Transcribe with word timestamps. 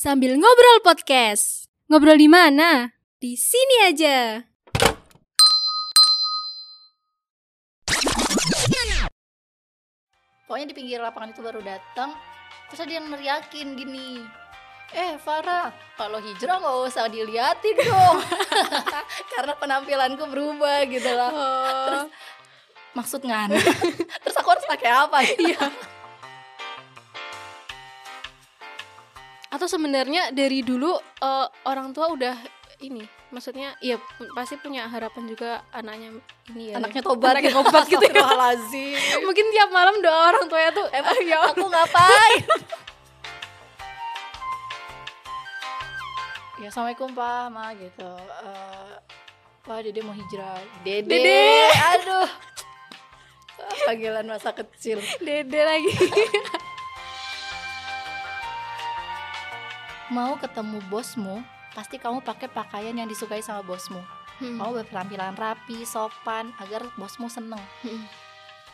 sambil 0.00 0.32
ngobrol 0.32 0.80
podcast. 0.80 1.68
Ngobrol 1.92 2.16
di 2.16 2.24
mana? 2.24 2.88
Di 3.20 3.36
sini 3.36 3.84
aja. 3.84 4.40
Pokoknya 10.48 10.72
di 10.72 10.74
pinggir 10.74 11.04
lapangan 11.04 11.36
itu 11.36 11.44
baru 11.44 11.60
datang, 11.60 12.16
terus 12.72 12.80
ada 12.80 12.96
yang 12.96 13.12
neriakin 13.12 13.76
gini. 13.76 14.24
Eh 14.90 15.20
Farah, 15.20 15.68
kalau 16.00 16.16
hijrah 16.18 16.58
nggak 16.58 16.76
usah 16.88 17.06
diliatin 17.06 17.76
dong, 17.84 18.18
karena 19.36 19.52
penampilanku 19.54 20.24
berubah 20.26 20.82
gitu 20.88 21.12
lah. 21.12 21.30
Terus 21.86 22.04
maksud 22.96 23.20
ngan, 23.22 23.52
terus 24.24 24.36
aku 24.40 24.48
harus 24.48 24.64
pakai 24.64 24.90
apa? 24.90 25.18
Iya. 25.28 25.99
Atau 29.60 29.76
sebenarnya 29.76 30.32
dari 30.32 30.64
dulu 30.64 30.96
eh, 31.20 31.46
orang 31.68 31.92
tua 31.92 32.08
udah 32.16 32.32
ini, 32.80 33.04
maksudnya 33.28 33.76
ya 33.84 34.00
pasti 34.32 34.56
punya 34.56 34.88
harapan 34.88 35.28
juga 35.28 35.60
anaknya 35.68 36.16
ini 36.48 36.72
ya. 36.72 36.80
Anaknya 36.80 37.04
tobat, 37.04 37.36
Anaknya 37.36 37.52
tobat 37.60 37.84
gitu 37.84 38.00
ya. 38.00 38.24
Mungkin 39.28 39.44
tiap 39.52 39.68
malam 39.68 40.00
doa 40.00 40.32
orang 40.32 40.48
tuanya 40.48 40.72
tuh 40.72 40.88
Emang 40.88 41.12
ya 41.28 41.44
aku 41.52 41.68
ngapain? 41.68 42.40
ya 46.64 46.72
assalamualaikum 46.72 47.12
pak, 47.12 47.44
ma 47.52 47.76
gitu. 47.76 48.10
Eh, 48.16 48.92
Pak 49.60 49.76
Dede 49.84 50.00
mau 50.00 50.16
hijrah. 50.16 50.56
Dede, 50.88 51.04
Dede. 51.04 51.68
aduh. 52.00 52.28
Panggilan 53.84 54.24
masa 54.24 54.56
kecil. 54.56 55.04
dede 55.20 55.60
lagi. 55.68 55.92
Mau 60.10 60.34
ketemu 60.42 60.82
bosmu, 60.90 61.38
pasti 61.70 61.94
kamu 61.94 62.18
pakai 62.26 62.50
pakaian 62.50 62.90
yang 62.90 63.06
disukai 63.06 63.38
sama 63.46 63.62
bosmu. 63.62 64.02
Hmm. 64.42 64.58
Kamu 64.58 64.82
berpenampilan 64.82 65.38
rapi, 65.38 65.86
sopan, 65.86 66.50
agar 66.58 66.82
bosmu 66.98 67.30
seneng. 67.30 67.62
Hmm. 67.86 68.10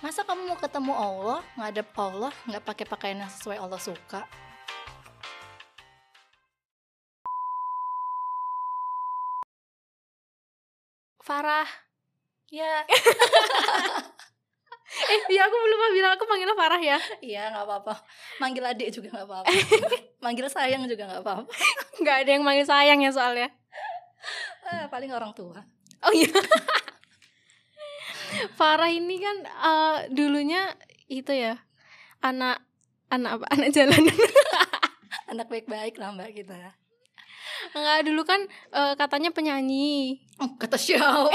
Masa 0.01 0.25
kamu 0.25 0.49
mau 0.49 0.57
ketemu 0.57 0.97
Allah, 0.97 1.45
ngadep 1.61 1.93
Allah, 1.93 2.33
nggak 2.49 2.65
pakai 2.65 2.87
pakaian 2.89 3.21
yang 3.21 3.29
sesuai 3.29 3.61
Allah 3.61 3.77
suka? 3.77 4.25
Farah. 11.21 11.69
Ya, 12.49 12.89
Eh, 15.13 15.21
iya 15.35 15.43
aku 15.45 15.57
lupa 15.67 15.87
bilang 15.91 16.13
aku 16.15 16.25
panggilnya 16.25 16.55
Farah 16.55 16.79
ya. 16.79 16.95
Iya 17.19 17.51
nggak 17.51 17.65
apa-apa. 17.67 17.95
Manggil 18.39 18.65
adik 18.65 18.89
juga 18.91 19.11
nggak 19.13 19.27
apa-apa. 19.27 19.51
Manggil 20.25 20.47
sayang 20.47 20.87
juga 20.87 21.05
nggak 21.05 21.23
apa-apa. 21.23 21.45
Nggak 21.99 22.17
ada 22.23 22.31
yang 22.31 22.43
manggil 22.43 22.67
sayang 22.67 22.99
ya 23.01 23.11
soalnya. 23.11 23.49
Eh, 24.67 24.87
paling 24.91 25.11
orang 25.11 25.31
tua. 25.31 25.63
Oh 26.03 26.11
iya. 26.11 26.27
Farah 28.55 28.91
ini 28.91 29.17
kan 29.17 29.37
eh, 29.43 29.97
dulunya 30.11 30.75
itu 31.07 31.31
ya 31.31 31.55
anak 32.19 32.59
anak 33.07 33.39
apa 33.39 33.47
anak 33.55 33.69
jalanan 33.71 34.11
Anak 35.27 35.47
baik-baik 35.47 35.95
lah 35.97 36.11
mbak 36.11 36.35
kita. 36.35 36.59
enggak 37.71 38.03
dulu 38.03 38.23
kan 38.23 38.43
eh, 38.73 38.95
katanya 38.99 39.31
penyanyi 39.31 40.19
Oh, 40.37 40.59
kata 40.59 40.75
siapa? 40.75 41.31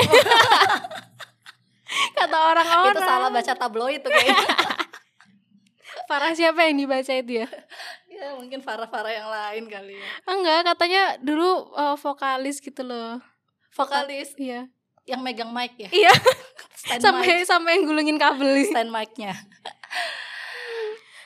kata 2.17 2.37
orang-orang 2.37 2.95
itu 2.95 3.01
salah 3.03 3.29
baca 3.29 3.53
tabloid 3.55 3.99
tuh 4.03 4.11
kayaknya. 4.11 4.37
Farah 6.09 6.31
siapa 6.35 6.67
yang 6.67 6.75
dibaca 6.79 7.13
itu 7.15 7.43
ya 7.43 7.47
ya 8.15 8.35
mungkin 8.35 8.59
Farah-Farah 8.59 9.13
yang 9.15 9.29
lain 9.31 9.63
kali 9.71 9.95
ya. 9.95 10.07
enggak 10.27 10.59
katanya 10.67 11.03
dulu 11.23 11.71
eh, 11.75 11.95
vokalis 11.99 12.59
gitu 12.59 12.83
loh 12.83 13.19
Vokalis 13.71 14.35
iya 14.35 14.67
yang 15.07 15.23
megang 15.23 15.51
mic 15.55 15.75
ya. 15.79 15.87
iya 15.91 16.11
Stand 16.75 16.99
sampai 16.99 17.43
mic. 17.43 17.47
sampai 17.47 17.71
yang 17.79 17.83
gulungin 17.87 18.17
kabel 18.19 18.59
Stand 18.67 18.91
mic-nya. 18.91 19.35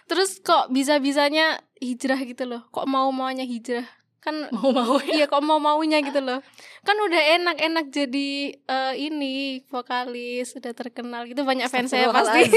terus 0.05 0.37
kok 0.45 0.69
bisa 0.69 1.01
bisanya 1.01 1.57
hijrah 1.81 2.21
gitu 2.21 2.45
loh 2.45 2.61
kok 2.69 2.85
mau 2.85 3.09
maunya 3.09 3.41
hijrah 3.45 3.85
kan 4.25 4.49
Mau-mau 4.57 4.97
ya. 5.05 5.21
Iya 5.21 5.25
kok 5.29 5.45
mau 5.45 5.61
maunya 5.61 6.01
gitu 6.01 6.17
loh 6.17 6.41
Kan 6.81 6.97
udah 6.97 7.21
enak-enak 7.37 7.93
jadi 7.93 8.57
eh, 8.57 8.93
ini 8.97 9.61
Vokalis 9.69 10.57
Udah 10.57 10.73
terkenal 10.73 11.29
gitu 11.29 11.45
Banyak 11.45 11.69
fans 11.69 11.93
saya 11.93 12.09
pasti 12.09 12.49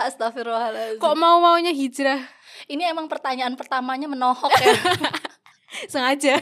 Astagfirullahaladzim. 0.00 0.98
Kok 1.04 1.14
mau 1.20 1.38
maunya 1.38 1.70
hijrah 1.70 2.18
Ini 2.66 2.90
emang 2.90 3.06
pertanyaan 3.06 3.54
pertamanya 3.54 4.08
menohok 4.08 4.50
ya. 4.58 4.74
Sengaja 5.92 6.40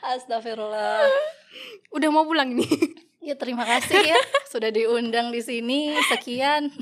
Astagfirullah. 0.00 1.04
Udah 1.92 2.08
mau 2.14 2.24
pulang 2.24 2.54
nih 2.54 2.70
Ya 3.20 3.36
terima 3.36 3.68
kasih 3.68 4.00
ya 4.00 4.16
sudah 4.48 4.72
diundang 4.72 5.28
di 5.28 5.44
sini. 5.44 5.92
Sekian. 6.08 6.72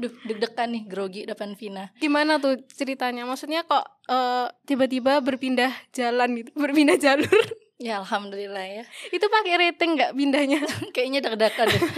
Duh, 0.00 0.12
deg-degan 0.24 0.72
nih 0.72 0.82
grogi 0.88 1.22
depan 1.28 1.52
Vina. 1.52 1.92
Gimana 2.00 2.40
tuh 2.40 2.56
ceritanya 2.66 3.28
Maksudnya 3.28 3.62
kok 3.62 3.84
eh, 4.08 4.48
tiba-tiba 4.64 5.20
berpindah 5.20 5.68
jalan 5.92 6.40
gitu 6.40 6.50
Berpindah 6.56 6.96
jalur 6.96 7.28
Ya 7.80 8.00
alhamdulillah 8.00 8.64
ya. 8.64 8.84
Itu 9.08 9.28
pakai 9.28 9.56
rating 9.56 9.96
nggak 9.96 10.12
pindahnya 10.12 10.60
Kayaknya 10.96 11.20
deg-degan 11.22 11.68
deh. 11.68 11.84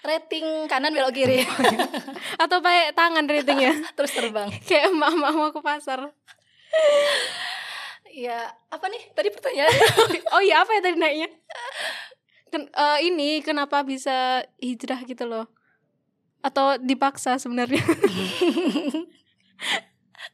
Rating 0.00 0.64
kanan 0.64 0.96
belok 0.96 1.12
kiri. 1.12 1.44
Atau 2.38 2.64
pakai 2.64 2.94
tangan 2.94 3.28
ratingnya 3.28 3.74
Terus 3.92 4.16
terbang. 4.16 4.48
Kayak 4.64 4.88
emak-emak 4.88 5.32
mau 5.34 5.50
ke 5.50 5.60
pasar 5.60 6.08
Ya, 8.10 8.48
apa 8.70 8.90
nih 8.90 9.02
tadi 9.14 9.28
pertanyaan? 9.30 9.70
Oh 10.34 10.42
iya 10.42 10.62
apa 10.62 10.74
ya 10.74 10.80
tadi 10.82 10.96
naiknya 10.98 11.28
Ken- 12.50 12.70
eh, 12.70 12.98
Ini 13.06 13.42
kenapa 13.42 13.86
bisa 13.86 14.42
hijrah 14.58 14.98
gitu 15.04 15.30
loh 15.30 15.46
Atau 16.40 16.80
dipaksa 16.80 17.36
sebenarnya 17.36 17.80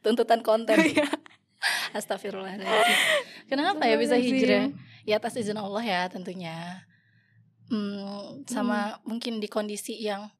Tuntutan 0.03 0.39
konten. 0.39 0.77
Iya. 0.79 1.07
Astagfirullahaladzim. 1.91 2.97
Kenapa 3.49 3.89
ya 3.89 3.97
bisa 3.97 4.15
hijrah? 4.15 4.71
Ya 5.03 5.17
atas 5.17 5.35
izin 5.35 5.57
Allah 5.57 5.83
ya 5.83 6.01
tentunya. 6.07 6.85
Hmm, 7.67 8.47
sama 8.47 9.01
mungkin 9.03 9.43
di 9.43 9.51
kondisi 9.51 9.99
yang 9.99 10.31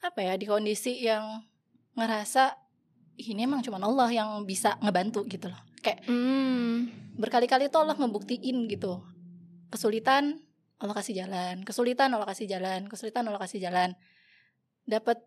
apa 0.00 0.24
ya? 0.24 0.40
Di 0.40 0.48
kondisi 0.48 1.04
yang 1.04 1.44
ngerasa 1.92 2.56
"Ih, 3.20 3.36
ini 3.36 3.44
emang 3.44 3.60
cuma 3.60 3.76
Allah 3.76 4.08
yang 4.08 4.28
bisa 4.48 4.80
ngebantu 4.80 5.28
gitu 5.28 5.52
loh. 5.52 5.60
Kayak 5.84 6.08
Hmm. 6.08 6.88
berkali-kali 7.20 7.68
tuh 7.68 7.84
Allah 7.84 7.98
ngebuktiin 7.98 8.72
gitu. 8.72 9.04
Kesulitan 9.68 10.40
Allah 10.80 10.96
kasih 10.96 11.26
jalan, 11.26 11.60
kesulitan 11.62 12.08
Allah 12.08 12.24
kasih 12.24 12.48
jalan, 12.48 12.88
kesulitan 12.88 13.28
Allah 13.28 13.42
kasih 13.42 13.60
jalan. 13.60 13.92
Dapat 14.84 15.18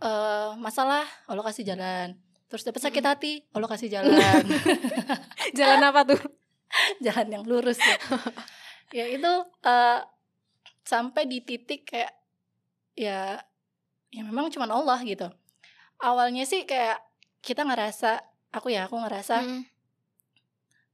eh, 0.00 0.50
masalah 0.56 1.04
Allah 1.26 1.44
kasih 1.44 1.64
jalan. 1.64 2.16
Terus 2.48 2.68
dapat 2.68 2.82
sakit 2.84 3.04
hati 3.04 3.32
Allah 3.52 3.68
kasih 3.68 3.88
jalan. 3.88 4.44
Jalan 5.58 5.80
apa 5.84 6.04
tuh? 6.04 6.20
jalan 7.04 7.28
yang 7.28 7.44
lurus 7.44 7.80
ya. 7.80 7.96
ya 8.98 9.04
itu 9.08 9.32
eh, 9.64 10.00
sampai 10.84 11.24
di 11.24 11.40
titik 11.40 11.88
kayak 11.88 12.12
ya 12.92 13.40
ya 14.12 14.20
memang 14.20 14.52
cuma 14.52 14.68
Allah 14.68 15.00
gitu. 15.00 15.28
Awalnya 15.96 16.44
sih 16.44 16.68
kayak 16.68 17.00
kita 17.40 17.64
ngerasa 17.64 18.20
aku 18.52 18.68
ya 18.68 18.84
aku 18.84 19.00
ngerasa 19.00 19.40
Hmm. 19.40 19.64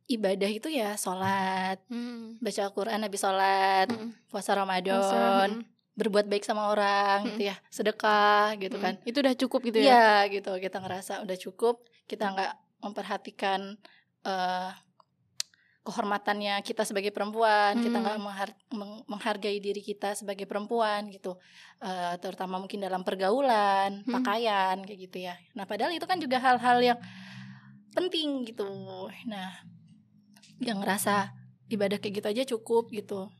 ibadah 0.08 0.48
itu 0.48 0.68
ya 0.70 0.94
sholat 0.96 1.82
Hmm. 1.90 2.38
baca 2.40 2.60
Al-Quran 2.64 3.02
habis 3.02 3.20
sholat 3.20 3.88
Hmm. 3.90 4.14
puasa 4.30 4.54
Ramadan 4.54 5.58
Hmm. 5.58 5.66
Berbuat 5.98 6.24
baik 6.24 6.42
sama 6.42 6.70
orang 6.70 7.18
Mm. 7.20 7.28
gitu 7.28 7.42
ya 7.44 7.56
sedekah 7.68 8.54
gitu 8.56 8.78
kan 8.78 8.94
Itu 9.02 9.18
udah 9.18 9.34
cukup 9.36 9.60
gitu 9.66 9.78
ya? 9.78 9.84
Iya 9.84 10.06
gitu 10.32 10.52
kita 10.56 10.78
ngerasa 10.78 11.20
udah 11.20 11.36
cukup 11.36 11.74
kita 12.06 12.24
nggak 12.28 12.52
memperhatikan 12.78 13.74
eh, 14.20 14.70
kehormatannya 15.80 16.60
kita 16.60 16.84
sebagai 16.84 17.08
perempuan 17.08 17.74
kita 17.76 17.96
Hmm. 17.96 18.04
nggak 18.04 18.18
menghar- 18.20 18.58
meng- 18.70 19.04
menghargai 19.06 19.56
diri 19.58 19.80
kita 19.80 20.12
sebagai 20.14 20.44
perempuan 20.44 21.08
gitu 21.08 21.34
Eh, 21.78 22.14
terutama 22.18 22.58
mungkin 22.58 22.78
dalam 22.78 23.00
pergaulan 23.00 24.02
Hmm. 24.02 24.10
pakaian 24.12 24.82
kayak 24.82 25.00
gitu 25.00 25.18
ya 25.22 25.34
nah 25.52 25.62
padahal 25.62 25.90
itu 25.90 26.02
kan 26.04 26.18
juga 26.18 26.36
hal-hal 26.36 26.78
yang 26.84 26.98
penting 27.90 28.42
gitu 28.44 28.66
nah 29.24 29.62
yang 30.58 30.78
ngerasa 30.78 31.30
ibadah 31.68 31.96
kayak 31.96 32.14
gitu 32.16 32.26
aja 32.28 32.42
cukup 32.48 32.90
gitu 32.90 33.30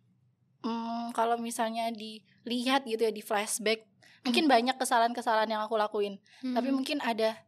Hmm, 0.68 1.08
kalau 1.10 1.36
misalnya 1.36 1.88
dilihat 1.88 2.84
gitu 2.84 3.00
ya 3.00 3.10
di 3.10 3.20
flashback 3.20 3.88
mungkin 4.20 4.44
banyak 4.44 4.76
kesalahan-kesalahan 4.76 5.48
yang 5.48 5.62
aku 5.62 5.74
lakuin 5.74 6.20
Hmm. 6.44 6.52
tapi 6.52 6.68
mungkin 6.68 7.00
ada 7.00 7.40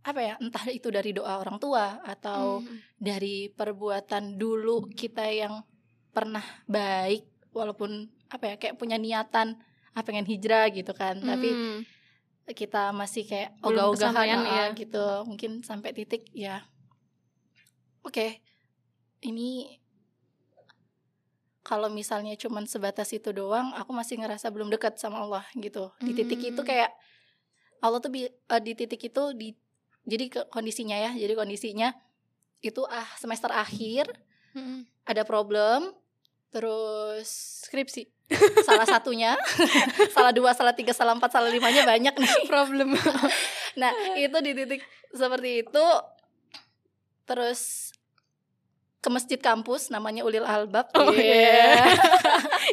apa 0.00 0.20
ya 0.22 0.34
entah 0.38 0.64
itu 0.70 0.88
dari 0.88 1.10
doa 1.10 1.36
orang 1.36 1.58
tua 1.58 1.98
atau 2.00 2.62
Hmm. 2.62 2.78
dari 2.96 3.50
perbuatan 3.50 4.38
dulu 4.38 4.88
kita 4.90 5.26
yang 5.26 5.60
pernah 6.10 6.42
baik 6.64 7.26
walaupun 7.50 8.06
apa 8.30 8.44
ya 8.46 8.54
kayak 8.56 8.78
punya 8.78 8.94
niatan 8.96 9.58
ah 9.90 10.02
pengen 10.02 10.24
hijrah 10.24 10.70
gitu 10.70 10.94
kan 10.94 11.18
tapi 11.18 11.50
Hmm. 11.50 11.78
kita 12.50 12.90
masih 12.90 13.26
kayak 13.26 13.54
ogah-ogahan 13.62 14.42
ah, 14.42 14.70
ya. 14.70 14.74
gitu 14.74 15.04
mungkin 15.22 15.62
sampai 15.62 15.90
titik 15.92 16.26
ya 16.30 16.62
oke 18.02 18.40
ini 19.22 19.78
kalau 21.70 21.86
misalnya 21.86 22.34
cuman 22.34 22.66
sebatas 22.66 23.14
itu 23.14 23.30
doang 23.30 23.70
aku 23.78 23.94
masih 23.94 24.18
ngerasa 24.18 24.50
belum 24.50 24.66
dekat 24.68 24.98
sama 24.98 25.22
Allah 25.22 25.46
gitu 25.54 25.94
di 25.98 26.10
titik 26.12 26.42
itu 26.44 26.58
Hmm. 26.58 26.66
kayak 26.66 26.90
Allah 27.78 28.02
tuh 28.02 28.10
eh, 28.10 28.30
di 28.58 28.72
titik 28.74 28.98
itu 29.00 29.22
di 29.32 29.54
jadi 30.02 30.26
ke- 30.26 30.48
kondisinya 30.50 30.98
ya 30.98 31.14
jadi 31.14 31.38
kondisinya 31.38 31.94
itu 32.60 32.82
ah 32.84 33.06
semester 33.16 33.48
akhir 33.48 34.10
Mm-mm. 34.52 34.82
ada 35.06 35.22
problem 35.22 35.94
terus 36.50 37.30
skripsi 37.62 38.10
salah 38.60 38.82
satunya 38.84 39.38
salah 40.14 40.34
dua 40.34 40.50
salah 40.50 40.74
tiga 40.74 40.90
salah 40.90 41.14
empat 41.14 41.30
salah 41.30 41.46
limanya 41.48 41.86
banyak 41.86 42.10
nih 42.12 42.32
problem 42.50 42.98
nah 43.80 43.94
itu 44.18 44.34
di 44.42 44.52
titik 44.52 44.82
seperti 45.10 45.62
itu 45.62 45.86
terus 47.24 47.94
ke 49.00 49.08
masjid 49.08 49.40
kampus 49.40 49.88
namanya 49.88 50.22
Ulil 50.22 50.44
Albab 50.44 50.92
Oh, 50.92 51.08
Iya. 51.10 51.72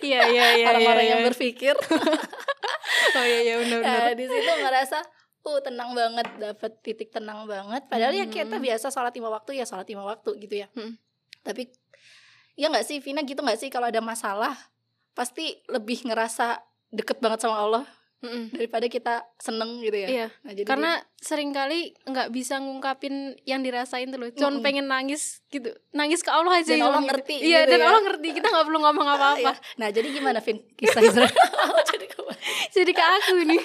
iya 0.04 0.20
iya 0.34 0.46
iya 0.60 0.66
orang-orang 0.70 1.04
iya, 1.04 1.12
yang 1.16 1.22
iya. 1.24 1.28
berpikir 1.32 1.76
oh 3.18 3.26
iya 3.26 3.40
iya 3.42 3.56
benar 3.58 3.80
benar 3.80 4.02
nah, 4.04 4.14
di 4.14 4.26
situ 4.26 4.52
ngerasa 4.60 5.00
uh 5.42 5.60
tenang 5.64 5.96
banget 5.96 6.28
dapat 6.36 6.72
titik 6.82 7.10
tenang 7.10 7.48
banget 7.48 7.88
padahal 7.88 8.12
ya 8.12 8.28
kita 8.28 8.60
Hmm. 8.60 8.64
biasa 8.64 8.92
sholat 8.92 9.16
lima 9.16 9.32
waktu 9.32 9.56
ya 9.56 9.64
sholat 9.64 9.88
lima 9.88 10.04
waktu 10.04 10.36
gitu 10.38 10.56
ya 10.60 10.68
Hmm. 10.76 11.00
tapi 11.42 11.72
ya 12.54 12.68
nggak 12.68 12.84
sih 12.84 13.00
Vina 13.00 13.24
gitu 13.24 13.40
nggak 13.40 13.58
sih 13.58 13.72
kalau 13.72 13.88
ada 13.88 14.04
masalah 14.04 14.52
pasti 15.14 15.64
lebih 15.66 16.04
ngerasa 16.04 16.60
deket 16.90 17.18
banget 17.18 17.40
sama 17.40 17.58
Allah 17.58 17.84
Mm-mm. 18.18 18.50
daripada 18.50 18.86
kita 18.86 19.14
seneng 19.38 19.78
gitu 19.80 19.94
ya 19.94 20.08
iya 20.08 20.28
Nah, 20.42 20.52
jadi 20.52 20.66
karena 20.66 20.92
sering 21.16 21.52
kali 21.52 21.94
nggak 22.02 22.30
bisa 22.30 22.58
ngungkapin 22.58 23.14
yang 23.44 23.62
dirasain 23.62 24.08
tuh 24.08 24.18
loh 24.18 24.30
cuman 24.32 24.54
Mm-mm. 24.54 24.66
pengen 24.66 24.86
nangis 24.86 25.46
gitu 25.48 25.70
nangis 25.92 26.22
ke 26.22 26.30
Allah 26.30 26.58
aja 26.58 26.66
Dan 26.68 26.82
gitu. 26.82 26.88
Allah 26.88 27.04
ngerti 27.04 27.36
iya 27.38 27.60
gitu 27.62 27.72
dan 27.72 27.80
ya. 27.80 27.86
Allah 27.88 28.02
ngerti 28.04 28.28
kita 28.34 28.48
nggak 28.48 28.66
perlu 28.66 28.80
ngomong 28.82 29.08
apa-apa 29.16 29.52
Iya. 29.54 29.78
Nah, 29.78 29.88
jadi 29.90 30.08
gimana 30.10 30.40
Vin 30.40 30.58
kisah 30.74 30.98
Israel? 31.00 31.30
jadi 31.92 32.06
jadi 32.74 32.92
ke 32.92 33.04
aku 33.04 33.36
nih 33.46 33.64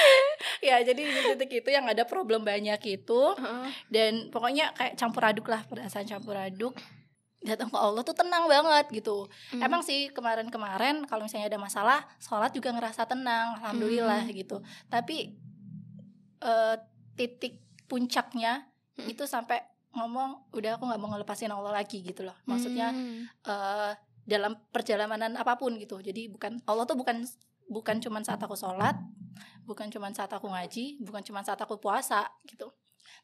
ya, 0.62 0.78
jadi 0.80 1.02
di 1.02 1.20
titik 1.34 1.50
itu 1.56 1.68
yang 1.68 1.82
ada 1.82 2.06
problem 2.06 2.42
banyak 2.42 2.78
itu 2.86 3.22
dan 3.90 4.30
pokoknya 4.30 4.70
kayak 4.70 4.94
campur 4.94 5.22
aduk 5.24 5.46
lah 5.46 5.66
perasaan 5.66 6.06
campur 6.06 6.38
aduk. 6.38 6.78
Datang 7.40 7.72
ke 7.72 7.78
Allah 7.78 8.04
tuh 8.04 8.12
tenang 8.12 8.44
banget 8.44 8.92
gitu. 8.92 9.24
Mm. 9.52 9.64
Emang 9.64 9.80
sih 9.80 10.12
kemarin-kemarin 10.12 11.08
kalau 11.08 11.24
misalnya 11.24 11.48
ada 11.48 11.56
masalah, 11.56 12.04
sholat 12.20 12.52
juga 12.52 12.68
ngerasa 12.70 13.08
tenang, 13.08 13.56
alhamdulillah 13.60 14.28
Hmm. 14.28 14.34
gitu. 14.36 14.56
Tapi 14.86 15.32
eh, 16.40 16.76
titik 17.16 17.60
puncaknya 17.84 18.64
Hmm. 18.96 19.08
itu 19.08 19.24
sampai 19.24 19.60
ngomong 19.92 20.52
udah 20.52 20.76
aku 20.76 20.84
nggak 20.84 21.00
mau 21.00 21.10
ngelepasin 21.10 21.50
Allah 21.50 21.72
lagi 21.74 22.00
gitu 22.00 22.22
loh. 22.22 22.36
Maksudnya 22.44 22.92
Mm. 22.92 23.28
eh, 23.44 23.92
dalam 24.24 24.56
perjalanan 24.70 25.34
apa 25.34 25.56
pun 25.56 25.74
gitu. 25.76 25.98
Jadi 25.98 26.28
bukan 26.28 26.60
Allah 26.64 26.84
tuh 26.84 26.94
bukan 26.94 27.24
bukan 27.66 27.96
cuman 27.98 28.22
saat 28.22 28.38
aku 28.38 28.54
sholat, 28.54 28.94
bukan 29.64 29.88
cuman 29.88 30.10
saat 30.10 30.28
aku 30.28 30.46
ngaji, 30.46 31.00
bukan 31.00 31.22
cuman 31.22 31.42
saat 31.42 31.58
aku 31.58 31.76
puasa 31.76 32.24
gitu. 32.44 32.70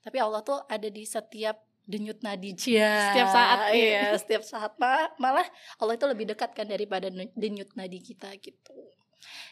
Tapi 0.01 0.19
Allah 0.19 0.41
tuh 0.41 0.63
ada 0.67 0.87
di 0.87 1.03
setiap 1.03 1.63
denyut 1.87 2.19
nadi 2.21 2.51
Cia. 2.53 3.15
Setiap 3.15 3.29
saat, 3.31 3.59
iya, 3.73 4.11
setiap 4.21 4.43
saat 4.43 4.75
Ma- 4.77 5.15
malah 5.17 5.47
Allah 5.79 5.95
itu 5.95 6.05
lebih 6.05 6.27
dekat 6.27 6.51
kan 6.51 6.67
daripada 6.67 7.07
denyut 7.33 7.71
nadi 7.73 7.99
kita 8.01 8.35
gitu. 8.37 8.75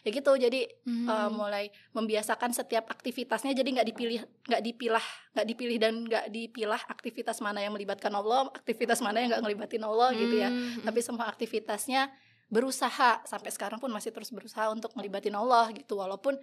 Ya 0.03 0.09
gitu. 0.09 0.31
Jadi 0.31 0.67
Mm. 0.83 1.03
eh, 1.05 1.29
mulai 1.31 1.65
membiasakan 1.91 2.51
setiap 2.51 2.85
aktivitasnya 2.87 3.51
jadi 3.51 3.65
nggak 3.71 3.87
dipilih 3.89 4.19
nggak 4.45 4.61
dipilah 4.61 5.05
nggak 5.33 5.47
dipilih 5.47 5.77
dan 5.77 5.93
nggak 6.01 6.25
dipilah 6.29 6.81
aktivitas 6.85 7.39
mana 7.39 7.59
yang 7.59 7.71
melibatkan 7.71 8.11
Allah 8.11 8.47
aktivitas 8.53 8.99
mana 8.99 9.19
yang 9.19 9.31
nggak 9.31 9.43
ngelibatin 9.43 9.81
Allah 9.81 10.13
gitu 10.13 10.35
ya 10.37 10.47
Mm. 10.47 10.83
tapi 10.83 10.99
semua 10.99 11.25
aktivitasnya 11.25 12.13
berusaha 12.45 13.25
sampai 13.25 13.49
sekarang 13.49 13.81
pun 13.81 13.89
masih 13.89 14.11
terus 14.11 14.29
berusaha 14.29 14.69
untuk 14.69 14.93
ngelibatin 14.93 15.33
Allah 15.33 15.73
gitu 15.73 15.97
walaupun 15.97 16.37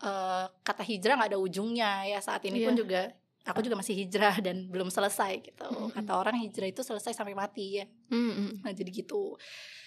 eh, 0.00 0.44
kata 0.60 0.82
hijrah 0.82 1.14
nggak 1.14 1.30
ada 1.30 1.38
ujungnya 1.38 1.90
ya 2.08 2.18
saat 2.18 2.42
ini 2.42 2.58
pun 2.60 2.72
Iya. 2.72 2.80
juga 2.80 3.02
aku 3.44 3.60
juga 3.60 3.76
masih 3.76 3.92
hijrah 3.94 4.40
dan 4.40 4.68
belum 4.68 4.88
selesai 4.88 5.44
gitu. 5.44 5.68
Mm-mm. 5.68 5.92
kata 5.92 6.12
orang 6.16 6.40
hijrah 6.40 6.64
itu 6.64 6.80
selesai 6.80 7.12
sampai 7.12 7.36
mati 7.36 7.80
ya. 7.80 7.86
Mm-mm. 8.08 8.64
nah 8.64 8.72
jadi 8.72 8.88
gitu. 8.88 9.36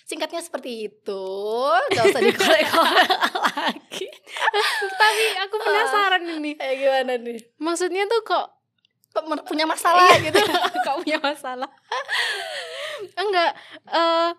Singkatnya 0.06 0.40
seperti 0.40 0.88
itu. 0.88 1.24
Gak 1.92 2.04
usah 2.08 2.22
dikorek-korek 2.24 3.10
lagi. 3.44 4.08
Tapi 4.96 5.24
aku 5.44 5.56
penasaran 5.60 6.24
ini. 6.24 6.56
Kayak 6.56 6.76
gimana 6.80 7.14
nih? 7.20 7.40
Maksudnya 7.58 8.08
tuh 8.08 8.22
kok 8.24 8.48
Kok 9.08 9.50
punya 9.50 9.66
masalah 9.66 10.06
gitu? 10.22 10.38
Kau 10.86 11.02
punya 11.02 11.18
masalah? 11.18 11.66
Enggak 13.18 13.52
eh 13.90 14.30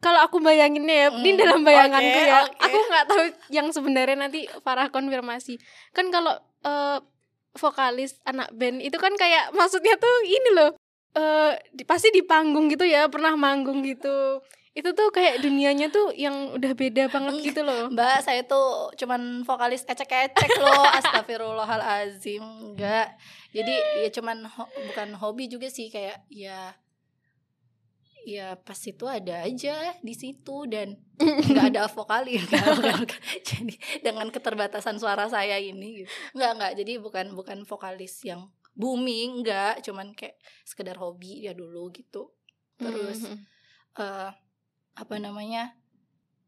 kalau 0.00 0.20
aku 0.24 0.40
bayanginnya 0.40 0.94
ya 0.96 1.08
ini 1.12 1.36
Hmm, 1.36 1.40
dalam 1.44 1.60
bayanganku 1.60 2.08
oke, 2.08 2.24
ya 2.24 2.40
oke. 2.48 2.56
aku 2.56 2.78
nggak 2.88 3.04
tahu 3.04 3.22
yang 3.52 3.68
sebenarnya 3.68 4.16
nanti 4.16 4.48
Farah 4.64 4.88
konfirmasi. 4.88 5.60
Kan 5.92 6.08
kalau 6.08 6.32
eh, 6.62 6.98
vokalis 7.54 8.18
anak 8.22 8.50
band 8.52 8.78
itu 8.78 8.94
kan 8.94 9.14
kayak 9.14 9.50
maksudnya 9.50 9.94
tuh 9.94 10.16
ini 10.22 10.50
loh 10.52 10.70
eh 11.10 11.52
di- 11.70 11.82
pasti 11.82 12.08
di 12.08 12.22
panggung 12.22 12.68
gitu 12.68 12.82
ya 12.82 13.10
pernah 13.10 13.34
manggung 13.34 13.82
gitu 13.82 14.38
itu 14.70 14.94
tuh 14.94 15.10
kayak 15.10 15.42
dunianya 15.42 15.90
tuh 15.90 16.14
yang 16.14 16.54
udah 16.54 16.72
beda 16.72 17.10
banget 17.10 17.34
Enggak. 17.34 17.46
gitu 17.50 17.60
loh 17.66 17.90
Mbak, 17.90 18.16
saya 18.22 18.46
tuh 18.46 18.94
cuman 18.94 19.42
vokalis 19.42 19.82
ecek-ecek 19.82 20.46
loh. 20.56 20.86
Astagfirullahalazim. 20.96 22.38
Enggak. 22.38 23.18
Jadi 23.50 23.74
ya 23.98 24.14
cuman 24.14 24.46
ho- 24.46 24.70
bukan 24.70 25.18
hobi 25.18 25.50
juga 25.50 25.66
sih 25.66 25.90
kayak 25.90 26.22
ya 26.30 26.70
ya 28.26 28.56
pas 28.56 28.76
itu 28.76 29.04
ada 29.08 29.42
aja 29.44 29.96
di 30.00 30.14
situ 30.14 30.68
dan 30.68 30.96
nggak 31.50 31.66
ada 31.72 31.88
bukan, 31.88 32.22
bukan. 32.76 33.00
jadi 33.48 33.74
dengan 34.00 34.28
keterbatasan 34.28 35.00
suara 35.00 35.28
saya 35.28 35.56
ini 35.56 36.04
gitu. 36.04 36.10
nggak 36.36 36.50
nggak 36.56 36.72
jadi 36.80 36.92
bukan 37.00 37.26
bukan 37.32 37.58
vokalis 37.64 38.20
yang 38.24 38.48
booming 38.72 39.42
nggak 39.44 39.82
cuman 39.84 40.14
kayak 40.14 40.38
sekedar 40.64 40.96
hobi 40.96 41.44
ya 41.44 41.52
dulu 41.52 41.90
gitu 41.90 42.32
terus 42.76 43.28
Mhm. 43.28 43.38
eh 43.98 44.30
apa 44.96 45.14
namanya 45.16 45.74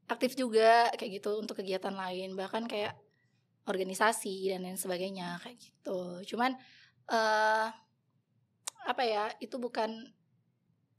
aktif 0.09 0.37
juga 0.37 0.89
kayak 0.97 1.21
gitu 1.21 1.37
untuk 1.37 1.61
kegiatan 1.61 1.93
lain 1.93 2.37
bahkan 2.37 2.65
kayak 2.69 2.97
organisasi 3.65 4.51
dan 4.51 4.67
lain 4.67 4.79
sebagainya 4.79 5.39
kayak 5.43 5.59
gitu 5.61 5.99
cuman 6.35 6.57
eh 7.09 7.69
apa 8.83 9.03
ya 9.07 9.31
itu 9.39 9.57
bukan 9.63 9.91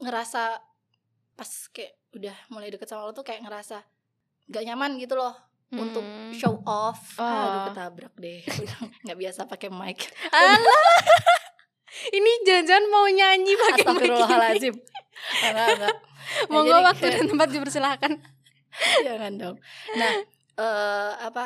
ngerasa 0.04 0.60
pas 1.34 1.50
kayak 1.72 1.96
udah 2.14 2.36
mulai 2.48 2.70
deket 2.70 2.86
sama 2.86 3.04
lo 3.04 3.12
tuh 3.12 3.24
kayak 3.24 3.42
ngerasa 3.42 3.82
nggak 4.46 4.64
nyaman 4.66 4.92
gitu 4.98 5.16
loh 5.16 5.34
untuk 5.72 6.04
Hmm. 6.04 6.30
show 6.32 6.62
off 6.64 7.16
Oh. 7.16 7.26
aduh 7.26 7.62
ketabrak 7.68 8.14
deh 8.16 8.46
nggak 9.04 9.18
biasa 9.18 9.48
pakai 9.48 9.70
mic 9.70 10.06
Alah. 10.30 10.62
ini 12.12 12.32
jangan 12.46 12.84
mau 12.88 13.08
nyanyi 13.08 13.54
pakai 13.56 13.82
mic 13.82 13.98
ini. 13.98 14.14
Astagfirullahaladzim 14.14 14.76
enggak 15.42 15.68
enggak 15.72 15.96
Nah, 16.24 16.50
Monggo 16.52 16.72
jadi 16.72 16.86
waktu 16.86 17.04
kayak- 17.04 17.16
dan 17.16 17.28
tempat 17.28 17.48
dipersilahkan. 17.50 18.12
jangan 19.00 19.34
dong 19.36 19.58
nah 19.94 20.14
eh 20.54 21.12
apa 21.20 21.46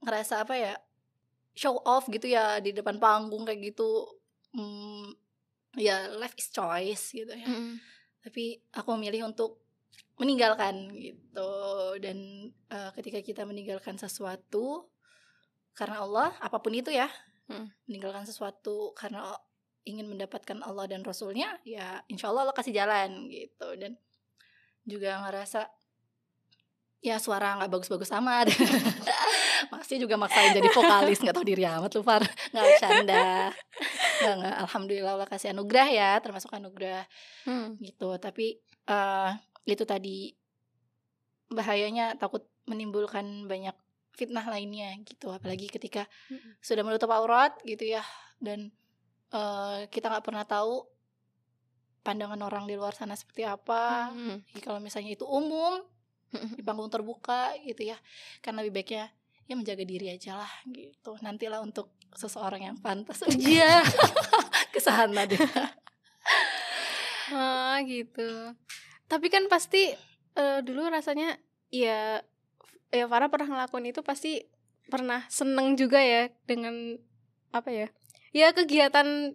ngerasa 0.00 0.44
apa 0.44 0.54
ya 0.54 0.72
show 1.52 1.76
off 1.78 2.08
gitu 2.08 2.24
ya 2.26 2.56
di 2.58 2.72
depan 2.72 2.96
panggung 2.96 3.44
kayak 3.44 3.60
gitu 3.66 4.08
hmm, 4.52 5.12
ya 5.78 6.10
life 6.18 6.34
is 6.38 6.50
choice 6.50 7.14
gitu 7.14 7.30
ya. 7.30 7.46
Tapi 8.20 8.58
aku 8.74 8.88
memilih 8.98 9.30
untuk 9.30 9.62
meninggalkan 10.20 10.92
gitu. 10.92 11.52
Dan 12.02 12.48
eh, 12.68 12.90
ketika 12.98 13.18
kita 13.24 13.42
meninggalkan 13.48 13.96
sesuatu 13.96 14.90
karena 15.72 16.02
Allah 16.04 16.28
apa 16.42 16.58
pun 16.60 16.74
itu 16.74 16.90
ya 16.92 17.08
Mm. 17.50 17.66
meninggalkan 17.90 18.22
sesuatu 18.30 18.94
karena 18.94 19.34
ingin 19.82 20.06
mendapatkan 20.06 20.62
Allah 20.62 20.86
dan 20.86 21.02
Rasulnya 21.02 21.58
ya 21.66 21.98
insya 22.06 22.30
Allah 22.30 22.46
Allah 22.46 22.54
kasih 22.54 22.70
jalan 22.70 23.26
gitu. 23.26 23.74
Dan 23.74 23.98
juga 24.86 25.18
ngerasa 25.26 25.66
ya 27.00 27.16
suara 27.16 27.56
nggak 27.56 27.72
bagus-bagus 27.72 28.12
amat. 28.12 28.52
Masih 29.72 30.00
juga 30.00 30.20
maksain 30.20 30.52
jadi 30.52 30.68
vokalis. 30.68 31.20
Nggak 31.20 31.36
tahu 31.36 31.46
diri 31.48 31.64
amat 31.64 31.90
lu 31.96 32.04
Far. 32.04 32.20
Nggak 32.52 32.64
bercanda. 32.64 33.24
Nggak 34.20 34.34
nggak. 34.40 34.54
Alhamdulillah 34.68 35.12
Allah 35.16 35.28
kasih 35.28 35.52
anugerah 35.52 35.88
ya. 35.88 36.10
Termasuk 36.20 36.52
anugerah 36.52 37.04
Hmm. 37.48 37.76
gitu. 37.80 38.16
Tapi 38.20 38.60
eh 38.86 39.30
itu 39.64 39.84
tadi. 39.88 40.32
Bahayanya 41.50 42.14
takut 42.14 42.46
menimbulkan 42.70 43.48
banyak 43.50 43.74
fitnah 44.14 44.46
lainnya 44.46 44.94
gitu. 45.02 45.32
Apalagi 45.34 45.66
ketika 45.66 46.06
Mm-mm. 46.30 46.54
sudah 46.62 46.84
menutup 46.86 47.10
aurat 47.10 47.56
gitu 47.64 47.96
ya. 47.96 48.04
Dan 48.38 48.70
eh 49.32 49.88
kita 49.88 50.12
nggak 50.12 50.24
pernah 50.26 50.44
tahu 50.44 50.84
pandangan 52.00 52.40
orang 52.40 52.64
di 52.68 52.76
luar 52.76 52.92
sana 52.92 53.16
seperti 53.16 53.42
apa. 53.48 54.12
Hmm. 54.12 54.44
Kalau 54.60 54.78
misalnya 54.78 55.16
itu 55.16 55.24
umum 55.24 55.80
di 56.56 56.62
panggung 56.62 56.88
terbuka 56.88 57.52
gitu 57.60 57.86
ya 57.86 57.98
kan 58.40 58.54
lebih 58.54 58.72
baiknya 58.72 59.10
ya 59.44 59.54
menjaga 59.54 59.82
diri 59.82 60.06
aja 60.08 60.38
lah 60.38 60.52
gitu 60.66 61.18
nantilah 61.20 61.58
untuk 61.58 61.90
seseorang 62.12 62.62
yang 62.64 62.76
pantas 62.76 63.22
Iya. 63.26 63.82
ke 64.68 64.78
sana 64.78 65.26
deh 65.26 65.38
Ah 67.30 67.78
gitu. 67.82 68.54
Tapi 69.06 69.26
kan 69.30 69.46
pasti 69.46 69.90
eh, 70.34 70.58
dulu 70.62 70.86
rasanya 70.86 71.38
ya 71.70 72.18
ya 72.90 73.04
Farah 73.06 73.30
pernah 73.30 73.46
ngelakuin 73.54 73.90
itu 73.90 74.02
pasti 74.02 74.42
pernah 74.90 75.22
seneng 75.30 75.78
juga 75.78 76.02
ya 76.02 76.26
dengan 76.42 76.98
apa 77.50 77.70
ya? 77.70 77.86
Ya 78.30 78.50
kegiatan 78.50 79.34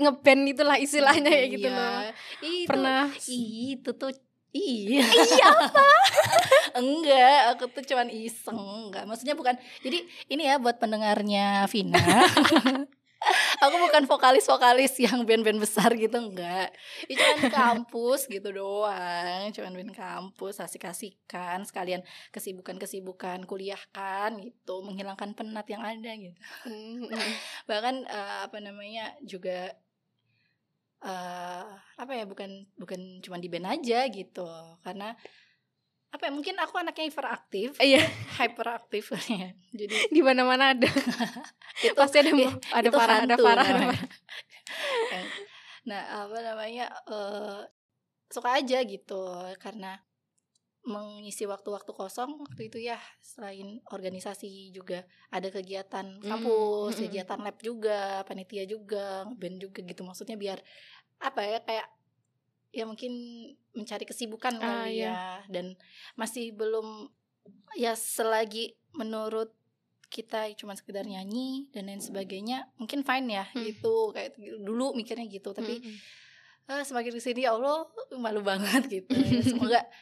ngeband 0.00 0.42
itulah 0.48 0.80
istilahnya 0.80 1.28
ya 1.28 1.46
gitu 1.48 1.68
Iya. 1.68 1.76
loh. 1.76 2.00
itu, 2.40 2.68
Pernah 2.68 3.04
itu 3.28 3.90
tuh 3.92 4.12
Iya. 4.52 5.04
Iya 5.38 5.46
apa? 5.52 5.86
enggak, 6.80 7.38
aku 7.54 7.64
tuh 7.72 7.84
cuman 7.84 8.08
iseng, 8.08 8.56
enggak. 8.56 9.04
Maksudnya 9.04 9.36
bukan. 9.36 9.56
Jadi 9.84 9.98
ini 10.32 10.42
ya 10.48 10.56
buat 10.56 10.80
pendengarnya 10.80 11.68
Vina. 11.68 11.98
aku 13.64 13.76
bukan 13.82 14.06
vokalis-vokalis 14.06 14.94
yang 15.02 15.26
band-band 15.26 15.58
besar 15.60 15.90
gitu 15.98 16.16
enggak. 16.16 16.70
Itu 17.10 17.18
cuman 17.18 17.50
kampus 17.50 18.30
gitu 18.30 18.48
doang, 18.54 19.50
cuman 19.52 19.72
band 19.74 19.92
kampus 19.92 20.62
asik-asikan 20.62 21.66
sekalian 21.66 22.00
kesibukan-kesibukan 22.30 23.42
kuliah 23.44 23.80
kan 23.90 24.38
gitu, 24.38 24.80
menghilangkan 24.86 25.34
penat 25.34 25.66
yang 25.68 25.82
ada 25.82 26.10
gitu 26.14 26.38
Mm, 26.68 27.10
bahkan 27.66 28.06
eh, 28.06 28.38
apa 28.46 28.58
namanya 28.62 29.12
juga 29.26 29.74
eh 30.98 31.64
apa 31.98 32.12
ya 32.14 32.24
bukan 32.26 32.66
bukan 32.74 33.22
cuma 33.22 33.38
di 33.38 33.48
band 33.50 33.78
aja 33.78 34.06
gitu. 34.10 34.48
Karena 34.82 35.14
apa 36.08 36.22
ya 36.24 36.32
mungkin 36.32 36.56
aku 36.56 36.74
anaknya 36.80 37.04
hiperaktif. 37.12 37.76
Iya, 37.76 38.00
hyperaktif 38.40 39.12
ya. 39.28 39.52
Jadi 39.76 39.94
di 40.16 40.20
mana-mana 40.24 40.72
ada. 40.72 40.88
itu 41.84 41.94
Pasti 41.94 42.24
ada 42.24 42.32
ada 42.32 42.88
itu 42.88 42.96
Farah, 42.96 43.18
ada 43.28 43.36
Farah, 43.36 43.66
ada 43.66 43.86
nah 45.88 46.28
apa 46.28 46.36
namanya 46.44 46.92
eh 47.08 47.60
suka 48.32 48.56
aja 48.56 48.80
gitu. 48.84 49.20
Karena 49.60 50.00
mengisi 50.82 51.44
waktu-waktu 51.44 51.90
kosong 51.90 52.38
waktu 52.38 52.70
itu 52.70 52.78
ya 52.80 52.96
selain 53.18 53.82
organisasi 53.90 54.70
juga 54.70 55.04
ada 55.28 55.48
kegiatan 55.48 56.18
Hmm, 56.18 56.24
kampus, 56.24 56.96
mm, 56.96 57.02
kegiatan 57.04 57.38
lab 57.38 57.56
juga, 57.58 58.22
panitia 58.24 58.64
juga, 58.64 59.26
band 59.28 59.58
juga 59.58 59.82
gitu 59.82 60.00
maksudnya 60.02 60.34
biar 60.34 60.62
apa 61.18 61.40
ya 61.42 61.58
kayak 61.60 61.86
ya 62.70 62.84
mungkin 62.84 63.12
mencari 63.72 64.04
kesibukan 64.04 64.54
Ah, 64.56 64.86
kali 64.86 65.02
iya. 65.02 65.12
ya 65.12 65.18
dan 65.48 65.74
masih 66.14 66.52
belum 66.52 67.10
ya 67.74 67.92
selagi 67.92 68.76
menurut 68.92 69.52
kita 70.08 70.48
cuma 70.56 70.72
sekedar 70.72 71.04
nyanyi 71.04 71.68
dan 71.68 71.84
lain 71.84 72.00
sebagainya 72.00 72.64
mungkin 72.76 73.04
fine 73.04 73.28
ya 73.28 73.44
Hmm. 73.52 73.60
gitu 73.62 74.12
kayak 74.12 74.36
dulu 74.40 74.96
mikirnya 74.96 75.28
gitu 75.28 75.52
tapi 75.52 75.80
Mm, 75.80 75.84
mm. 75.84 75.98
ah, 76.70 76.80
semakin 76.80 77.12
ke 77.12 77.20
sini 77.20 77.44
ya 77.44 77.52
Allah 77.52 77.84
malu 78.16 78.40
banget 78.40 78.88
gitu 78.88 79.12
ya. 79.12 79.42
semoga 79.42 79.80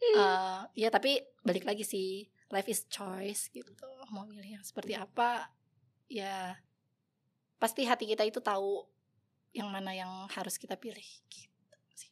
eh, 0.00 0.60
ya 0.74 0.88
tapi 0.88 1.20
balik 1.44 1.68
lagi 1.68 1.84
sih 1.84 2.24
life 2.50 2.68
is 2.68 2.88
choice 2.90 3.52
gitu 3.52 3.86
mau 4.10 4.26
milih 4.26 4.58
yang 4.58 4.64
seperti 4.64 4.98
apa 4.98 5.52
ya 6.10 6.58
pasti 7.60 7.84
hati 7.86 8.08
kita 8.08 8.26
itu 8.26 8.42
tahu 8.42 8.82
yang 9.52 9.68
mana 9.70 9.94
yang 9.94 10.10
harus 10.30 10.56
kita 10.56 10.78
pilih 10.78 11.04
gitu 11.28 11.76
sih. 11.94 12.10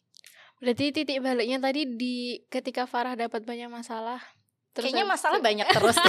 Berarti 0.59 0.91
titik 0.91 1.23
baliknya 1.23 1.59
tadi 1.63 1.87
di 1.87 2.43
ketika 2.51 2.85
Farah 2.85 3.15
dapat 3.15 3.47
banyak 3.47 3.71
masalah. 3.71 4.21
kayaknya 4.75 5.03
habis 5.03 5.15
masalah 5.19 5.39
banyak 5.43 5.67
terus. 5.75 5.97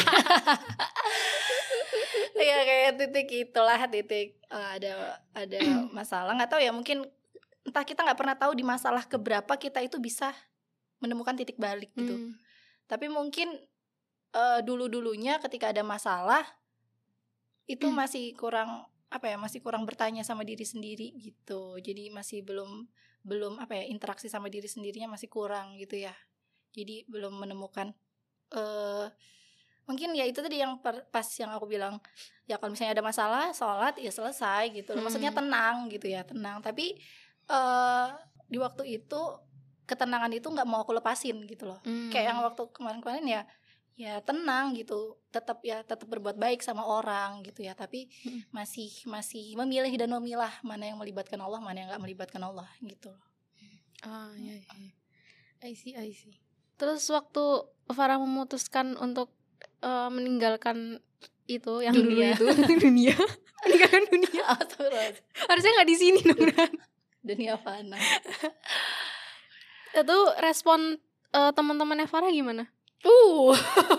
Iya 2.40 2.58
kayak 2.64 2.92
titik 2.96 3.28
itulah 3.52 3.80
titik 3.92 4.40
eh, 4.48 4.70
ada 4.80 5.20
ada 5.36 5.60
masalah 5.98 6.32
nggak 6.40 6.52
tahu 6.56 6.62
ya 6.64 6.72
mungkin 6.72 7.04
entah 7.68 7.84
kita 7.84 8.08
nggak 8.08 8.16
pernah 8.16 8.36
tahu 8.40 8.56
di 8.56 8.64
masalah 8.64 9.04
keberapa 9.04 9.60
kita 9.60 9.84
itu 9.84 10.00
bisa 10.00 10.32
menemukan 11.00 11.36
titik 11.36 11.56
balik 11.56 11.92
gitu. 11.96 12.16
Mm. 12.16 12.32
Tapi 12.88 13.08
mungkin 13.08 13.56
eh, 14.30 14.62
dulu-dulunya 14.62 15.42
ketika 15.42 15.74
ada 15.74 15.82
masalah 15.82 16.46
itu 17.66 17.86
Hmm. 17.90 17.98
masih 17.98 18.34
kurang 18.38 18.86
apa 19.10 19.26
ya, 19.26 19.38
masih 19.42 19.62
kurang 19.62 19.90
bertanya 19.90 20.22
sama 20.22 20.46
diri 20.46 20.62
sendiri 20.62 21.18
gitu. 21.18 21.82
Jadi 21.82 22.14
masih 22.14 22.46
belum 22.46 22.86
belum 23.26 23.58
apa 23.58 23.78
ya, 23.78 23.90
interaksi 23.90 24.30
sama 24.30 24.50
diri 24.50 24.70
sendirinya 24.70 25.10
masih 25.18 25.30
kurang 25.34 25.78
gitu 25.82 25.98
ya. 25.98 26.14
Jadi 26.74 27.10
belum 27.10 27.42
menemukan 27.42 27.94
eh 28.54 29.08
mungkin 29.90 30.14
ya 30.14 30.26
itu 30.30 30.46
tadi 30.46 30.62
yang 30.62 30.78
per- 30.78 31.10
pas 31.10 31.26
yang 31.42 31.50
aku 31.50 31.66
bilang 31.66 31.98
ya 32.46 32.62
kalau 32.62 32.70
misalnya 32.74 32.94
ada 33.02 33.06
masalah 33.06 33.50
sholat 33.50 33.98
ya 33.98 34.14
selesai 34.14 34.70
gitu 34.78 34.94
loh. 34.94 35.02
Maksudnya 35.06 35.34
Hmm. 35.34 35.42
tenang 35.42 35.76
gitu 35.90 36.06
ya, 36.06 36.22
tenang. 36.22 36.62
Tapi 36.62 36.98
eh 37.50 38.08
di 38.46 38.58
waktu 38.62 39.02
itu 39.02 39.22
ketenangan 39.90 40.30
itu 40.30 40.46
nggak 40.46 40.64
mau 40.64 40.80
aku 40.80 40.94
lepasin 40.94 41.42
gitu 41.44 41.66
loh 41.66 41.82
Mm. 41.82 42.10
kayak 42.10 42.26
yang 42.28 42.40
waktu 42.42 42.64
kemarin-kemarin 42.70 43.26
ya 43.26 43.42
ya 43.96 44.14
tenang 44.22 44.72
gitu 44.74 45.20
tetap 45.28 45.60
ya 45.60 45.84
tetap 45.84 46.08
berbuat 46.08 46.38
baik 46.38 46.62
sama 46.62 46.82
orang 46.84 47.42
gitu 47.42 47.62
ya 47.62 47.74
tapi 47.74 48.08
Mm. 48.24 48.48
masih 48.50 48.88
masih 49.06 49.58
memilih 49.58 49.92
dan 49.96 50.10
memilah 50.12 50.54
mana 50.62 50.86
yang 50.86 50.96
melibatkan 50.96 51.36
Allah 51.38 51.58
mana 51.58 51.78
yang 51.78 51.90
nggak 51.90 52.00
melibatkan 52.02 52.40
Allah 52.40 52.70
gitu 52.80 53.10
loh 53.10 53.24
Ah, 54.00 54.32
iya, 54.34 54.56
iya. 54.56 54.92
I 55.60 55.76
see, 55.76 55.92
I 55.92 56.16
see. 56.16 56.40
Terus 56.80 57.04
waktu 57.10 57.44
Farah 57.90 58.16
memutuskan 58.16 58.96
untuk 58.96 59.36
eh, 59.84 60.08
meninggalkan 60.08 61.04
itu 61.44 61.84
yang 61.84 61.92
dulu 61.92 62.16
Dunia. 62.16 62.32
itu 62.32 62.46
dunia, 62.88 63.16
meninggalkan 63.60 64.04
dunia. 64.08 64.44
Harusnya 65.44 65.72
nggak 65.76 65.90
di 65.90 65.98
sini 66.00 66.20
dong. 66.24 66.40
Dunia 67.20 67.60
fana 67.60 68.00
Itu 69.92 70.18
respon 70.38 70.98
eh, 71.30 71.52
teman-temannya 71.52 72.06
Farah 72.06 72.30
gimana? 72.30 72.66
uh 73.00 73.56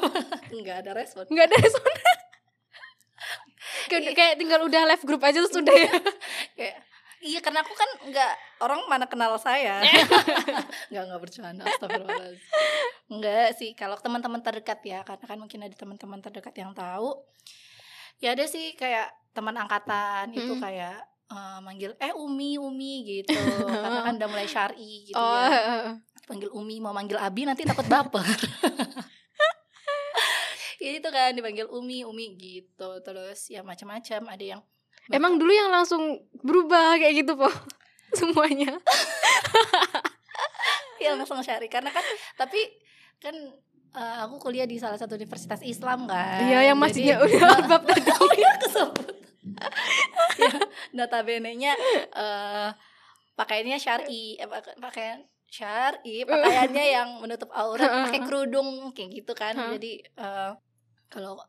nggak 0.52 0.84
ada 0.84 0.92
respon 0.92 1.24
Nggak 1.24 1.46
ada 1.48 1.56
respon. 1.56 1.92
kayak, 3.88 4.12
kayak 4.12 4.34
tinggal 4.36 4.60
udah 4.62 4.82
live 4.86 5.04
group 5.04 5.22
aja 5.22 5.40
terus 5.40 5.56
udah 5.56 5.72
ya. 5.72 5.92
kayak 6.52 6.76
iya 7.20 7.40
karena 7.40 7.60
aku 7.60 7.72
kan 7.72 7.88
nggak 8.06 8.32
orang 8.60 8.80
mana 8.86 9.04
kenal 9.04 9.36
saya 9.36 9.80
nggak 10.90 11.02
nggak 11.02 11.20
bercanda 11.20 11.64
astagfirullahaladzim 11.66 12.44
nggak 13.10 13.48
sih 13.56 13.70
kalau 13.72 13.96
teman-teman 13.96 14.40
terdekat 14.40 14.80
ya 14.80 15.00
karena 15.00 15.24
kan 15.24 15.38
mungkin 15.38 15.60
ada 15.60 15.74
teman-teman 15.74 16.20
terdekat 16.20 16.54
yang 16.56 16.72
tahu 16.72 17.20
ya 18.18 18.32
ada 18.32 18.44
sih 18.44 18.72
kayak 18.74 19.08
teman 19.32 19.56
angkatan 19.56 20.32
itu 20.32 20.50
Mm. 20.50 20.60
kayak 20.60 20.98
eh, 21.30 21.58
manggil 21.62 21.94
eh 21.96 22.12
Umi 22.12 22.58
Umi 22.58 22.94
gitu. 23.06 23.38
Karena 23.64 24.02
kan 24.02 24.14
udah 24.18 24.28
mulai 24.28 24.46
syari 24.46 25.06
gitu 25.06 25.16
oh, 25.16 25.46
ya 25.46 25.94
panggil 26.30 26.46
Umi 26.54 26.78
mau 26.78 26.94
manggil 26.94 27.18
Abi 27.18 27.42
nanti 27.42 27.66
takut 27.66 27.86
baper. 27.86 28.22
Itu 30.80 31.08
kan 31.12 31.34
dipanggil 31.34 31.66
Umi 31.68 32.06
Umi 32.06 32.38
gitu. 32.38 33.02
Terus 33.02 33.50
ya 33.50 33.60
macam-macam 33.60 34.20
ada 34.30 34.44
yang 34.56 34.60
emang 35.10 35.36
dulu 35.36 35.50
yang 35.50 35.68
langsung 35.68 36.22
berubah 36.40 36.96
kayak 36.96 37.26
gitu 37.26 37.34
po 37.34 37.50
semuanya. 38.18 38.78
ya 41.02 41.18
langsung 41.18 41.42
syari. 41.42 41.66
Karena 41.66 41.90
kan 41.90 42.04
tapi 42.38 42.62
kan 43.20 43.34
eh, 43.92 44.16
aku 44.24 44.38
kuliah 44.40 44.64
di 44.64 44.78
salah 44.80 44.96
satu 44.96 45.18
universitas 45.18 45.60
Islam 45.60 46.06
kan. 46.06 46.46
Iya, 46.46 46.72
yang 46.72 46.78
masihnya 46.78 47.20
Jadi- 47.20 47.36
udah 47.42 47.58
bab 47.66 47.82
tadi. 47.84 48.06
oh 48.06 48.32
ya 48.38 48.52
kesebut 48.62 49.19
ya, 50.40 50.50
notabene 50.96 51.52
nya 51.56 51.72
eh 52.14 52.70
pakaiannya 53.34 53.78
syari 53.80 54.36
eh, 54.36 54.48
pak- 54.48 54.76
pakaian 54.76 55.24
syari 55.48 56.24
pakaiannya 56.30 56.84
yang 56.84 57.08
menutup 57.24 57.50
aurat 57.56 58.08
pakai 58.08 58.20
kerudung 58.24 58.92
kayak 58.92 59.10
gitu 59.22 59.32
kan 59.32 59.56
jadi 59.56 59.92
eh, 60.04 60.52
kalau 61.10 61.40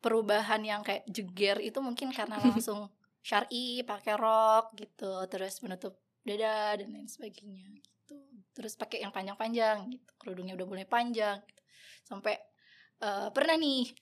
perubahan 0.00 0.64
yang 0.64 0.80
kayak 0.80 1.04
jeger 1.10 1.60
itu 1.60 1.78
mungkin 1.82 2.14
karena 2.14 2.40
langsung 2.54 2.88
syari 3.20 3.84
pakai 3.84 4.16
rok 4.16 4.72
gitu 4.80 5.28
terus 5.28 5.60
menutup 5.60 6.00
dada 6.24 6.80
dan 6.80 6.88
lain 6.88 7.08
sebagainya 7.08 7.68
gitu 7.76 8.16
terus 8.56 8.76
pakai 8.80 9.04
yang 9.04 9.12
panjang-panjang 9.12 9.92
gitu 9.92 10.10
kerudungnya 10.16 10.56
udah 10.56 10.66
mulai 10.68 10.86
panjang 10.88 11.36
gitu. 11.44 11.62
sampai 12.04 12.40
eh, 13.04 13.28
pernah 13.34 13.56
nih 13.60 13.92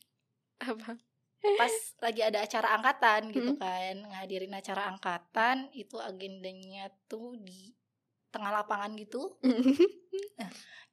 Apa? 0.59 0.99
Pas 1.39 1.75
lagi 2.03 2.21
ada 2.23 2.43
acara 2.43 2.69
angkatan 2.75 3.21
gitu 3.31 3.55
kan. 3.57 3.95
Ngadirin 4.03 4.55
acara 4.55 4.91
angkatan 4.91 5.71
itu 5.75 5.97
agendanya 6.03 6.91
tuh 7.07 7.39
di 7.39 7.75
tengah 8.35 8.51
lapangan 8.51 8.93
gitu. 8.99 9.39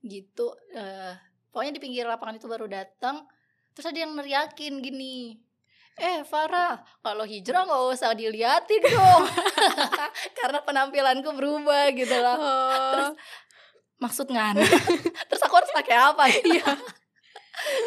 Gitu 0.06 0.48
eh 0.78 1.14
pokoknya 1.50 1.74
di 1.76 1.82
pinggir 1.82 2.06
lapangan 2.06 2.36
itu 2.36 2.52
baru 2.52 2.68
datang 2.68 3.24
terus 3.72 3.88
ada 3.88 4.00
yang 4.04 4.12
neriakin 4.12 4.84
gini 4.84 5.40
eh 5.96 6.28
Farah 6.28 6.84
kalau 7.00 7.24
hijrah 7.24 7.64
nggak 7.64 7.84
usah 7.96 8.12
diliatin 8.12 8.84
dong. 8.84 9.24
Karena 10.40 10.60
penampilanku 10.62 11.32
berubah 11.32 11.90
gitu 11.96 12.16
lah 12.20 12.36
Oh, 12.36 13.10
maksud 14.04 14.28
ngan 14.28 14.60
terus 15.32 15.42
aku 15.42 15.56
harus 15.56 15.72
pakai 15.72 15.96
apa? 15.96 16.24
Gitu 16.28 16.60
iya. 16.60 16.76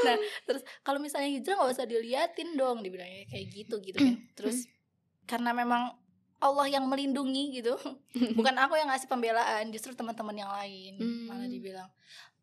Nah 0.03 0.17
terus 0.45 0.63
kalau 0.81 0.99
misalnya 0.99 1.29
hijrah 1.29 1.55
nggak 1.55 1.73
usah 1.73 1.85
diliatin 1.85 2.55
dong 2.55 2.81
dibilangnya 2.81 3.25
kayak 3.27 3.47
gitu 3.49 3.81
gitu 3.81 3.97
kan 3.97 4.17
terus 4.39 4.67
karena 5.25 5.53
memang 5.53 5.93
Allah 6.39 6.67
yang 6.69 6.85
melindungi 6.85 7.59
gitu 7.59 7.75
bukan 8.39 8.55
aku 8.57 8.75
yang 8.75 8.87
ngasih 8.87 9.07
pembelaan 9.07 9.69
justru 9.69 9.93
teman-teman 9.93 10.37
yang 10.37 10.51
lain 10.51 10.95
Hmm. 10.97 11.27
malah 11.27 11.47
dibilang 11.47 11.91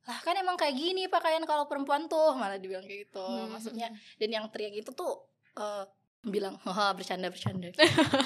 lah 0.06 0.20
kan 0.22 0.36
emang 0.36 0.54
kayak 0.54 0.74
gini 0.74 1.08
pakaian 1.08 1.42
kalau 1.44 1.66
perempuan 1.66 2.06
tuh 2.06 2.34
malah 2.34 2.56
dibilang 2.56 2.84
kayak 2.84 3.08
gitu 3.08 3.24
Hmm. 3.24 3.50
maksudnya 3.50 3.90
dan 4.16 4.30
yang 4.30 4.46
teriak 4.48 4.76
itu 4.76 4.92
tuh 4.92 5.26
eh, 5.56 5.84
bilang 6.22 6.58
haha 6.60 6.92
bercanda 6.92 7.30
bercanda 7.30 7.70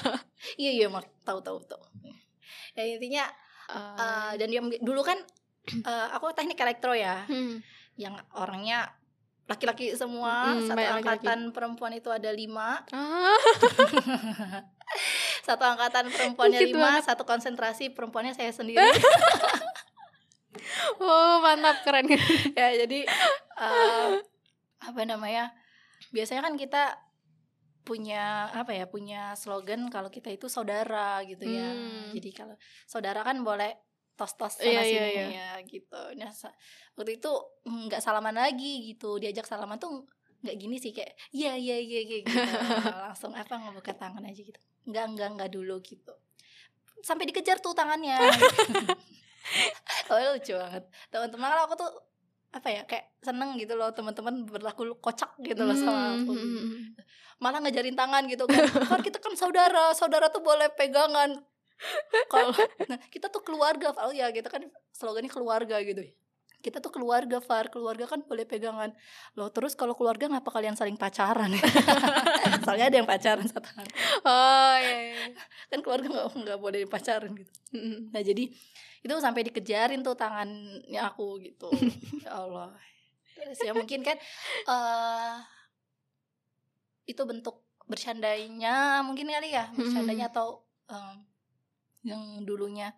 iya 0.56 0.70
iya 0.72 0.86
mak 0.88 1.08
tahu 1.22 1.40
tahu 1.40 1.60
tahu 1.62 1.84
ya 2.72 2.84
intinya 2.84 3.24
Ah. 3.70 4.34
eh, 4.34 4.42
dan 4.42 4.50
yang 4.50 4.66
dulu 4.82 5.00
kan 5.00 5.14
eh, 5.86 6.06
aku 6.10 6.34
teknik 6.34 6.58
elektro 6.58 6.90
ya 6.90 7.22
Hmm. 7.24 7.62
yang 7.94 8.18
orangnya 8.34 8.90
laki-laki 9.50 9.90
semua 9.92 10.54
Mm, 10.54 10.62
satu 10.64 10.76
banyak 10.76 10.94
laki-laki. 10.94 11.26
angkatan 11.26 11.40
perempuan 11.50 11.92
itu 11.92 12.06
ada 12.08 12.30
lima 12.30 12.86
Ah. 12.88 13.34
satu 15.42 15.64
angkatan 15.64 16.06
perempuannya 16.08 16.60
Dikit 16.60 16.70
lima 16.72 16.86
banget. 16.94 17.02
satu 17.04 17.22
konsentrasi 17.24 17.90
perempuannya 17.90 18.30
saya 18.30 18.50
sendiri 18.50 18.78
Oh, 20.98 21.40
mantap 21.40 21.82
keren. 21.82 22.06
ya 22.58 22.68
jadi 22.76 23.06
eh, 23.56 24.10
apa 24.80 25.00
namanya 25.02 25.50
biasanya 26.10 26.42
kan 26.42 26.54
kita 26.54 26.98
punya 27.80 28.46
apa 28.50 28.70
ya 28.70 28.84
punya 28.84 29.32
slogan 29.34 29.88
kalau 29.88 30.08
kita 30.08 30.28
itu 30.28 30.46
saudara 30.46 31.22
gitu 31.24 31.42
ya 31.42 31.64
Hmm. 31.66 32.12
jadi 32.12 32.30
kalau 32.34 32.54
saudara 32.84 33.22
kan 33.22 33.40
boleh 33.40 33.72
tos-tos 34.20 34.60
Iya, 34.60 34.68
sana 34.68 34.84
iya, 34.84 34.84
sini 34.84 35.10
iya. 35.16 35.24
ya 35.32 35.48
gitu. 35.64 36.00
Nah 36.20 36.28
waktu 37.00 37.12
itu 37.16 37.32
nggak 37.64 38.00
salaman 38.04 38.36
lagi 38.36 38.92
gitu. 38.92 39.16
Diajak 39.16 39.48
salaman 39.48 39.80
tuh 39.80 40.04
nggak 40.44 40.56
gini 40.60 40.76
sih 40.76 40.92
kayak 40.92 41.16
iya 41.32 41.56
iya 41.56 41.80
iya 41.80 42.00
kayak 42.04 42.22
gitu. 42.28 42.56
Langsung 43.08 43.32
apa 43.32 43.56
ngebuka 43.56 43.96
tangan 43.96 44.20
aja 44.28 44.40
gitu. 44.44 44.60
Nggak 44.84 45.04
nggak 45.16 45.28
nggak 45.40 45.50
dulu 45.56 45.80
gitu. 45.80 46.12
Sampai 47.00 47.24
dikejar 47.24 47.64
tuh 47.64 47.72
tangannya. 47.72 48.20
Oh 50.12 50.20
lucu 50.36 50.52
banget. 50.54 50.84
Teman-teman 51.08 51.48
kalau 51.48 51.64
aku 51.66 51.74
tuh 51.80 51.90
apa 52.50 52.68
ya 52.70 52.82
kayak 52.82 53.14
seneng 53.22 53.54
gitu 53.56 53.78
loh 53.78 53.94
teman-teman 53.94 54.42
berlaku 54.42 54.90
kocak 54.98 55.38
gitu 55.38 55.62
loh 55.62 55.74
sama 55.74 56.18
aku 56.18 56.34
Hmm, 56.34 56.42
hmm, 56.44 56.62
hmm. 56.66 56.82
malah 57.38 57.62
ngejarin 57.62 57.96
tangan 57.96 58.26
gitu 58.26 58.44
kan. 58.44 58.66
Kan 58.68 59.00
kita 59.00 59.22
kan 59.22 59.32
saudara 59.38 59.94
saudara 59.96 60.28
tuh 60.28 60.42
boleh 60.44 60.68
pegangan 60.74 61.40
kalau 62.28 62.50
nah, 62.90 62.98
kita 63.08 63.32
tuh 63.32 63.42
keluarga 63.44 63.92
oh 64.04 64.12
ya 64.12 64.28
gitu 64.30 64.46
kan 64.46 64.64
slogannya 64.92 65.30
keluarga 65.32 65.80
gitu. 65.80 66.04
Kita 66.60 66.76
tuh 66.76 66.92
keluarga 66.92 67.40
Far. 67.40 67.72
Keluarga 67.72 68.04
kan 68.04 68.20
boleh 68.20 68.44
pegangan. 68.44 68.92
Loh 69.32 69.48
terus 69.48 69.72
kalau 69.72 69.96
keluarga 69.96 70.28
ngapa 70.28 70.52
kalian 70.52 70.76
saling 70.76 71.00
pacaran? 71.00 71.56
Soalnya 72.68 72.92
ada 72.92 72.96
yang 73.00 73.08
pacaran 73.08 73.48
satu 73.48 73.64
orang. 73.64 73.88
Oh, 74.28 74.74
iya, 74.76 74.98
iya. 75.08 75.32
kan 75.72 75.80
keluarga 75.80 76.12
nggak 76.12 76.26
nggak 76.36 76.58
boleh 76.60 76.84
pacaran 76.84 77.32
gitu. 77.32 77.52
Nah 78.12 78.20
jadi 78.20 78.44
itu 79.00 79.12
sampai 79.16 79.48
dikejarin 79.48 80.04
tuh 80.04 80.12
tangannya 80.12 81.00
aku 81.00 81.40
gitu. 81.40 81.72
Ya 82.28 82.36
Allah. 82.44 82.76
Terus 83.40 83.56
ya 83.64 83.72
mungkin 83.72 84.04
kan 84.04 84.20
eh 84.68 85.34
itu 87.08 87.22
bentuk 87.24 87.64
bercandanya 87.90 89.02
mungkin 89.02 89.26
kali 89.26 89.50
ya 89.50 89.66
bercandanya 89.74 90.30
atau 90.30 90.62
em, 90.86 91.26
yang 92.02 92.20
dulunya 92.42 92.92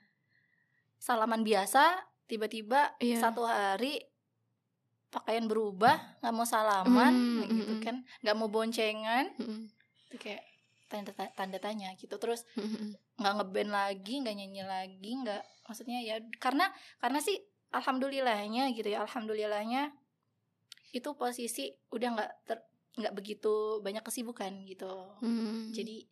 salaman 0.97 1.43
biasa 1.43 1.99
tiba-tiba 2.25 2.95
Iya. 2.99 3.19
satu 3.21 3.43
hari 3.43 3.99
pakaian 5.09 5.45
berubah 5.45 6.23
nggak 6.23 6.33
mau 6.33 6.47
salaman 6.47 7.13
Mm, 7.13 7.43
gitu 7.45 7.53
mm, 7.69 7.77
mm. 7.77 7.83
kan 7.85 7.97
nggak 8.23 8.37
mau 8.37 8.49
boncengan 8.49 9.29
Hmm, 9.37 9.69
itu 10.09 10.17
kayak 10.19 10.43
tanda 10.89 11.13
tanda 11.13 11.59
tanya 11.59 11.93
gitu 11.97 12.17
terus 12.17 12.45
hmm, 12.53 12.69
hmm. 12.69 12.91
nggak 13.17 13.35
ngeband 13.37 13.71
lagi 13.71 14.15
nggak 14.21 14.37
nyanyi 14.37 14.63
lagi 14.63 15.11
nggak 15.19 15.43
maksudnya 15.65 16.01
ya 16.01 16.17
karena 16.37 16.69
karena 16.99 17.19
sih 17.19 17.37
alhamdulillahnya 17.73 18.73
gitu 18.73 18.89
ya 18.89 19.05
alhamdulillahnya 19.05 19.93
itu 20.93 21.09
posisi 21.13 21.73
udah 21.89 22.09
nggak 22.13 22.31
ter 22.45 22.59
nggak 22.93 23.15
begitu 23.17 23.81
banyak 23.81 24.05
kesibukan 24.05 24.53
gitu 24.65 24.93
Hmm. 25.21 25.73
jadi 25.73 26.05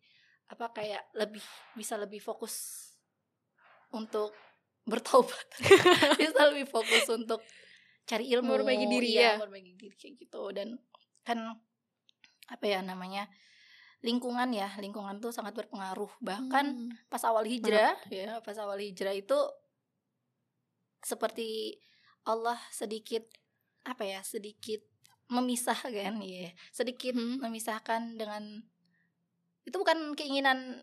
apa 0.51 0.75
kayak 0.75 1.07
lebih 1.15 1.39
bisa 1.73 1.95
lebih 1.95 2.19
fokus 2.19 2.87
untuk 3.95 4.35
bertobat 4.83 5.47
bisa 6.19 6.51
lebih 6.51 6.67
fokus 6.67 7.07
untuk 7.07 7.39
cari 8.03 8.27
ilmu 8.35 8.59
Memperbaiki 8.59 8.85
diri 8.91 9.09
iya, 9.15 9.21
ya. 9.23 9.31
memperbaiki 9.39 9.71
diri 9.79 9.95
kayak 9.95 10.13
gitu 10.19 10.43
dan 10.51 10.75
kan 11.23 11.39
apa 12.51 12.65
ya 12.67 12.83
namanya 12.83 13.31
lingkungan 14.01 14.49
ya 14.51 14.67
lingkungan 14.81 15.21
tuh 15.21 15.31
sangat 15.31 15.53
berpengaruh 15.55 16.09
bahkan 16.19 16.73
Hmm. 16.73 16.91
pas 17.07 17.21
awal 17.23 17.45
hijrah 17.45 17.95
ya 18.11 18.41
pas 18.41 18.57
awal 18.59 18.81
hijrah 18.81 19.13
itu 19.15 19.37
seperti 21.01 21.77
Allah 22.25 22.57
sedikit 22.69 23.25
apa 23.85 24.05
ya 24.05 24.21
sedikit 24.21 24.81
memisahkan 25.31 26.17
ya 26.21 26.51
sedikit 26.73 27.13
Hmm. 27.15 27.39
memisahkan 27.39 28.17
dengan 28.17 28.65
itu 29.61 29.75
bukan 29.77 30.17
keinginan 30.17 30.81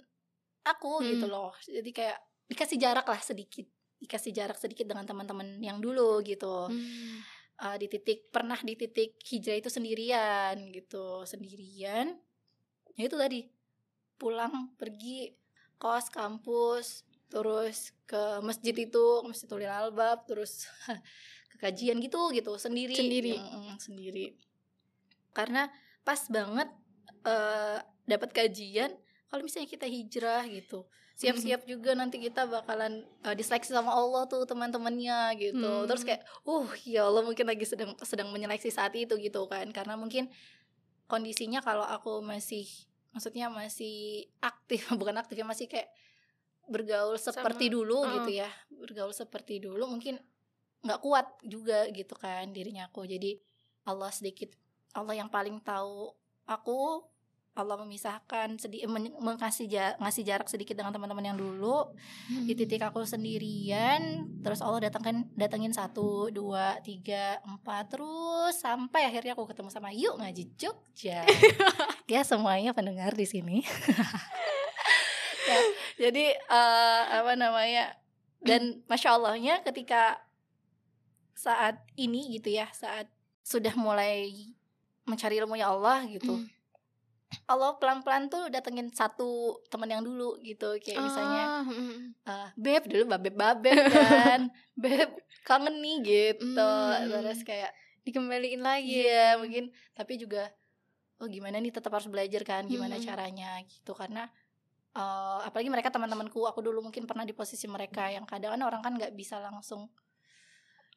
aku 0.62 1.00
Hmm. 1.00 1.08
gitu 1.16 1.26
loh. 1.26 1.52
Jadi 1.64 1.90
kayak 1.90 2.18
dikasih 2.48 2.78
jarak 2.78 3.06
lah 3.08 3.20
sedikit. 3.20 3.66
Dikasih 3.98 4.30
jarak 4.30 4.58
sedikit 4.60 4.86
dengan 4.86 5.02
teman-teman 5.08 5.58
yang 5.58 5.82
dulu 5.82 6.22
gitu. 6.22 6.70
Hmm. 6.70 7.18
Eh, 7.58 7.76
di 7.82 7.86
titik 7.90 8.30
pernah 8.30 8.54
di 8.62 8.78
titik 8.78 9.18
hijrah 9.26 9.58
itu 9.58 9.66
sendirian 9.66 10.54
gitu. 10.70 11.26
Sendirian. 11.26 12.14
Ya 12.94 13.10
itu 13.10 13.18
tadi. 13.18 13.50
Pulang 14.18 14.74
pergi 14.78 15.34
kos 15.78 16.10
kampus 16.10 17.06
terus 17.28 17.92
ke 18.08 18.40
masjid 18.40 18.72
itu 18.72 19.04
masjid 19.26 19.46
Ulil 19.52 19.70
Albab 19.70 20.24
terus 20.26 20.66
ke 21.50 21.56
kajian 21.58 21.98
gitu 21.98 22.30
gitu. 22.30 22.54
Sendiri. 22.54 22.94
Sendiri. 22.94 23.34
Mm, 23.34 23.76
sendiri. 23.82 24.26
Karena 25.34 25.66
pas 26.06 26.22
banget 26.30 26.70
eh 27.26 27.82
dapat 28.08 28.32
kajian 28.32 28.96
kalau 29.28 29.44
misalnya 29.44 29.68
kita 29.68 29.84
hijrah 29.84 30.48
gitu. 30.48 30.88
Siap-siap 31.18 31.66
juga 31.66 31.92
nanti 31.92 32.16
kita 32.16 32.46
bakalan 32.48 33.04
eh, 33.26 33.34
diseleksi 33.36 33.74
sama 33.74 33.92
Allah 33.92 34.24
tuh 34.24 34.48
teman-temannya 34.48 35.36
gitu. 35.36 35.68
Hmm. 35.68 35.84
terus 35.84 36.06
kayak 36.06 36.24
uh 36.48 36.70
ya 36.88 37.04
Allah 37.04 37.26
mungkin 37.26 37.44
lagi 37.44 37.68
sedang 37.68 37.92
sedang 38.00 38.32
menyeleksi 38.32 38.72
saat 38.72 38.96
itu 38.96 39.18
gitu 39.20 39.44
kan. 39.50 39.68
Karena 39.74 40.00
mungkin 40.00 40.32
kondisinya 41.10 41.60
kalau 41.60 41.84
aku 41.84 42.24
masih 42.24 42.64
maksudnya 43.12 43.52
masih 43.52 44.30
aktif 44.40 44.88
bukan 45.00 45.20
aktif 45.20 45.36
ya 45.36 45.44
masih 45.44 45.68
kayak 45.68 45.92
bergaul 46.68 47.16
seperti 47.16 47.68
Sama, 47.68 47.74
dulu 47.76 47.98
uh-uh. 48.00 48.14
gitu 48.22 48.30
ya. 48.40 48.48
Bergaul 48.72 49.12
seperti 49.12 49.60
dulu 49.60 49.84
mungkin 49.90 50.16
nggak 50.86 51.02
kuat 51.02 51.26
juga 51.44 51.84
gitu 51.92 52.16
kan 52.16 52.48
dirinya 52.54 52.88
aku. 52.88 53.04
Jadi 53.04 53.36
Allah 53.84 54.08
sedikit 54.14 54.54
Allah 54.96 55.18
yang 55.18 55.28
paling 55.28 55.60
tahu 55.60 56.14
aku 56.48 57.04
Allah 57.58 57.76
memisahkan 57.76 58.56
sedih 58.56 58.86
men- 58.86 59.14
mengasih 59.16 59.66
ja- 59.66 59.94
ngasih 59.96 60.22
jarak 60.22 60.46
sedikit 60.46 60.74
dengan 60.74 60.90
teman-teman 60.90 61.24
yang 61.24 61.36
dulu. 61.36 61.90
Di 62.44 62.54
titik 62.54 62.80
aku 62.80 63.02
sendirian 63.02 64.00
terus 64.38 64.58
Allah 64.58 64.84
datangkan 64.84 65.26
datengin 65.32 65.70
satu 65.70 66.28
dua 66.28 66.78
tiga 66.80 67.38
empat 67.42 67.92
terus 67.92 68.56
sampai 68.56 69.04
akhirnya 69.04 69.32
aku 69.32 69.44
ketemu 69.44 69.68
sama 69.68 69.90
yuk 69.90 70.16
ngaji 70.16 70.44
Jogja. 70.54 71.22
Ya 72.08 72.24
semuanya 72.24 72.72
pendengar 72.72 73.12
di 73.12 73.24
sini. 73.24 73.60
Ya, 75.44 75.56
jadi 75.98 76.36
eh, 76.36 77.02
apa 77.14 77.32
namanya 77.32 77.96
dan 78.38 78.84
masya 78.84 79.16
Allahnya 79.16 79.60
ketika 79.62 80.20
saat 81.32 81.80
ini 81.94 82.36
gitu 82.36 82.52
ya 82.52 82.68
saat 82.70 83.08
sudah 83.40 83.72
mulai 83.72 84.28
mencari 85.02 85.40
ilmunya 85.40 85.64
Allah 85.66 86.04
gitu 86.04 86.36
Hmm. 86.36 86.46
Allah 87.44 87.76
pelan-pelan 87.76 88.28
tuh 88.28 88.48
datengin 88.48 88.88
satu 88.88 89.60
teman 89.68 89.88
yang 89.88 90.00
dulu 90.00 90.40
gitu 90.40 90.80
kayak 90.80 91.00
misalnya 91.02 91.44
eh, 92.24 92.48
beb 92.56 92.88
dulu 92.88 93.04
babeb 93.06 93.34
babeb 93.34 93.84
kan 93.86 94.48
beb 94.82 95.12
kangen 95.44 95.76
nih 95.78 95.96
gitu 96.00 96.56
Hmm. 96.56 97.08
terus 97.20 97.44
kayak 97.44 97.68
dikembaliin 98.04 98.64
lagi 98.64 99.04
iya 99.04 99.36
mungkin 99.36 99.68
tapi 99.92 100.16
juga 100.16 100.48
oh 101.20 101.28
gimana 101.28 101.60
nih 101.60 101.68
tetap 101.68 101.92
harus 101.92 102.08
belajar 102.08 102.40
kan 102.42 102.64
gimana 102.64 102.96
Hmm. 102.96 103.04
caranya 103.04 103.60
gitu 103.64 103.92
karena 103.92 104.28
eh, 104.92 105.40
apalagi 105.44 105.68
mereka 105.68 105.92
teman-temanku 105.92 106.48
aku 106.48 106.64
dulu 106.64 106.80
mungkin 106.80 107.04
pernah 107.04 107.28
di 107.28 107.36
posisi 107.36 107.68
mereka 107.68 108.08
yang 108.08 108.24
kadang 108.24 108.56
kan 108.56 108.62
orang 108.64 108.80
kan 108.80 108.92
nggak 108.96 109.12
bisa 109.12 109.36
langsung 109.38 109.92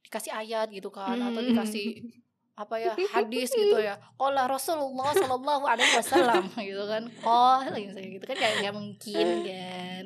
dikasih 0.02 0.32
ayat 0.32 0.72
gitu 0.72 0.90
kan 0.90 1.20
atau 1.20 1.44
Hmm. 1.44 1.52
dikasih 1.52 1.86
apa 2.62 2.76
ya 2.78 2.94
hadis 3.12 3.50
gitu 3.50 3.78
ya. 3.78 3.98
Qala 4.16 4.46
Rasulullah 4.46 5.10
Shallallahu 5.12 5.66
Alaihi 5.66 5.94
Wasallam 5.98 6.44
gitu 6.70 6.84
kan. 6.86 7.04
Oh 7.26 7.58
gitu 7.66 8.22
kan 8.22 8.38
kayak 8.38 8.56
nggak 8.62 8.76
mungkin 8.76 9.26
kan. 9.42 10.06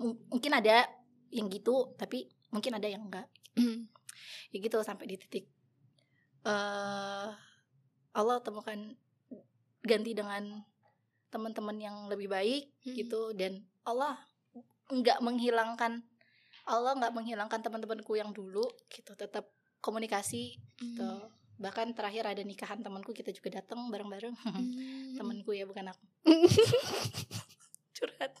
M- 0.00 0.20
mungkin 0.26 0.52
ada 0.54 0.88
yang 1.28 1.52
gitu 1.52 1.92
tapi 1.94 2.24
mungkin 2.48 2.72
ada 2.72 2.88
yang 2.88 3.04
enggak 3.04 3.28
ya 4.52 4.56
gitu 4.56 4.80
sampai 4.80 5.04
di 5.04 5.20
titik 5.20 5.44
eh 6.42 7.28
Allah 8.14 8.36
temukan 8.40 8.96
ganti 9.78 10.16
dengan 10.16 10.64
teman-teman 11.28 11.76
yang 11.76 11.96
lebih 12.08 12.26
baik 12.26 12.72
Hmm. 12.82 12.96
gitu. 12.96 13.36
Dan 13.36 13.60
Allah 13.84 14.16
nggak 14.88 15.20
menghilangkan 15.20 16.00
Allah 16.64 16.92
nggak 16.96 17.12
menghilangkan 17.12 17.60
teman-temanku 17.60 18.16
yang 18.16 18.32
dulu 18.32 18.64
gitu. 18.88 19.12
Tetap 19.12 19.52
komunikasi 19.78 20.56
gitu. 20.80 21.04
Hmm. 21.04 21.28
Bahkan 21.58 21.90
terakhir 21.90 22.24
ada 22.24 22.40
nikahan 22.40 22.78
temanku 22.78 23.10
kita 23.10 23.30
juga 23.30 23.58
datang 23.58 23.86
bareng-bareng 23.86 24.34
Hmm. 24.38 25.14
temanku 25.18 25.50
ya 25.50 25.64
bukan 25.64 25.90
aku 25.90 26.04
curhat 27.94 28.32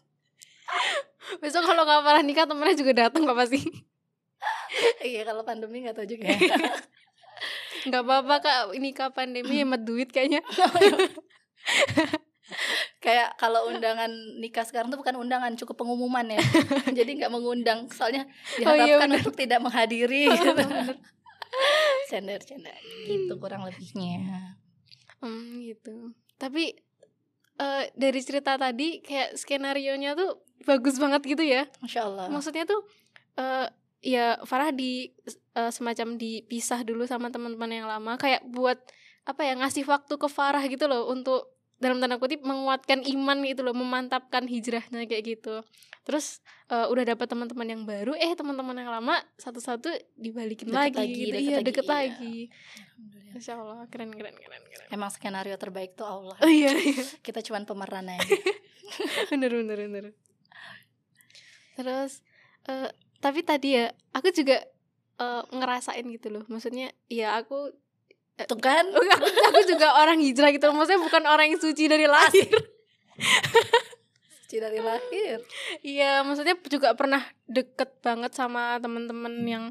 Besok 1.40 1.60
kalau 1.62 1.82
nggak 1.82 2.00
parah 2.00 2.22
nikah 2.22 2.44
temennya 2.44 2.72
juga 2.74 2.92
datang 2.98 3.22
kok 3.22 3.36
pasti. 3.36 3.60
iya 5.02 5.22
kalau 5.22 5.42
pandemi 5.42 5.82
nggak 5.82 5.94
tahu 5.94 6.06
juga 6.06 6.24
Nggak 7.80 8.02
apa-apa 8.02 8.34
kak, 8.38 8.62
ini 8.72 8.90
kak 8.90 9.12
pandemi 9.12 9.54
hemat 9.56 9.80
duit 9.80 10.08
kayaknya. 10.08 10.42
kayak 12.98 13.36
kalau 13.36 13.68
undangan 13.68 14.08
nikah 14.36 14.64
sekarang 14.64 14.88
tuh 14.88 14.98
bukan 14.98 15.14
undangan 15.16 15.52
cukup 15.54 15.78
pengumuman 15.78 16.26
ya 16.26 16.40
jadi 16.90 17.10
nggak 17.14 17.30
mengundang 17.30 17.86
soalnya 17.88 18.24
Oh 18.58 18.72
iya, 18.72 18.96
diharapkan 18.96 19.04
bener. 19.06 19.18
untuk 19.20 19.34
tidak 19.36 19.60
menghadiri 19.60 20.22
gitu. 20.26 20.52
Cender 22.08 22.40
cender 22.40 22.74
gitu 23.04 23.36
kurang 23.36 23.68
lebihnya 23.68 24.56
Hmm, 25.18 25.58
gitu. 25.66 26.14
Tapi 26.38 26.78
eh, 27.58 27.84
dari 27.98 28.20
cerita 28.22 28.54
tadi 28.54 29.02
kayak 29.02 29.34
skenario 29.34 29.98
nya 29.98 30.14
tuh 30.14 30.46
bagus 30.62 30.94
banget 31.02 31.26
gitu 31.26 31.42
ya. 31.42 31.66
masya 31.82 32.06
Allah 32.06 32.30
Maksudnya 32.30 32.62
tuh 32.70 32.86
eh 33.34 33.66
ya 33.98 34.38
Farah 34.46 34.70
di 34.70 35.10
eh, 35.58 35.70
semacam 35.74 36.14
dipisah 36.14 36.86
dulu 36.86 37.02
sama 37.02 37.34
teman-teman 37.34 37.70
yang 37.82 37.90
lama 37.90 38.14
kayak 38.14 38.46
buat 38.46 38.78
apa 39.26 39.42
ya 39.42 39.58
ngasih 39.58 39.84
waktu 39.90 40.14
ke 40.14 40.28
Farah 40.30 40.62
gitu 40.70 40.86
loh 40.86 41.10
untuk 41.10 41.57
dalam 41.78 42.02
tanda 42.02 42.18
kutip 42.18 42.42
menguatkan 42.42 43.06
iman 43.06 43.38
gitu 43.46 43.62
loh, 43.62 43.74
memantapkan 43.74 44.50
hijrahnya 44.50 45.06
kayak 45.06 45.38
gitu. 45.38 45.62
Terus 46.02 46.42
eh, 46.70 46.86
udah 46.90 47.14
dapat 47.14 47.26
teman-teman 47.30 47.66
yang 47.70 47.82
baru, 47.86 48.18
eh 48.18 48.34
teman-teman 48.34 48.74
yang 48.74 48.90
lama 48.90 49.14
satu-satu 49.38 49.86
dibalikin 50.18 50.74
Deket 50.74 50.78
lagi, 50.78 50.98
lagi, 50.98 51.14
gitu. 51.14 51.30
deket 51.30 51.42
Iya, 51.42 51.54
lagi, 51.54 51.66
deket 51.66 51.86
iya. 51.86 51.94
lagi. 51.94 52.36
Alhamdulillah. 52.50 53.34
Masya 53.38 53.52
Allah, 53.54 53.80
keren 53.92 54.10
keren 54.10 54.34
keren 54.34 54.62
keren. 54.66 54.86
emang 54.90 55.10
skenario 55.14 55.54
terbaik 55.54 55.94
tuh 55.94 56.08
Allah 56.08 56.34
Oh 56.42 56.50
iya, 56.50 56.74
iya. 56.74 57.04
kita 57.22 57.38
cuman 57.44 57.62
pemeran 57.68 58.08
aja 58.10 58.24
bener 59.30 59.52
bener 59.52 59.78
bener. 59.86 60.04
Terus 61.78 62.24
eh, 62.66 62.90
tapi 63.22 63.46
tadi 63.46 63.78
ya 63.78 63.86
aku 64.10 64.34
juga 64.34 64.58
eh, 65.20 65.42
ngerasain 65.54 66.02
gitu 66.10 66.28
loh. 66.34 66.42
Maksudnya 66.50 66.90
ya 67.06 67.38
aku 67.38 67.70
tuh 68.46 68.60
kan 68.60 68.86
aku, 68.86 69.26
aku 69.50 69.60
juga 69.66 69.98
orang 69.98 70.22
hijrah 70.22 70.54
gitu. 70.54 70.70
Maksudnya 70.70 71.00
bukan 71.02 71.22
orang 71.26 71.50
yang 71.50 71.60
suci 71.60 71.90
dari 71.90 72.06
lahir. 72.06 72.52
suci 74.48 74.64
dari 74.64 74.80
lahir 74.80 75.44
Iya, 75.84 76.24
maksudnya 76.24 76.56
juga 76.72 76.96
pernah 76.96 77.20
deket 77.44 78.00
banget 78.00 78.32
sama 78.32 78.80
teman-teman 78.80 79.44
yang 79.44 79.64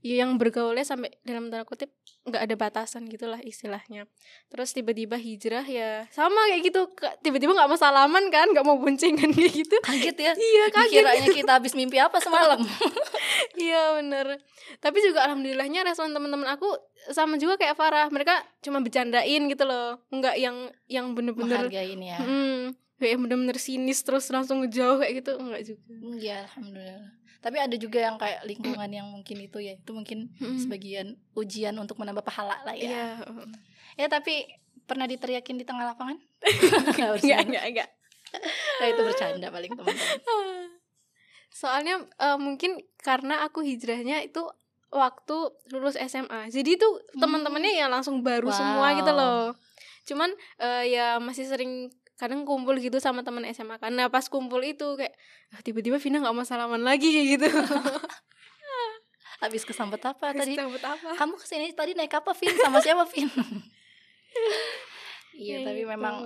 ya 0.00 0.24
yang 0.24 0.40
bergaulnya 0.40 0.84
sampai 0.86 1.12
dalam 1.26 1.52
tanda 1.52 1.66
kutip 1.68 1.92
nggak 2.30 2.42
ada 2.42 2.54
batasan 2.54 3.04
gitulah 3.06 3.38
istilahnya. 3.40 4.06
Terus 4.46 4.70
tiba-tiba 4.70 5.14
hijrah 5.14 5.62
ya 5.62 6.06
sama 6.08 6.38
kayak 6.46 6.62
gitu. 6.64 6.80
Tiba-tiba 7.20 7.52
nggak 7.52 7.66
mau 7.66 7.76
salaman 7.76 8.24
kan, 8.28 8.46
nggak 8.48 8.62
mau 8.62 8.78
boncengan 8.78 9.28
kayak 9.36 9.52
gitu. 9.52 9.76
kaget 9.80 10.16
ya 10.16 10.32
Iya, 10.32 10.64
kaget. 10.70 10.90
dikiranya 10.96 11.28
kita 11.28 11.52
habis 11.52 11.74
mimpi 11.74 11.98
apa 11.98 12.16
semalam 12.18 12.62
Iya 13.56 13.96
bener 13.96 14.38
Tapi 14.78 14.98
juga 15.00 15.26
alhamdulillahnya 15.26 15.82
respon 15.82 16.10
teman-teman 16.10 16.46
aku 16.48 16.70
sama 17.10 17.36
juga 17.36 17.56
kayak 17.56 17.74
Farah. 17.74 18.06
Mereka 18.08 18.32
cuma 18.60 18.78
bercandain 18.78 19.42
gitu 19.44 19.64
loh, 19.64 19.98
nggak 20.08 20.36
yang 20.36 20.56
yang 20.86 21.12
bener-bener 21.12 21.66
menghargain 21.66 21.98
ya 21.98 22.16
Hmm, 22.16 22.72
kayak 22.96 23.16
bener-bener 23.18 23.56
sinis 23.56 24.00
terus 24.00 24.28
langsung 24.28 24.60
ngejauh 24.60 25.00
kayak 25.00 25.24
gitu 25.24 25.32
enggak 25.36 25.62
juga. 25.64 25.92
Iya, 26.14 26.46
alhamdulillah. 26.46 27.08
Tapi 27.40 27.56
ada 27.56 27.72
juga 27.74 27.98
yang 27.98 28.16
kayak 28.16 28.44
lingkungan 28.44 28.86
yang 28.86 29.08
mungkin 29.08 29.36
itu 29.40 29.58
ya, 29.58 29.72
itu 29.72 29.90
mungkin 29.90 30.28
Mm. 30.36 30.58
sebagian 30.60 31.06
ujian 31.32 31.72
untuk 31.74 31.96
menambah 31.96 32.20
pahala 32.20 32.60
lah 32.62 32.72
ya. 32.72 32.84
Iya. 32.84 33.06
Ya 33.96 34.06
tapi 34.06 34.44
pernah 34.84 35.04
diteriakin 35.04 35.56
di 35.56 35.64
tengah 35.64 35.88
lapangan? 35.88 36.20
Nggak 36.96 37.24
Enggak, 37.24 37.40
enggak, 37.46 37.64
enggak. 37.66 37.88
Nah, 38.78 38.86
itu 38.86 39.00
bercanda 39.02 39.48
paling 39.48 39.72
teman-teman. 39.72 40.68
Soalnya 41.50 41.94
eh, 42.16 42.38
mungkin 42.38 42.78
karena 42.96 43.42
aku 43.42 43.60
hijrahnya 43.60 44.22
itu 44.22 44.40
waktu 44.90 45.36
lulus 45.70 45.98
SMA. 45.98 46.46
Jadi 46.48 46.76
tuh 46.76 46.92
Hmm. 47.14 47.22
teman-temannya 47.22 47.72
ya 47.72 47.86
langsung 47.86 48.22
baru 48.22 48.50
semua 48.50 48.90
Wow. 48.90 48.98
gitu 48.98 49.12
loh. 49.12 49.42
Cuman 50.04 50.30
eh, 50.58 50.84
ya 50.90 51.18
masih 51.18 51.46
sering 51.46 51.90
kadang 52.20 52.44
kumpul 52.44 52.76
gitu 52.76 53.00
sama 53.00 53.24
teman 53.24 53.48
SMA 53.48 53.80
kan. 53.80 53.88
Nah, 53.90 54.06
pas 54.06 54.28
kumpul 54.28 54.60
itu 54.60 54.84
kayak 54.94 55.16
ah, 55.50 55.64
tiba-tiba 55.64 55.96
Vina 55.96 56.20
nggak 56.20 56.36
mau 56.36 56.44
salaman 56.44 56.84
lagi 56.84 57.08
kayak 57.08 57.28
gitu. 57.34 57.48
Habis 59.40 59.64
kesambet 59.64 60.04
apa 60.04 60.36
tadi? 60.36 60.52
Sambut 60.52 60.84
apa? 60.84 61.16
Kamu 61.16 61.34
ke 61.34 61.46
sini 61.48 61.72
tadi 61.72 61.96
naik 61.96 62.12
apa, 62.12 62.36
Vin? 62.36 62.52
Sama 62.54 62.78
siapa, 62.78 63.08
Vin? 63.08 63.24
Iya, 65.32 65.56
Kayak 65.56 65.66
tapi 65.66 65.80
gitu. 65.80 65.90
memang 65.90 66.16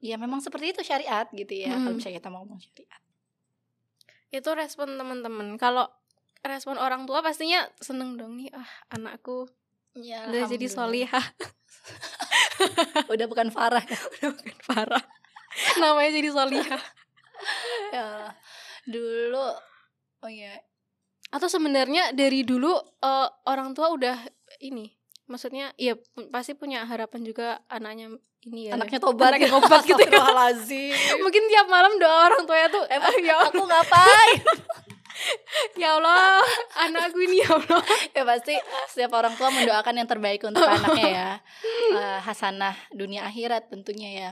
ya 0.00 0.16
memang 0.16 0.40
seperti 0.40 0.74
itu 0.74 0.82
syariat 0.82 1.24
gitu 1.30 1.52
ya. 1.54 1.70
Kalau 1.70 1.92
Mm. 1.92 1.96
misalnya 1.96 2.16
kita 2.18 2.28
mau 2.28 2.42
ngomong 2.42 2.58
syariat. 2.58 3.00
itu 4.28 4.50
respon 4.52 4.98
teman-teman. 4.98 5.54
Kalau 5.54 5.86
respon 6.42 6.76
orang 6.76 7.06
tua 7.06 7.22
pastinya 7.22 7.62
seneng 7.78 8.18
dong 8.18 8.36
nih 8.36 8.50
ah 8.52 8.66
anakku 8.90 9.46
Ya, 9.94 10.28
udah 10.28 10.44
jadi 10.44 10.66
solihah 10.66 11.24
Udah 13.12 13.26
bukan 13.26 13.48
Farah 13.48 13.82
ya. 13.82 13.98
udah 14.16 14.30
bukan 14.32 14.56
parah 14.64 15.04
namanya 15.78 16.10
jadi 16.12 16.28
solihah 16.30 16.82
ya. 17.90 18.08
Dulu 18.84 19.46
oh 20.20 20.30
ya, 20.30 20.52
atau 21.28 21.48
sebenarnya 21.48 22.12
dari 22.12 22.42
dulu 22.42 22.72
eh, 22.98 23.28
orang 23.44 23.72
tua 23.72 23.90
udah 23.90 24.16
ini 24.60 24.92
maksudnya 25.26 25.74
iya 25.74 25.98
pu- 25.98 26.30
pasti 26.30 26.54
punya 26.54 26.86
harapan 26.86 27.20
juga 27.20 27.58
anaknya 27.66 28.14
ini 28.46 28.70
ya 28.70 28.78
anaknya 28.78 29.02
tobat 29.02 29.34
Anaknya 29.34 29.50
tobat 29.50 29.82
gitu 29.82 29.98
ya. 29.98 30.22
Mungkin 31.24 31.42
tiap 31.50 31.66
malam 31.66 31.98
doa 31.98 32.30
orang 32.30 32.46
tuanya 32.46 32.68
tuh 32.70 32.84
Emang 32.86 33.10
"Ah, 33.10 33.18
ya, 33.18 33.34
aku 33.42 33.62
ngapain? 33.64 34.42
ya 35.82 35.96
Allah 35.96 36.42
anakku 36.78 37.18
ini 37.20 37.40
ya 37.40 37.50
Allah 37.52 37.82
ya 38.12 38.22
pasti 38.22 38.54
setiap 38.88 39.16
orang 39.16 39.34
tua 39.34 39.48
mendoakan 39.48 39.94
yang 39.96 40.08
terbaik 40.08 40.42
untuk 40.42 40.62
anaknya 40.62 41.06
ya. 41.08 41.30
Eh, 41.92 42.18
hasanah 42.20 42.76
dunia 42.90 43.24
akhirat 43.24 43.68
tentunya 43.68 44.10
ya. 44.12 44.30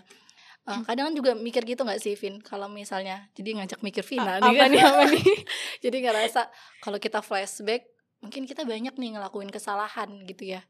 Eh, 0.64 0.80
kadang 0.84 1.12
juga 1.12 1.36
mikir 1.36 1.60
gitu 1.64 1.84
nggak 1.84 2.00
sih 2.00 2.16
Vin 2.16 2.40
kalau 2.40 2.72
misalnya 2.72 3.28
jadi 3.36 3.60
ngajak 3.60 3.84
mikir 3.84 4.00
Vina 4.00 4.40
nih 4.40 4.56
kan. 4.56 4.68
nih 4.72 4.80
apa 4.80 5.02
nih 5.12 5.24
jadi 5.84 5.96
ngerasa 6.08 6.48
kalau 6.80 6.96
kita 6.96 7.20
flashback 7.20 7.84
mungkin 8.24 8.48
kita 8.48 8.64
banyak 8.64 8.96
nih 8.96 9.10
ngelakuin 9.12 9.52
kesalahan 9.52 10.24
gitu 10.24 10.56
ya 10.56 10.64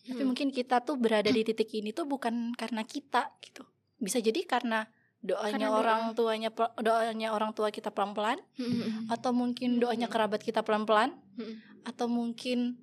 tapi 0.00 0.20
Hmm. 0.20 0.32
mungkin 0.32 0.48
kita 0.48 0.80
tuh 0.80 0.96
berada 0.96 1.28
di 1.28 1.40
titik 1.40 1.72
ini 1.72 1.92
tuh 1.92 2.04
bukan 2.04 2.52
karena 2.52 2.84
kita 2.84 3.32
gitu 3.40 3.64
bisa 3.96 4.16
jadi 4.16 4.44
karena 4.44 4.84
doanya 5.20 5.52
Karena 5.52 5.68
doa. 5.68 5.78
orang 5.78 6.02
tuanya 6.14 6.50
pe- 6.50 6.74
doanya 6.78 7.28
orang 7.30 7.50
tua 7.50 7.68
kita 7.68 7.88
pelan 7.88 8.12
pelan 8.12 8.40
Hmm. 8.56 9.04
atau 9.06 9.30
mungkin 9.30 9.76
doanya 9.76 10.06
kerabat 10.06 10.40
kita 10.40 10.60
pelan 10.60 10.82
pelan 10.82 11.12
Hmm. 11.34 11.60
atau 11.82 12.06
mungkin 12.06 12.80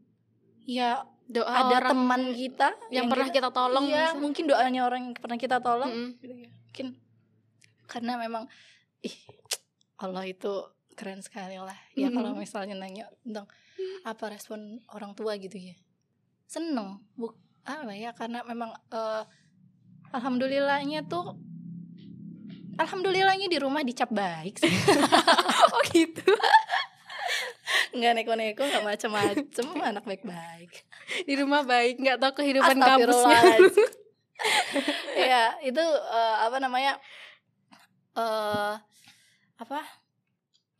ya 0.63 1.01
doa 1.25 1.49
ada 1.49 1.81
orang 1.81 1.91
teman 1.91 2.21
kita 2.31 2.67
yang, 2.87 3.07
pernah 3.07 3.27
kita 3.27 3.49
tolong 3.49 3.85
iya 3.85 4.11
misal. 4.11 4.21
mungkin 4.21 4.43
doanya 4.45 4.81
orang 4.83 4.99
yang 5.01 5.13
pernah 5.13 5.35
kita 5.35 5.57
tolong 5.59 5.89
ya. 5.89 6.49
mungkin 6.61 6.87
karena 7.85 8.13
memang 8.15 8.43
ih 9.01 9.17
Allah 9.97 10.23
itu 10.23 10.51
keren 10.93 11.19
sekali 11.19 11.57
lah 11.57 11.75
ya 11.93 12.07
Mm-mm. 12.07 12.15
kalau 12.15 12.31
misalnya 12.33 12.75
nanya 12.75 13.09
tentang 13.19 13.49
apa 14.03 14.25
respon 14.29 14.59
orang 14.87 15.13
tua 15.13 15.35
gitu 15.35 15.57
ya 15.57 15.73
seneng 16.45 17.01
bu 17.13 17.33
apa 17.63 17.91
ya 17.91 18.13
karena 18.13 18.41
memang 18.43 18.71
eh, 18.87 19.23
alhamdulillahnya 20.11 21.03
tuh 21.05 21.35
alhamdulillahnya 22.77 23.47
di 23.49 23.57
rumah 23.57 23.81
dicap 23.81 24.09
baik 24.13 24.61
sih. 24.61 24.71
Oh 25.67 25.83
gitu? 25.91 26.23
Nggak 27.91 28.13
neko-neko 28.15 28.63
nggak 28.63 28.85
macem-macem 28.85 29.67
anak 29.83 30.07
baik-baik. 30.07 30.87
Di 31.27 31.33
rumah 31.35 31.67
baik 31.67 31.99
nggak 31.99 32.17
tahu 32.21 32.41
kehidupan 32.41 32.77
kampusnya. 32.79 33.37
Astagfirullahaladzim. 33.37 33.89
ya 35.33 35.57
itu 35.65 35.81
eh, 36.13 36.37
apa 36.45 36.57
namanya 36.61 37.01
eh 38.17 38.73
apa 39.57 39.79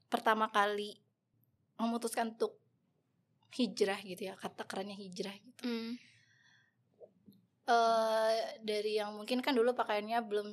pertama 0.07 0.47
kali 0.53 0.97
memutuskan 1.81 2.37
untuk 2.37 2.57
hijrah 3.53 3.97
gitu 4.05 4.29
ya 4.29 4.33
kata 4.37 4.65
kerennya 4.69 4.97
hijrah 4.97 5.33
gitu. 5.33 5.61
Hmm. 5.65 5.97
eh 7.67 8.37
dari 8.63 8.95
yang 8.95 9.11
mungkin 9.17 9.43
kan 9.43 9.51
dulu 9.51 9.75
pakaiannya 9.75 10.23
belum 10.23 10.47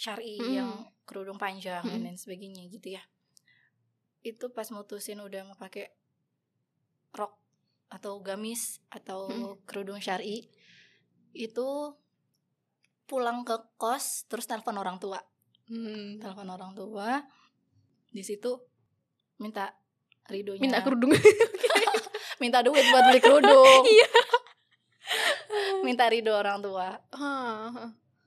syari 0.00 0.40
Mm. 0.40 0.52
yang 0.56 0.70
kerudung 1.04 1.36
panjang 1.36 1.84
dan 1.84 2.00
Mm. 2.00 2.04
lain 2.08 2.16
sebagainya 2.16 2.64
gitu 2.72 2.96
ya 2.96 3.02
itu 4.22 4.48
pas 4.48 4.64
mutusin 4.72 5.20
udah 5.20 5.44
mau 5.44 5.56
pakai 5.56 5.92
rok 7.12 7.36
atau 7.88 8.16
gamis 8.20 8.80
atau 8.88 9.28
Mm. 9.28 9.60
kerudung 9.68 10.00
syari 10.00 10.48
itu 11.30 11.68
pulang 13.04 13.44
ke 13.44 13.58
kos 13.76 14.24
terus 14.24 14.48
telepon 14.48 14.78
orang 14.78 14.96
tua 14.96 15.20
Hmm. 15.66 16.18
telepon 16.18 16.48
orang 16.48 16.74
tua 16.74 17.22
di 18.08 18.22
situ 18.22 18.58
minta 19.36 19.70
ridonya 20.26 20.58
Minta 20.62 20.82
kerudung. 20.82 21.10
minta 22.42 22.58
duit 22.60 22.82
buat 22.82 23.04
beli 23.06 23.20
kerudung 23.20 23.82
Iya. 23.94 24.10
minta 25.82 26.06
ridho 26.06 26.32
orang 26.32 26.58
tua 26.58 26.98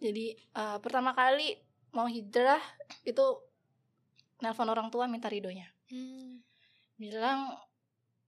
jadi 0.04 0.26
eh, 0.36 0.78
pertama 0.78 1.12
kali 1.12 1.56
mau 1.89 2.06
hijrah 2.06 2.60
itu 3.04 3.24
nelpon 4.38 4.68
orang 4.68 4.89
tua 4.89 5.08
minta 5.08 5.28
ridonya 5.28 5.72
Hmm. 5.88 6.42
bilang 6.96 7.54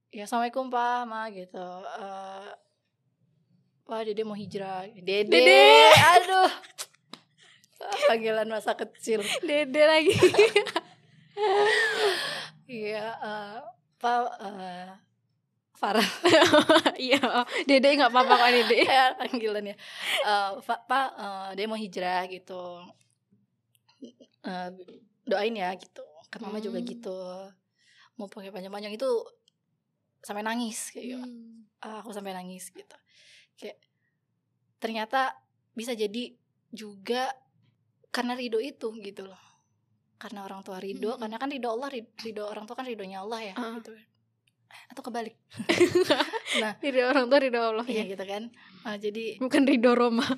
ya 0.10 0.24
assalamualaikum 0.24 0.70
pak 0.70 1.02
ma 1.04 1.28
gitu 1.28 1.68
Eh, 1.98 2.50
pak 3.84 4.00
dede 4.04 4.22
mau 4.22 4.34
hijrah 4.34 4.86
dede, 4.88 5.26
Dede. 5.26 5.66
aduh 6.16 6.52
panggilan 8.06 8.48
masa 8.48 8.74
kecil 8.74 9.20
Dede 9.42 9.84
lagi. 9.84 10.16
iya 12.72 13.08
eh, 13.14 13.58
pak 13.98 14.20
eh, 14.40 14.90
Farah 15.76 16.08
Iya, 16.98 17.20
Dede 17.64 17.94
nggak 17.94 18.10
apa-apa 18.10 18.34
kok 18.38 18.50
Dede. 18.50 18.78
ya 18.88 19.14
panggilannya 19.14 19.76
Eh, 20.24 20.50
pak 20.62 20.80
pak 20.86 21.08
eh, 21.14 21.50
dia 21.54 21.66
mau 21.66 21.76
hijrah 21.76 22.26
gitu 22.28 22.82
Eh, 24.42 24.70
doain 25.24 25.54
ya 25.54 25.74
gitu 25.74 26.04
kan 26.28 26.40
mama 26.40 26.60
juga 26.60 26.78
Hmm. 26.78 26.86
gitu 26.86 27.18
mau 28.16 28.26
pakai 28.26 28.50
panjang-panjang 28.50 28.94
itu 28.94 29.10
sampai 30.20 30.42
nangis 30.42 30.90
kayak 30.90 31.06
gitu. 31.12 31.22
Hmm. 31.22 31.66
Ah, 31.80 32.00
aku 32.00 32.12
sampai 32.12 32.32
nangis 32.32 32.70
gitu 32.70 32.98
kayak 33.56 33.78
ternyata 34.78 35.34
bisa 35.72 35.92
jadi 35.92 36.36
juga 36.70 37.32
karena 38.10 38.34
ridho 38.34 38.58
itu 38.58 38.92
gitu 38.98 39.26
loh 39.26 39.40
karena 40.16 40.44
orang 40.44 40.62
tua 40.62 40.78
ridho 40.78 41.14
Mm. 41.14 41.20
karena 41.20 41.38
kan 41.38 41.50
ridho 41.50 41.70
Allah 41.70 41.90
rid- 41.90 42.16
ridho 42.18 42.44
orang 42.44 42.64
tua 42.64 42.76
kan 42.76 42.86
ridhonya 42.86 43.20
Allah 43.20 43.40
ya 43.44 43.54
Ah. 43.54 43.76
gitu 43.76 43.92
atau 44.92 45.02
kebalik. 45.04 45.36
Ridho 46.84 47.04
orang 47.10 47.28
tua 47.28 47.40
ridho 47.42 47.60
Allah 47.60 47.86
iya 47.90 48.04
ya. 48.08 48.16
gitu 48.16 48.26
kan. 48.26 48.50
Ah, 48.86 48.96
jadi 48.96 49.38
Bukan 49.42 49.68
ridho 49.68 49.92
Roma. 49.98 50.24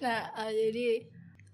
nah 0.00 0.32
ah, 0.32 0.48
jadi 0.48 1.04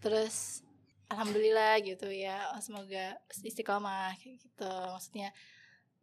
terus 0.00 0.62
alhamdulillah 1.10 1.82
gitu 1.82 2.08
ya. 2.08 2.54
Semoga 2.62 3.18
istiqomah 3.42 4.14
kayak 4.16 4.38
gitu. 4.40 4.72
Maksudnya 4.94 5.34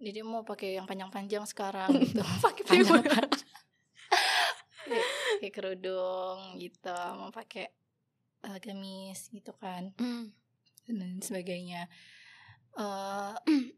jadi 0.03 0.19
mau 0.27 0.43
pakai 0.43 0.75
yang 0.75 0.85
panjang-panjang 0.85 1.47
sekarang 1.47 1.89
gitu. 2.03 2.21
Pakai 2.43 2.63
panjang 2.67 3.03
kayak, 5.39 5.53
kerudung 5.55 6.59
gitu. 6.59 6.99
Mau 7.15 7.31
pakai 7.31 7.71
eh, 8.43 8.57
gamis 8.59 9.31
gitu 9.31 9.55
kan. 9.55 9.95
Hmm. 9.95 10.31
Dan 10.87 10.95
lain 10.99 11.19
sebagainya 11.19 11.87
Eh, 12.73 13.35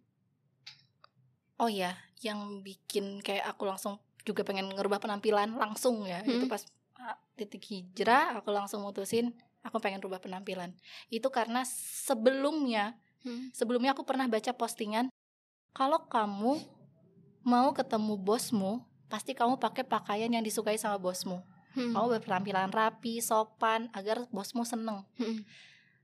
oh 1.60 1.68
ya 1.68 1.96
yang 2.24 2.63
bikin 2.63 3.20
kayak 3.20 3.44
aku 3.44 3.68
langsung 3.68 4.00
juga 4.24 4.48
pengen 4.48 4.72
ngerubah 4.72 5.04
penampilan 5.04 5.56
langsung 5.60 6.08
ya 6.08 6.24
itu 6.24 6.48
Hmm. 6.48 6.52
pas 6.52 6.63
ah, 6.98 7.20
titik 7.36 7.63
hijrah 7.68 8.39
aku 8.39 8.56
langsung 8.56 8.82
mutusin 8.82 9.36
aku 9.62 9.84
pengen 9.84 10.00
rubah 10.00 10.24
penampilan 10.24 10.72
itu 11.12 11.28
karena 11.28 11.68
sebelumnya 12.08 12.96
Hmm. 13.28 13.52
sebelumnya 13.52 13.91
aku 13.91 14.08
pernah 14.08 14.32
baca 14.32 14.56
postingan 14.56 15.12
kalau 15.76 16.08
kamu 16.08 16.62
mau 17.44 17.76
ketemu 17.76 18.15
bosmu 18.15 18.80
pasti 19.12 19.36
kamu 19.36 19.60
pakai 19.60 19.84
pakaian 19.84 20.32
yang 20.32 20.41
disukai 20.41 20.80
sama 20.80 20.96
bosmu 20.96 21.44
Hmm. 21.76 21.91
kamu 21.91 22.15
berpenampilan 22.18 22.72
rapi 22.72 23.20
sopan 23.20 23.91
agar 23.91 24.24
bosmu 24.32 24.63
seneng 24.63 25.04
Hmm. 25.20 25.44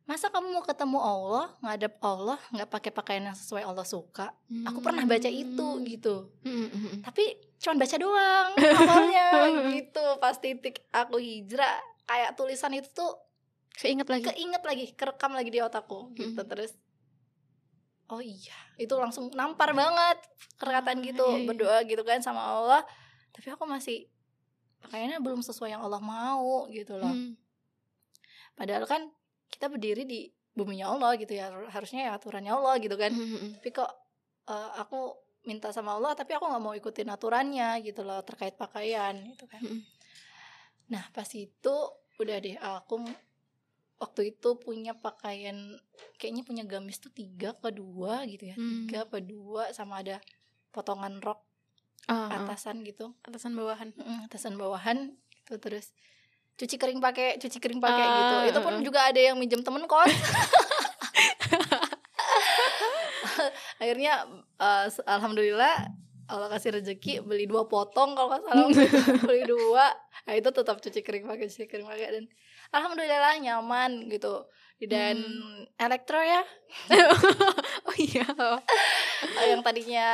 Masa 0.03 0.27
kamu 0.27 0.51
mau 0.51 0.63
ketemu 0.63 0.99
Allah 0.99 1.45
ngadep 1.61 1.93
Allah 2.01 2.39
nggak 2.51 2.69
pakai 2.69 2.91
pakaian 2.91 3.23
yang 3.23 3.37
sesuai 3.37 3.63
Allah 3.63 3.85
suka? 3.85 4.33
Aku 4.67 4.81
pernah 4.81 5.05
baca 5.05 5.29
itu 5.29 5.67
gitu. 5.85 6.27
Hmm, 6.43 6.67
hmm, 6.67 6.81
hmm. 6.81 6.99
tapi 7.05 7.23
cuman 7.57 7.77
baca 7.79 7.95
doang 7.95 8.49
awalnya 8.57 9.25
gitu. 9.77 10.05
Pas 10.17 10.35
titik 10.35 10.83
aku 10.89 11.15
hijrah 11.17 11.79
kayak 12.05 12.35
tulisan 12.35 12.73
itu 12.73 12.89
tuh 12.91 13.13
Keinget 13.71 14.03
lagi. 14.05 14.27
keinget 14.27 14.61
lagi 14.61 14.85
kerekam 14.93 15.31
lagi 15.31 15.47
di 15.47 15.63
otakku 15.63 16.11
gitu. 16.13 16.43
terus 16.43 16.75
oh 18.07 18.19
iya. 18.19 18.57
Itu 18.75 18.99
langsung 18.99 19.31
nampar 19.31 19.71
banget 19.71 20.19
perkataan 20.59 20.99
Ah, 20.99 21.05
gitu 21.07 21.23
iya, 21.23 21.37
iya. 21.39 21.47
berdoa 21.47 21.77
gitu 21.87 22.03
kan 22.03 22.19
sama 22.19 22.43
Allah. 22.43 22.83
Tapi 23.31 23.47
aku 23.47 23.63
masih 23.63 24.11
pakaiannya 24.81 25.23
belum 25.23 25.39
sesuai 25.39 25.71
yang 25.71 25.81
Allah 25.81 26.01
mau 26.01 26.67
gitu 26.67 26.97
loh. 26.97 27.07
Hmm. 27.07 27.37
padahal 28.51 28.83
kan 28.83 29.07
kita 29.61 29.69
berdiri 29.69 30.09
di 30.09 30.25
buminya 30.57 30.89
Allah 30.89 31.13
gitu 31.21 31.37
ya 31.37 31.53
harusnya 31.69 32.09
ya 32.09 32.11
aturannya 32.17 32.49
Allah 32.49 32.81
gitu 32.81 32.97
kan 32.97 33.13
Hmm, 33.13 33.29
hmm, 33.37 33.51
tapi 33.61 33.69
kok 33.69 33.93
eh, 34.49 34.69
aku 34.81 35.13
minta 35.45 35.69
sama 35.69 35.93
Allah 36.01 36.17
tapi 36.17 36.33
aku 36.33 36.49
nggak 36.49 36.63
mau 36.65 36.73
ikutin 36.73 37.13
aturannya 37.13 37.77
gitu 37.85 38.01
loh 38.01 38.25
terkait 38.25 38.57
pakaian 38.57 39.13
gitu 39.21 39.45
kan 39.45 39.61
hmm. 39.61 39.85
nah 40.89 41.05
pas 41.13 41.29
itu 41.29 41.75
udah 42.17 42.37
deh 42.41 42.57
aku 42.57 43.05
waktu 44.01 44.33
itu 44.33 44.57
punya 44.57 44.97
pakaian 44.97 45.77
kayaknya 46.17 46.41
punya 46.41 46.63
gamis 46.65 46.97
tuh 46.97 47.13
tiga 47.13 47.53
ke 47.53 47.69
dua 47.69 48.25
gitu 48.25 48.49
ya 48.49 48.57
Hmm. 48.57 48.89
tiga 48.89 49.05
apa 49.05 49.21
dua 49.21 49.69
sama 49.77 50.01
ada 50.01 50.17
potongan 50.73 51.21
rok 51.21 51.37
ah. 52.09 52.33
atasan 52.33 52.81
gitu 52.81 53.13
atasan 53.21 53.53
bawahan. 53.53 53.93
Mm, 53.93 54.25
atasan 54.25 54.57
bawahan 54.57 54.97
gitu 55.37 55.61
terus 55.61 55.93
cuci 56.61 56.75
kering 56.77 56.99
pakai 56.99 57.35
cuci 57.35 57.57
kering 57.57 57.81
pakai 57.81 58.03
Ah, 58.03 58.13
gitu. 58.13 58.35
Itu 58.53 58.59
pun 58.61 58.73
ah. 58.77 58.81
juga 58.81 58.99
ada 59.09 59.17
yang 59.17 59.33
minjem 59.35 59.59
temen 59.59 59.81
kos. 59.83 60.05
Akhirnya 63.81 64.25
s- 64.85 65.01
alhamdulillah 65.03 65.89
Allah 66.31 66.47
kasih 66.47 66.79
rezeki 66.79 67.25
beli 67.25 67.43
dua 67.43 67.67
potong 67.67 68.15
kalau 68.15 68.31
nggak 68.31 68.41
salah 68.45 68.69
beli 69.27 69.43
dua. 69.43 69.89
Nah 70.23 70.33
itu 70.33 70.47
tetap 70.47 70.79
cuci 70.79 71.01
kering 71.01 71.25
pakai 71.25 71.49
cuci 71.49 71.65
kering 71.65 71.83
pakai. 71.83 72.07
Dan 72.13 72.25
alhamdulillah 72.71 73.35
nyaman 73.41 74.07
gitu. 74.07 74.45
Dan 74.81 75.17
elektro 75.75 76.17
ya. 76.17 76.41
Oh 77.81 77.95
iya. 77.97 78.23
Yang 79.43 79.61
tadinya 79.61 80.07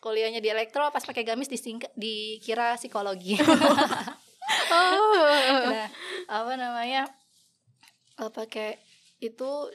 kuliahnya 0.00 0.40
di 0.40 0.48
elektro 0.48 0.90
pas 0.90 1.00
pakai 1.00 1.22
gamis 1.22 1.46
disingka, 1.46 1.86
dikira 1.94 2.74
psikologi 2.74 3.38
Oh. 4.72 5.68
nah 5.68 5.88
apa 6.28 6.52
namanya 6.56 7.04
eh, 8.18 8.30
pakai 8.32 8.80
itu 9.20 9.68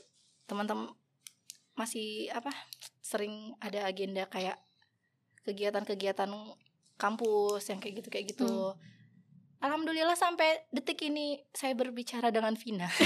teman-teman 0.50 0.90
masih 1.78 2.34
apa 2.34 2.50
sering 3.06 3.54
ada 3.62 3.86
agenda 3.86 4.26
kayak 4.26 4.58
kegiatan-kegiatan 5.46 6.28
kampus 6.98 7.70
yang 7.70 7.80
kayak 7.80 8.04
gitu. 8.04 8.10
Kayak 8.10 8.26
gitu 8.36 8.74
alhamdulillah 9.62 10.18
sampai 10.18 10.66
detik 10.70 11.02
ini 11.06 11.42
saya 11.54 11.74
berbicara 11.74 12.34
dengan 12.34 12.58
Vina. 12.58 12.90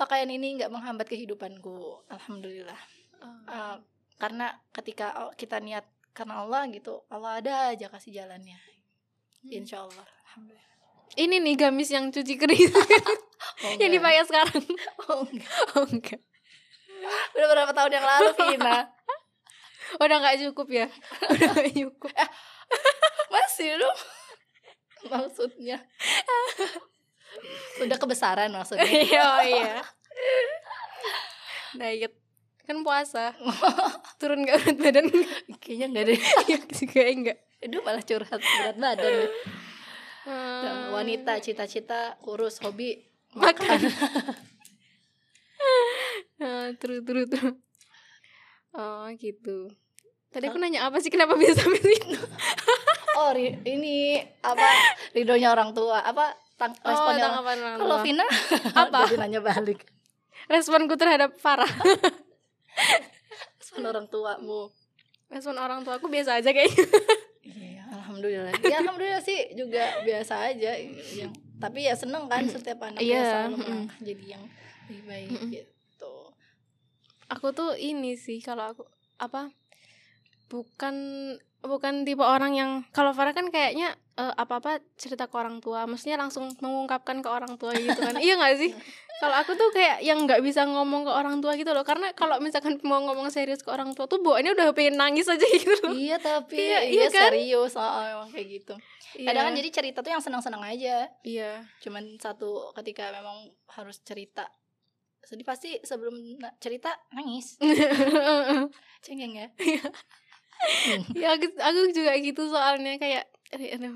Pakaian 0.00 0.28
ini 0.28 0.60
nggak 0.60 0.70
menghambat 0.70 1.08
kehidupanku 1.08 2.06
alhamdulillah. 2.10 2.78
Eh, 3.26 3.76
karena 4.16 4.56
ketika 4.72 5.28
oh, 5.28 5.32
kita 5.36 5.60
niat 5.60 5.84
karena 6.16 6.40
Allah 6.40 6.64
gitu 6.72 7.04
Allah 7.12 7.40
ada 7.40 7.76
aja 7.76 7.92
kasih 7.92 8.24
jalannya 8.24 8.56
insya 9.50 9.82
Allah 9.82 10.04
alhamdulillah 10.28 10.64
Ini 11.16 11.36
nih 11.40 11.54
gamis 11.56 11.88
yang 11.88 12.10
cuci 12.10 12.34
kering 12.36 12.70
Oh, 13.62 13.72
yang 13.80 13.92
dipakai 13.92 14.24
sekarang. 14.26 14.64
Oh, 15.06 15.22
enggak. 15.24 15.52
Oh 15.76 15.86
enggak. 15.86 16.20
udah 17.36 17.46
berapa 17.46 17.72
tahun 17.72 17.92
yang 17.94 18.06
lalu 18.06 18.28
Vina 18.34 18.78
Udah 19.96 20.16
nggak 20.18 20.36
cukup 20.50 20.66
ya? 20.72 20.86
Udah 21.30 21.48
nggak 21.54 21.70
cukup. 21.72 22.10
masih 23.30 23.78
dong 23.78 23.98
maksudnya 25.06 25.78
sudah 27.78 27.94
kebesaran 27.94 28.50
maksudnya 28.50 28.82
Iya, 28.82 29.22
oh 29.22 29.42
iya. 29.44 29.74
Diet 31.76 32.14
kan 32.66 32.82
puasa. 32.82 33.30
Turun 34.18 34.42
nggak 34.42 34.58
berat 34.58 34.78
badan? 34.82 35.06
kayaknya 35.62 35.86
enggak 35.86 36.04
deh 36.10 36.18
Iya 36.50 36.58
juga 36.66 37.00
enggak. 37.06 37.38
Itu 37.58 37.76
malah 37.80 38.00
curhat 38.00 38.38
berat 38.38 38.76
badan. 38.76 39.14
Hmm. 40.26 40.90
wanita 40.90 41.38
cita-cita 41.38 42.18
kurus 42.18 42.58
hobi 42.58 42.98
Makan. 43.32 43.78
terus 46.76 47.00
terus 47.04 47.26
terus. 47.28 47.54
Oh 48.72 49.06
gitu. 49.14 49.70
Tadi 50.28 50.44
aku 50.46 50.58
nanya 50.58 50.84
apa 50.84 50.98
sih 50.98 51.08
kenapa 51.08 51.32
bisa 51.34 51.56
sampai 51.56 51.80
situ? 51.80 52.18
oh 53.18 53.30
ri- 53.32 53.56
ini 53.64 54.20
apa 54.42 54.66
ridonya 55.12 55.48
orang 55.48 55.72
tua 55.72 56.02
apa 56.02 56.36
tang 56.54 56.76
Oh, 56.76 56.90
responnya 56.90 57.24
orang- 57.24 57.32
tanggapan 57.32 57.56
orang 57.58 57.78
kalau. 57.80 57.98
Vina 58.02 58.26
Apa? 58.74 58.98
jadi 59.06 59.16
nanya 59.18 59.40
balik 59.40 59.80
responku 60.46 60.92
terhadap 60.94 61.32
Farah 61.36 61.68
Respon 63.56 63.82
orang 63.84 64.06
tuamu. 64.06 64.68
Respon 65.32 65.56
orang 65.58 65.82
tua 65.82 65.98
aku 65.98 66.06
biasa 66.06 66.38
aja 66.38 66.50
kayaknya 66.54 66.86
Iya, 67.46 67.82
alhamdulillah. 67.98 68.52
Ya 68.66 68.82
alhamdulillah 68.82 69.22
sih 69.22 69.54
juga 69.54 70.02
biasa 70.02 70.50
aja 70.54 70.74
yang 71.14 71.32
tapi 71.56 71.88
ya 71.88 71.96
seneng 71.96 72.28
kan 72.28 72.44
setiap 72.46 72.84
anak 72.84 73.00
Iya, 73.00 73.16
yeah, 73.16 73.24
selalu 73.24 73.56
mm. 73.56 73.62
melangkah 73.64 73.98
jadi 74.04 74.24
yang 74.36 74.44
lebih 74.86 75.00
baik 75.08 75.30
gitu. 75.50 76.14
aku 77.26 77.46
tuh 77.50 77.74
ini 77.74 78.14
sih 78.14 78.38
kalau 78.38 78.70
aku 78.70 78.82
apa 79.18 79.50
bukan 80.46 80.94
bukan 81.64 82.04
tipe 82.04 82.22
orang 82.22 82.52
yang 82.56 82.70
kalau 82.92 83.16
Farah 83.16 83.32
kan 83.32 83.48
kayaknya 83.48 83.96
apa 84.16 84.58
apa 84.64 84.80
cerita 84.96 85.28
ke 85.28 85.36
orang 85.36 85.60
tua 85.60 85.84
maksudnya 85.84 86.16
langsung 86.16 86.48
mengungkapkan 86.64 87.20
ke 87.20 87.28
orang 87.28 87.60
tua 87.60 87.76
gitu 87.76 88.00
kan. 88.00 88.16
Iya 88.24 88.40
nggak 88.40 88.56
sih? 88.56 88.70
Kalau 89.16 89.32
aku 89.32 89.56
tuh 89.56 89.72
kayak 89.72 90.04
yang 90.04 90.24
nggak 90.24 90.40
bisa 90.44 90.64
ngomong 90.64 91.04
ke 91.04 91.12
orang 91.12 91.40
tua 91.44 91.52
gitu 91.56 91.72
loh. 91.76 91.84
Karena 91.84 92.12
kalau 92.16 92.40
misalkan 92.40 92.80
mau 92.84 93.00
ngomong 93.04 93.28
serius 93.28 93.60
ke 93.60 93.68
orang 93.68 93.92
tua 93.92 94.08
tuh 94.08 94.20
bawaannya 94.20 94.56
udah 94.56 94.72
pengen 94.72 94.96
nangis 94.96 95.28
aja 95.28 95.44
gitu 95.44 95.72
loh. 95.84 95.92
Iya 95.92 96.16
tapi 96.20 96.56
Iya, 96.56 96.80
iya, 96.88 96.96
iya 97.04 97.08
kan? 97.12 97.28
serius 97.32 97.72
oh, 97.76 98.04
emang 98.04 98.28
kayak 98.32 98.48
gitu. 98.60 98.74
Kadang 99.16 99.44
kan 99.48 99.54
jadi 99.56 99.68
cerita 99.72 99.98
tuh 100.04 100.12
yang 100.12 100.20
senang-senang 100.24 100.64
aja. 100.64 101.08
iya. 101.24 101.64
Cuman 101.80 102.16
satu 102.20 102.72
ketika 102.76 103.08
memang 103.12 103.52
harus 103.72 104.00
cerita 104.04 104.48
sedih 105.26 105.42
pasti 105.42 105.76
sebelum 105.82 106.38
cerita 106.62 106.92
nangis. 107.12 107.58
Cengeng 109.04 109.34
ya 109.34 109.48
ya 111.14 111.36
aku, 111.36 111.46
aku 111.58 111.80
juga 111.92 112.12
gitu 112.18 112.48
soalnya 112.50 112.98
kayak 112.98 113.24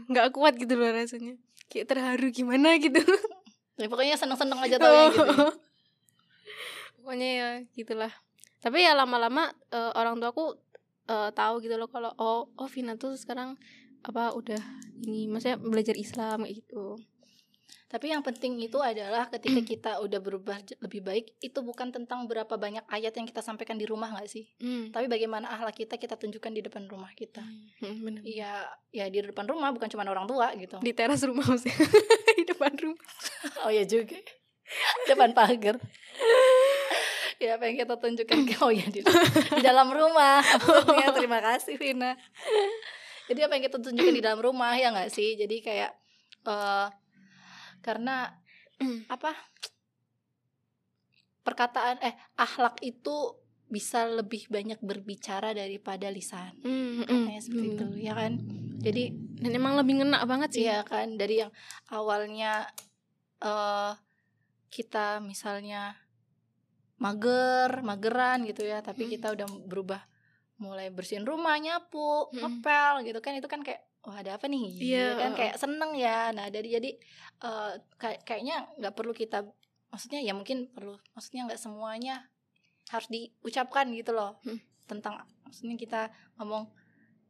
nggak 0.08 0.30
kuat 0.34 0.54
gitu 0.56 0.78
loh 0.78 0.90
rasanya. 0.94 1.34
Kayak 1.70 1.86
terharu 1.94 2.28
gimana 2.30 2.78
gitu. 2.78 3.00
Ya, 3.80 3.88
pokoknya 3.88 4.20
seneng-seneng 4.20 4.60
aja 4.60 4.76
tau 4.76 5.08
gitu. 5.08 5.24
Pokoknya 7.00 7.28
ya 7.32 7.48
gitulah. 7.72 8.12
Tapi 8.60 8.84
ya 8.84 8.92
lama-lama 8.92 9.56
eh, 9.72 9.92
orang 9.96 10.20
tuaku 10.20 10.52
eh, 11.08 11.30
tahu 11.32 11.64
gitu 11.64 11.80
loh 11.80 11.88
kalau 11.88 12.12
oh 12.20 12.52
oh 12.60 12.68
Vina 12.68 13.00
tuh 13.00 13.16
sekarang 13.16 13.56
apa 14.00 14.32
udah 14.32 14.60
ini 15.04 15.28
maksudnya 15.28 15.60
belajar 15.60 15.96
Islam 15.96 16.44
kayak 16.44 16.64
gitu 16.64 16.96
tapi 17.90 18.14
yang 18.14 18.22
penting 18.22 18.62
itu 18.62 18.78
adalah 18.78 19.26
ketika 19.26 19.60
kita 19.74 19.90
udah 19.98 20.22
berubah 20.22 20.62
lebih 20.78 21.02
baik 21.02 21.34
itu 21.42 21.58
bukan 21.58 21.90
tentang 21.90 22.30
berapa 22.30 22.54
banyak 22.54 22.86
ayat 22.86 23.18
yang 23.18 23.26
kita 23.26 23.42
sampaikan 23.42 23.74
di 23.74 23.84
rumah 23.84 24.14
nggak 24.14 24.30
sih 24.30 24.46
hmm. 24.62 24.94
tapi 24.94 25.10
bagaimana 25.10 25.50
akhlak 25.50 25.74
kita 25.74 25.98
kita 25.98 26.14
tunjukkan 26.14 26.54
di 26.54 26.62
depan 26.62 26.86
rumah 26.86 27.10
kita 27.18 27.42
Hmm, 27.80 27.96
bener. 28.04 28.20
Iya, 28.22 28.68
ya 28.92 29.08
di 29.08 29.24
depan 29.24 29.48
rumah 29.48 29.72
bukan 29.72 29.88
cuma 29.88 30.04
orang 30.04 30.28
tua 30.28 30.52
gitu. 30.52 30.76
di 30.84 30.92
teras 30.92 31.24
rumah 31.24 31.42
maksudnya 31.42 31.74
di 32.38 32.44
depan 32.44 32.72
rumah 32.76 33.00
Oh 33.66 33.72
ya 33.72 33.82
juga. 33.88 34.20
depan 35.08 35.32
pagar. 35.32 35.80
ya 37.42 37.56
apa 37.56 37.64
yang 37.72 37.76
kita 37.80 37.96
tunjukkan 37.96 38.38
ke 38.46 38.54
oh 38.64 38.70
ya 38.70 38.84
di, 38.86 39.00
di 39.00 39.62
dalam 39.64 39.88
rumah. 39.88 40.44
Maksudnya, 40.44 41.08
terima 41.16 41.40
kasih 41.40 41.80
Vina. 41.80 42.12
Jadi 43.32 43.40
apa 43.40 43.52
yang 43.56 43.64
kita 43.64 43.78
tunjukkan 43.80 44.14
di 44.14 44.22
dalam 44.22 44.40
rumah 44.44 44.76
ya 44.76 44.92
nggak 44.92 45.08
sih? 45.08 45.40
Jadi 45.40 45.64
kayak 45.64 45.90
eh 46.44 46.86
karena 47.80 48.36
apa? 49.08 49.32
Perkataan 51.40 52.04
eh 52.04 52.14
akhlak 52.36 52.84
itu 52.84 53.36
bisa 53.70 54.02
lebih 54.04 54.50
banyak 54.50 54.82
berbicara 54.82 55.54
daripada 55.54 56.10
lisan. 56.10 56.52
Hmm, 56.60 57.00
hmm, 57.00 57.06
Katanya 57.06 57.40
seperti 57.40 57.66
hmm. 57.66 57.76
itu, 57.76 57.86
ya 58.02 58.12
kan? 58.18 58.32
Jadi 58.80 59.02
dan 59.40 59.52
emang 59.54 59.74
lebih 59.76 60.00
ngena 60.00 60.20
banget 60.24 60.48
sih 60.56 60.64
Iya 60.64 60.84
kan 60.84 61.16
dari 61.16 61.44
yang 61.44 61.52
awalnya 61.88 62.68
eh 63.40 63.92
kita 64.70 65.18
misalnya 65.20 65.96
mager, 67.00 67.80
mageran 67.80 68.44
gitu 68.44 68.62
ya, 68.68 68.84
tapi 68.84 69.08
Hmm. 69.08 69.12
kita 69.16 69.26
udah 69.32 69.48
berubah 69.64 70.02
mulai 70.60 70.92
bersihin 70.92 71.24
rumah, 71.24 71.56
nyapu, 71.56 72.28
Hmm. 72.30 72.60
ngepel 72.60 73.08
gitu 73.08 73.18
kan 73.24 73.32
itu 73.32 73.48
kan 73.48 73.64
kayak 73.64 73.80
wah 74.04 74.16
ada 74.20 74.36
apa 74.40 74.46
nih? 74.48 74.64
Iya, 74.76 75.06
kan 75.16 75.30
kayak 75.36 75.56
seneng 75.60 75.92
ya. 75.96 76.32
Nah, 76.32 76.48
dari 76.48 76.68
jadi 76.72 76.90
eh, 77.44 77.72
kayak 78.00 78.20
kayaknya 78.24 78.68
nggak 78.80 78.94
perlu 78.96 79.12
kita 79.12 79.44
maksudnya 79.90 80.22
ya 80.22 80.32
mungkin 80.32 80.70
perlu 80.70 80.94
maksudnya 81.12 81.50
nggak 81.50 81.60
semuanya 81.60 82.30
harus 82.90 83.08
diucapkan 83.10 83.90
gitu 83.92 84.16
loh. 84.16 84.40
Hmm. 84.46 84.60
Tentang 84.88 85.22
maksudnya 85.46 85.76
kita 85.76 86.10
ngomong 86.40 86.70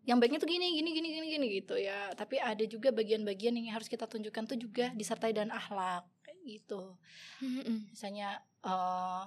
yang 0.09 0.17
baiknya 0.17 0.41
tuh 0.41 0.49
gini 0.49 0.81
gini 0.81 0.97
gini 0.97 1.09
gini 1.13 1.27
gini 1.29 1.47
gitu 1.61 1.77
ya 1.77 2.09
tapi 2.17 2.41
ada 2.41 2.65
juga 2.65 2.89
bagian-bagian 2.89 3.53
yang 3.53 3.77
harus 3.77 3.85
kita 3.85 4.09
tunjukkan 4.09 4.49
tuh 4.49 4.57
juga 4.57 4.89
disertai 4.97 5.37
dan 5.37 5.53
akhlak 5.53 6.09
gitu 6.45 6.97
Hmm, 7.41 7.61
hmm. 7.65 7.79
misalnya 7.93 8.41
eh 8.65 9.25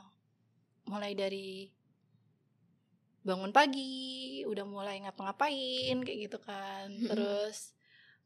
mulai 0.90 1.14
dari 1.18 1.70
bangun 3.24 3.56
pagi 3.56 4.44
udah 4.44 4.68
mulai 4.68 5.00
ngapa-ngapain 5.04 5.98
kayak 6.04 6.20
gitu 6.30 6.38
kan. 6.44 6.92
Terus 7.08 7.72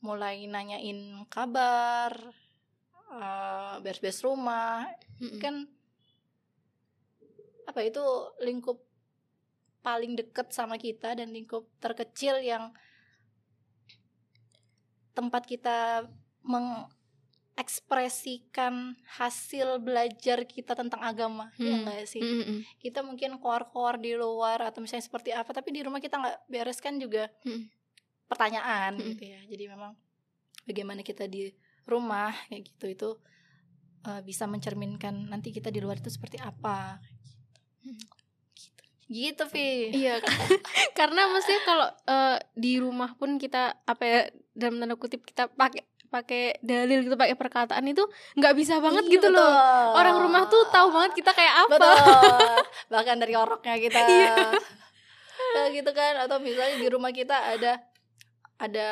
mulai 0.01 0.45
nanyain 0.49 1.25
kabar 1.29 2.11
eh 3.07 3.75
beres-beres 3.79 4.25
rumah. 4.25 4.89
Kan 5.39 5.69
apa 7.67 7.79
itu 7.83 8.03
lingkup 8.41 8.79
paling 9.85 10.19
deket 10.19 10.51
sama 10.51 10.75
kita 10.75 11.15
dan 11.15 11.31
lingkup 11.31 11.67
terkecil 11.79 12.43
yang 12.43 12.75
tempat 15.15 15.47
kita 15.47 16.05
mengekspresikan 17.57 18.93
hasil 19.17 19.81
belajar 19.81 20.45
kita 20.45 20.77
tentang 20.77 21.01
agama 21.01 21.49
ya 21.57 21.73
Hmm. 21.73 21.81
enggak 21.81 22.05
sih 22.05 22.21
Hmm, 22.21 22.45
hmm. 22.45 22.59
kita 22.77 23.01
mungkin 23.01 23.41
keluar-keluar 23.41 23.97
di 23.97 24.13
luar 24.13 24.61
atau 24.61 24.77
misalnya 24.79 25.01
seperti 25.03 25.33
apa 25.33 25.49
tapi 25.49 25.73
di 25.73 25.81
rumah 25.81 25.97
kita 25.97 26.15
nggak 26.15 26.37
bereskan 26.45 27.01
juga 27.01 27.33
Hmm. 27.41 27.65
pertanyaan 28.29 28.93
Hmm. 28.93 29.09
gitu 29.09 29.23
ya 29.25 29.41
jadi 29.49 29.73
memang 29.73 29.97
bagaimana 30.63 31.01
kita 31.01 31.25
di 31.25 31.49
rumah 31.83 32.29
kayak 32.47 32.61
gitu 32.67 32.85
itu 32.87 33.09
eh, 34.05 34.21
bisa 34.21 34.45
mencerminkan 34.45 35.27
nanti 35.27 35.49
kita 35.49 35.67
di 35.67 35.81
luar 35.81 35.97
itu 35.97 36.07
seperti 36.07 36.37
apa 36.37 37.01
Hmm. 37.81 37.97
gitu 38.53 38.83
gitu 39.07 39.43
Vi 39.47 39.95
Iya, 39.95 40.19
karena 40.99 41.25
maksudnya 41.25 41.61
kalau 41.63 41.87
eh, 42.05 42.37
di 42.53 42.77
rumah 42.77 43.15
pun 43.15 43.39
kita 43.39 43.81
apa 43.81 44.03
ya 44.03 44.19
dalam 44.51 44.77
tanda 44.77 44.93
kutip 44.93 45.23
kita 45.23 45.47
pakai 45.49 45.86
pakai 46.07 46.55
dalil 46.59 47.01
gitu 47.01 47.13
pakai 47.13 47.33
perkataan 47.33 47.83
itu 47.83 48.03
nggak 48.33 48.53
bisa 48.53 48.77
banget 48.77 49.03
Iya, 49.03 49.13
gitu 49.13 49.27
loh. 49.27 49.43
betul. 49.43 49.91
Orang 49.93 50.15
rumah 50.19 50.43
tuh 50.45 50.63
tahu 50.67 50.87
banget 50.89 51.11
kita 51.15 51.31
kayak 51.31 51.55
apa. 51.61 51.71
betul 51.73 51.95
bahkan 52.91 53.15
dari 53.15 53.33
oroknya 53.33 53.75
kita 53.75 53.99
Iya. 53.99 54.35
Kayak 55.47 55.69
gitu 55.75 55.91
kan 55.91 56.13
atau 56.19 56.37
misalnya 56.37 56.75
di 56.75 56.87
rumah 56.87 57.11
kita 57.11 57.35
ada 57.53 57.71
ada 58.57 58.87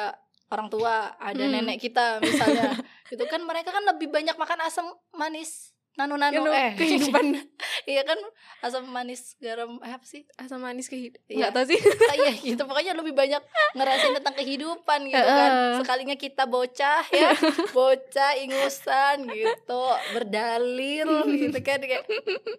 orang 0.47 0.67
tua 0.67 0.93
ada 1.15 1.41
Hmm. 1.41 1.53
nenek 1.55 1.79
kita 1.79 2.19
misalnya 2.19 2.77
itu 3.09 3.23
kan 3.23 3.41
mereka 3.41 3.69
kan 3.69 3.83
lebih 3.83 4.07
banyak 4.07 4.35
makan 4.35 4.59
asam 4.61 4.85
manis 5.11 5.73
nano 5.95 6.15
nano 6.15 6.35
Gitu, 6.35 6.51
eh 6.51 6.71
kehidupan 6.75 7.25
iya 7.85 8.01
kan 8.01 8.17
asam 8.65 8.89
manis 8.89 9.37
garam 9.37 9.77
eh, 9.81 9.93
apa 9.93 10.05
sih? 10.05 10.25
Asam 10.37 10.61
manis 10.61 10.89
kehidupan. 10.89 11.25
Iya. 11.29 11.37
Nggak 11.37 11.51
tahu 11.53 11.65
sih. 11.69 11.79
Ah, 11.81 12.15
iya 12.17 12.31
gitu. 12.53 12.61
pokoknya 12.65 12.93
lebih 12.97 13.13
banyak 13.13 13.41
ngerasain 13.77 14.13
tentang 14.17 14.35
kehidupan 14.37 14.99
gitu 15.09 15.25
kan. 15.25 15.51
Sekalinya 15.81 16.15
kita 16.17 16.43
bocah 16.49 17.03
ya 17.13 17.29
bocah 17.77 18.31
ingusan 18.41 19.29
gitu 19.29 19.83
berdalil 20.17 21.09
gitu 21.29 21.59
kan 21.61 21.79
kayak 21.81 22.03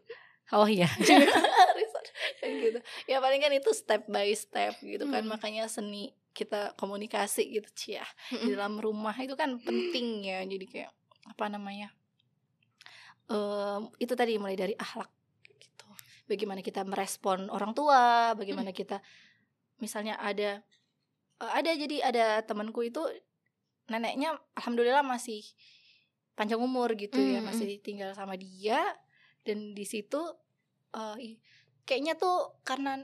oh 0.57 0.67
iya. 0.71 0.87
Gitu. 2.43 2.79
Ya 3.11 3.19
paling 3.19 3.43
kan 3.43 3.53
itu 3.53 3.71
step 3.75 4.07
by 4.07 4.31
step 4.35 4.79
gitu 4.83 5.11
kan. 5.11 5.27
Hmm. 5.27 5.35
makanya 5.35 5.67
seni 5.67 6.15
kita 6.37 6.77
komunikasi 6.77 7.49
gitu 7.49 7.69
cia 7.73 8.05
di 8.29 8.53
dalam 8.53 8.77
rumah 8.79 9.17
itu 9.19 9.35
kan 9.35 9.59
penting 9.59 10.23
ya. 10.23 10.47
Jadi 10.47 10.67
kayak 10.71 10.91
apa 11.27 11.51
namanya 11.51 11.91
Em, 13.27 13.91
itu 13.99 14.15
tadi 14.15 14.39
mulai 14.39 14.55
dari 14.55 14.75
akhlak 14.79 15.11
bagaimana 16.27 16.61
kita 16.61 16.83
merespon 16.83 17.47
orang 17.49 17.73
tua 17.73 18.35
bagaimana 18.35 18.71
kita 18.71 18.99
misalnya 19.79 20.19
ada 20.19 20.61
eh, 21.39 21.53
ada 21.53 21.71
jadi 21.73 21.97
ada 22.05 22.27
temanku 22.43 22.83
itu 22.83 23.03
neneknya 23.87 24.35
alhamdulillah 24.55 25.03
masih 25.03 25.43
panjang 26.35 26.59
umur 26.59 26.93
gitu 26.95 27.17
ya 27.17 27.39
Mm, 27.39 27.43
mm. 27.43 27.49
masih 27.49 27.69
tinggal 27.81 28.11
sama 28.13 28.35
dia 28.35 28.83
dan 29.43 29.73
di 29.73 29.85
situ 29.85 30.19
i- 31.17 31.39
kayaknya 31.85 32.17
tuh 32.17 32.57
karena 32.61 32.99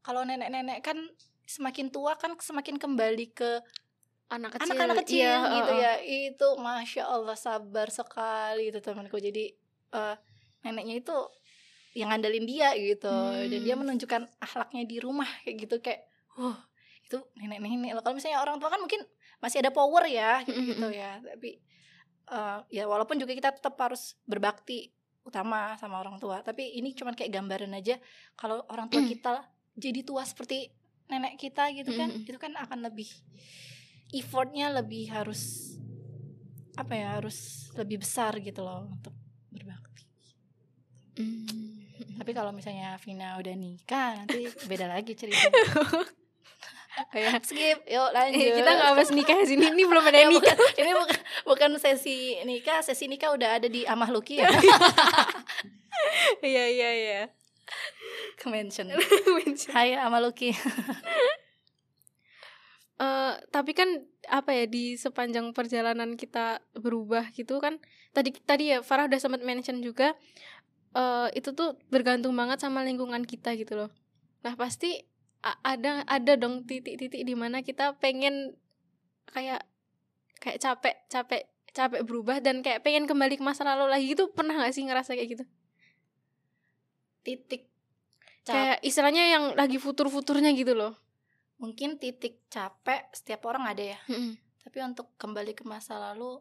kalau 0.00 0.22
nenek-nenek 0.22 0.84
kan 0.84 0.98
semakin 1.44 1.88
tua 1.88 2.14
kan 2.14 2.36
semakin 2.36 2.76
kembali 2.76 3.32
ke 3.32 3.60
Anak 4.26 4.56
kecil. 4.56 4.64
anak-anak 4.72 4.96
kecil 5.04 5.20
Iya, 5.20 5.36
gitu 5.54 5.72
heeh. 5.72 5.82
ya 5.84 5.92
itu 6.30 6.48
masya 6.56 7.04
allah 7.06 7.36
sabar 7.36 7.88
sekali 7.88 8.68
itu 8.68 8.80
temanku 8.80 9.16
jadi 9.16 9.52
eh, 9.94 10.16
neneknya 10.60 11.00
itu 11.00 11.16
yang 11.94 12.10
ngandelin 12.10 12.44
dia 12.44 12.74
gitu. 12.74 13.14
Dan 13.48 13.60
dia 13.62 13.74
Hmm. 13.74 13.86
menunjukkan 13.86 14.22
akhlaknya 14.42 14.82
di 14.84 14.98
rumah 14.98 15.26
kayak 15.46 15.56
gitu 15.62 15.76
kayak 15.80 16.04
wah 16.34 16.58
itu 17.06 17.22
nenek-nenek. 17.38 17.94
Loh 17.94 18.02
kalau 18.02 18.18
misalnya 18.18 18.42
orang 18.42 18.58
tua 18.58 18.68
kan 18.68 18.82
mungkin 18.82 19.00
masih 19.38 19.62
ada 19.62 19.70
power 19.70 20.04
ya 20.10 20.42
kayak 20.42 20.58
Mm, 20.58 20.64
mm, 20.66 20.70
gitu 20.74 20.88
ya. 20.90 21.10
Tapi 21.22 21.50
eh, 22.24 22.58
ya 22.72 22.84
walaupun 22.88 23.16
juga 23.16 23.32
kita 23.32 23.54
tetap 23.54 23.76
harus 23.78 24.16
berbakti 24.24 24.90
utama 25.24 25.72
sama 25.80 26.04
orang 26.04 26.20
tua 26.20 26.44
tapi 26.44 26.76
ini 26.76 26.92
cuman 26.92 27.16
kayak 27.16 27.32
gambaran 27.32 27.72
aja 27.72 27.96
kalau 28.36 28.60
orang 28.68 28.92
tua 28.92 29.00
kita 29.08 29.40
jadi 29.72 30.04
tua 30.04 30.20
seperti 30.20 30.68
nenek 31.08 31.40
kita 31.40 31.72
gitu 31.72 31.96
kan 31.96 32.12
itu 32.28 32.36
kan 32.36 32.52
akan 32.60 32.84
lebih 32.84 33.08
effortnya 34.12 34.68
lebih 34.68 35.08
harus 35.08 35.72
apa 36.76 36.92
ya 36.92 37.16
harus 37.16 37.68
lebih 37.72 38.04
besar 38.04 38.36
gitu 38.40 38.60
loh 38.60 38.84
untuk 38.88 39.16
berbakti. 39.48 40.04
Mm. 41.16 41.73
Tapi 42.14 42.30
kalau 42.30 42.50
misalnya 42.50 42.94
Vina 42.98 43.34
udah 43.34 43.54
nikah 43.54 44.16
nanti 44.16 44.46
beda 44.64 44.86
lagi 44.86 45.12
ceritanya 45.12 45.50
Kayak 47.10 47.42
skip 47.42 47.82
yuk 47.84 48.06
lanjut 48.14 48.38
eh, 48.38 48.54
kita 48.54 48.70
nggak 48.70 48.94
bahas 48.94 49.10
nikah 49.10 49.34
di 49.34 49.50
sini. 49.50 49.66
Ini 49.66 49.82
belum 49.82 49.98
ada 50.00 50.14
Ya, 50.14 50.22
yang 50.22 50.38
nikah. 50.38 50.54
bukan, 50.54 50.78
ini 50.78 50.92
bukan 50.94 51.18
bukan 51.42 51.70
sesi 51.76 52.38
nikah 52.46 52.78
sesi 52.80 53.10
nikah 53.10 53.34
udah 53.34 53.58
ada 53.58 53.66
di 53.66 53.82
Amah 53.82 54.14
Luki 54.14 54.38
ya 54.38 54.46
Iya 56.38 56.64
iya 56.70 56.90
iya. 56.94 57.20
ke 58.36 58.46
mention 58.46 58.94
Hai 59.74 59.98
Amah 59.98 60.22
Luki 60.22 60.54
Eh, 62.94 63.32
tapi 63.50 63.74
kan 63.74 63.90
apa 64.30 64.54
ya 64.54 64.70
di 64.70 64.94
sepanjang 64.94 65.50
perjalanan 65.50 66.14
kita 66.14 66.62
berubah 66.78 67.26
gitu 67.34 67.58
kan 67.58 67.82
tadi 68.14 68.30
tadi 68.38 68.70
ya 68.70 68.86
Farah 68.86 69.10
udah 69.10 69.18
sempat 69.18 69.42
mention 69.42 69.82
juga 69.82 70.14
eh 70.94 71.28
itu 71.34 71.50
tuh 71.52 71.74
bergantung 71.90 72.32
banget 72.38 72.62
sama 72.62 72.86
lingkungan 72.86 73.26
kita 73.26 73.54
gitu 73.58 73.74
loh 73.74 73.90
nah 74.46 74.54
pasti 74.54 75.02
ada 75.44 76.06
ada 76.08 76.32
dong 76.40 76.64
titik-titik 76.64 77.20
di 77.20 77.34
mana 77.36 77.60
kita 77.60 77.98
pengen 78.00 78.56
kayak 79.28 79.66
kayak 80.40 80.58
capek 80.62 80.96
capek 81.12 81.42
capek 81.74 82.00
berubah 82.06 82.38
dan 82.40 82.62
kayak 82.62 82.80
pengen 82.80 83.04
kembali 83.04 83.36
ke 83.36 83.44
masa 83.44 83.66
lalu 83.66 83.90
lagi 83.90 84.06
gitu 84.14 84.30
pernah 84.32 84.56
gak 84.56 84.72
sih 84.72 84.86
ngerasa 84.86 85.18
kayak 85.18 85.36
gitu 85.36 85.44
titik 87.24 87.68
cap 88.44 88.54
kayak 88.54 88.78
istilahnya 88.84 89.24
yang 89.32 89.44
lagi 89.56 89.80
futur-futurnya 89.80 90.52
gitu 90.52 90.76
loh 90.76 90.94
mungkin 91.56 91.96
titik 91.96 92.44
capek 92.52 93.08
setiap 93.16 93.48
orang 93.48 93.64
ada 93.64 93.96
ya 93.96 93.98
Mm-mm. 94.08 94.36
tapi 94.64 94.78
untuk 94.84 95.12
kembali 95.16 95.56
ke 95.56 95.64
masa 95.64 95.96
lalu 95.96 96.40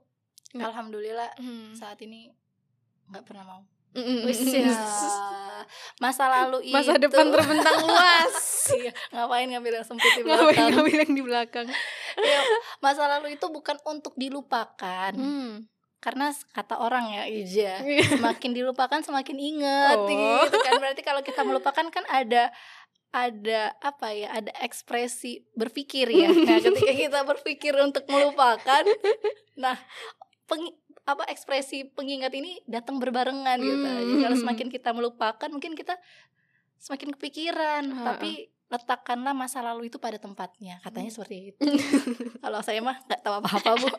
Nggak. 0.54 0.68
alhamdulillah 0.70 1.32
Mm. 1.40 1.74
saat 1.74 1.98
ini 2.04 2.30
nggak 3.10 3.24
pernah 3.26 3.44
mau 3.48 3.64
Ya. 3.94 4.74
masa 6.04 6.26
lalu 6.28 6.66
masa 6.70 6.98
itu. 6.98 7.06
depan 7.08 7.30
terbentang 7.30 7.78
luas. 7.82 8.34
Iya, 8.64 8.96
ngapain 9.12 9.44
ngambil 9.52 9.76
yang 9.76 9.84
sempit 9.84 10.08
di 10.16 10.24
ngapain 10.24 10.56
belakang? 10.56 10.72
ngambil 10.72 10.98
yang 11.04 11.14
di 11.14 11.24
belakang? 11.24 11.68
Ya, 12.14 12.42
masa 12.80 13.10
lalu 13.10 13.36
itu 13.36 13.46
bukan 13.50 13.76
untuk 13.84 14.14
dilupakan. 14.16 15.12
Hmm. 15.12 15.68
karena 15.98 16.36
kata 16.52 16.84
orang 16.84 17.16
ya 17.16 17.24
Ija 17.26 17.80
semakin 18.12 18.52
dilupakan 18.52 19.00
semakin 19.00 19.40
inget 19.40 19.96
Oh. 19.96 20.08
gitu 20.44 20.58
kan. 20.60 20.76
Berarti 20.76 21.00
kalau 21.00 21.24
kita 21.24 21.48
melupakan 21.48 21.88
kan 21.88 22.04
ada 22.12 22.52
ada 23.10 23.72
apa 23.80 24.12
ya 24.12 24.36
ada 24.36 24.52
ekspresi 24.60 25.48
berpikir 25.56 26.12
ya. 26.12 26.28
Nah 26.28 26.60
ketika 26.60 26.92
kita 26.92 27.20
berpikir 27.24 27.72
untuk 27.80 28.04
melupakan 28.12 28.84
nah 29.56 29.80
peng, 30.44 30.76
apa 31.04 31.28
ekspresi 31.28 31.84
pengingat 31.90 32.32
ini 32.32 32.64
datang 32.64 32.96
berbarengan 32.96 33.60
gitu. 33.60 33.84
Jadi 33.84 34.14
kalau 34.20 34.36
Hmm. 34.36 34.44
semakin 34.44 34.68
kita 34.68 34.90
melupakan 34.92 35.50
mungkin 35.52 35.76
kita 35.76 36.00
semakin 36.78 37.12
kepikiran. 37.14 37.84
Tapi 37.92 38.32
letakkanlah 38.68 39.32
masa 39.32 39.62
lalu 39.62 39.88
itu 39.88 39.98
pada 39.98 40.16
tempatnya. 40.16 40.80
Katanya 40.80 41.12
seperti 41.12 41.54
itu. 41.54 41.62
Kalau 42.44 42.60
saya 42.60 42.82
mah 42.82 42.98
nggak 43.04 43.22
tahu 43.22 43.36
apa-apa 43.38 43.72
bu. 43.78 43.88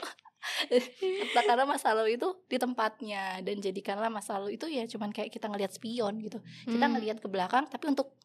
Letakkanlah 1.25 1.65
masa 1.65 1.93
lalu 1.93 2.17
itu 2.17 2.29
di 2.45 2.57
tempatnya 2.57 3.41
dan 3.41 3.57
jadikanlah 3.59 4.09
masa 4.09 4.37
lalu 4.37 4.57
itu 4.57 4.67
ya 4.67 4.85
cuman 4.85 5.09
kayak 5.09 5.31
kita 5.31 5.47
ngelihat 5.47 5.73
spion 5.73 6.19
gitu. 6.19 6.41
Kita 6.65 6.85
Hmm. 6.85 6.93
ngelihat 6.97 7.21
ke 7.21 7.29
belakang 7.29 7.65
tapi 7.67 7.87
untuk 7.87 8.17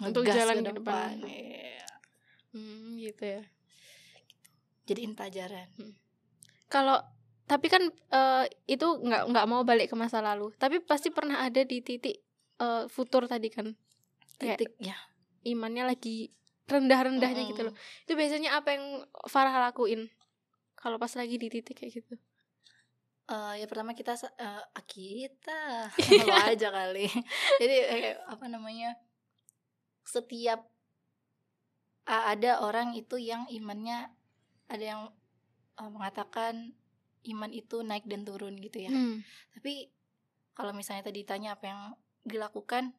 Untuk 0.00 0.24
jalan 0.24 0.64
ke 0.64 0.64
ke 0.64 0.72
depan. 0.80 1.12
Iya. 1.20 1.84
Hmm, 2.50 2.96
gitu 2.96 3.20
ya. 3.22 3.42
Jadiin 4.86 5.12
pelajaran. 5.12 5.68
Kalau 6.66 6.96
tapi 7.50 7.66
kan 7.66 7.82
eh, 7.90 8.44
itu 8.70 8.86
nggak 8.86 9.34
nggak 9.34 9.46
mau 9.50 9.66
balik 9.66 9.90
ke 9.90 9.96
masa 9.98 10.22
lalu. 10.22 10.54
Tapi 10.54 10.78
pasti 10.78 11.10
pernah 11.10 11.42
ada 11.42 11.66
di 11.66 11.82
titik 11.82 12.22
eh, 12.62 12.84
futur 12.86 13.26
tadi 13.26 13.50
kan. 13.50 13.74
Kayak- 14.38 14.62
titik 14.62 14.70
ya. 14.78 14.94
imannya 15.42 15.90
lagi 15.90 16.30
rendah-rendahnya 16.70 17.50
gitu 17.50 17.66
loh. 17.66 17.74
Itu 18.06 18.14
biasanya 18.14 18.54
apa 18.54 18.78
yang 18.78 19.02
Farah 19.26 19.58
lakuin? 19.66 20.06
Kalau 20.78 21.02
pas 21.02 21.10
lagi 21.18 21.42
di 21.42 21.50
titik 21.50 21.74
kayak 21.74 21.90
gitu. 21.90 22.14
Eh, 23.26 23.52
ya 23.58 23.66
pertama 23.66 23.98
kita 23.98 24.14
ah, 24.38 24.62
kita 25.98 26.22
lo 26.22 26.34
aja 26.54 26.70
kali. 26.70 27.10
Jadi 27.58 27.76
eh, 27.82 28.14
apa 28.30 28.46
namanya 28.46 28.94
setiap 30.06 30.70
ah, 32.06 32.30
ada 32.30 32.62
orang 32.62 32.94
itu 32.94 33.18
yang 33.18 33.50
imannya 33.50 34.06
ada 34.70 34.84
yang 34.86 35.02
eh, 35.82 35.90
mengatakan 35.90 36.78
iman 37.24 37.50
itu 37.52 37.82
naik 37.82 38.08
dan 38.08 38.24
turun 38.24 38.56
gitu 38.56 38.80
ya 38.80 38.90
Hmm. 38.90 39.20
tapi 39.52 39.92
kalau 40.54 40.72
misalnya 40.72 41.04
tadi 41.04 41.22
ditanya 41.22 41.56
apa 41.56 41.64
yang 41.68 41.80
dilakukan 42.22 42.92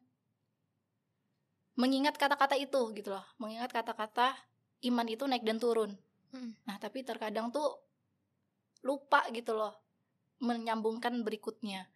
mengingat 1.74 2.14
kata-kata 2.14 2.54
itu 2.54 2.92
gitu 2.92 3.10
loh 3.10 3.24
mengingat 3.40 3.72
kata-kata 3.72 4.36
iman 4.84 5.06
itu 5.08 5.24
naik 5.26 5.42
dan 5.42 5.58
turun 5.58 5.94
Hmm. 6.32 6.56
nah 6.64 6.80
tapi 6.80 7.04
terkadang 7.04 7.52
tuh 7.52 7.76
lupa 8.80 9.24
gitu 9.30 9.52
loh 9.52 9.76
menyambungkan 10.38 11.22
berikutnya 11.22 11.86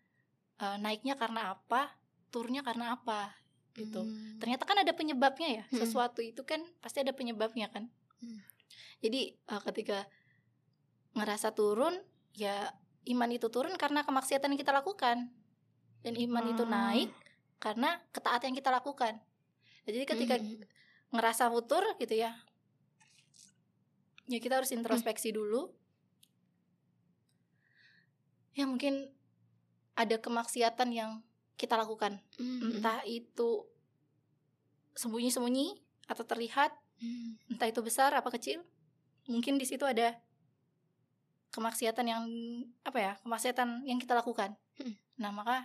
Eh, 0.56 0.76
naiknya 0.80 1.20
karena 1.20 1.52
apa 1.52 1.92
turunnya 2.32 2.64
karena 2.64 2.96
apa 2.96 3.28
gitu 3.76 4.00
Hmm. 4.00 4.40
ternyata 4.40 4.64
kan 4.64 4.80
ada 4.80 4.88
penyebabnya 4.96 5.48
ya 5.52 5.64
Mm-mm. 5.68 5.84
sesuatu 5.84 6.24
itu 6.24 6.40
kan 6.48 6.64
pasti 6.80 7.04
ada 7.04 7.12
penyebabnya 7.12 7.68
kan 7.68 7.92
Mm. 8.24 8.40
jadi 9.04 9.20
eh, 9.36 9.62
ketika 9.68 10.08
ngerasa 11.12 11.52
turun 11.52 11.92
ya 12.36 12.70
iman 13.06 13.30
itu 13.32 13.48
turun 13.48 13.72
karena 13.74 14.04
kemaksiatan 14.04 14.52
yang 14.52 14.60
kita 14.60 14.70
lakukan 14.70 15.32
dan 16.04 16.14
iman 16.14 16.44
itu 16.46 16.62
Ah. 16.62 16.70
naik 16.70 17.10
karena 17.56 17.98
ketaatan 18.12 18.52
yang 18.52 18.58
kita 18.58 18.70
lakukan 18.70 19.16
Nah, 19.86 19.94
jadi 19.94 20.04
ketika 20.04 20.34
Hmm. 20.36 20.66
ngerasa 21.14 21.46
futur 21.48 21.82
gitu 21.96 22.12
ya 22.12 22.34
ya 24.26 24.38
kita 24.42 24.58
harus 24.58 24.74
introspeksi 24.74 25.30
dulu 25.30 25.70
ya 28.52 28.66
mungkin 28.66 29.06
ada 29.94 30.18
kemaksiatan 30.18 30.90
yang 30.92 31.22
kita 31.56 31.78
lakukan 31.78 32.20
Hmm. 32.36 32.76
entah 32.76 33.00
itu 33.06 33.64
sembunyi-sembunyi 34.92 35.80
atau 36.08 36.24
terlihat 36.26 36.74
Hmm. 36.98 37.38
entah 37.48 37.68
itu 37.70 37.80
besar 37.80 38.12
apa 38.12 38.28
kecil 38.32 38.64
mungkin 39.24 39.56
di 39.56 39.64
situ 39.64 39.86
ada 39.86 40.18
kemaksiatan 41.56 42.06
yang 42.06 42.22
apa 42.84 42.98
ya 43.00 43.12
kemaksiatan 43.24 43.88
yang 43.88 43.96
kita 43.96 44.12
lakukan 44.12 44.52
Hmm. 44.76 44.92
nah 45.16 45.32
maka 45.32 45.64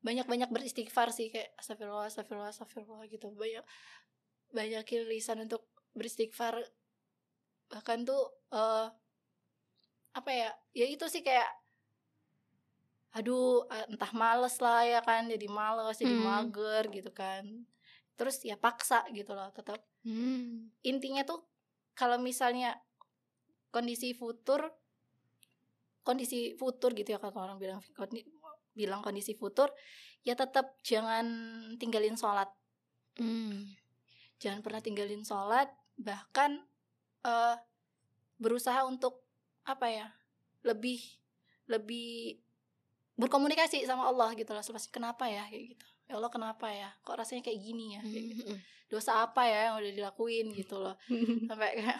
banyak-banyak 0.00 0.48
beristighfar 0.48 1.12
sih 1.12 1.28
kayak 1.28 1.52
astagfirullah 1.60 2.08
astagfirullah 2.08 2.48
astagfirullah 2.48 3.04
gitu 3.12 3.28
banyak 3.36 3.60
banyakin 4.54 5.04
lisan 5.12 5.44
untuk 5.44 5.68
beristighfar 5.92 6.56
bahkan 7.68 8.06
tuh 8.06 8.22
eh 8.54 8.88
apa 10.16 10.30
ya 10.32 10.48
ya 10.72 10.86
itu 10.88 11.04
sih 11.12 11.20
kayak 11.20 11.50
aduh 13.12 13.64
entah 13.92 14.12
males 14.16 14.56
lah 14.60 14.84
ya 14.84 15.00
kan 15.04 15.28
jadi 15.28 15.48
males 15.48 15.96
jadi 16.00 16.16
Hmm. 16.16 16.24
mager 16.24 16.84
gitu 16.92 17.10
kan 17.12 17.44
terus 18.16 18.40
ya 18.44 18.56
paksa 18.56 19.04
gitu 19.12 19.36
loh 19.36 19.52
tetap 19.52 19.84
Hmm. 20.06 20.72
intinya 20.80 21.26
tuh 21.26 21.44
kalau 21.96 22.16
misalnya 22.20 22.76
kondisi 23.70 24.16
futur 24.16 24.72
kondisi 26.06 26.54
futur 26.54 26.94
gitu 26.94 27.14
ya 27.14 27.18
kalau 27.18 27.34
orang 27.42 27.58
bilang 27.58 27.80
bilang 28.76 29.00
kondisi 29.02 29.34
futur 29.34 29.72
ya 30.22 30.34
tetap 30.38 30.78
jangan 30.82 31.26
tinggalin 31.78 32.14
sholat. 32.18 32.50
Hmm. 33.16 33.72
jangan 34.36 34.60
pernah 34.60 34.84
tinggalin 34.84 35.24
sholat 35.24 35.72
bahkan 35.96 36.60
eh 37.24 37.56
berusaha 38.36 38.84
untuk 38.84 39.24
apa 39.64 39.88
ya 39.88 40.06
lebih 40.60 41.00
lebih 41.72 42.36
berkomunikasi 43.16 43.82
sama 43.88 44.06
Allah 44.06 44.36
gitu 44.36 44.52
loh 44.52 44.60
Seperti, 44.60 44.92
kenapa 44.92 45.24
ya? 45.26 45.48
Kayak 45.48 45.64
gitu. 45.76 45.86
Ya 46.06 46.14
Allah 46.20 46.30
kenapa 46.30 46.68
ya? 46.70 46.92
Kok 47.02 47.16
rasanya 47.16 47.42
kayak 47.42 47.60
gini 47.64 47.96
ya? 47.96 48.02
Kayak 48.04 48.24
gitu. 48.36 48.44
Hmm. 48.52 48.60
dosa 48.86 49.24
apa 49.26 49.42
ya 49.48 49.72
yang 49.72 49.74
udah 49.82 49.92
dilakuin? 49.96 50.46
Gitu 50.52 50.76
loh. 50.76 50.94
Sampai 51.48 51.80
kayak 51.80 51.98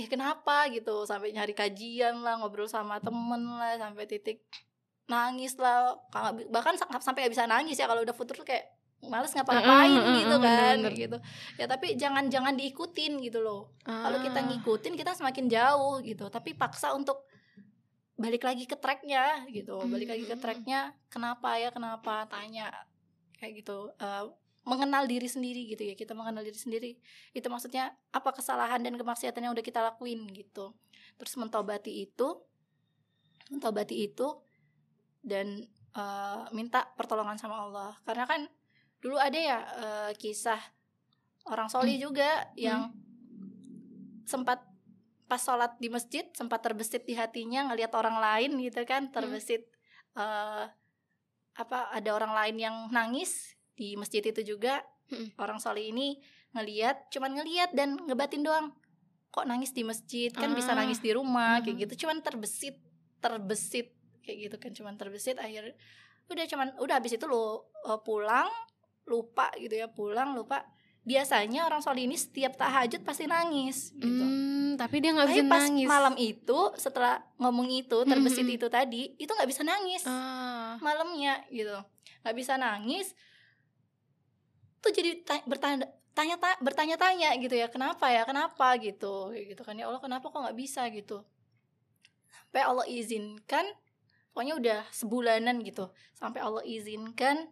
ya 0.00 0.08
kenapa? 0.08 0.66
gitu. 0.68 1.04
Sampai 1.04 1.30
nyari 1.30 1.52
kajian 1.52 2.18
lah 2.18 2.36
ngobrol 2.36 2.66
sama 2.66 2.96
temen 2.98 3.42
lah 3.52 3.76
sampai 3.76 4.04
titik 4.04 4.40
nangis 5.06 5.54
lah. 5.54 5.94
Ka- 6.08 6.32
bahkan 6.48 6.74
sa- 6.74 6.88
sampai 6.98 7.24
gak 7.24 7.34
bisa 7.34 7.44
nangis 7.44 7.74
ya 7.74 7.84
kalau 7.84 8.00
udah 8.00 8.12
futur 8.12 8.34
tuh 8.34 8.44
kayak 8.44 8.66
males 9.02 9.32
ngapa-ngapain 9.32 9.88
Mm, 9.90 10.12
gitu 10.18 10.36
kan 10.36 10.76
bener-bener. 10.76 10.92
gitu. 10.94 11.16
Ya 11.56 11.64
tapi 11.64 11.96
jangan 11.96 12.28
jangan 12.28 12.52
diikutin 12.52 13.16
gitu 13.18 13.40
loh. 13.40 13.72
Kalau 13.82 14.18
kita 14.18 14.38
Ah. 14.38 14.46
ngikutin 14.46 14.92
kita 14.94 15.12
semakin 15.14 15.48
jauh 15.48 16.00
gitu. 16.00 16.28
Tapi 16.28 16.52
paksa 16.52 16.92
untuk 16.92 17.24
balik 18.14 18.44
lagi 18.44 18.64
ke 18.64 18.76
tracknya 18.76 19.48
gitu. 19.48 19.80
Balik 19.82 20.08
lagi 20.10 20.24
ke 20.24 20.36
tracknya 20.36 20.80
kenapa 21.06 21.56
ya 21.56 21.68
kenapa? 21.68 22.28
Tanya 22.28 22.68
kayak 23.34 23.52
gitu. 23.58 23.88
Eh, 23.96 24.24
mengenal 24.64 25.08
diri 25.08 25.24
sendiri 25.24 25.72
gitu 25.72 25.82
ya 25.88 25.94
kita 25.96 26.12
mengenal 26.12 26.44
diri 26.44 26.58
sendiri. 26.58 26.90
Itu 27.32 27.48
maksudnya 27.48 27.96
apa 28.12 28.30
kesalahan 28.36 28.84
dan 28.84 28.96
kemaksiatan 29.00 29.40
yang 29.44 29.52
udah 29.56 29.64
kita 29.64 29.80
lakuin 29.80 30.28
gitu. 30.32 30.76
Terus 31.16 31.34
mentobati 31.40 32.04
itu 32.04 32.40
mentobati 33.50 34.06
itu 34.06 34.38
dan 35.24 35.66
eh, 35.96 36.42
minta 36.52 36.86
pertolongan 36.94 37.40
sama 37.40 37.66
Allah. 37.66 37.92
Karena 38.04 38.24
kan 38.28 38.46
dulu 39.00 39.16
ada 39.16 39.38
ya 39.38 39.58
eh, 39.80 40.10
kisah 40.20 40.60
orang 41.48 41.72
soli 41.72 41.96
juga 41.96 42.52
yang 42.52 42.92
sempat 44.28 44.60
pas 45.30 45.38
sholat 45.38 45.78
di 45.78 45.86
masjid 45.86 46.26
sempat 46.34 46.58
terbesit 46.58 47.06
di 47.06 47.14
hatinya 47.14 47.70
ngelihat 47.70 47.94
orang 47.94 48.18
lain 48.18 48.58
gitu 48.60 48.82
kan 48.82 49.08
terbesit 49.14 49.62
eh, 50.18 50.64
apa 51.54 51.78
ada 51.90 52.10
orang 52.14 52.34
lain 52.34 52.56
yang 52.58 52.76
nangis 52.90 53.54
di 53.80 53.96
masjid 53.96 54.20
itu 54.20 54.44
juga 54.46 54.84
orang 55.34 55.56
soli 55.56 55.88
ini 55.88 56.20
ngelihat 56.52 57.08
cuman 57.08 57.32
ngelihat 57.32 57.72
dan 57.72 57.96
ngebatin 57.98 58.44
doang. 58.44 58.76
Kok 59.30 59.46
nangis 59.46 59.70
di 59.70 59.80
masjid? 59.80 60.28
Kan 60.28 60.52
bisa 60.52 60.70
Ah. 60.70 60.78
nangis 60.78 60.98
di 60.98 61.10
rumah 61.10 61.64
kayak 61.64 61.88
gitu. 61.88 62.04
Cuman 62.04 62.20
terbesit 62.20 62.76
terbesit 63.18 63.94
kayak 64.20 64.38
gitu 64.44 64.56
kan. 64.58 64.70
Cuman 64.70 64.94
terbesit 64.94 65.38
akhir 65.38 65.72
udah 66.26 66.44
cuman 66.46 66.68
udah 66.78 66.94
habis 66.94 67.10
itu 67.10 67.24
lo 67.24 67.66
eh, 67.80 67.98
pulang 68.00 68.46
lupa 69.04 69.50
gitu 69.56 69.72
ya 69.72 69.88
pulang 69.88 70.34
lupa. 70.34 70.62
Biasanya 71.00 71.64
orang 71.64 71.80
soli 71.80 72.04
ini 72.04 72.14
setiap 72.14 72.54
tahajud 72.54 73.00
pasti 73.00 73.24
nangis 73.24 73.90
gitu. 73.92 74.20
Hmm, 74.20 74.76
tapi 74.76 75.00
dia 75.00 75.10
nggak 75.10 75.26
bisa 75.28 75.42
pas 75.44 75.64
nangis. 75.64 75.88
malam 75.88 76.14
itu 76.14 76.58
setelah 76.76 77.18
ngomong 77.36 77.72
itu 77.72 77.98
terbesit 78.04 78.44
Mhm. 78.44 78.54
itu 78.54 78.66
tadi 78.68 79.02
itu 79.16 79.26
nggak 79.26 79.48
bisa 79.48 79.64
nangis. 79.64 80.04
Ah. 80.04 80.76
malamnya 80.78 81.40
gitu. 81.48 81.74
Nggak 82.20 82.36
bisa 82.36 82.54
nangis 82.54 83.16
tuh 84.80 84.92
jadi 84.92 85.20
ta- 85.22 85.44
bertanya 85.44 85.86
tanya 86.10 86.36
ta- 86.36 86.58
bertanya-tanya 86.60 87.36
gitu 87.38 87.54
ya 87.54 87.70
kenapa 87.70 88.10
ya? 88.10 88.26
Kenapa? 88.26 88.76
gitu 88.80 89.30
kayak 89.30 89.46
gitu 89.56 89.62
kan. 89.62 89.78
Ya 89.78 89.86
Allah 89.86 90.02
kenapa 90.02 90.28
kok 90.28 90.40
nggak 90.40 90.58
bisa? 90.58 90.84
gitu. 90.90 91.22
Sampai 92.50 92.62
Allah 92.66 92.86
izinkan 92.90 93.62
pokoknya 94.34 94.54
udah 94.58 94.80
sebulanan 94.90 95.62
gitu. 95.62 95.92
Sampai 96.18 96.42
Allah 96.42 96.64
izinkan 96.66 97.46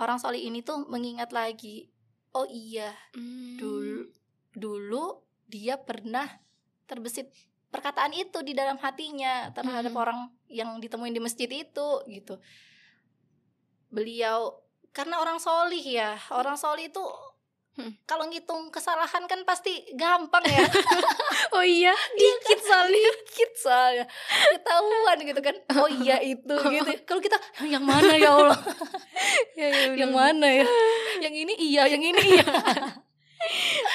orang 0.00 0.16
soleh 0.16 0.40
ini 0.40 0.64
tuh 0.64 0.88
mengingat 0.88 1.36
lagi 1.36 1.92
oh 2.32 2.48
iya 2.48 2.96
Hmm. 3.12 3.60
dulu 3.60 4.08
dulu 4.56 5.04
dia 5.48 5.76
pernah 5.76 6.24
terbesit 6.88 7.28
perkataan 7.68 8.12
itu 8.16 8.40
di 8.40 8.56
dalam 8.56 8.76
hatinya 8.80 9.52
terhadap 9.52 9.92
Hmm. 9.92 10.00
orang 10.00 10.18
yang 10.48 10.80
ditemuin 10.80 11.12
di 11.12 11.20
masjid 11.20 11.48
itu 11.48 11.88
gitu. 12.08 12.40
Beliau 13.92 14.61
karena 14.92 15.18
orang 15.18 15.36
solih 15.36 15.80
ya 15.80 16.14
orang 16.30 16.54
solih 16.54 16.86
itu 16.86 17.04
Hmm. 17.72 17.88
kalau 18.04 18.28
ngitung 18.28 18.68
kesalahan 18.68 19.24
kan 19.24 19.40
pasti 19.42 19.72
gampang 19.96 20.44
ya 20.44 20.60
Oh 21.56 21.64
iya, 21.64 21.96
dikit 22.20 22.60
soalnya. 22.60 23.00
dikit 23.24 23.50
soalnya 23.56 24.04
ketahuan 24.52 25.16
gitu 25.24 25.40
kan 25.40 25.56
oh 25.80 25.88
iya 25.88 26.20
itu 26.20 26.52
gitu 26.68 26.92
kalau 27.08 27.16
kita 27.18 27.40
yang 27.64 27.80
mana 27.80 28.12
ya 28.14 28.28
Allah 28.30 28.60
Ya, 29.56 29.72
ya, 29.72 29.96
yang 29.96 30.12
bener. 30.12 30.36
mana 30.36 30.48
ya 30.52 30.68
yang 31.18 31.32
ini 31.32 31.56
iya 31.56 31.88
yang 31.88 32.04
ini 32.04 32.20
iya 32.36 32.44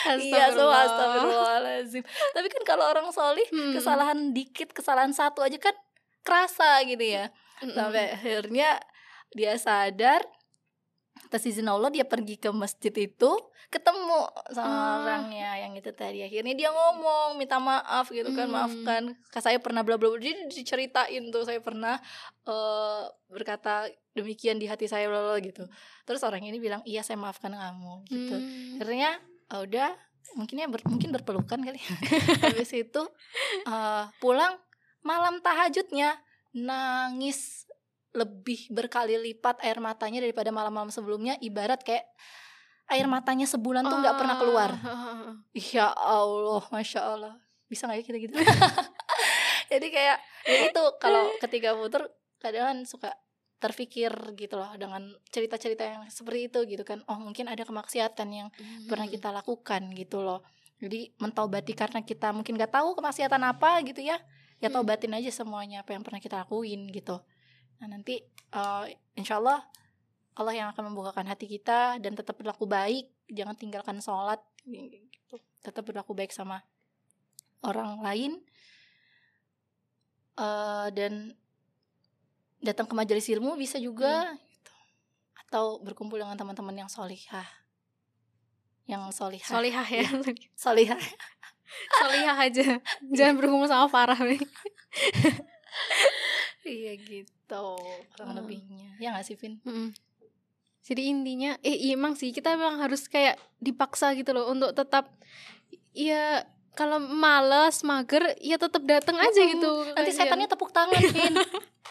Iya, 0.10 0.52
so 0.52 0.66
Astagfirullah. 0.66 0.82
astagfirullahaladzim. 0.84 2.04
Tapi 2.04 2.48
kan 2.50 2.64
kalau 2.66 2.84
orang 2.84 3.08
solih 3.10 3.46
Hmm. 3.48 3.72
kesalahan 3.72 4.34
dikit, 4.34 4.74
kesalahan 4.74 5.14
satu 5.14 5.40
aja 5.40 5.56
kan 5.56 5.72
kerasa 6.20 6.84
gitu 6.84 7.00
ya. 7.00 7.32
Sampai 7.62 8.12
akhirnya 8.12 8.76
dia 9.32 9.56
sadar 9.56 10.26
atas 11.28 11.44
izin 11.44 11.68
Allah 11.68 11.92
dia 11.92 12.04
pergi 12.04 12.36
ke 12.36 12.50
masjid 12.50 12.90
itu 12.90 13.32
ketemu 13.68 14.20
sama 14.50 14.72
Ah. 14.72 14.96
orangnya 15.04 15.60
yang 15.60 15.76
itu 15.76 15.92
tadi. 15.92 16.24
Akhirnya 16.24 16.56
dia 16.56 16.72
ngomong 16.72 17.36
minta 17.36 17.60
maaf 17.60 18.08
gitu 18.08 18.32
kan 18.32 18.48
Hmm. 18.48 18.56
maafkan. 18.56 19.04
Saya 19.36 19.60
pernah 19.60 19.84
bla 19.84 20.00
bla 20.00 20.08
bla. 20.08 20.18
Jadi 20.18 20.48
diceritain 20.48 21.28
tuh 21.28 21.44
saya 21.44 21.60
pernah 21.60 22.00
eh, 22.44 23.02
berkata 23.28 23.92
demikian 24.16 24.56
di 24.56 24.66
hati 24.66 24.88
saya 24.88 25.06
bla 25.06 25.20
bla 25.22 25.36
gitu. 25.38 25.68
Terus 26.04 26.24
orang 26.24 26.42
ini 26.42 26.58
bilang 26.58 26.80
iya 26.84 27.04
saya 27.04 27.20
maafkan 27.20 27.52
kamu 27.52 28.08
gitu. 28.08 28.36
Hmm. 28.36 28.80
akhirnya 28.80 29.20
ah, 29.48 29.60
udah 29.62 29.92
mungkinnya 30.34 30.68
ber, 30.68 30.80
mungkin 30.84 31.12
berpelukan 31.12 31.60
kali 31.60 31.80
habis 32.48 32.72
itu 32.72 33.04
eh, 33.64 34.04
pulang 34.18 34.56
malam 35.00 35.40
tahajudnya 35.40 36.20
nangis 36.54 37.67
lebih 38.14 38.72
berkali 38.72 39.16
lipat 39.20 39.60
air 39.62 39.78
matanya 39.78 40.24
daripada 40.24 40.50
malam-malam 40.50 40.90
sebelumnya 40.90 41.36
ibarat 41.40 41.84
kayak 41.84 42.08
air 42.88 43.04
matanya 43.06 43.44
sebulan 43.44 43.84
tuh 43.84 44.00
nggak 44.00 44.16
pernah 44.16 44.36
keluar. 44.40 44.72
Ah. 44.80 45.36
ya 45.54 45.92
Allah 45.92 46.64
masya 46.72 47.02
Allah. 47.04 47.34
Bisa 47.68 47.84
nggak 47.84 48.00
ya 48.00 48.04
kita 48.06 48.18
gitu? 48.24 48.34
Jadi 49.72 49.88
kayak 49.92 50.18
ya 50.48 50.72
itu 50.72 50.84
kalau 51.04 51.28
ketika 51.44 51.76
puter 51.76 52.08
kadang 52.40 52.64
kan 52.64 52.78
suka 52.88 53.12
terpikir 53.58 54.14
gitu 54.38 54.56
loh 54.56 54.70
dengan 54.78 55.02
cerita-cerita 55.28 55.84
yang 55.84 56.02
seperti 56.08 56.48
itu 56.48 56.60
gitu 56.70 56.84
kan. 56.86 57.04
Oh 57.10 57.20
mungkin 57.20 57.50
ada 57.50 57.66
kemaksiatan 57.66 58.28
yang 58.32 58.48
pernah 58.88 59.10
Hmm. 59.10 59.16
kita 59.18 59.30
lakukan 59.34 59.82
gitu 59.92 60.24
loh. 60.24 60.46
Jadi 60.78 61.10
mentaubati 61.18 61.74
karena 61.74 62.06
kita 62.06 62.30
mungkin 62.32 62.54
nggak 62.56 62.70
tahu 62.72 62.94
kemaksiatan 62.96 63.42
apa 63.44 63.82
gitu 63.84 64.00
ya 64.00 64.16
ya 64.58 64.70
Hmm. 64.70 64.78
taubatin 64.80 65.14
aja 65.14 65.30
semuanya 65.30 65.82
apa 65.84 65.94
yang 65.94 66.02
pernah 66.02 66.18
kita 66.18 66.42
lakuin 66.42 66.90
gitu 66.90 67.18
nah 67.78 67.88
nanti 67.90 68.22
eh, 68.54 68.86
insya 69.18 69.38
Allah 69.42 69.62
Allah 70.38 70.54
yang 70.54 70.68
akan 70.74 70.94
membukakan 70.94 71.26
hati 71.26 71.50
kita 71.50 71.98
dan 71.98 72.14
tetap 72.14 72.38
berlaku 72.38 72.70
baik 72.70 73.10
jangan 73.30 73.58
tinggalkan 73.58 73.98
sholat 74.00 74.42
gitu 74.66 75.38
tetap 75.66 75.84
berlaku 75.84 76.14
baik 76.14 76.30
sama 76.32 76.62
orang 77.66 78.00
lain 78.02 78.40
Eh, 80.38 80.88
dan 80.94 81.34
datang 82.62 82.86
ke 82.86 82.94
majelis 82.94 83.26
ilmu 83.26 83.58
bisa 83.58 83.82
juga 83.82 84.38
gitu. 84.38 84.74
atau 85.50 85.66
berkumpul 85.82 86.22
dengan 86.22 86.38
teman-teman 86.38 86.86
yang 86.86 86.90
solihah 86.90 87.46
yang 88.86 89.10
solihah 89.10 89.50
Solihah 89.50 89.88
ya. 89.90 90.06
solihah 90.64 91.02
Solihah 91.68 92.38
aja. 92.40 92.80
Jangan 93.12 93.36
bergumul 93.36 93.68
sama 93.68 93.92
Farah 93.92 94.16
nih. 94.24 94.40
iya 96.68 96.94
gitu 96.94 97.64
kurang 98.12 98.30
Hmm. 98.30 98.38
lebihnya 98.38 98.88
ya 98.98 99.12
nggak 99.12 99.24
sih 99.24 99.36
Vin 99.36 99.58
Mm. 99.62 99.90
Jadi 100.82 101.04
intinya 101.06 101.52
eh 101.62 101.76
iya, 101.78 101.94
emang 101.94 102.14
sih 102.14 102.32
kita 102.32 102.54
memang 102.54 102.80
harus 102.80 103.06
kayak 103.06 103.36
dipaksa 103.58 104.12
gitu 104.14 104.32
loh 104.32 104.48
untuk 104.48 104.72
tetap 104.72 105.12
ya 105.92 106.48
kalau 106.72 106.96
males 106.98 107.82
mager 107.82 108.24
ya 108.40 108.56
tetap 108.56 108.80
datang 108.82 109.18
aja 109.18 109.36
Mm-mm. 109.38 109.52
gitu. 109.54 109.72
nanti 109.90 110.12
kajian. 110.12 110.20
setannya 110.24 110.48
tepuk 110.48 110.72
tangan 110.72 110.96
Vin 111.04 111.36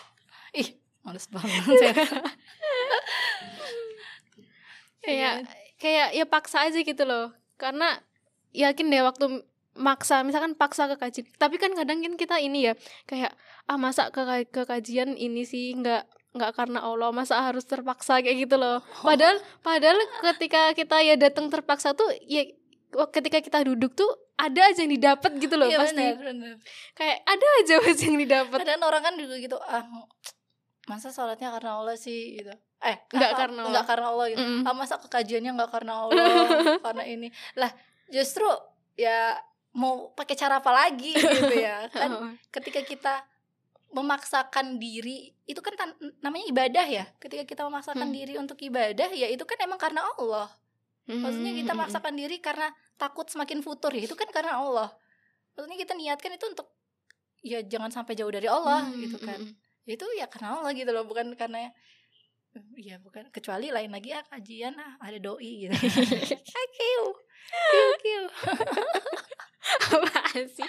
ih 0.61 0.69
males 1.03 1.29
banget 1.29 1.61
kayak 1.67 1.97
Iya. 5.07 5.31
kayak 5.77 6.09
ya 6.13 6.25
paksa 6.25 6.65
aja 6.65 6.79
gitu 6.79 7.03
loh. 7.03 7.31
Karena 7.55 8.01
yakin 8.51 8.89
deh 8.89 9.03
waktu 9.03 9.45
maksa 9.77 10.21
misalkan 10.21 10.53
paksa 10.53 10.89
ke 10.89 10.97
kajian 10.97 11.27
tapi 11.37 11.57
kan 11.57 11.73
kadang 11.73 12.01
kan 12.01 12.15
kita 12.17 12.37
ini 12.39 12.69
ya 12.69 12.75
kayak 13.05 13.33
ah 13.65 13.77
masa 13.77 14.09
ke 14.09 14.21
ke 14.49 14.63
kajian 14.65 15.15
ini 15.15 15.45
sih 15.45 15.73
nggak 15.73 16.05
nggak 16.33 16.53
karena 16.53 16.85
Allah 16.85 17.17
masa 17.17 17.41
harus 17.41 17.65
terpaksa? 17.65 18.21
Kayak 18.21 18.45
gitu 18.45 18.61
loh. 18.61 18.85
Padahal 19.01 19.41
padahal 19.65 19.97
ketika 20.21 20.77
kita 20.77 21.01
ya 21.01 21.17
datang 21.17 21.49
terpaksa 21.49 21.97
tuh 21.97 22.13
ya 22.21 22.45
ketika 23.09 23.41
kita 23.41 23.65
duduk 23.65 23.97
tuh 23.97 24.05
ada 24.37 24.69
aja 24.69 24.85
yang 24.85 24.93
didapat 24.93 25.33
gitu 25.41 25.57
loh 25.57 25.65
Iya, 25.65 25.81
pasti. 25.81 25.97
benar, 25.97 26.21
benar. 26.21 26.55
kayak 26.93 27.19
ada 27.25 27.47
aja 27.65 27.75
aja 27.89 28.03
yang 28.05 28.19
didapat 28.21 28.59
Kadang 28.61 28.85
orang 28.85 29.03
kan 29.03 29.15
juga 29.17 29.35
gitu 29.41 29.57
ah 29.59 29.81
masa 30.85 31.09
sholatnya 31.09 31.49
karena 31.57 31.71
Allah 31.73 31.97
sih? 31.97 32.37
Gitu. 32.37 32.53
Eh 32.85 32.97
Nggak 33.17 33.31
ah, 33.33 33.37
karena 33.41 33.61
Allah. 33.65 33.71
nggak 33.73 33.85
karena 33.89 34.07
Allah 34.13 34.27
gitu. 34.29 34.45
Mm-mm. 34.45 34.69
ah 34.69 34.75
masa 34.77 34.95
kekajiannya 35.01 35.51
nggak 35.57 35.71
karena 35.73 35.93
Allah 36.05 36.25
karena 36.85 37.05
ini? 37.09 37.29
Lah 37.57 37.73
justru 38.07 38.45
ya 38.95 39.41
mau 39.77 40.09
pakai 40.17 40.33
cara 40.35 40.59
apa 40.59 40.73
lagi 40.73 41.13
gitu 41.13 41.53
ya 41.53 41.85
kan 41.95 42.11
ketika 42.49 42.81
kita 42.81 43.15
memaksakan 43.93 44.77
diri 44.77 45.31
itu 45.45 45.61
kan 45.61 45.77
namanya 46.21 46.49
ibadah 46.49 46.87
ya 46.87 47.05
ketika 47.17 47.45
kita 47.45 47.63
memaksakan 47.65 48.09
Hmm. 48.09 48.17
diri 48.17 48.35
untuk 48.37 48.59
ibadah 48.59 49.13
ya 49.13 49.29
itu 49.29 49.45
kan 49.45 49.61
emang 49.61 49.77
karena 49.77 50.03
Allah 50.03 50.49
maksudnya 51.07 51.55
kita 51.55 51.73
Hmm. 51.73 51.81
maksakan 51.87 52.15
diri 52.17 52.41
karena 52.41 52.67
takut 52.97 53.29
semakin 53.29 53.63
futur 53.63 53.93
ya 53.93 54.03
itu 54.03 54.17
kan 54.17 54.27
karena 54.33 54.59
Allah 54.59 54.91
maksudnya 55.55 55.79
kita 55.79 55.95
niatkan 55.95 56.35
itu 56.35 56.45
untuk 56.51 56.67
ya 57.41 57.63
jangan 57.63 57.93
sampai 57.93 58.17
jauh 58.17 58.33
dari 58.33 58.49
Allah 58.49 58.81
Hmm, 58.85 58.99
gitu 58.99 59.21
kan 59.21 59.39
hmm, 59.39 59.55
itu 59.87 60.07
ya 60.19 60.27
karena 60.27 60.59
Allah 60.59 60.73
gitu 60.73 60.91
loh 60.91 61.05
bukan 61.05 61.37
karena 61.37 61.69
Iya 62.57 62.97
bukan 63.05 63.29
kecuali 63.29 63.69
lain 63.69 63.93
lagi 63.93 64.17
ah 64.17 64.25
kajian 64.33 64.73
ah 64.81 64.97
ada 64.97 65.21
doi 65.21 65.69
gitu. 65.69 65.77
Kiu, 66.73 67.05
kiu, 67.53 67.87
kiu. 68.01 68.23
Apaan 69.89 70.45
sih 70.47 70.69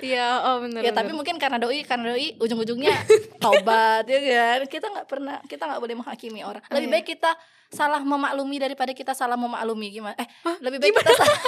Iya, 0.00 0.40
oh 0.40 0.64
benar. 0.64 0.80
ya 0.80 0.90
tapi 0.90 1.12
mungkin 1.12 1.36
karena 1.36 1.60
doi 1.60 1.84
karena 1.84 2.08
doi 2.10 2.32
ujung-ujungnya 2.36 2.88
taubat 3.36 4.08
ya 4.08 4.16
kan 4.56 4.64
kita 4.64 4.86
nggak 4.88 5.04
pernah 5.04 5.36
kita 5.44 5.60
nggak 5.62 5.76
boleh 5.78 5.92
menghakimi 5.94 6.40
orang 6.40 6.64
Oh, 6.64 6.72
lebih 6.72 6.88
iya. 6.88 6.94
baik 6.96 7.06
kita 7.10 7.30
salah 7.68 8.00
memaklumi 8.00 8.56
daripada 8.58 8.90
kita 8.90 9.12
salah 9.12 9.36
memaklumi 9.36 9.92
gimana 9.92 10.16
eh 10.16 10.24
lebih 10.58 10.80
baik 10.80 10.96
kita 10.96 11.12
salah 11.12 11.40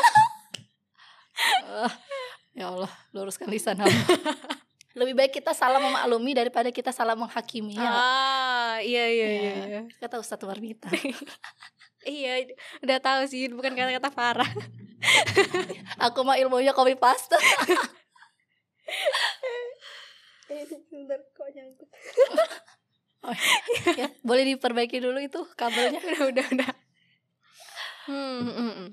Eh, 1.72 1.92
ya 2.54 2.68
Allah 2.68 2.92
luruskan 3.10 3.48
lisan 3.48 3.80
hamba. 3.80 3.88
lebih 4.92 5.16
baik 5.16 5.32
kita 5.32 5.56
salah 5.56 5.80
memaklumi 5.80 6.36
daripada 6.36 6.68
kita 6.68 6.92
salah 6.92 7.16
menghakimi 7.16 7.72
ya 7.72 7.88
Ah, 7.88 8.76
iya 8.78 9.08
iya 9.08 9.26
iya. 9.26 9.40
Iya. 9.40 9.64
iya. 9.64 9.80
kata 9.96 10.20
Ustadz 10.20 10.44
Warnita 10.44 10.92
Iya, 12.02 12.50
udah 12.82 12.98
tahu 12.98 13.20
sih 13.30 13.46
bukan 13.52 13.78
kata-kata 13.78 14.10
Farah. 14.10 14.52
aku 16.04 16.22
mah 16.22 16.38
ilmunya 16.38 16.70
kopi 16.74 16.94
pasta 16.94 17.38
ya, 24.02 24.10
boleh 24.26 24.42
diperbaiki 24.54 24.98
dulu 24.98 25.22
itu 25.22 25.40
kabelnya 25.54 26.02
udah 26.02 26.22
udah 26.34 26.46
udah. 26.58 26.70
Hmm, 28.10 28.42
hmm, 28.50 28.72
hmm. 28.74 28.88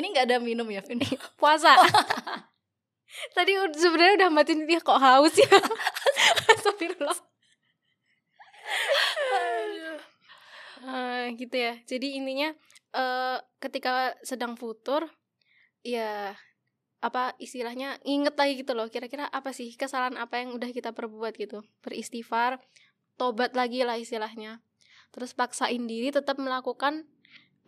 ini 0.00 0.06
nggak 0.16 0.24
ada 0.24 0.40
minum 0.40 0.64
ya 0.72 0.80
Vin 0.80 1.04
Puasa. 1.36 1.76
Tadi 3.36 3.52
sebenarnya 3.76 4.24
udah 4.24 4.30
matiin 4.32 4.64
dia 4.64 4.80
kok 4.80 4.96
haus 4.96 5.36
ya. 5.36 5.52
Astagfirullah. 6.56 7.18
Eh, 10.80 11.36
gitu 11.36 11.56
ya. 11.56 11.76
Jadi 11.84 12.16
intinya 12.16 12.50
eh 12.90 13.38
ketika 13.62 14.16
sedang 14.24 14.56
futur 14.58 15.06
ya 15.84 16.34
apa 17.00 17.32
istilahnya 17.40 17.96
inget 18.04 18.36
lagi 18.36 18.60
gitu 18.60 18.76
loh 18.76 18.84
kira-kira 18.92 19.24
apa 19.32 19.56
sih 19.56 19.72
kesalahan 19.72 20.20
apa 20.20 20.40
yang 20.44 20.52
udah 20.56 20.70
kita 20.72 20.92
perbuat 20.92 21.36
gitu. 21.36 21.60
Beristighfar 21.84 22.60
tobat 23.20 23.52
lagi 23.56 23.84
lah 23.84 23.96
istilahnya. 24.00 24.60
Terus 25.12 25.32
paksain 25.36 25.84
diri 25.88 26.12
tetap 26.12 26.36
melakukan 26.40 27.04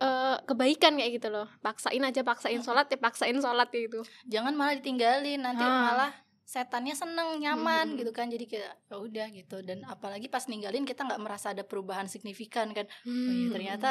eh, 0.01 0.37
kebaikan 0.49 0.97
kayak 0.97 1.21
gitu 1.21 1.29
loh. 1.29 1.45
Paksain 1.61 2.01
aja 2.01 2.21
paksain 2.25 2.61
sholat 2.61 2.89
ya 2.89 2.97
paksain 2.97 3.37
sholat 3.37 3.69
gitu. 3.69 4.01
Jangan 4.29 4.53
malah 4.57 4.73
ditinggalin 4.81 5.41
nanti 5.41 5.61
Ah. 5.61 5.93
malah 5.93 6.11
setannya 6.43 6.91
seneng 6.93 7.39
nyaman 7.39 7.93
Hmm. 7.93 7.97
gitu 7.97 8.11
kan. 8.11 8.27
Jadi 8.27 8.45
kayak 8.45 8.73
ya 8.87 8.95
udah 8.95 9.27
gitu. 9.31 9.63
Dan 9.63 9.83
apalagi 9.83 10.27
pas 10.27 10.45
ninggalin 10.45 10.83
kita 10.83 11.03
nggak 11.03 11.21
merasa 11.21 11.51
ada 11.51 11.63
perubahan 11.63 12.05
signifikan 12.05 12.71
kan. 12.71 12.85
Oh 13.03 13.11
iya, 13.11 13.47
ternyata 13.49 13.89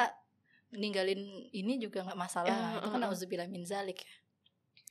ninggalin 0.71 1.21
ini 1.51 1.77
juga 1.77 2.05
nggak 2.05 2.17
masalah. 2.17 2.49
Ya, 2.49 2.81
itu 2.81 2.89
kan 2.89 3.01
uh-uh. 3.01 3.11
auzubillah 3.11 3.49
min 3.49 3.65
zalik. 3.65 4.05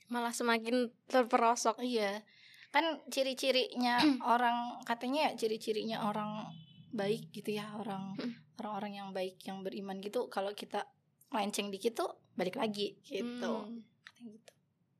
Malah 0.06 0.30
semakin 0.30 0.90
terperosok. 1.06 1.80
Iya. 1.80 2.22
Kan 2.70 3.00
ciri-cirinya 3.08 3.98
orang 4.26 4.82
katanya 4.82 5.30
ya 5.30 5.38
ciri-cirinya 5.38 6.04
orang 6.04 6.50
baik 6.92 7.32
gitu 7.32 7.56
ya 7.56 7.72
orang 7.74 8.14
Hmm. 8.20 8.36
orang-orang 8.60 8.92
yang 8.94 9.08
baik 9.10 9.40
yang 9.42 9.62
beriman 9.62 9.98
gitu. 9.98 10.28
Kalau 10.28 10.52
kita 10.52 10.84
melenceng 11.32 11.72
dikit 11.72 11.96
tuh 11.96 12.10
balik 12.34 12.60
lagi 12.60 13.00
gitu. 13.02 13.64
Hmm. 13.64 13.80
Katanya 14.04 14.34
gitu. 14.38 14.52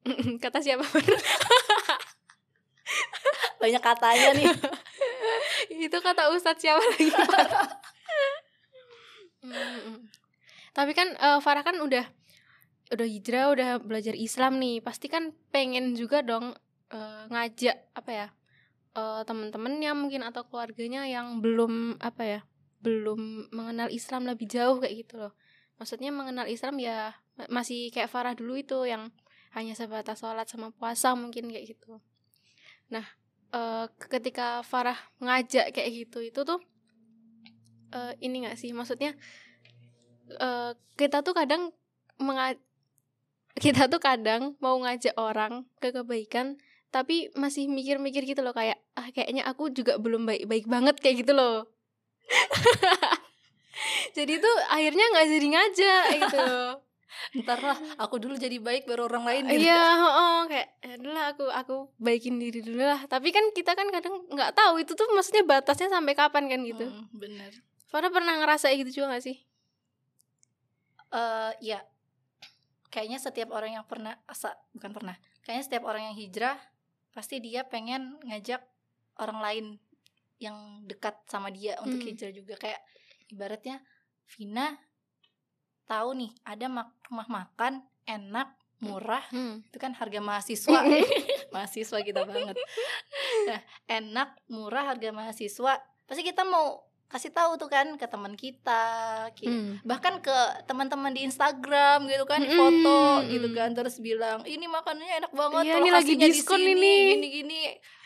kata 0.43 0.59
siapa 0.59 0.83
banyak 3.63 3.83
katanya 3.83 4.31
nih. 4.37 4.47
Itu 5.87 5.99
kata 6.03 6.31
ustadz 6.35 6.63
siapa 6.63 6.83
lagi? 6.83 7.09
Mm-mm. 9.43 10.07
tapi 10.71 10.95
kan 10.95 11.19
eh, 11.19 11.39
Farah 11.43 11.67
kan 11.67 11.77
udah 11.83 12.07
udah 12.95 13.09
hijrah 13.09 13.51
udah 13.51 13.71
belajar 13.83 14.15
Islam 14.15 14.63
nih. 14.63 14.79
Pasti 14.85 15.11
kan 15.11 15.35
pengen 15.51 15.99
juga 15.99 16.23
dong 16.23 16.55
eh, 16.95 17.23
ngajak 17.29 17.77
apa 17.99 18.11
ya 18.11 18.27
eh, 18.95 19.21
temen-temennya 19.27 19.93
mungkin 19.99 20.23
atau 20.23 20.47
keluarganya 20.47 21.05
yang 21.09 21.43
belum 21.43 21.99
apa 21.99 22.23
ya 22.23 22.41
belum 22.83 23.51
mengenal 23.55 23.89
Islam 23.95 24.27
lebih 24.27 24.47
jauh 24.51 24.79
kayak 24.83 25.07
gitu 25.07 25.15
loh. 25.19 25.33
Maksudnya 25.79 26.11
mengenal 26.15 26.47
Islam 26.47 26.79
ya 26.79 27.15
ma- 27.39 27.51
masih 27.63 27.91
kayak 27.95 28.11
Farah 28.11 28.35
dulu 28.39 28.59
itu 28.59 28.79
yang 28.87 29.11
hanya 29.53 29.75
sebatas 29.77 30.23
sholat 30.23 30.47
sama 30.49 30.71
puasa 30.73 31.13
mungkin 31.19 31.51
kayak 31.53 31.77
gitu 31.77 31.99
nah 32.93 33.07
eh, 33.57 33.87
ketika 34.13 34.61
Farah 34.61 35.01
ngajak 35.25 35.73
kayak 35.73 35.91
gitu 36.05 36.21
itu 36.21 36.41
tuh 36.45 36.61
eh, 37.97 38.13
ini 38.21 38.45
gak 38.45 38.61
sih? 38.61 38.77
Maksudnya 38.77 39.17
eh, 40.37 40.73
kita 41.01 41.25
tuh 41.25 41.33
kadang 41.33 41.73
menga- 42.21 42.61
kita 43.57 43.89
tuh 43.89 44.01
kadang 44.01 44.57
mau 44.61 44.77
ngajak 44.81 45.17
orang 45.17 45.65
ke 45.81 45.93
kebaikan 45.93 46.61
tapi 46.93 47.33
masih 47.33 47.73
mikir-mikir 47.73 48.29
gitu 48.29 48.45
loh 48.45 48.53
kayak 48.53 48.77
ah 48.93 49.09
kayaknya 49.17 49.49
aku 49.49 49.73
juga 49.73 49.97
belum 49.97 50.29
baik-baik 50.29 50.69
banget 50.69 51.01
kayak 51.01 51.25
gitu 51.25 51.33
loh. 51.33 51.65
Jadi 54.17 54.37
tuh 54.37 54.57
akhirnya 54.69 55.05
nggak 55.17 55.29
jadi 55.33 55.47
ngajak 55.49 56.05
gitu 56.21 56.49
ntar 57.43 57.61
lah 57.61 57.77
aku 57.97 58.17
dulu 58.17 58.35
jadi 58.35 58.57
baik 58.57 58.85
baru 58.85 59.07
orang 59.07 59.25
lain 59.25 59.43
gitu. 59.53 59.65
Iya, 59.69 59.85
heeh, 60.01 60.39
kayak 60.49 60.69
ya 60.81 60.95
udahlah 61.01 61.25
aku 61.33 61.45
aku 61.49 61.77
baikin 61.97 62.37
diri 62.41 62.61
dulu 62.61 62.83
lah. 62.83 63.01
Tapi 63.07 63.29
kan 63.31 63.45
kita 63.53 63.73
kan 63.73 63.89
kadang 63.89 64.25
nggak 64.29 64.53
tahu 64.53 64.81
itu 64.81 64.93
tuh 64.93 65.07
maksudnya 65.13 65.45
batasnya 65.45 65.93
sampai 65.93 66.15
kapan 66.15 66.49
kan 66.49 66.61
gitu. 66.65 66.87
Mm, 66.89 67.07
bener 67.13 67.53
Farah 67.89 68.09
pernah 68.09 68.33
ngerasa 68.41 68.73
gitu 68.73 69.05
juga 69.05 69.17
gak 69.17 69.25
sih? 69.29 69.37
eh 71.13 71.53
ya 71.61 71.85
kayaknya 72.89 73.21
setiap 73.21 73.53
orang 73.53 73.77
yang 73.77 73.85
pernah 73.85 74.17
asa 74.25 74.57
bukan 74.73 74.93
pernah 74.97 75.17
kayaknya 75.45 75.65
setiap 75.69 75.85
orang 75.85 76.09
yang 76.09 76.17
hijrah 76.17 76.57
pasti 77.13 77.37
dia 77.45 77.69
pengen 77.69 78.17
ngajak 78.25 78.65
orang 79.21 79.39
lain 79.45 79.67
yang 80.41 80.57
dekat 80.89 81.21
sama 81.29 81.53
dia 81.53 81.77
untuk 81.85 82.01
Hmm. 82.01 82.09
hijrah 82.09 82.33
juga 82.33 82.57
kayak 82.57 82.81
ibaratnya 83.29 83.85
Vina 84.25 84.73
tahu 85.93 86.17
nih 86.17 86.31
ada 86.43 86.67
mak- 86.67 86.97
rumah 87.05 87.29
makan 87.29 87.73
enak 88.05 88.49
murah 88.79 89.23
Hmm. 89.29 89.61
itu 89.63 89.77
kan 89.77 89.93
harga 89.93 90.19
mahasiswa 90.19 90.81
mahasiswa 91.55 91.99
kita 92.01 92.25
banget 92.25 92.57
nah, 93.45 93.61
enak 93.89 94.29
murah 94.49 94.89
harga 94.89 95.09
mahasiswa 95.11 95.79
pasti 96.03 96.23
kita 96.23 96.43
mau 96.43 96.83
kasih 97.07 97.29
tahu 97.29 97.55
tuh 97.57 97.69
kan 97.69 97.95
ke 97.95 98.07
teman 98.07 98.33
kita 98.35 98.83
ki- 99.35 99.45
Hmm. 99.45 99.73
bahkan 99.83 100.17
ke 100.19 100.33
teman-teman 100.65 101.13
di 101.13 101.23
Instagram 101.23 102.09
gitu 102.09 102.25
kan 102.25 102.41
Mm-mm. 102.41 102.57
foto 102.57 103.01
gitu 103.29 103.53
kan 103.53 103.71
terus 103.71 104.01
bilang 104.01 104.41
ini 104.45 104.65
makanannya 104.67 105.21
enak 105.21 105.33
banget 105.33 105.63
Iya, 105.63 105.75
ini 105.77 105.91
lagi 105.91 106.09
lokasinya 106.09 106.27
di 106.27 106.33
diskon 106.33 106.57
sini, 106.59 106.73
ini." 106.73 106.95
gini-gini 107.13 107.61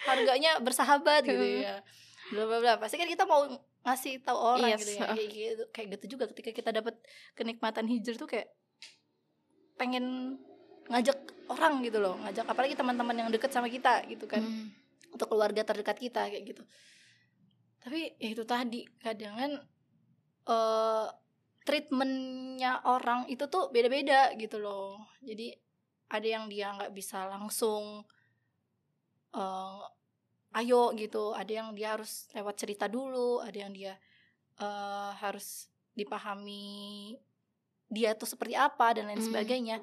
harganya 0.04 0.58
bersahabat 0.58 1.22
gitu 1.22 1.38
Heeh. 1.38 1.62
ya 1.62 1.76
bla 2.28 2.44
bla 2.44 2.58
bla 2.58 2.72
pasti 2.76 2.98
kan 2.98 3.06
kita 3.06 3.22
mau 3.22 3.46
ngasih 3.86 4.18
tahu 4.26 4.34
orang 4.34 4.74
Yes, 4.74 4.82
gitu 4.82 4.92
ya 4.98 5.06
kayak 5.14 5.30
gitu 5.30 5.64
kayak 5.70 5.86
gitu 5.94 6.04
juga 6.18 6.24
ketika 6.34 6.50
kita 6.50 6.70
dapat 6.74 6.98
kenikmatan 7.38 7.86
hijrah 7.86 8.18
tuh 8.18 8.26
kayak 8.26 8.50
pengen 9.78 10.36
ngajak 10.90 11.18
orang 11.46 11.86
gitu 11.86 12.02
loh 12.02 12.18
ngajak 12.26 12.46
apalagi 12.50 12.74
teman-teman 12.74 13.14
yang 13.14 13.30
deket 13.30 13.54
sama 13.54 13.70
kita 13.70 14.02
gitu 14.10 14.26
kan 14.26 14.42
Hmm. 14.42 14.74
atau 15.14 15.26
keluarga 15.30 15.62
terdekat 15.62 15.96
kita 15.96 16.28
kayak 16.28 16.44
gitu. 16.44 16.62
Tapi 17.80 18.18
ya 18.18 18.28
itu 18.34 18.42
tadi 18.42 18.82
kadang 18.98 19.34
kan 19.38 19.52
eh 20.46 21.08
treatmentnya 21.66 22.82
orang 22.86 23.26
itu 23.30 23.46
tuh 23.46 23.70
beda-beda 23.70 24.34
gitu 24.38 24.58
loh. 24.58 25.02
Jadi 25.22 25.54
ada 26.10 26.26
yang 26.26 26.46
dia 26.50 26.70
nggak 26.74 26.92
bisa 26.94 27.26
langsung 27.26 28.02
eh 29.34 29.80
ayo 30.56 30.90
gitu 30.96 31.36
ada 31.36 31.52
yang 31.52 31.68
dia 31.76 31.92
harus 31.94 32.26
lewat 32.32 32.56
cerita 32.56 32.88
dulu 32.88 33.44
ada 33.44 33.56
yang 33.56 33.72
dia 33.72 33.94
eh 34.56 35.10
harus 35.20 35.68
dipahami 35.92 37.12
dia 37.86 38.16
tuh 38.16 38.26
seperti 38.26 38.56
apa 38.56 38.96
dan 38.96 39.06
lain 39.06 39.20
Hmm. 39.20 39.28
sebagainya 39.28 39.76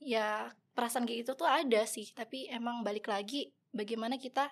ya 0.00 0.48
perasaan 0.72 1.04
kayak 1.04 1.24
gitu 1.24 1.32
tuh 1.36 1.48
ada 1.48 1.84
sih 1.84 2.10
tapi 2.12 2.48
emang 2.48 2.80
balik 2.80 3.08
lagi 3.08 3.52
bagaimana 3.70 4.16
kita 4.16 4.48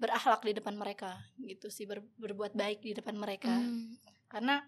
berakhlak 0.00 0.40
di 0.42 0.56
depan 0.56 0.74
mereka 0.74 1.20
gitu 1.38 1.68
sih 1.68 1.84
ber- 1.84 2.06
berbuat 2.16 2.56
baik 2.56 2.80
di 2.80 2.94
depan 2.94 3.14
mereka 3.14 3.52
Hmm. 3.52 3.98
karena 4.30 4.62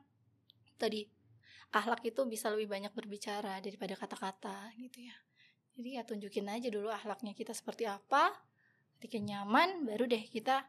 tadi 0.76 1.06
akhlak 1.72 2.04
itu 2.04 2.20
bisa 2.28 2.52
lebih 2.52 2.68
banyak 2.68 2.92
berbicara 2.92 3.62
daripada 3.64 3.96
kata-kata 3.96 4.74
gitu 4.76 5.06
ya 5.06 5.16
jadi 5.72 5.88
ya 5.96 6.02
tunjukin 6.04 6.44
aja 6.50 6.68
dulu 6.68 6.92
akhlaknya 6.92 7.32
kita 7.32 7.56
seperti 7.56 7.88
apa 7.88 8.36
ketika 9.02 9.18
nyaman 9.18 9.82
baru 9.82 10.06
deh 10.06 10.22
kita 10.24 10.62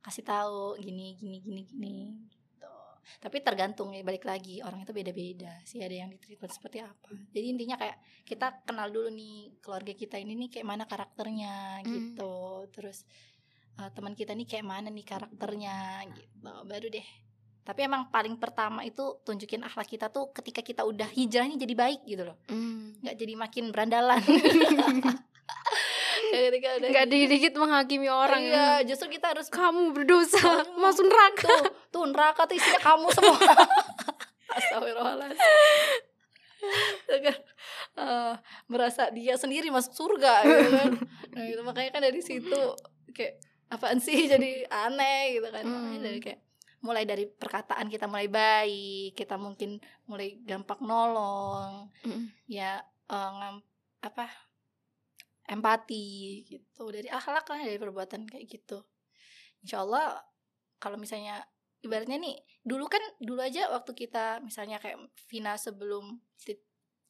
kasih 0.00 0.24
tahu 0.24 0.80
gini 0.80 1.12
gini 1.14 1.38
gini 1.38 1.62
gini 1.62 1.96
gitu. 2.48 2.72
tapi 3.20 3.38
tergantung 3.38 3.92
ya 3.92 4.00
balik 4.00 4.24
lagi 4.24 4.58
orang 4.58 4.80
itu 4.80 4.90
beda-beda 4.90 5.60
sih 5.62 5.78
ada 5.78 5.92
yang 5.92 6.08
ditreatment 6.08 6.48
seperti 6.50 6.80
apa. 6.80 7.12
Jadi 7.30 7.46
intinya 7.46 7.76
kayak 7.76 8.00
kita 8.24 8.64
kenal 8.64 8.88
dulu 8.88 9.12
nih 9.12 9.60
keluarga 9.60 9.92
kita 9.92 10.16
ini 10.16 10.32
nih 10.34 10.48
kayak 10.50 10.66
mana 10.66 10.84
karakternya 10.86 11.84
Hmm. 11.84 11.86
gitu. 11.86 12.34
Terus 12.72 13.04
eh, 13.74 13.90
teman 13.92 14.14
kita 14.14 14.32
nih 14.32 14.48
kayak 14.48 14.64
mana 14.64 14.88
nih 14.88 15.04
karakternya 15.04 15.76
gitu. 16.08 16.50
Baru 16.64 16.88
deh. 16.88 17.04
Tapi 17.62 17.80
emang 17.86 18.10
paling 18.10 18.34
pertama 18.38 18.82
itu 18.82 19.22
tunjukin 19.22 19.62
akhlak 19.62 19.86
kita 19.86 20.10
tuh 20.10 20.34
ketika 20.34 20.62
kita 20.62 20.82
udah 20.82 21.06
hijrahnya 21.06 21.54
jadi 21.54 21.74
baik 21.76 22.00
gitu 22.08 22.24
loh. 22.24 22.38
Nggak 22.98 23.14
jadi 23.14 23.34
makin 23.36 23.64
berandalan 23.70 24.18
ketika 26.32 26.68
udah 26.74 26.88
nggak 26.88 27.04
gitu. 27.04 27.12
dikit-dikit 27.12 27.52
menghakimi 27.54 28.08
orang 28.08 28.40
iya 28.40 28.56
ya. 28.80 28.86
justru 28.86 29.06
kita 29.10 29.30
harus 29.30 29.48
kamu 29.48 29.92
berdosa 29.92 30.40
Kamu. 30.40 30.80
masuk 30.82 31.04
neraka 31.04 31.52
tuh 31.60 31.70
tuh 31.90 32.04
neraka 32.06 32.40
tuh 32.44 32.56
isinya 32.56 32.80
kamu 32.80 33.06
semua 33.10 33.36
astagfirullahaladzim 34.52 35.40
kan, 37.22 37.38
eh, 37.98 38.34
merasa 38.66 39.10
dia 39.10 39.34
sendiri 39.34 39.68
masuk 39.68 39.92
surga 39.92 40.32
gitu 40.42 40.68
kan 40.70 40.90
nah, 41.34 41.44
itu 41.44 41.62
makanya 41.62 41.90
kan 41.90 42.02
dari 42.02 42.20
situ 42.20 42.60
kayak 43.10 43.40
apaan 43.68 43.98
sih 43.98 44.24
jadi 44.26 44.68
aneh 44.68 45.34
gitu 45.34 45.48
kan 45.48 45.62
Makanya 45.62 45.92
Hmm. 45.92 46.04
dari 46.04 46.20
kayak 46.20 46.40
mulai 46.80 47.04
dari 47.04 47.24
perkataan 47.26 47.86
kita 47.86 48.04
mulai 48.04 48.26
baik 48.26 49.14
kita 49.14 49.36
mungkin 49.36 49.78
mulai 50.04 50.36
gampang 50.40 50.80
nolong 50.80 51.88
Mm. 52.02 52.26
ya 52.46 52.78
eh, 53.06 53.30
ngam- 53.32 53.62
apa 54.00 54.26
empati 55.52 56.42
gitu 56.48 56.88
dari 56.88 57.12
akhlak 57.12 57.44
lah 57.44 57.60
dari 57.60 57.76
perbuatan 57.76 58.24
kayak 58.24 58.48
gitu. 58.48 58.80
Insya 59.60 59.84
Allah 59.84 60.18
kalau 60.80 60.96
misalnya 60.96 61.44
ibaratnya 61.84 62.16
nih 62.18 62.40
dulu 62.62 62.86
kan 62.88 63.02
dulu 63.18 63.42
aja 63.42 63.70
waktu 63.70 63.92
kita 63.94 64.40
misalnya 64.40 64.78
kayak 64.78 64.98
Vina 65.28 65.58
sebelum 65.58 66.18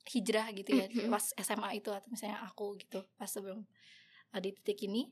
hijrah 0.02 0.50
gitu 0.50 0.74
ya 0.74 0.90
pas 1.12 1.30
SMA 1.38 1.78
itu 1.78 1.94
atau 1.94 2.10
misalnya 2.10 2.42
aku 2.42 2.74
gitu 2.80 3.06
pas 3.14 3.30
sebelum 3.30 3.62
uh, 4.34 4.40
di 4.42 4.50
titik 4.50 4.90
ini 4.90 5.06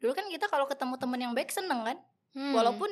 dulu 0.00 0.12
kan 0.12 0.26
kita 0.28 0.48
kalau 0.48 0.68
ketemu 0.68 0.94
temen 0.96 1.20
yang 1.20 1.32
baik 1.32 1.52
seneng 1.52 1.80
kan? 1.84 1.98
Hmm. 2.30 2.54
walaupun 2.54 2.86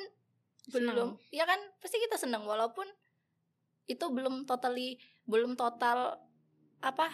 Senang. 0.67 0.93
belum 0.93 1.11
ya 1.31 1.47
kan? 1.47 1.57
Pasti 1.81 1.97
kita 2.03 2.19
seneng 2.19 2.45
walaupun 2.45 2.85
itu 3.89 4.05
belum 4.13 4.45
totally 4.45 5.01
belum 5.25 5.57
total 5.57 6.21
apa? 6.85 7.09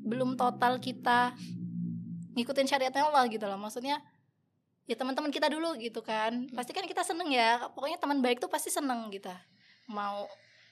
Belum 0.00 0.38
total 0.38 0.80
kita 0.80 1.36
ngikutin 2.32 2.66
syariatnya 2.66 3.06
Allah 3.06 3.24
gitu 3.26 3.44
loh. 3.44 3.56
Maksudnya 3.56 3.98
ya 4.84 4.94
teman-teman 4.94 5.30
kita 5.30 5.46
dulu 5.46 5.74
gitu 5.76 6.00
kan. 6.00 6.50
Pasti 6.50 6.70
kan 6.70 6.84
kita 6.84 7.02
seneng 7.02 7.30
ya. 7.30 7.70
Pokoknya 7.70 7.98
teman 7.98 8.18
baik 8.20 8.38
tuh 8.38 8.50
pasti 8.50 8.68
seneng 8.68 9.08
kita 9.08 9.34
mau 9.86 10.26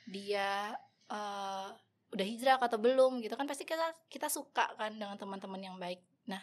dia 0.06 0.72
eh, 1.08 1.68
udah 2.08 2.24
hijrah 2.24 2.56
atau 2.56 2.80
belum 2.80 3.20
gitu 3.20 3.36
kan 3.36 3.44
pasti 3.44 3.68
kita 3.68 3.84
kita 4.08 4.32
suka 4.32 4.64
kan 4.74 4.94
dengan 4.94 5.18
teman-teman 5.18 5.60
yang 5.60 5.76
baik. 5.76 6.00
Nah 6.26 6.40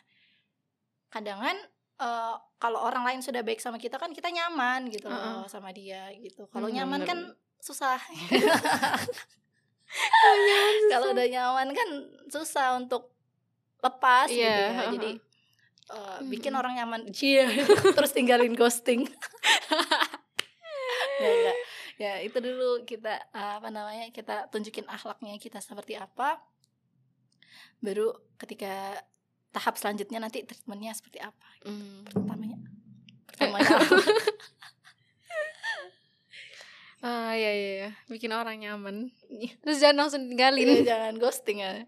kadangan 1.10 1.56
eh, 1.98 2.36
kalau 2.60 2.80
orang 2.84 3.04
lain 3.08 3.22
sudah 3.24 3.42
baik 3.42 3.64
sama 3.64 3.80
kita 3.80 3.96
kan 3.96 4.12
kita 4.12 4.28
nyaman 4.30 4.92
gitu 4.92 5.08
loh 5.08 5.16
Heeh. 5.16 5.42
sama 5.48 5.72
dia 5.72 6.12
gitu. 6.20 6.46
Kalau 6.52 6.68
Hmm, 6.68 6.76
nyaman 6.84 7.02
bener. 7.02 7.10
kan 7.10 7.20
susah. 7.68 7.98
Kalau 10.92 11.14
udah 11.14 11.28
nyaman 11.28 11.70
kan 11.72 11.90
susah 12.28 12.76
untuk 12.78 13.15
lepas 13.86 14.28
gitu 14.28 14.42
Iya, 14.42 14.58
ya 14.74 14.84
jadi 14.92 15.12
eh, 15.86 16.18
bikin 16.26 16.52
Mm-mm. 16.52 16.62
orang 16.62 16.74
nyaman. 16.76 17.02
Cia, 17.14 17.46
terus 17.98 18.12
tinggalin 18.12 18.54
ghosting. 18.54 19.06
Ya, 21.16 21.32
enggak. 21.32 21.56
ya 21.96 22.14
itu 22.22 22.38
dulu 22.38 22.84
kita 22.84 23.16
eh, 23.32 23.54
apa 23.56 23.72
namanya 23.72 24.12
kita 24.12 24.52
tunjukin 24.52 24.84
akhlaknya 24.86 25.40
kita 25.40 25.64
seperti 25.64 25.96
apa. 25.96 26.44
Baru 27.80 28.12
ketika 28.36 29.00
tahap 29.50 29.80
selanjutnya 29.80 30.20
nanti 30.20 30.44
treatmentnya 30.44 30.92
seperti 30.92 31.24
apa 31.24 31.48
Hmm. 31.64 32.04
pertamanya. 32.04 32.60
Pertamanya 33.26 33.80
ah 37.00 37.32
iya 37.32 37.52
iya 37.54 37.72
iya. 37.80 37.90
bikin 38.10 38.34
orang 38.34 38.60
nyaman. 38.60 39.14
Iya. 39.30 39.56
terus 39.62 39.78
jangan 39.80 39.98
langsung 40.06 40.28
tinggalin. 40.28 40.84
Jangan 40.84 41.16
ghosting 41.16 41.64
ya 41.64 41.88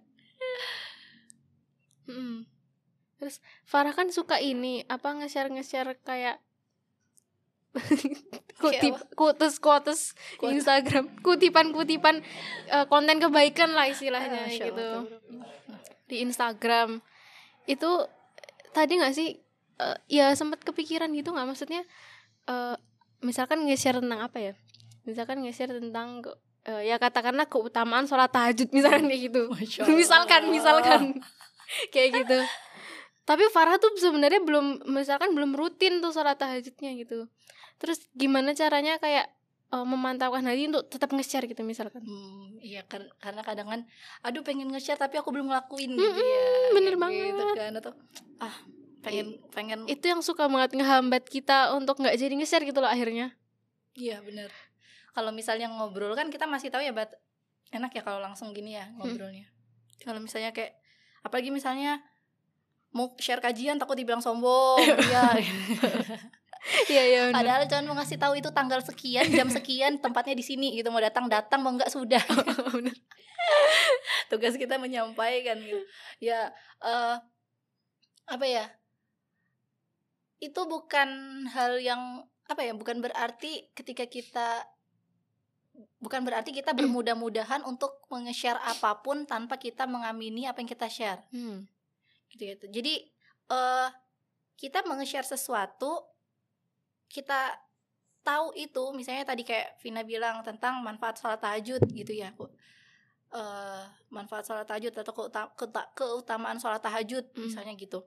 Mm. 2.08 2.48
Terus 3.18 3.42
Farah 3.66 3.94
kan 3.94 4.08
suka 4.14 4.38
ini 4.38 4.86
apa 4.88 5.12
nge-share 5.18 5.50
nge-share 5.52 5.98
kayak 6.08 6.40
kutip. 8.58 8.94
quotes 9.14 9.62
Quotes. 9.62 10.02
Instagram. 10.42 11.22
Kutipan-kutipan 11.22 12.22
eh, 12.72 12.86
konten 12.90 13.22
kebaikan 13.22 13.74
lah 13.74 13.86
istilahnya 13.90 14.50
Masya 14.50 14.66
gitu. 14.72 14.88
Allah. 15.06 15.06
di 16.08 16.24
Instagram. 16.24 17.04
Itu 17.68 18.08
tadi 18.72 18.98
nggak 18.98 19.14
sih 19.14 19.38
eh, 19.78 19.98
ya 20.10 20.34
sempat 20.34 20.64
kepikiran 20.66 21.12
gitu 21.14 21.34
nggak? 21.34 21.48
Maksudnya 21.48 21.82
eh, 22.50 22.76
misalkan 23.22 23.66
nge-share 23.66 24.02
tentang 24.02 24.22
apa 24.26 24.38
ya? 24.42 24.54
Misalkan 25.06 25.46
nge-share 25.46 25.78
tentang 25.78 26.26
eh, 26.66 26.82
ya 26.90 26.98
katakanlah 26.98 27.46
keutamaan 27.46 28.10
sholat 28.10 28.34
tahajud 28.34 28.74
misalkan 28.74 29.06
kayak 29.06 29.22
gitu. 29.30 29.42
Misalkan 29.86 30.50
misalkan 30.50 31.02
kayak 31.94 32.10
gitu. 32.24 32.40
Tapi 33.28 33.44
Farah 33.52 33.76
tuh 33.76 33.92
sebenarnya 34.00 34.40
belum 34.40 34.88
misalkan 34.88 35.36
belum 35.36 35.52
rutin 35.52 36.00
tuh 36.00 36.16
sholat 36.16 36.40
tahajudnya 36.40 36.96
gitu. 36.96 37.28
Terus 37.78 38.08
gimana 38.16 38.56
caranya 38.56 38.96
kayak 38.98 39.28
eh, 39.68 39.86
memantapkan 39.86 40.48
hati 40.48 40.72
untuk 40.72 40.88
tetap 40.88 41.12
nge-share 41.12 41.44
gitu 41.46 41.62
misalkan? 41.68 42.00
Hmm, 42.08 42.56
iya 42.64 42.88
kan 42.88 43.04
karena 43.20 43.42
kadang 43.44 43.68
kan 43.68 43.82
aduh 44.24 44.42
pengen 44.48 44.72
nge-share 44.72 44.96
tapi 44.98 45.20
aku 45.20 45.36
belum 45.36 45.52
ngelakuin 45.52 45.92
gitu 45.92 46.08
Mm-mm, 46.08 46.24
ya. 46.24 46.44
bener 46.72 46.94
kayak 46.96 47.04
banget. 47.04 47.28
Gitu 47.36 47.46
kan 47.60 47.74
atau 47.84 47.94
ah 48.40 48.56
pengen 49.04 49.28
pengen. 49.52 49.80
itu 49.88 50.06
yang 50.08 50.20
suka 50.24 50.48
banget 50.48 50.76
ngehambat 50.76 51.28
kita 51.28 51.76
untuk 51.76 52.00
nggak 52.00 52.16
jadi 52.16 52.34
nge-share 52.34 52.64
gitu 52.64 52.80
loh 52.80 52.88
akhirnya. 52.90 53.36
Iya 53.94 54.24
bener. 54.24 54.50
Kalau 55.12 55.36
misalnya 55.36 55.68
ngobrol 55.68 56.16
kan 56.16 56.32
kita 56.32 56.48
masih 56.48 56.72
tahu 56.72 56.86
ya 56.86 56.96
bat 56.96 57.12
enak 57.76 57.92
ya 57.92 58.02
kalau 58.08 58.24
langsung 58.24 58.56
gini 58.56 58.80
ya 58.80 58.88
ngobrolnya. 58.96 59.52
Kalau 60.00 60.24
misalnya 60.24 60.56
kayak 60.56 60.80
apalagi 61.26 61.50
misalnya 61.54 62.02
mau 62.96 63.14
share 63.22 63.44
kajian 63.44 63.78
takut 63.78 63.98
dibilang 63.98 64.24
sombong. 64.24 64.82
Iya. 65.08 65.24
Iya 66.92 67.04
iya 67.08 67.22
padahal 67.32 67.64
cuman 67.72 67.86
mau 67.88 67.96
ngasih 67.96 68.20
tahu 68.20 68.44
itu 68.44 68.52
tanggal 68.52 68.84
sekian 68.84 69.24
jam 69.32 69.48
sekian 69.48 70.04
tempatnya 70.04 70.36
di 70.36 70.44
sini 70.44 70.76
gitu. 70.76 70.92
Mau 70.92 71.00
datang 71.00 71.32
datang 71.32 71.64
mau 71.64 71.72
nggak 71.72 71.88
sudah. 71.88 72.20
Bener. 72.76 72.92
tugas 74.28 74.60
kita 74.60 74.76
menyampaikan 74.76 75.56
gitu. 75.64 75.80
Ya 76.20 76.52
eh 76.84 77.16
apa 78.28 78.46
ya? 78.46 78.68
Itu 80.44 80.68
bukan 80.68 81.08
hal 81.56 81.80
yang 81.80 82.28
apa 82.52 82.68
ya? 82.68 82.76
Bukan 82.76 83.00
berarti 83.00 83.72
ketika 83.72 84.04
kita 84.04 84.68
bukan 86.08 86.24
berarti 86.24 86.50
kita 86.52 86.72
bermudah-mudahan 86.72 87.62
untuk 87.62 88.00
nge-share 88.08 88.56
apa 88.58 88.96
pun 88.98 89.24
tanpa 89.24 89.56
kita 89.56 89.84
mengamini 89.84 90.48
apa 90.48 90.58
yang 90.58 90.70
kita 90.70 90.88
share 90.88 91.20
Hmm. 91.30 91.68
gitu 92.30 92.48
gitu 92.48 92.66
jadi 92.72 92.94
eh 93.50 93.90
kita 94.56 94.82
menge-share 94.82 95.28
sesuatu 95.28 96.00
kita 97.06 97.60
tahu 98.22 98.52
itu 98.54 98.84
misalnya 98.92 99.24
tadi 99.26 99.44
kayak 99.44 99.76
Vina 99.78 100.02
bilang 100.02 100.40
tentang 100.42 100.80
manfaat 100.80 101.16
sholat 101.16 101.40
tahajud 101.40 101.84
gitu 101.86 102.14
ya 102.14 102.32
Bu. 102.32 102.48
eh 103.30 103.84
manfaat 104.08 104.44
sholat 104.44 104.64
tahajud 104.64 104.92
atau 104.94 105.12
keuta- 105.14 105.52
keuta- 105.54 105.92
keutamaan 105.92 106.56
sholat 106.56 106.80
tahajud 106.80 107.28
Hmm. 107.30 107.44
misalnya 107.44 107.76
gitu 107.76 108.00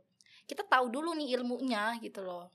kita 0.44 0.64
tahu 0.64 0.88
dulu 0.88 1.12
nih 1.14 1.36
ilmunya 1.36 2.00
gitu 2.00 2.20
loh 2.20 2.48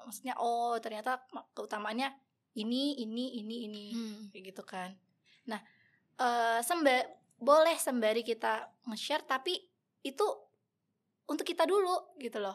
maksudnya 0.00 0.38
oh 0.38 0.78
ternyata 0.78 1.18
ma- 1.30 1.42
keutamaannya 1.50 2.14
ini 2.54 2.98
ini 2.98 3.38
ini 3.38 3.56
ini. 3.66 3.84
Hmm. 3.90 4.18
kayak 4.30 4.44
gitu 4.50 4.62
kan. 4.62 4.90
Nah 5.44 5.60
eh 6.14 6.60
semba 6.62 7.02
boleh 7.34 7.74
sembari 7.76 8.22
kita 8.22 8.62
nge-share 8.86 9.22
tapi 9.22 9.58
itu 10.00 10.26
untuk 11.24 11.42
kita 11.42 11.64
dulu 11.64 12.14
gitu 12.16 12.38
loh. 12.38 12.54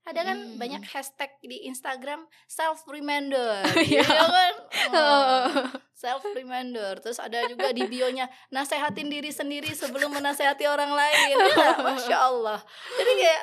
Ada 0.00 0.24
kan 0.24 0.38
Hmm. 0.40 0.56
banyak 0.56 0.82
hashtag 0.86 1.28
di 1.40 1.68
Instagram 1.68 2.24
self 2.46 2.88
reminder 2.88 3.60
Iya. 3.84 4.00
kan? 4.02 4.54
Oh. 4.90 5.46
self 5.92 6.24
reminder 6.26 6.96
terus 6.98 7.20
ada 7.20 7.44
juga 7.44 7.68
di 7.70 7.84
bionya 7.84 8.24
nasehatin 8.48 9.06
diri 9.06 9.28
sendiri 9.28 9.68
sebelum 9.70 10.08
menasehati 10.10 10.64
orang 10.64 10.88
lain. 10.90 11.36
Ya, 11.36 11.76
masya 11.78 12.16
Allah. 12.18 12.58
Jadi 12.96 13.12
kayak 13.14 13.42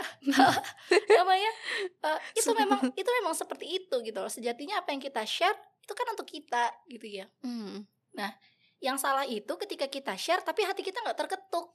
namanya 1.15 1.51
eh, 2.03 2.19
itu 2.33 2.49
memang 2.51 2.81
itu 2.91 3.09
memang 3.21 3.33
seperti 3.33 3.65
itu 3.77 3.95
gitu 4.01 4.17
loh. 4.17 4.27
Sejatinya 4.27 4.81
apa 4.81 4.89
yang 4.89 4.99
kita 4.99 5.21
share 5.23 5.55
itu 5.87 5.93
kan 5.95 6.07
untuk 6.11 6.27
kita 6.27 6.63
gitu 6.91 7.07
ya. 7.07 7.31
Hmm. 7.39 7.87
yang 8.83 8.99
salah 8.99 9.23
itu 9.23 9.49
ketika 9.55 9.87
kita 9.87 10.13
share 10.19 10.43
tapi 10.43 10.67
hati 10.67 10.83
kita 10.83 10.99
nggak 10.99 11.15
terketuk. 11.15 11.71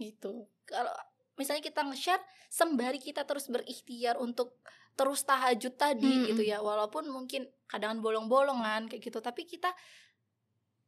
Gitu. 0.00 0.48
Kalau 0.64 0.96
misalnya 1.36 1.60
kita 1.60 1.84
nge-share 1.84 2.24
sembari 2.48 2.96
kita 2.96 3.28
terus 3.28 3.52
berikhtiar 3.52 4.16
untuk 4.16 4.56
terus 4.96 5.22
tahajud 5.28 5.76
tadi 5.76 6.08
Mm-mm. 6.08 6.28
gitu 6.32 6.42
ya. 6.42 6.64
Walaupun 6.64 7.12
mungkin 7.12 7.44
kadang 7.68 8.00
bolong-bolongan 8.00 8.88
kayak 8.88 9.04
gitu. 9.04 9.20
Tapi 9.20 9.44
kita 9.44 9.70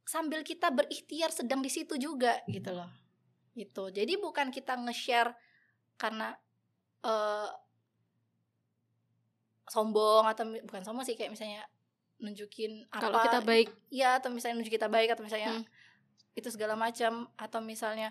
sambil 0.08 0.40
kita 0.40 0.72
berikhtiar 0.72 1.28
sedang 1.28 1.60
di 1.60 1.68
situ 1.68 2.00
juga 2.00 2.40
gitu 2.48 2.72
loh. 2.72 2.88
Gitu. 3.52 3.92
Jadi 3.92 4.16
bukan 4.16 4.48
kita 4.48 4.80
nge-share 4.80 5.36
karena 6.00 6.32
eh 7.04 7.52
sombong 9.68 10.24
atau 10.24 10.48
bukan 10.64 10.82
sombong 10.82 11.04
sih 11.04 11.14
kayak 11.14 11.36
misalnya 11.36 11.68
nunjukin 12.18 12.86
apa 12.88 13.00
kalau 13.00 13.18
kita 13.22 13.40
baik 13.40 13.68
ya 13.88 14.18
atau 14.18 14.28
misalnya 14.28 14.58
nunjuk 14.58 14.74
kita 14.74 14.88
baik 14.88 15.14
atau 15.14 15.22
misalnya 15.22 15.54
Hmm. 15.54 15.64
itu 16.34 16.48
segala 16.48 16.74
macam 16.74 17.26
atau 17.34 17.58
misalnya 17.60 18.10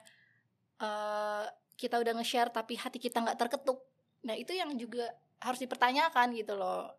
eh 0.77 1.45
kita 1.75 1.97
udah 1.97 2.13
nge-share 2.15 2.49
tapi 2.49 2.73
hati 2.73 2.97
kita 2.97 3.19
nggak 3.19 3.37
terketuk 3.37 3.83
nah 4.21 4.33
itu 4.33 4.51
yang 4.51 4.73
juga 4.73 5.05
harus 5.39 5.59
dipertanyakan 5.59 6.33
gitu 6.33 6.53
loh 6.53 6.89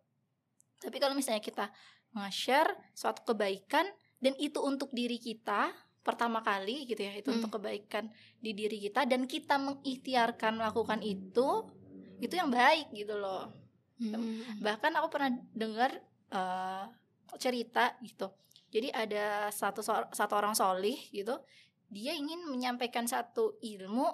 tapi 0.79 0.97
kalau 0.97 1.13
misalnya 1.13 1.41
kita 1.41 1.67
nge-share 2.13 2.71
suatu 2.93 3.25
kebaikan 3.25 3.85
dan 4.19 4.35
itu 4.37 4.59
untuk 4.61 4.91
diri 4.91 5.19
kita 5.19 5.71
pertama 6.01 6.41
kali 6.41 6.85
gitu 6.85 6.99
ya 6.99 7.13
itu 7.15 7.29
Hmm. 7.29 7.43
untuk 7.43 7.59
kebaikan 7.59 8.09
di 8.39 8.53
diri 8.53 8.79
kita 8.81 9.05
dan 9.05 9.25
kita 9.25 9.57
mengikhtiarkan 9.57 10.57
melakukan 10.57 11.01
itu 11.01 11.69
itu 12.19 12.33
yang 12.33 12.49
baik 12.49 12.89
gitu 12.93 13.15
loh 13.15 13.53
Mm-mm. 13.99 14.63
bahkan 14.63 14.95
aku 14.95 15.11
pernah 15.11 15.29
dengar 15.53 15.91
eh, 16.29 16.85
cerita 17.37 17.93
gitu. 18.01 18.33
Jadi 18.69 18.89
ada 18.93 19.49
satu 19.53 19.81
satu 20.13 20.35
orang 20.37 20.57
solih 20.57 20.97
gitu. 21.13 21.37
Dia 21.89 22.13
ingin 22.17 22.49
menyampaikan 22.49 23.09
satu 23.09 23.57
ilmu 23.61 24.09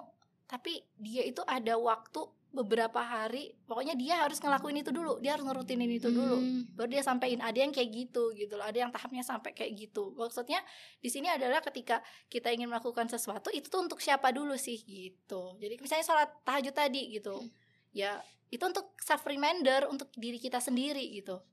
tapi 0.45 0.85
dia 0.95 1.25
itu 1.25 1.41
ada 1.43 1.75
waktu 1.75 2.21
beberapa 2.55 3.03
hari. 3.03 3.51
Pokoknya 3.67 3.99
dia 3.99 4.23
harus 4.23 4.39
ngelakuin 4.39 4.79
itu 4.79 4.95
dulu. 4.95 5.19
Dia 5.19 5.35
harus 5.35 5.43
ngerutinin 5.43 5.91
itu 5.91 6.07
dulu. 6.07 6.39
Mm. 6.39 6.71
baru 6.71 6.87
dia 6.87 7.03
sampein 7.03 7.43
ada 7.43 7.59
yang 7.59 7.75
kayak 7.75 7.91
gitu 7.91 8.31
gitu 8.31 8.55
loh. 8.55 8.63
Ada 8.63 8.87
yang 8.87 8.91
tahapnya 8.95 9.27
sampai 9.27 9.51
kayak 9.51 9.75
gitu. 9.75 10.15
Maksudnya 10.15 10.63
di 11.03 11.11
sini 11.11 11.27
adalah 11.27 11.59
ketika 11.59 11.99
kita 12.31 12.55
ingin 12.55 12.71
melakukan 12.71 13.11
sesuatu 13.11 13.51
itu 13.51 13.67
tuh 13.67 13.83
untuk 13.83 13.99
siapa 13.99 14.31
dulu 14.31 14.55
sih 14.55 14.79
gitu. 14.79 15.59
Jadi 15.59 15.75
misalnya 15.83 16.05
sholat 16.07 16.29
tahajud 16.47 16.71
tadi 16.71 17.11
gitu. 17.11 17.43
Ya 17.91 18.23
itu 18.47 18.63
untuk 18.63 18.95
self 19.03 19.27
reminder 19.27 19.91
untuk 19.91 20.07
diri 20.15 20.39
kita 20.39 20.63
sendiri 20.63 21.11
gitu 21.11 21.43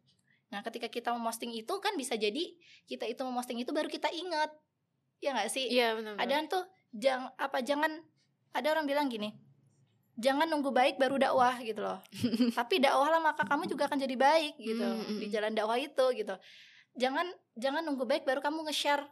nah 0.53 0.61
ketika 0.61 0.87
kita 0.93 1.17
memposting 1.17 1.57
itu 1.57 1.75
kan 1.81 1.97
bisa 1.97 2.13
jadi 2.13 2.53
kita 2.85 3.09
itu 3.09 3.25
memposting 3.25 3.59
itu 3.59 3.73
baru 3.73 3.89
kita 3.89 4.13
ingat. 4.13 4.53
Ya 5.25 5.33
nggak 5.33 5.49
sih? 5.49 5.67
Iya 5.73 5.97
benar. 5.97 6.21
ada 6.21 6.35
tuh 6.51 6.65
jangan 6.93 7.33
apa 7.41 7.65
jangan 7.65 7.91
ada 8.53 8.69
orang 8.69 8.85
bilang 8.85 9.09
gini 9.09 9.33
jangan 10.21 10.45
nunggu 10.49 10.71
baik 10.73 11.01
baru 11.01 11.17
dakwah 11.17 11.57
gitu 11.65 11.81
loh. 11.81 11.99
Tapi 12.59 12.83
dakwahlah 12.83 13.21
maka 13.23 13.49
kamu 13.49 13.69
juga 13.71 13.89
akan 13.89 13.99
jadi 14.01 14.17
baik 14.17 14.55
gitu 14.61 14.85
Mm, 14.85 15.05
mm, 15.09 15.19
di 15.21 15.27
jalan 15.33 15.53
dakwah 15.57 15.79
itu 15.81 16.05
gitu. 16.13 16.35
Jangan 16.99 17.27
jangan 17.57 17.83
nunggu 17.87 18.05
baik 18.05 18.29
baru 18.29 18.45
kamu 18.45 18.69
nge-share 18.69 19.05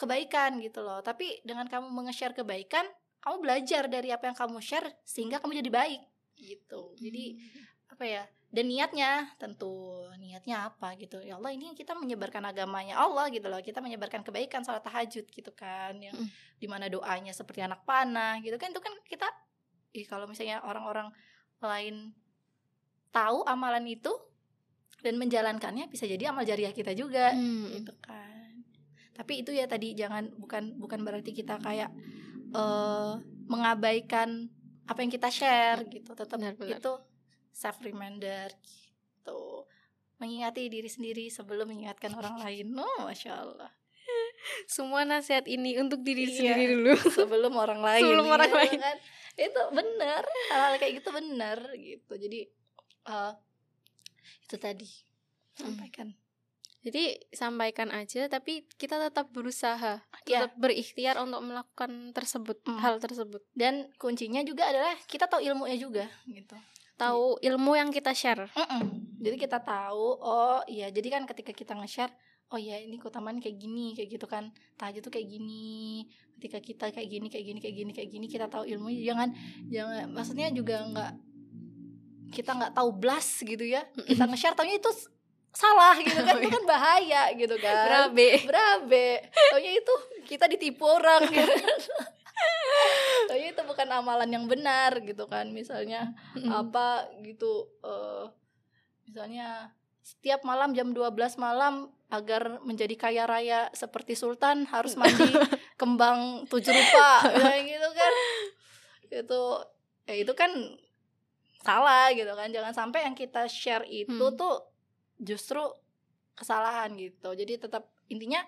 kebaikan 0.00 0.56
gitu 0.64 0.80
loh. 0.80 1.04
Tapi 1.04 1.44
dengan 1.44 1.68
kamu 1.68 1.92
nge-share 2.08 2.32
kebaikan 2.32 2.88
kamu 3.22 3.36
belajar 3.38 3.86
dari 3.86 4.10
apa 4.10 4.32
yang 4.32 4.36
kamu 4.36 4.58
share 4.58 4.88
sehingga 5.04 5.38
kamu 5.38 5.60
jadi 5.60 5.70
baik 5.70 6.00
gitu. 6.40 6.96
Jadi 6.96 7.38
apa 7.92 8.04
ya 8.08 8.24
dan 8.52 8.68
niatnya 8.68 9.32
tentu 9.40 9.72
niatnya 10.20 10.68
apa 10.68 10.92
gitu 10.94 11.16
ya 11.18 11.40
Allah 11.40 11.50
ini 11.50 11.72
kita 11.72 11.96
menyebarkan 11.96 12.44
agamanya 12.44 13.00
Allah 13.00 13.32
gitu 13.32 13.48
loh 13.48 13.58
kita 13.58 13.80
menyebarkan 13.80 14.20
kebaikan 14.20 14.60
salat 14.60 14.84
tahajud 14.84 15.24
gitu 15.24 15.50
kan 15.52 15.96
yang 15.96 16.12
Mm. 16.12 16.28
di 16.60 16.66
mana 16.68 16.86
doanya 16.86 17.32
seperti 17.32 17.64
anak 17.64 17.80
panah 17.82 18.36
gitu 18.38 18.54
kan 18.54 18.68
itu 18.68 18.78
kan 18.78 18.92
kita 19.02 19.24
ih 19.92 20.04
kalau 20.04 20.28
misalnya 20.28 20.60
orang-orang 20.62 21.08
lain 21.58 22.12
tahu 23.08 23.44
amalan 23.44 23.84
itu 23.84 24.12
dan 25.00 25.16
menjalankannya 25.16 25.88
bisa 25.88 26.04
jadi 26.04 26.28
amal 26.28 26.44
jariah 26.44 26.70
kita 26.70 26.92
juga 26.92 27.32
Mm. 27.32 27.66
gitu 27.80 27.92
kan 27.98 28.52
tapi 29.12 29.40
itu 29.40 29.52
ya 29.52 29.64
tadi 29.64 29.92
jangan 29.92 30.28
bukan 30.36 30.76
bukan 30.76 31.00
berarti 31.00 31.32
kita 31.32 31.56
kayak 31.56 31.88
eh 32.52 33.12
mengabaikan 33.48 34.48
apa 34.84 34.98
yang 35.00 35.08
kita 35.10 35.28
share 35.28 35.84
gitu 35.86 36.12
tetap 36.12 36.36
Benar-benar. 36.36 36.76
itu 36.76 36.92
self 37.52 37.78
reminder 37.80 38.50
gitu 38.58 39.64
mengingati 40.16 40.66
diri 40.66 40.86
sendiri 40.86 41.28
sebelum 41.28 41.66
mengingatkan 41.66 42.12
orang 42.12 42.38
lain 42.38 42.72
oh 42.74 43.04
masya 43.04 43.38
Allah 43.38 43.70
Semua 44.66 45.04
nasihat 45.04 45.46
ini 45.46 45.78
untuk 45.78 46.02
diri 46.02 46.26
Iya. 46.26 46.34
sendiri 46.50 46.64
dulu. 46.72 46.92
sebelum 47.16 47.54
orang 47.54 47.78
lain 47.78 48.02
Sebelum 48.02 48.26
orang 48.28 48.48
gitu 48.48 48.58
lain. 48.58 48.78
kan. 48.80 48.96
itu 49.34 49.60
benar 49.70 50.22
hal-hal 50.48 50.74
kayak 50.76 50.92
gitu 50.98 51.08
benar 51.10 51.58
gitu 51.72 52.12
jadi 52.16 52.40
eh 53.04 53.32
itu 54.42 54.56
tadi 54.56 54.88
sampaikan 55.54 56.12
Jadi 56.82 57.02
sampaikan 57.30 57.88
aja 57.88 58.26
tapi 58.26 58.66
kita 58.72 58.98
tetap 59.00 59.30
berusaha, 59.30 60.02
ya 60.24 60.38
tetap 60.42 60.58
berikhtiar 60.58 61.14
untuk 61.16 61.38
melakukan 61.40 62.10
tersebut, 62.10 62.58
Hmm. 62.64 62.74
hal 62.76 62.98
tersebut. 62.98 63.38
dan 63.52 63.86
kuncinya 63.96 64.42
juga 64.42 64.66
adalah 64.66 64.90
kita 65.06 65.24
tahu 65.24 65.38
ilmunya 65.40 65.78
juga 65.78 66.10
gitu 66.26 66.58
Tahu 67.02 67.42
ilmu 67.42 67.74
yang 67.74 67.90
kita 67.90 68.14
share. 68.14 68.46
Mm-mm. 68.54 69.18
Jadi 69.18 69.36
kita 69.38 69.58
tahu, 69.58 70.22
oh 70.22 70.62
iya, 70.70 70.86
jadi 70.94 71.18
kan 71.18 71.26
ketika 71.26 71.50
kita 71.50 71.74
nge-share, 71.74 72.14
oh 72.50 72.58
iya 72.58 72.78
ini 72.78 72.98
keutamaan 72.98 73.42
kayak 73.42 73.58
gini, 73.58 73.94
kayak 73.94 74.18
gitu 74.18 74.26
kan, 74.30 74.50
tahajud 74.78 75.02
tuh 75.02 75.10
kayak 75.10 75.26
gini, 75.26 76.06
ketika 76.38 76.58
kita 76.62 76.84
kayak 76.90 77.08
gini, 77.10 77.26
kayak 77.26 77.44
gini, 77.46 77.58
kayak 77.58 77.76
gini, 77.78 77.90
kayak 77.90 78.10
gini, 78.10 78.26
kita 78.30 78.46
tahu 78.46 78.66
ilmunya, 78.66 79.02
jangan, 79.14 79.28
jangan, 79.66 80.04
maksudnya 80.14 80.50
juga 80.54 80.82
nggak, 80.86 81.12
kita 82.34 82.50
nggak 82.54 82.72
tahu 82.74 82.90
blas 82.94 83.26
gitu 83.42 83.64
ya, 83.66 83.82
kita 84.06 84.26
nge-share 84.26 84.54
taunya 84.54 84.78
itu 84.78 84.90
salah 85.54 85.94
gitu 85.98 86.18
kan, 86.18 86.38
itu 86.42 86.50
kan 86.50 86.64
bahaya 86.66 87.22
gitu 87.34 87.56
kan, 87.58 87.74
Berabe. 88.10 88.30
berabe, 88.46 89.08
taunya 89.50 89.72
itu 89.74 89.94
kita 90.26 90.46
ditipu 90.46 90.86
orang. 90.86 91.26
gitu. 91.30 91.50
Taunya 93.32 93.48
itu 93.50 93.62
bukan 93.64 93.88
amalan 93.88 94.28
yang 94.28 94.44
benar 94.44 95.00
gitu 95.00 95.24
kan, 95.24 95.48
misalnya 95.48 96.12
apa 96.44 97.08
gitu 97.24 97.72
eh 97.80 98.28
misalnya 99.02 99.72
setiap 100.02 100.42
malam 100.42 100.74
jam 100.74 100.90
12 100.90 101.14
malam 101.38 101.88
agar 102.10 102.60
menjadi 102.60 102.92
kaya 102.98 103.24
raya 103.24 103.72
seperti 103.72 104.12
sultan 104.12 104.68
harus 104.68 104.98
mandi 105.00 105.24
kembang 105.80 106.44
tujuh 106.46 106.68
rupa. 106.68 107.24
Kayak 107.40 107.62
gitu 107.64 107.88
kan. 107.96 108.12
Itu 109.08 109.42
ya 110.04 110.14
itu 110.20 110.32
kan 110.34 110.50
salah 111.62 112.10
gitu 112.12 112.34
kan. 112.34 112.52
Jangan 112.52 112.74
sampai 112.74 113.06
yang 113.06 113.16
kita 113.16 113.46
share 113.48 113.86
itu 113.86 114.10
Hmm. 114.10 114.36
tuh 114.36 114.60
justru 115.16 115.62
kesalahan 116.34 116.92
gitu. 116.98 117.32
Jadi 117.32 117.62
tetap 117.62 117.86
intinya 118.10 118.42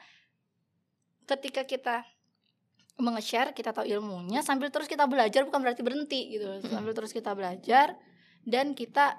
ketika 1.24 1.64
kita 1.64 2.04
menge-share 2.94 3.50
kita 3.50 3.74
tahu 3.74 3.90
ilmunya 3.90 4.38
sambil 4.40 4.70
terus 4.70 4.86
kita 4.86 5.10
belajar 5.10 5.42
bukan 5.42 5.60
berarti 5.60 5.82
berhenti 5.82 6.38
gitu. 6.38 6.46
Sambil 6.70 6.94
terus 6.94 7.10
kita 7.10 7.34
belajar 7.34 7.98
dan 8.46 8.72
kita 8.72 9.18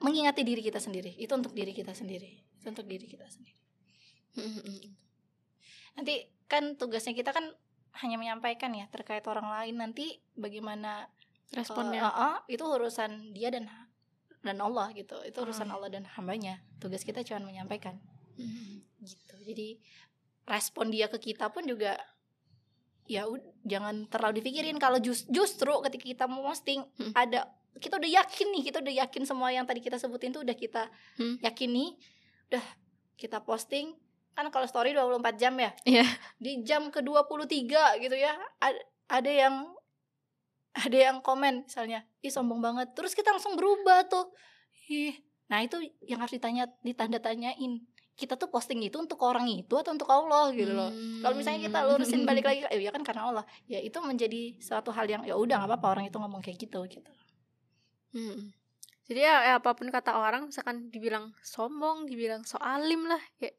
mengingati 0.00 0.44
diri 0.44 0.60
kita 0.64 0.80
sendiri. 0.80 1.16
Itu 1.16 1.36
untuk 1.36 1.52
diri 1.52 1.72
kita 1.72 1.92
sendiri. 1.92 2.44
Itu 2.60 2.66
untuk 2.72 2.86
diri 2.88 3.06
kita 3.08 3.24
sendiri. 3.28 3.60
Nanti 5.94 6.14
kan 6.48 6.74
tugasnya 6.76 7.14
kita 7.14 7.30
kan 7.32 7.44
hanya 8.02 8.18
menyampaikan 8.18 8.74
ya 8.74 8.88
terkait 8.90 9.24
orang 9.28 9.46
lain. 9.48 9.78
Nanti 9.78 10.18
bagaimana 10.34 11.06
Responnya. 11.54 12.02
eh, 12.02 12.08
eh, 12.08 12.24
eh, 12.34 12.36
itu 12.58 12.64
urusan 12.66 13.36
dia 13.36 13.52
dan 13.52 13.70
dan 14.44 14.58
Allah 14.60 14.90
gitu. 14.92 15.20
Itu 15.24 15.44
urusan 15.44 15.70
Ah. 15.70 15.76
Allah 15.78 15.88
dan 15.88 16.04
hambanya. 16.18 16.60
Tugas 16.82 17.04
kita 17.06 17.22
cuma 17.24 17.44
menyampaikan. 17.46 17.96
Gitu. 19.00 19.36
Jadi 19.44 19.68
respon 20.44 20.88
dia 20.88 21.06
ke 21.06 21.18
kita 21.18 21.48
pun 21.48 21.64
juga 21.64 21.96
ya 23.04 23.28
jangan 23.62 24.08
terlalu 24.08 24.40
dipikirin 24.40 24.76
kalau 24.76 24.96
jus- 24.96 25.28
justru 25.28 25.72
ketika 25.82 26.04
kita 26.06 26.24
mau 26.24 26.40
posting 26.42 26.80
Hmm. 26.94 27.12
ada 27.12 27.44
kita 27.74 27.98
udah 27.98 28.10
yakin 28.14 28.46
nih 28.50 28.62
kita 28.64 28.78
udah 28.80 28.94
yakin 28.98 29.22
semua 29.22 29.50
yang 29.50 29.64
tadi 29.64 29.78
kita 29.78 29.96
sebutin 29.96 30.30
tuh 30.30 30.40
udah 30.40 30.54
kita 30.54 30.88
Hmm. 31.14 31.36
yakini 31.38 31.96
udah 32.48 32.64
kita 33.14 33.40
posting 33.40 33.92
kan 34.32 34.48
kalau 34.48 34.64
story 34.64 34.90
24 34.90 35.36
jam 35.36 35.54
ya 35.54 35.70
Iya. 35.84 36.06
di 36.36 36.62
jam 36.62 36.88
ke 36.88 36.98
23 36.98 37.68
gitu 37.98 38.14
ya 38.14 38.32
ad- 38.58 38.82
ada 39.06 39.30
yang 39.30 39.54
ada 40.74 40.98
yang 40.98 41.16
komen 41.20 41.64
misalnya 41.64 42.02
ih 42.18 42.28
sombong 42.28 42.58
banget 42.58 42.90
terus 42.92 43.12
kita 43.12 43.30
langsung 43.30 43.54
berubah 43.54 44.06
tuh 44.06 44.32
ih 44.88 45.14
nah 45.44 45.60
itu 45.60 45.76
yang 46.02 46.18
harus 46.18 46.32
ditanya 46.32 46.66
ditanda 46.80 47.18
tanyain 47.18 47.84
kita 48.14 48.38
tuh 48.38 48.46
posting 48.46 48.78
itu 48.86 48.94
untuk 48.98 49.18
orang 49.26 49.50
itu 49.50 49.74
atau 49.74 49.90
untuk 49.90 50.06
Allah 50.06 50.54
gitu 50.54 50.70
loh 50.70 50.90
kalau 51.20 51.34
misalnya 51.34 51.66
kita 51.66 51.78
lurusin 51.86 52.22
balik 52.30 52.46
lagi 52.46 52.62
eh 52.70 52.78
ya 52.78 52.94
kan 52.94 53.02
karena 53.02 53.26
Allah 53.28 53.44
ya 53.66 53.82
itu 53.82 53.98
menjadi 53.98 54.54
suatu 54.62 54.94
hal 54.94 55.06
yang 55.10 55.22
ya 55.26 55.34
udah 55.34 55.58
nggak 55.62 55.70
apa-apa 55.74 55.86
orang 55.98 56.04
itu 56.06 56.16
ngomong 56.18 56.40
kayak 56.42 56.58
gitu 56.58 56.80
gitu 56.86 57.10
Mm. 58.14 58.54
Jadi 59.10 59.20
ya, 59.20 59.34
ya 59.42 59.54
apa 59.58 59.74
pun 59.74 59.90
kata 59.90 60.14
orang, 60.14 60.46
misalkan 60.46 60.86
dibilang 60.86 61.34
sombong, 61.42 62.06
dibilang 62.06 62.46
so 62.46 62.56
alim 62.62 63.10
lah, 63.10 63.18
kayak 63.42 63.58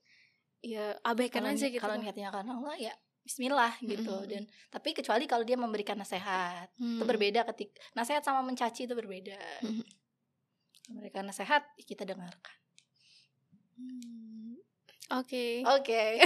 ya 0.65 0.95
abaikan 1.05 1.45
kalau 1.45 1.53
aja 1.53 1.67
gitu. 1.69 1.77
kalau 1.83 1.95
niatnya 2.01 2.33
karena 2.33 2.57
Allah 2.57 2.75
ya 2.79 2.93
Bismillah 3.21 3.77
gitu 3.85 4.09
Mm-mm. 4.09 4.29
dan 4.29 4.43
tapi 4.73 4.97
kecuali 4.97 5.29
kalau 5.29 5.45
dia 5.45 5.53
memberikan 5.57 5.93
nasihat 5.93 6.73
Mm. 6.81 6.97
itu 6.97 7.03
berbeda 7.05 7.39
ketik 7.53 7.69
nasihat 7.93 8.25
sama 8.25 8.41
mencaci 8.41 8.89
itu 8.89 8.95
berbeda 8.97 9.37
Mm. 9.61 9.85
memberikan 10.89 11.29
nasihat 11.29 11.61
kita 11.85 12.01
dengarkan 12.01 12.57
Mm. 13.77 14.24
Oke. 15.13 15.61
oke 15.65 16.03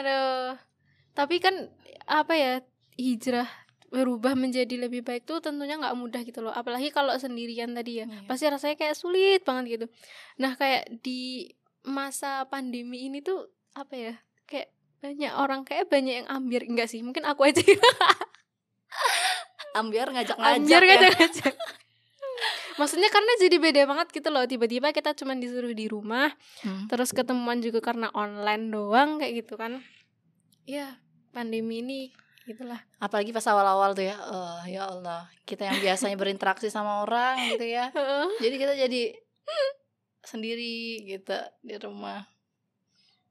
Aduh. 0.00 0.58
Tapi 1.14 1.36
kan 1.38 1.54
apa 2.08 2.34
ya 2.34 2.52
hijrah 2.98 3.46
berubah 3.90 4.38
menjadi 4.38 4.86
lebih 4.86 5.02
baik 5.02 5.26
tuh 5.26 5.42
tentunya 5.42 5.78
nggak 5.78 5.98
mudah 5.98 6.22
gitu 6.22 6.42
loh. 6.42 6.54
Apalagi 6.54 6.94
kalau 6.94 7.14
sendirian 7.14 7.74
tadi 7.74 8.02
ya. 8.02 8.06
Iya. 8.06 8.26
Pasti 8.26 8.44
rasanya 8.50 8.76
kayak 8.78 8.96
sulit 8.98 9.42
banget 9.46 9.78
gitu. 9.78 9.86
Nah, 10.38 10.54
kayak 10.58 10.90
di 11.02 11.50
masa 11.86 12.46
pandemi 12.50 13.06
ini 13.06 13.22
tuh 13.22 13.46
apa 13.74 13.94
ya? 13.94 14.14
Kayak 14.46 14.74
banyak 15.00 15.32
orang 15.32 15.64
kayak 15.64 15.88
banyak 15.88 16.14
yang 16.24 16.28
ambil 16.28 16.60
enggak 16.66 16.92
sih 16.92 17.00
mungkin 17.00 17.24
aku 17.24 17.48
aja 17.48 17.64
ambiar 19.80 20.12
ngajak-ngajak 20.12 20.60
ambil 20.60 20.80
ya. 20.84 20.98
Maksudnya 22.76 23.08
karena 23.08 23.32
jadi 23.40 23.56
beda 23.60 23.82
banget 23.84 24.08
gitu 24.14 24.28
loh. 24.28 24.44
Tiba-tiba 24.44 24.90
kita 24.90 25.12
cuma 25.16 25.36
disuruh 25.36 25.72
di 25.72 25.86
rumah 25.86 26.32
Hmm. 26.60 26.88
terus 26.88 27.12
ketemuan 27.12 27.60
juga 27.60 27.80
karena 27.80 28.08
online 28.12 28.68
doang 28.68 29.18
kayak 29.20 29.44
gitu 29.44 29.54
kan. 29.56 29.80
Ya 30.64 31.00
pandemi 31.30 31.80
ini 31.80 32.00
gitulah. 32.44 32.82
Apalagi 32.98 33.30
pas 33.30 33.46
awal-awal 33.46 33.94
tuh 33.94 34.10
ya 34.10 34.16
oh 34.18 34.60
ya 34.66 34.88
Allah 34.88 35.28
kita 35.46 35.70
yang 35.70 35.78
biasanya 35.78 36.16
berinteraksi 36.22 36.68
sama 36.68 37.04
orang 37.04 37.38
gitu 37.54 37.66
ya. 37.66 37.92
Jadi 38.42 38.56
kita 38.58 38.74
jadi 38.74 39.02
sendiri 40.20 41.04
gitu 41.08 41.36
di 41.64 41.76
rumah. 41.80 42.28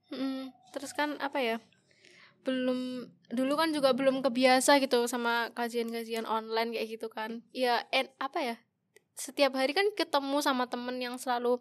Mm, 0.09 0.49
terus 0.73 0.91
kan 0.97 1.21
apa 1.21 1.37
ya 1.37 1.57
belum 2.47 3.05
dulu 3.29 3.53
kan 3.59 3.69
juga 3.75 3.93
belum 3.93 4.25
kebiasa 4.25 4.79
gitu 4.81 5.05
sama 5.05 5.53
kajian-kajian 5.53 6.25
online 6.25 6.73
kayak 6.73 6.87
gitu 6.97 7.07
kan. 7.11 7.45
Ya 7.53 7.85
en, 7.93 8.09
apa 8.17 8.39
ya 8.41 8.55
setiap 9.19 9.51
hari 9.53 9.75
kan 9.75 9.83
ketemu 9.93 10.39
sama 10.39 10.65
temen 10.65 10.95
yang 10.97 11.19
selalu 11.19 11.59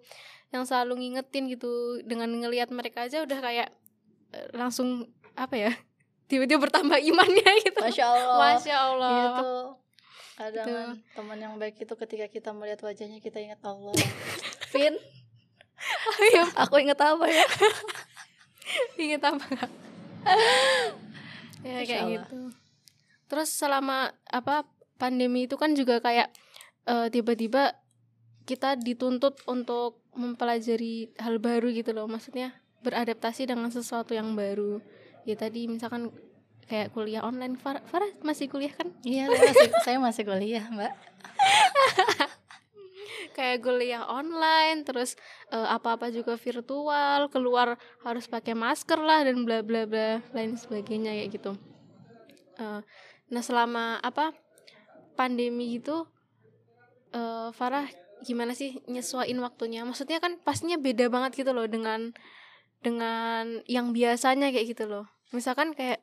yang 0.48 0.62
selalu 0.62 1.02
ngingetin 1.02 1.50
gitu. 1.50 1.98
Dengan 2.06 2.30
ngelihat 2.30 2.70
mereka 2.70 3.04
aja 3.04 3.20
udah 3.20 3.38
kayak 3.38 3.68
eh, 4.32 4.46
langsung 4.54 5.10
apa 5.34 5.54
ya 5.54 5.72
tiba-tiba 6.30 6.62
bertambah 6.62 6.96
imannya 6.96 7.50
gitu. 7.66 7.80
Masya 7.82 8.04
Allah. 8.06 8.36
Masya 8.54 8.76
allah. 8.78 9.10
Gitu. 9.12 9.50
Kadang 10.38 10.66
Gitu. 10.70 10.78
teman 11.12 11.38
yang 11.38 11.54
baik 11.58 11.76
itu 11.76 11.94
ketika 11.98 12.26
kita 12.30 12.50
melihat 12.54 12.78
wajahnya 12.80 13.18
kita 13.18 13.42
ingat 13.42 13.58
Allah? 13.60 13.90
Vin? 14.72 14.94
Iya, 16.30 16.46
aku 16.54 16.78
ingat 16.78 16.98
apa 16.98 17.26
ya? 17.26 17.46
Inget 18.96 19.22
apa? 19.22 19.46
Ya 21.62 21.82
kayak 21.82 22.02
Allah. 22.02 22.12
gitu. 22.14 22.38
Terus 23.28 23.50
selama 23.50 24.10
apa 24.24 24.62
pandemi 24.96 25.46
itu 25.46 25.54
kan 25.54 25.74
juga 25.74 25.98
kayak 25.98 26.30
eh, 26.88 27.08
tiba-tiba 27.12 27.76
kita 28.48 28.80
dituntut 28.80 29.44
untuk 29.44 30.00
mempelajari 30.16 31.12
hal 31.20 31.36
baru 31.36 31.68
gitu 31.68 31.92
loh. 31.92 32.08
Maksudnya 32.08 32.56
beradaptasi 32.80 33.44
dengan 33.44 33.68
sesuatu 33.68 34.16
yang 34.16 34.32
baru. 34.32 34.80
Ya 35.28 35.36
tadi 35.36 35.68
misalkan 35.68 36.08
kayak 36.68 36.96
kuliah 36.96 37.20
online. 37.24 37.60
Farah, 37.60 37.84
Farah 37.84 38.08
masih 38.24 38.48
kuliah 38.48 38.72
kan? 38.72 38.88
Iya 39.04 39.28
masih, 39.28 39.68
saya 39.84 39.98
masih 40.00 40.24
kuliah 40.24 40.64
mbak. 40.72 40.92
Kayak 43.36 43.62
kuliah 43.62 44.02
online 44.02 44.82
terus 44.82 45.14
eh, 45.54 45.68
apa-apa 45.70 46.10
juga 46.10 46.34
virtual 46.34 47.30
keluar 47.30 47.78
harus 48.02 48.26
pakai 48.26 48.50
masker 48.58 48.98
lah 48.98 49.22
dan 49.22 49.46
bla 49.46 49.62
bla 49.62 49.86
bla 49.86 50.18
lain 50.34 50.58
sebagainya 50.58 51.14
kayak 51.14 51.30
gitu. 51.38 51.52
Eh, 52.58 52.80
nah 53.30 53.42
selama 53.42 54.02
apa 54.02 54.34
pandemi 55.14 55.78
itu 55.78 56.02
eh 57.14 57.48
Farah 57.54 57.86
gimana 58.26 58.52
sih 58.52 58.82
nyesuaiin 58.90 59.38
waktunya? 59.40 59.86
Maksudnya 59.86 60.18
kan 60.18 60.40
pastinya 60.42 60.76
beda 60.80 61.08
banget 61.08 61.44
gitu 61.44 61.50
loh 61.54 61.66
dengan 61.70 62.12
dengan 62.82 63.62
yang 63.66 63.90
biasanya 63.94 64.50
kayak 64.54 64.76
gitu 64.76 64.84
loh. 64.86 65.06
Misalkan 65.34 65.74
kayak 65.74 66.02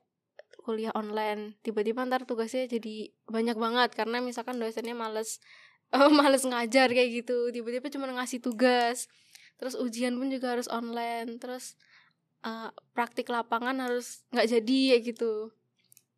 kuliah 0.66 0.90
online 0.98 1.54
tiba-tiba 1.62 2.02
ntar 2.10 2.26
tugasnya 2.26 2.66
jadi 2.66 3.14
banyak 3.30 3.54
banget 3.54 3.94
karena 3.94 4.18
misalkan 4.18 4.58
dosennya 4.58 4.98
males 4.98 5.38
eh, 5.96 6.10
males 6.12 6.44
ngajar 6.44 6.90
kayak 6.92 7.24
gitu. 7.24 7.52
Tiba-tiba 7.54 7.88
cuma 7.94 8.10
ngasih 8.12 8.42
tugas 8.44 9.08
terus 9.56 9.76
ujian 9.80 10.16
pun 10.20 10.28
juga 10.28 10.56
harus 10.56 10.68
online 10.68 11.40
terus 11.40 11.80
eh, 12.44 12.70
praktik 12.92 13.32
lapangan 13.32 13.76
harus 13.80 14.28
nggak 14.36 14.48
jadi 14.52 14.80
kayak 14.96 15.04
gitu 15.16 15.56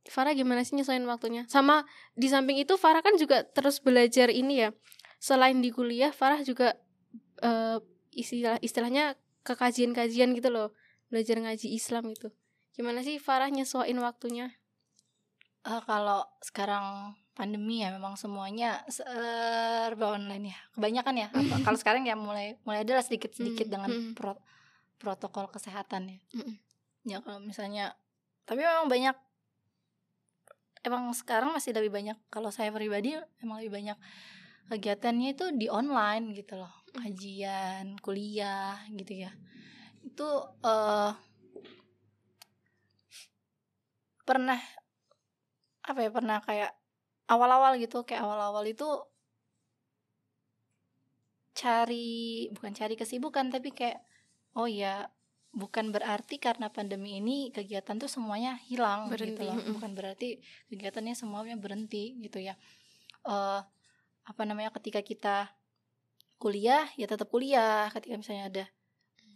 Farah 0.10 0.34
gimana 0.34 0.64
sih 0.64 0.74
nyesuaiin 0.74 1.06
waktunya? 1.06 1.44
Sama 1.48 1.84
di 2.14 2.28
samping 2.28 2.58
itu 2.58 2.76
Farah 2.76 3.02
kan 3.02 3.16
juga 3.16 3.44
terus 3.44 3.80
belajar 3.80 4.28
ini 4.28 4.64
ya. 4.64 4.70
Selain 5.18 5.58
di 5.58 5.70
kuliah 5.70 6.10
Farah 6.12 6.42
juga 6.42 6.76
eh, 7.40 7.78
istilah 8.12 8.58
istilahnya 8.60 9.14
ke 9.42 9.54
kajian-kajian 9.54 10.34
gitu 10.34 10.50
loh. 10.50 10.74
Belajar 11.08 11.40
ngaji 11.40 11.72
Islam 11.72 12.12
itu 12.12 12.28
gimana 12.74 13.02
sih 13.02 13.18
Farah 13.18 13.50
nyesuaiin 13.50 13.98
waktunya? 13.98 14.54
Eh, 15.64 15.82
kalau 15.84 16.24
sekarang 16.40 17.12
pandemi 17.34 17.86
ya 17.86 17.94
memang 17.94 18.18
semuanya 18.18 18.82
serba 18.88 20.14
online 20.14 20.54
ya. 20.54 20.60
Kebanyakan 20.74 21.16
ya. 21.18 21.28
Kalau 21.66 21.78
sekarang 21.78 22.02
ya 22.06 22.18
mulai 22.18 22.58
mulai 22.66 22.82
ada 22.82 22.98
lah 22.98 23.06
sedikit 23.06 23.30
sedikit 23.34 23.70
Hmm, 23.70 23.74
dengan 23.78 23.90
hmm. 23.94 24.14
pro- 24.18 24.42
protokol 24.98 25.46
kesehatan 25.48 26.10
ya. 26.10 26.18
Mm-mm. 26.34 26.56
ya 27.06 27.22
kalau 27.22 27.38
misalnya 27.40 27.94
tapi 28.44 28.66
memang 28.66 28.90
banyak 28.90 29.14
emang 30.86 31.14
sekarang 31.14 31.54
masih 31.56 31.74
lebih 31.74 31.94
banyak 31.94 32.18
kalau 32.30 32.50
saya 32.54 32.70
pribadi 32.74 33.16
emang 33.42 33.62
lebih 33.62 33.74
banyak 33.74 33.98
kegiatannya 34.68 35.34
itu 35.34 35.46
di 35.56 35.68
online 35.72 36.36
gitu 36.36 36.60
loh. 36.60 36.74
Kajian 36.92 37.98
kuliah 38.04 38.78
gitu 38.92 39.28
ya. 39.28 39.32
Itu 40.04 40.28
eh 40.66 41.14
pernah 44.28 44.60
apa 45.88 46.00
ya 46.04 46.12
pernah 46.12 46.44
kayak 46.44 46.76
awal-awal 47.32 47.80
gitu 47.80 48.04
kayak 48.04 48.28
awal-awal 48.28 48.64
itu 48.68 48.88
cari 51.56 52.52
bukan 52.54 52.76
cari 52.76 52.94
kesibukan 53.00 53.48
tapi 53.50 53.72
kayak 53.72 54.04
oh 54.54 54.68
ya 54.68 55.08
bukan 55.56 55.90
berarti 55.96 56.38
karena 56.38 56.70
pandemi 56.70 57.18
ini 57.18 57.50
kegiatan 57.50 57.98
tuh 57.98 58.12
semuanya 58.12 58.60
hilang 58.68 59.10
Berhenti, 59.10 59.40
gitu 59.40 59.42
loh 59.48 59.58
bukan 59.74 59.92
berarti 59.98 60.38
kegiatannya 60.70 61.16
semuanya 61.18 61.56
berhenti 61.58 62.20
gitu 62.22 62.40
ya. 62.44 62.54
Eh 63.26 63.62
apa 64.28 64.42
namanya 64.44 64.76
ketika 64.76 65.00
kita 65.00 65.38
kuliah 66.38 66.86
ya 67.00 67.08
tetap 67.08 67.32
kuliah 67.32 67.90
ketika 67.96 68.16
misalnya 68.20 68.46
ada. 68.52 68.66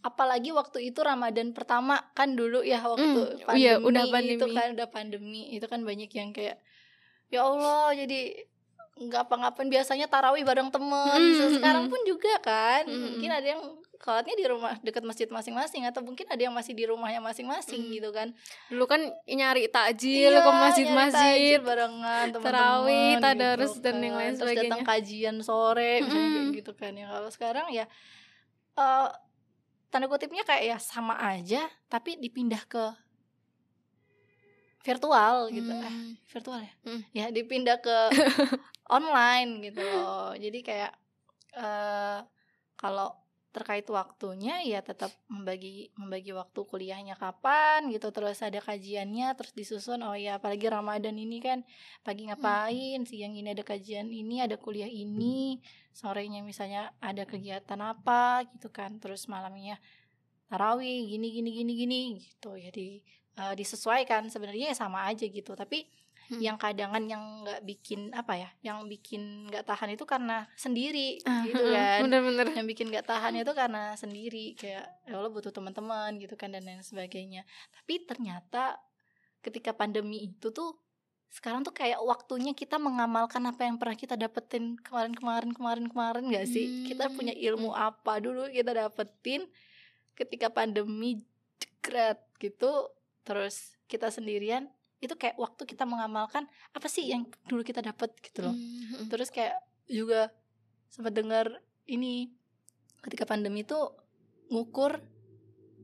Apalagi 0.02 0.50
waktu 0.50 0.90
itu 0.90 1.00
Ramadan 1.06 1.54
pertama 1.54 2.02
kan 2.18 2.34
dulu 2.34 2.66
ya 2.66 2.82
waktu 2.82 3.38
Hmm, 3.48 3.54
iya, 3.54 3.78
pandemi 3.78 3.88
udah 3.88 4.04
itu 4.04 4.12
pandemi. 4.46 4.58
kan 4.58 4.68
udah 4.74 4.88
pandemi. 4.90 5.42
Itu 5.54 5.66
kan 5.70 5.82
banyak 5.86 6.10
yang 6.12 6.30
kayak 6.34 6.58
ya 7.32 7.48
Allah 7.48 7.94
jadi 7.96 8.51
nggak 9.02 9.24
apa-ngapain 9.24 9.66
biasanya 9.68 10.06
tarawih 10.06 10.42
bareng 10.42 10.70
temen 10.70 10.94
Hmm, 11.12 11.26
gitu. 11.28 11.44
hmm, 11.44 11.56
sekarang 11.58 11.84
hmm. 11.84 11.92
pun 11.92 12.02
juga 12.04 12.34
kan 12.40 12.84
Hmm, 12.84 13.02
mungkin 13.08 13.30
ada 13.30 13.48
yang 13.48 13.62
sholatnya 13.98 14.34
di 14.34 14.46
rumah 14.46 14.74
dekat 14.80 15.02
masjid 15.02 15.26
masing-masing 15.28 15.84
atau 15.84 16.02
mungkin 16.02 16.26
ada 16.26 16.38
yang 16.40 16.52
masih 16.52 16.74
di 16.74 16.86
rumahnya 16.86 17.18
masing-masing 17.20 17.82
Hmm. 17.82 17.94
gitu 17.94 18.10
kan 18.10 18.28
dulu 18.68 18.86
kan 18.86 18.98
nyari 19.26 19.66
takjil 19.68 20.30
Iya, 20.32 20.40
ke 20.40 20.52
masjid-masjid 20.52 21.58
barengan 21.60 22.26
Tarawih, 22.32 23.12
gitu 23.12 23.22
tadarus, 23.24 23.74
dan 23.78 23.96
yang 23.98 24.14
kan. 24.14 24.20
lain 24.20 24.34
terus 24.36 24.50
datang 24.52 24.80
sebagainya. 24.80 24.86
kajian 24.88 25.38
sore 25.40 25.92
misalnya 26.00 26.18
kayak 26.28 26.42
Mm-mm. 26.44 26.58
gitu 26.58 26.72
kan 26.74 26.92
ya 26.94 27.06
kalau 27.08 27.30
sekarang 27.30 27.66
ya 27.70 27.86
eh 28.74 29.08
tanda 29.88 30.08
kutipnya 30.08 30.42
kayak 30.42 30.64
ya 30.66 30.78
sama 30.78 31.20
aja 31.20 31.62
tapi 31.86 32.16
dipindah 32.16 32.64
ke 32.64 32.96
virtual 34.82 35.50
gitu. 35.50 35.72
Eh 35.72 35.82
Hmm. 35.84 36.14
virtual 36.28 36.60
ya? 36.62 36.74
Hmm. 36.84 37.02
ya 37.12 37.26
dipindah 37.30 37.78
ke 37.80 37.98
online 38.98 39.62
gitu 39.64 39.82
loh. 39.82 40.34
Jadi 40.36 40.60
kayak 40.62 40.92
eh 41.54 42.20
kalau 42.76 43.14
terkait 43.52 43.84
waktunya 43.92 44.64
ya 44.64 44.80
tetap 44.80 45.12
membagi 45.28 45.92
membagi 46.00 46.32
waktu 46.32 46.60
kuliahnya 46.64 47.20
kapan 47.20 47.92
gitu. 47.92 48.08
Terus 48.10 48.40
ada 48.40 48.64
kajiannya 48.64 49.36
terus 49.36 49.52
disusun. 49.52 50.00
Oh 50.08 50.16
ya 50.16 50.40
apalagi 50.40 50.72
Ramadan 50.72 51.20
ini 51.20 51.44
kan 51.44 51.60
pagi 52.00 52.32
ngapain 52.32 53.04
siang 53.04 53.36
ini 53.36 53.52
ada 53.52 53.62
kajian 53.62 54.08
ini 54.08 54.40
ada 54.40 54.56
kuliah 54.56 54.88
ini 54.88 55.60
sorenya 55.92 56.40
misalnya 56.42 56.96
ada 57.04 57.28
kegiatan 57.28 57.80
apa 57.84 58.48
gitu 58.56 58.72
kan. 58.72 58.96
Terus 59.04 59.28
malamnya 59.28 59.76
tarawih 60.48 61.12
gini 61.12 61.28
gini 61.32 61.50
gini 61.52 61.72
gini 61.76 62.00
gitu. 62.24 62.56
Jadi 62.56 63.04
eh, 63.34 63.54
disesuaikan 63.54 64.28
sebenarnya 64.28 64.72
ya 64.72 64.76
sama 64.76 65.06
aja 65.06 65.24
gitu. 65.24 65.54
Tapi 65.54 65.88
Hmm. 66.22 66.40
yang 66.40 66.56
kadangan 66.56 67.04
yang 67.04 67.44
nggak 67.44 67.60
bikin 67.66 68.08
apa 68.16 68.40
ya 68.40 68.50
yang 68.64 68.88
bikin 68.88 69.52
nggak 69.52 69.68
tahan 69.68 69.92
itu 69.92 70.08
karena 70.08 70.48
sendiri 70.56 71.20
Ah, 71.28 71.44
gitu 71.44 71.60
heeh, 71.60 71.76
kan. 71.76 72.00
Bener-bener. 72.08 72.48
Yang 72.56 72.68
bikin 72.72 72.88
nggak 72.88 73.04
tahan 73.04 73.36
itu 73.36 73.52
karena 73.52 73.84
sendiri 74.00 74.56
kayak 74.56 74.86
ya 75.04 75.14
Allah 75.14 75.28
butuh 75.28 75.52
teman-teman 75.52 76.16
gitu 76.24 76.40
kan 76.40 76.56
dan 76.56 76.64
lain 76.64 76.80
sebagainya. 76.80 77.44
Tapi 77.76 78.08
ternyata 78.08 78.80
ketika 79.44 79.76
pandemi 79.76 80.24
itu 80.24 80.56
tuh 80.56 80.80
sekarang 81.28 81.64
tuh 81.64 81.72
kayak 81.72 82.00
waktunya 82.00 82.52
kita 82.52 82.76
mengamalkan 82.76 83.44
apa 83.44 83.68
yang 83.68 83.76
pernah 83.76 83.96
kita 83.96 84.16
dapetin 84.16 84.80
kemarin-kemarin 84.80 85.52
kemarin-kemarin 85.52 86.32
gak 86.32 86.48
sih? 86.48 86.88
Kita 86.88 87.12
Hmm. 87.12 87.16
punya 87.18 87.36
ilmu 87.36 87.76
apa 87.76 88.24
dulu 88.24 88.48
kita 88.48 88.72
dapetin 88.72 89.52
ketika 90.16 90.48
pandemi 90.48 91.20
jegret 91.60 92.24
gitu 92.40 92.88
terus 93.22 93.76
kita 93.86 94.10
sendirian 94.10 94.70
itu 95.02 95.18
kayak 95.18 95.34
waktu 95.36 95.66
kita 95.66 95.84
mengamalkan 95.84 96.46
apa 96.72 96.86
sih 96.86 97.10
yang 97.10 97.26
dulu 97.46 97.62
kita 97.62 97.82
dapet 97.82 98.14
gitu 98.22 98.46
loh. 98.46 98.54
Hmm, 98.54 99.10
terus 99.10 99.34
kayak 99.34 99.58
juga 99.90 100.30
sempat 100.88 101.12
dengar 101.12 101.50
ini 101.86 102.30
ketika 103.02 103.26
pandemi 103.26 103.66
itu 103.66 103.78
ngukur 104.48 105.02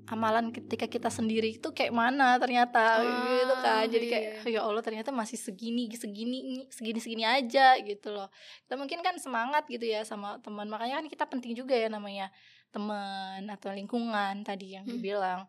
amalan 0.08 0.56
ketika 0.56 0.88
kita 0.88 1.10
sendiri 1.12 1.60
itu 1.60 1.76
kayak 1.76 1.92
mana 1.92 2.40
ternyata 2.40 3.04
Ah, 3.04 3.28
gitu 3.28 3.56
kan. 3.60 3.84
Jadi 3.92 4.06
kayak 4.08 4.24
iya. 4.48 4.56
ya 4.56 4.62
Allah 4.64 4.80
ternyata 4.80 5.12
masih 5.12 5.36
segini 5.36 5.92
segini 6.00 6.64
segini 6.72 7.00
segini 7.04 7.24
aja 7.28 7.76
gitu 7.82 8.16
loh. 8.16 8.32
Kita 8.64 8.80
mungkin 8.80 9.04
kan 9.04 9.20
semangat 9.20 9.68
gitu 9.68 9.84
ya 9.84 10.08
sama 10.08 10.40
teman 10.40 10.72
makanya 10.72 11.04
kan 11.04 11.08
kita 11.12 11.26
penting 11.28 11.52
juga 11.60 11.76
ya 11.76 11.92
namanya 11.92 12.32
teman 12.72 13.44
atau 13.52 13.74
lingkungan 13.76 14.46
tadi 14.48 14.80
yang 14.80 14.88
Hmm. 14.88 14.96
dibilang. 14.96 15.40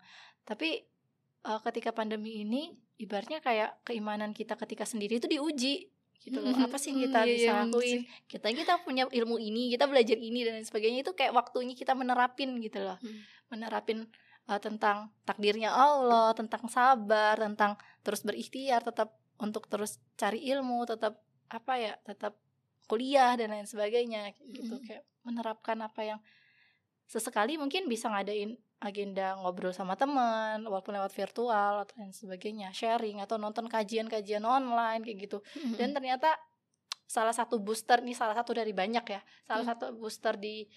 Tapi 0.42 0.82
eh, 1.48 1.60
ketika 1.64 1.90
pandemi 1.96 2.44
ini 2.44 2.76
ibaratnya 3.00 3.40
kayak 3.40 3.80
keimanan 3.88 4.36
kita 4.36 4.54
ketika 4.60 4.84
sendiri 4.84 5.16
itu 5.16 5.26
diuji 5.30 5.88
gitu 6.18 6.38
loh. 6.44 6.52
Apa 6.52 6.76
sih 6.76 6.92
yang 6.92 7.08
kita 7.08 7.18
Hmm, 7.24 7.28
iya, 7.30 7.34
bisa 7.34 7.50
iya, 7.50 7.62
lakuin? 7.64 8.00
Kita 8.26 8.46
kita 8.52 8.74
punya 8.82 9.04
ilmu 9.08 9.38
ini 9.38 9.72
kita 9.72 9.86
belajar 9.86 10.18
ini 10.18 10.44
dan 10.44 10.60
lain 10.60 10.66
sebagainya. 10.66 11.06
Itu 11.06 11.14
kayak 11.14 11.32
waktunya 11.32 11.72
kita 11.78 11.96
menerapin 11.96 12.58
gitu 12.60 12.84
loh. 12.84 12.98
Hmm. 13.00 13.24
menerapin 13.48 14.04
uh, 14.44 14.60
tentang 14.60 15.08
takdirnya 15.24 15.72
Allah 15.72 16.36
tentang 16.36 16.68
sabar 16.68 17.40
tentang 17.40 17.80
terus 18.04 18.20
berikhtiar 18.20 18.84
tetap 18.84 19.16
untuk 19.40 19.68
terus 19.72 19.96
cari 20.20 20.44
ilmu 20.52 20.84
tetap 20.84 21.16
apa 21.48 21.80
ya 21.80 21.96
tetap 22.04 22.36
kuliah 22.88 23.36
dan 23.40 23.52
lain 23.52 23.68
sebagainya 23.68 24.32
gitu. 24.36 24.80
Mm. 24.80 24.84
kayak 24.84 25.04
menerapkan 25.24 25.80
apa 25.84 26.00
yang 26.04 26.20
sesekali 27.08 27.56
mungkin 27.56 27.88
bisa 27.88 28.08
ngadain 28.12 28.56
agenda 28.78 29.34
ngobrol 29.36 29.70
sama 29.70 29.94
teman 29.94 30.62
walaupun 30.62 30.94
lewat 30.94 31.10
virtual 31.10 31.82
atau 31.82 31.94
lain 31.96 32.12
sebagainya 32.12 32.70
sharing 32.70 33.18
atau 33.18 33.34
nonton 33.34 33.66
kajian-kajian 33.66 34.40
online 34.40 35.02
kayak 35.02 35.18
gitu 35.20 35.38
dan 35.74 35.90
ternyata 35.90 36.38
salah 37.04 37.32
satu 37.32 37.58
booster 37.58 37.98
nih 37.98 38.14
salah 38.14 38.32
satu 38.32 38.52
dari 38.52 38.70
banyak 38.70 39.02
ya 39.02 39.18
salah 39.42 39.64
Hmm. 39.64 39.72
satu 39.72 39.84
booster 39.92 40.36
di 40.36 40.70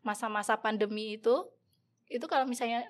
masa-masa 0.00 0.56
pandemi 0.56 1.14
itu 1.14 1.46
itu 2.06 2.24
kalau 2.24 2.42
misalnya 2.42 2.82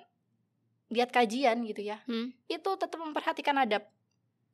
lihat 0.89 1.11
kajian 1.11 1.61
gitu 1.65 1.83
ya 1.83 2.01
Hmm. 2.05 2.33
itu 2.47 2.71
tetap 2.75 2.97
memperhatikan 2.97 3.59
adab 3.59 3.85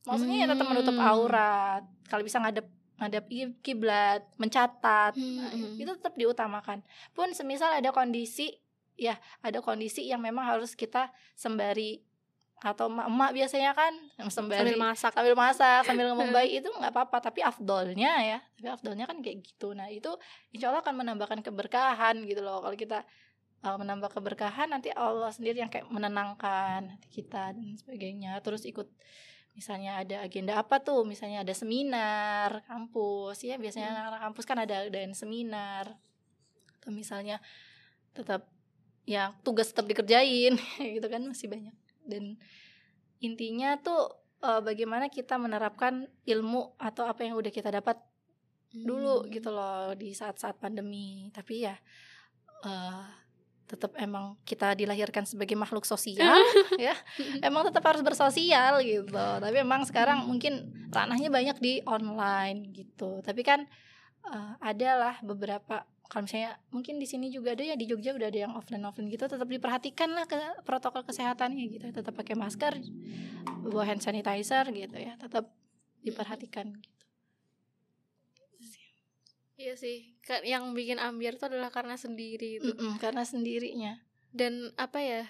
maksudnya 0.03 0.43
ya 0.43 0.49
tetap 0.49 0.67
menutup 0.67 0.93
Hmm. 0.93 1.07
aurat 1.07 1.83
kalau 2.05 2.23
bisa 2.23 2.39
ngadep 2.39 2.67
ngadep 2.95 3.25
i- 3.29 3.55
kiblat 3.61 4.27
mencatat 4.37 5.15
Hmm, 5.15 5.37
nah, 5.37 5.51
hmm. 5.51 5.77
itu 5.77 5.91
tetap 5.93 6.15
diutamakan 6.15 6.83
pun 7.11 7.31
semisal 7.31 7.71
ada 7.71 7.91
kondisi 7.91 8.59
ya 8.95 9.19
ada 9.43 9.59
kondisi 9.59 10.07
yang 10.07 10.23
memang 10.23 10.47
harus 10.47 10.79
kita 10.79 11.11
sembari 11.35 12.03
atau 12.65 12.89
emak 12.89 13.37
biasanya 13.37 13.77
kan 13.77 13.93
sembari 14.33 14.73
sambil 14.73 14.81
masak. 14.81 15.13
sambil 15.13 15.35
masak 15.37 15.81
sambil 15.85 16.07
ngomong 16.15 16.33
baik 16.37 16.65
itu 16.65 16.69
nggak 16.73 16.97
apa-apa 16.97 17.29
tapi 17.29 17.45
afdolnya 17.45 18.25
ya 18.25 18.39
tapi 18.57 18.69
afdolnya 18.73 19.05
kan 19.05 19.21
kayak 19.21 19.45
gitu. 19.45 19.77
Nah 19.77 19.93
itu 19.93 20.09
insya 20.55 20.73
Allah 20.73 20.81
akan 20.81 20.97
menambahkan 21.05 21.45
keberkahan 21.45 22.25
gitu 22.25 22.41
loh. 22.41 22.65
Kalau 22.65 22.73
kita 22.73 23.05
uh, 23.65 23.77
menambah 23.77 24.09
keberkahan 24.13 24.73
nanti 24.73 24.89
Allah 24.97 25.29
sendiri 25.29 25.61
yang 25.61 25.69
kayak 25.69 25.93
menenangkan 25.93 26.97
hati 26.97 27.09
kita 27.11 27.53
dan 27.53 27.77
sebagainya. 27.77 28.41
Terus 28.41 28.65
ikut 28.65 28.89
misalnya 29.53 30.01
ada 30.01 30.25
agenda 30.25 30.57
apa 30.57 30.81
tuh? 30.81 31.05
Misalnya 31.05 31.45
ada 31.45 31.53
seminar 31.53 32.65
kampus. 32.65 33.45
Ya 33.45 33.61
biasanya 33.61 33.93
Hmm. 33.93 33.97
anak-anak 34.01 34.21
kampus 34.31 34.45
kan 34.49 34.59
ada 34.63 34.75
adain 34.89 35.13
seminar. 35.13 36.01
Atau 36.81 36.97
misalnya 36.97 37.45
tetap 38.17 38.54
ya 39.05 39.37
tugas 39.45 39.69
tetap 39.69 39.85
dikerjain 39.85 40.57
gitu 40.97 41.07
kan 41.07 41.23
masih 41.25 41.49
banyak. 41.49 41.75
Dan 42.05 42.37
intinya 43.21 43.77
tuh 43.81 44.13
eh, 44.41 44.61
bagaimana 44.61 45.09
kita 45.09 45.37
menerapkan 45.37 46.05
ilmu 46.25 46.77
atau 46.77 47.09
apa 47.09 47.25
yang 47.25 47.37
udah 47.37 47.53
kita 47.53 47.73
dapat 47.73 47.97
dulu 48.75 49.23
Hmm. 49.23 49.31
gitu 49.31 49.55
loh 49.55 49.95
di 49.95 50.11
saat-saat 50.11 50.59
pandemi. 50.59 51.31
Tapi 51.31 51.55
ya 51.63 51.77
eh 52.65 53.05
tetap 53.65 53.97
emang 53.97 54.37
kita 54.45 54.77
dilahirkan 54.77 55.25
sebagai 55.25 55.57
makhluk 55.57 55.89
sosial 55.89 56.21
ya. 56.77 56.93
Emang 57.41 57.65
tetap 57.65 57.81
harus 57.89 58.05
bersosial 58.05 58.85
gitu. 58.85 59.15
Tapi 59.15 59.57
emang 59.63 59.89
sekarang 59.89 60.29
mungkin 60.29 60.69
ranahnya 60.93 61.33
banyak 61.33 61.57
di 61.63 61.73
online 61.89 62.75
gitu. 62.77 63.25
Tapi 63.25 63.41
kan 63.41 63.65
eh, 64.27 64.53
adalah 64.61 65.17
beberapa 65.25 65.87
kalau 66.15 66.31
misalnya 66.31 66.55
mungkin 66.71 67.03
di 67.03 67.11
sini 67.11 67.27
juga 67.27 67.59
ada 67.59 67.67
ya 67.67 67.75
di 67.75 67.91
Jogja 67.91 68.15
udah 68.15 68.31
ada 68.31 68.39
yang 68.47 68.55
offline 68.55 68.87
offline 68.87 69.11
gitu 69.11 69.27
tetap 69.27 69.51
diperhatikan 69.51 70.15
lah 70.15 70.31
ke 70.31 70.39
protokol 70.63 71.03
kesehatannya 71.03 71.67
gitu 71.75 71.91
tetap 71.91 72.15
pakai 72.15 72.39
masker 72.39 72.79
bawa 73.67 73.83
hand 73.83 73.99
sanitizer 73.99 74.63
gitu 74.71 74.95
ya 74.95 75.19
tetap 75.19 75.51
diperhatikan 76.07 76.79
gitu. 76.79 76.95
Iya 79.55 79.79
sih, 79.79 80.19
Ka- 80.27 80.43
yang 80.43 80.75
bikin 80.75 80.99
ambiar 80.99 81.39
itu 81.39 81.47
adalah 81.47 81.71
karena 81.71 81.95
sendiri 81.95 82.59
itu. 82.59 82.75
Karena 82.99 83.23
sendirinya 83.23 84.03
Dan 84.35 84.75
apa 84.75 84.99
ya? 84.99 85.23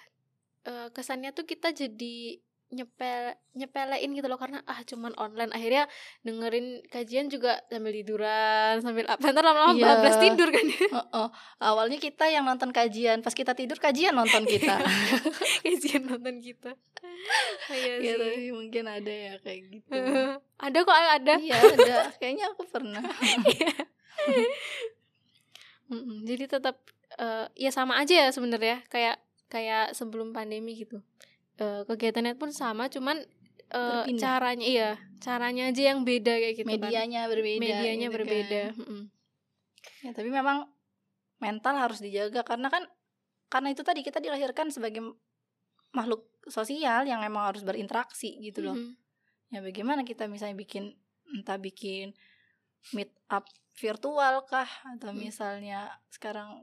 eh, 0.65 0.89
kesannya 0.97 1.37
tuh 1.37 1.45
kita 1.45 1.77
jadi 1.77 2.41
nyepel 2.69 3.37
nyepelein 3.53 4.11
gitu 4.13 4.27
loh 4.27 4.37
karena 4.37 4.65
ah 4.65 4.81
cuman 4.83 5.13
online. 5.15 5.53
Akhirnya 5.53 5.85
dengerin 6.21 6.83
kajian 6.89 7.29
juga 7.29 7.61
sambil 7.69 7.93
tiduran 7.93 8.81
sambil 8.81 9.05
apa 9.07 9.25
ntar 9.31 9.45
lama-lama 9.45 9.75
Iya. 9.75 9.87
bablas 9.95 10.17
tidur 10.19 10.49
kan 10.49 10.67
Oh, 10.91 11.07
oh. 11.15 11.29
awalnya 11.61 11.97
kita 11.97 12.27
yang 12.27 12.43
nonton 12.45 12.71
kajian 12.71 13.21
pas 13.21 13.31
kita 13.31 13.53
tidur 13.53 13.77
kajian 13.77 14.11
nonton 14.13 14.43
kita. 14.45 14.75
Kajian 15.65 16.03
nonton 16.05 16.41
kita. 16.41 16.73
Iya 17.71 17.95
gitu 18.01 18.25
sih. 18.27 18.51
mungkin 18.53 18.85
ada 18.85 19.13
ya 19.13 19.35
kayak 19.41 19.61
gitu. 19.71 19.93
Ada 20.65 20.79
kok 20.81 20.95
ada. 20.97 21.35
Iya 21.37 21.57
ada. 21.77 21.97
Kayaknya 22.17 22.45
aku 22.53 22.63
pernah. 22.69 23.03
Mm-mm, 25.85 26.25
jadi 26.25 26.49
tetap 26.49 26.81
eh, 27.21 27.47
ya 27.55 27.69
sama 27.69 28.01
aja 28.01 28.17
ya 28.17 28.29
sebenarnya 28.33 28.81
kayak 28.89 29.21
kayak 29.53 29.93
sebelum 29.93 30.33
pandemi 30.33 30.73
gitu 30.75 31.05
Eh, 31.55 31.83
kegiatannya 31.85 32.35
pun 32.35 32.51
sama 32.51 32.87
cuman 32.89 33.23
Berpindah. 33.67 34.21
caranya 34.21 34.65
iya 34.65 34.91
caranya 35.19 35.67
aja 35.67 35.83
yang 35.91 36.03
beda 36.03 36.31
kayak 36.33 36.55
gitu 36.57 36.67
kan. 36.67 36.79
medianya 36.79 37.21
berbeda 37.27 37.59
medianya 37.59 38.07
gitu 38.07 38.17
berbeda 38.17 38.63
kan. 38.71 39.03
Ya 40.01 40.11
tapi 40.13 40.29
memang 40.29 40.69
mental 41.39 41.75
harus 41.75 41.99
dijaga 41.99 42.43
karena 42.43 42.69
kan 42.69 42.85
karena 43.49 43.71
itu 43.71 43.83
tadi 43.83 44.01
kita 44.01 44.19
dilahirkan 44.19 44.69
sebagai 44.69 45.03
makhluk 45.91 46.27
sosial 46.47 47.03
yang 47.05 47.23
emang 47.23 47.49
harus 47.49 47.63
berinteraksi 47.63 48.35
gitu 48.41 48.63
loh 48.63 48.75
Mhm. 48.75 48.93
ya 49.51 49.61
bagaimana 49.61 50.03
kita 50.03 50.27
misalnya 50.27 50.55
bikin 50.57 50.91
entah 51.33 51.57
bikin 51.57 52.13
meet 52.91 53.11
up 53.29 53.47
virtual 53.75 54.43
kah 54.45 54.67
atau 54.89 55.11
Hmm. 55.11 55.19
misalnya 55.21 55.87
sekarang 56.09 56.63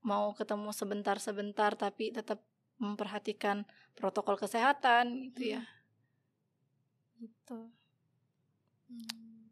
mau 0.00 0.32
ketemu 0.32 0.68
sebentar-sebentar 0.70 1.72
tapi 1.74 2.10
tetap 2.10 2.42
memperhatikan 2.82 3.62
protokol 3.94 4.34
kesehatan 4.34 5.30
gitu 5.30 5.54
ya 5.54 5.62
gitu 7.16 7.70
Hmm. 8.84 9.48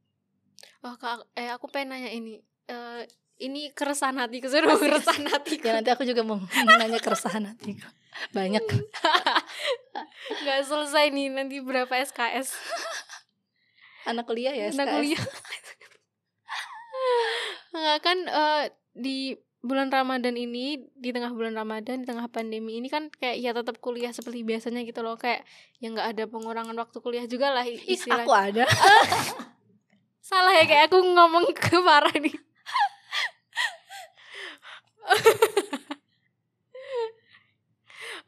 Oh, 0.83 0.93
Kak, 0.97 1.25
eh 1.33 1.49
aku 1.49 1.65
pengen 1.65 1.97
nanya 1.97 2.13
ini. 2.13 2.37
Eh 2.67 3.03
ini 3.41 3.73
keresahan 3.73 4.17
hatiku, 4.17 4.53
seru 4.53 4.69
keresahan 4.77 5.25
hatiku. 5.25 5.65
ya 5.65 5.81
nanti 5.81 5.89
aku 5.89 6.05
juga 6.05 6.21
mau 6.21 6.37
nanya 6.77 6.99
keresahan 6.99 7.49
hatiku 7.49 7.89
banyak 8.31 8.61
Gak 10.45 10.61
selesai 10.61 11.09
nih 11.09 11.33
nanti 11.33 11.57
berapa 11.65 11.89
SKS. 11.89 12.53
anak 14.05 14.29
kuliah 14.29 14.53
ya 14.53 14.69
Anak 14.69 14.85
SKS. 14.85 14.95
kuliah. 14.95 15.23
Enggak 17.71 17.99
kan 18.03 18.19
eh, 18.27 18.65
di 18.93 19.19
bulan 19.61 19.93
Ramadan 19.93 20.35
ini 20.35 20.65
di 20.97 21.13
tengah 21.13 21.31
bulan 21.31 21.53
Ramadan 21.53 22.01
di 22.01 22.07
tengah 22.09 22.27
pandemi 22.29 22.81
ini 22.81 22.89
kan 22.89 23.13
kayak 23.13 23.37
ya 23.37 23.51
tetap 23.53 23.77
kuliah 23.79 24.09
seperti 24.11 24.41
biasanya 24.41 24.81
gitu 24.83 25.05
loh. 25.05 25.21
Kayak 25.21 25.45
ya 25.79 25.93
nggak 25.93 26.09
ada 26.17 26.25
pengurangan 26.27 26.77
waktu 26.77 26.99
kuliah 26.99 27.25
juga 27.25 27.53
lah 27.53 27.65
Ih, 27.65 27.77
istilah 27.85 28.25
aku 28.25 28.33
ada. 28.33 28.65
Salah 30.31 30.55
ya 30.57 30.65
kayak 30.65 30.89
aku 30.89 30.99
ngomong 31.01 31.45
ke 31.59 31.77
Farah 31.79 32.15
nih. 32.17 32.37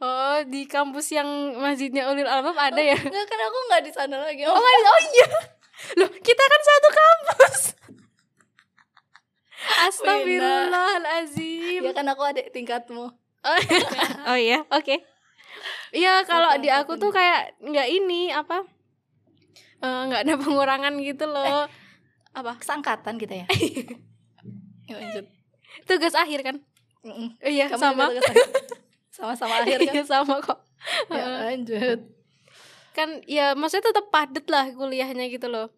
Oh 0.02 0.42
di 0.50 0.66
kampus 0.66 1.14
yang 1.14 1.28
masjidnya 1.56 2.10
Ulil 2.10 2.26
Albab 2.26 2.58
ada 2.58 2.82
ya? 2.82 2.98
Enggak 2.98 3.26
kan 3.28 3.40
aku 3.40 3.58
nggak 3.70 3.82
di 3.86 3.92
sana 3.94 4.16
lagi 4.18 4.42
Oh, 4.44 4.58
di- 4.58 4.86
oh 4.88 5.00
iya. 5.14 5.26
Loh 6.02 6.10
kita 6.18 6.42
kan 6.42 6.60
satu 6.62 6.88
kampus 6.90 7.60
Astagfirullahalazim 9.88 11.82
ya 11.86 11.92
kan 11.94 12.06
aku 12.10 12.22
ada 12.26 12.42
tingkatmu. 12.50 13.10
Oh 14.30 14.38
iya 14.38 14.62
oke. 14.70 15.02
Iya 15.90 16.22
kalau 16.24 16.54
di 16.62 16.70
aku 16.70 16.94
tuh 16.94 17.10
kayak 17.10 17.58
nggak 17.58 17.88
ini 17.90 18.30
apa 18.30 18.62
eh, 19.82 20.00
nggak 20.06 20.22
ada 20.22 20.34
pengurangan 20.38 20.94
gitu 21.02 21.26
loh. 21.26 21.66
Apa? 22.32 22.56
kesangkatan 22.56 23.18
kita 23.18 23.44
ya? 23.44 23.46
Ya 24.90 24.98
lanjut. 24.98 25.26
Tugas 25.86 26.14
akhir 26.18 26.42
kan? 26.42 26.56
Mm-mm. 27.06 27.38
iya 27.42 27.70
Kamu 27.70 27.80
sama. 27.80 28.10
sama-sama 29.14 29.62
akhir 29.62 29.78
kan? 29.86 29.94
Iya, 29.94 30.04
sama 30.06 30.42
kok. 30.42 30.58
Ya, 31.06 31.26
lanjut. 31.50 31.98
Kan 32.92 33.22
ya 33.30 33.54
maksudnya 33.54 33.94
tetap 33.94 34.10
padet 34.10 34.46
lah 34.50 34.70
kuliahnya 34.74 35.30
gitu 35.30 35.46
loh. 35.46 35.70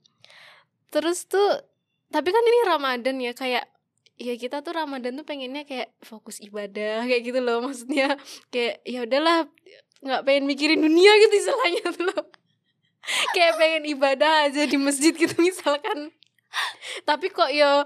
Terus 0.88 1.28
tuh 1.28 1.62
tapi 2.08 2.32
kan 2.32 2.44
ini 2.44 2.58
Ramadan 2.64 3.16
ya 3.20 3.32
kayak 3.36 3.73
ya 4.14 4.34
kita 4.38 4.62
tuh 4.62 4.74
Ramadan 4.74 5.18
tuh 5.18 5.26
pengennya 5.26 5.66
kayak 5.66 5.90
fokus 6.02 6.38
ibadah 6.38 7.04
kayak 7.06 7.22
gitu 7.22 7.40
loh. 7.42 7.62
Maksudnya 7.64 8.18
kayak 8.52 8.82
ya 8.86 9.06
udahlah 9.06 9.50
nggak 10.04 10.22
pengen 10.28 10.44
mikirin 10.44 10.80
dunia 10.84 11.12
gitu 11.26 11.34
istilahnya 11.34 11.84
tuh 11.94 12.04
loh. 12.12 12.24
Kayak 13.36 13.52
pengen 13.60 13.84
ibadah 13.90 14.48
aja 14.48 14.62
di 14.64 14.78
masjid 14.80 15.12
gitu 15.12 15.34
misalkan. 15.42 16.14
Tapi 17.04 17.26
kok 17.34 17.50
ya 17.50 17.84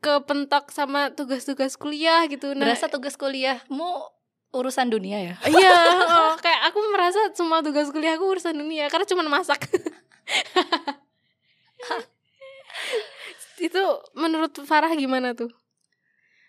kepentok 0.00 0.70
sama 0.70 1.10
tugas-tugas 1.10 1.74
kuliah 1.74 2.24
gitu. 2.30 2.54
Nah 2.54 2.70
Berasa 2.70 2.86
tugas 2.86 3.18
kuliahmu 3.18 4.16
urusan 4.54 4.88
dunia 4.88 5.18
ya? 5.20 5.34
iya 5.52 5.74
oh, 6.06 6.34
kayak 6.40 6.72
aku 6.72 6.78
merasa 6.94 7.20
semua 7.36 7.60
tugas 7.60 7.92
kuliahku 7.92 8.24
urusan 8.24 8.56
dunia 8.56 8.88
karena 8.88 9.04
cuma 9.04 9.26
masak 9.26 9.68
itu 13.60 13.82
menurut 14.12 14.52
Farah 14.64 14.92
gimana 14.92 15.32
tuh? 15.32 15.48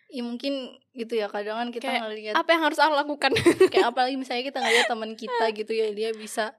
Ya 0.07 0.23
mungkin 0.23 0.71
gitu 0.95 1.19
ya 1.19 1.27
kadang 1.27 1.59
kan 1.59 1.69
kita 1.71 1.91
Kayak 1.91 2.01
ngelihat 2.07 2.33
apa 2.39 2.49
yang 2.55 2.61
harus 2.63 2.79
aku 2.79 2.93
lakukan? 2.95 3.31
Kayak 3.71 3.91
apalagi 3.91 4.15
misalnya 4.15 4.43
kita 4.47 4.59
ngeliat 4.63 4.85
teman 4.91 5.11
kita 5.19 5.45
gitu 5.51 5.71
ya 5.75 5.91
dia 5.91 6.09
bisa 6.15 6.55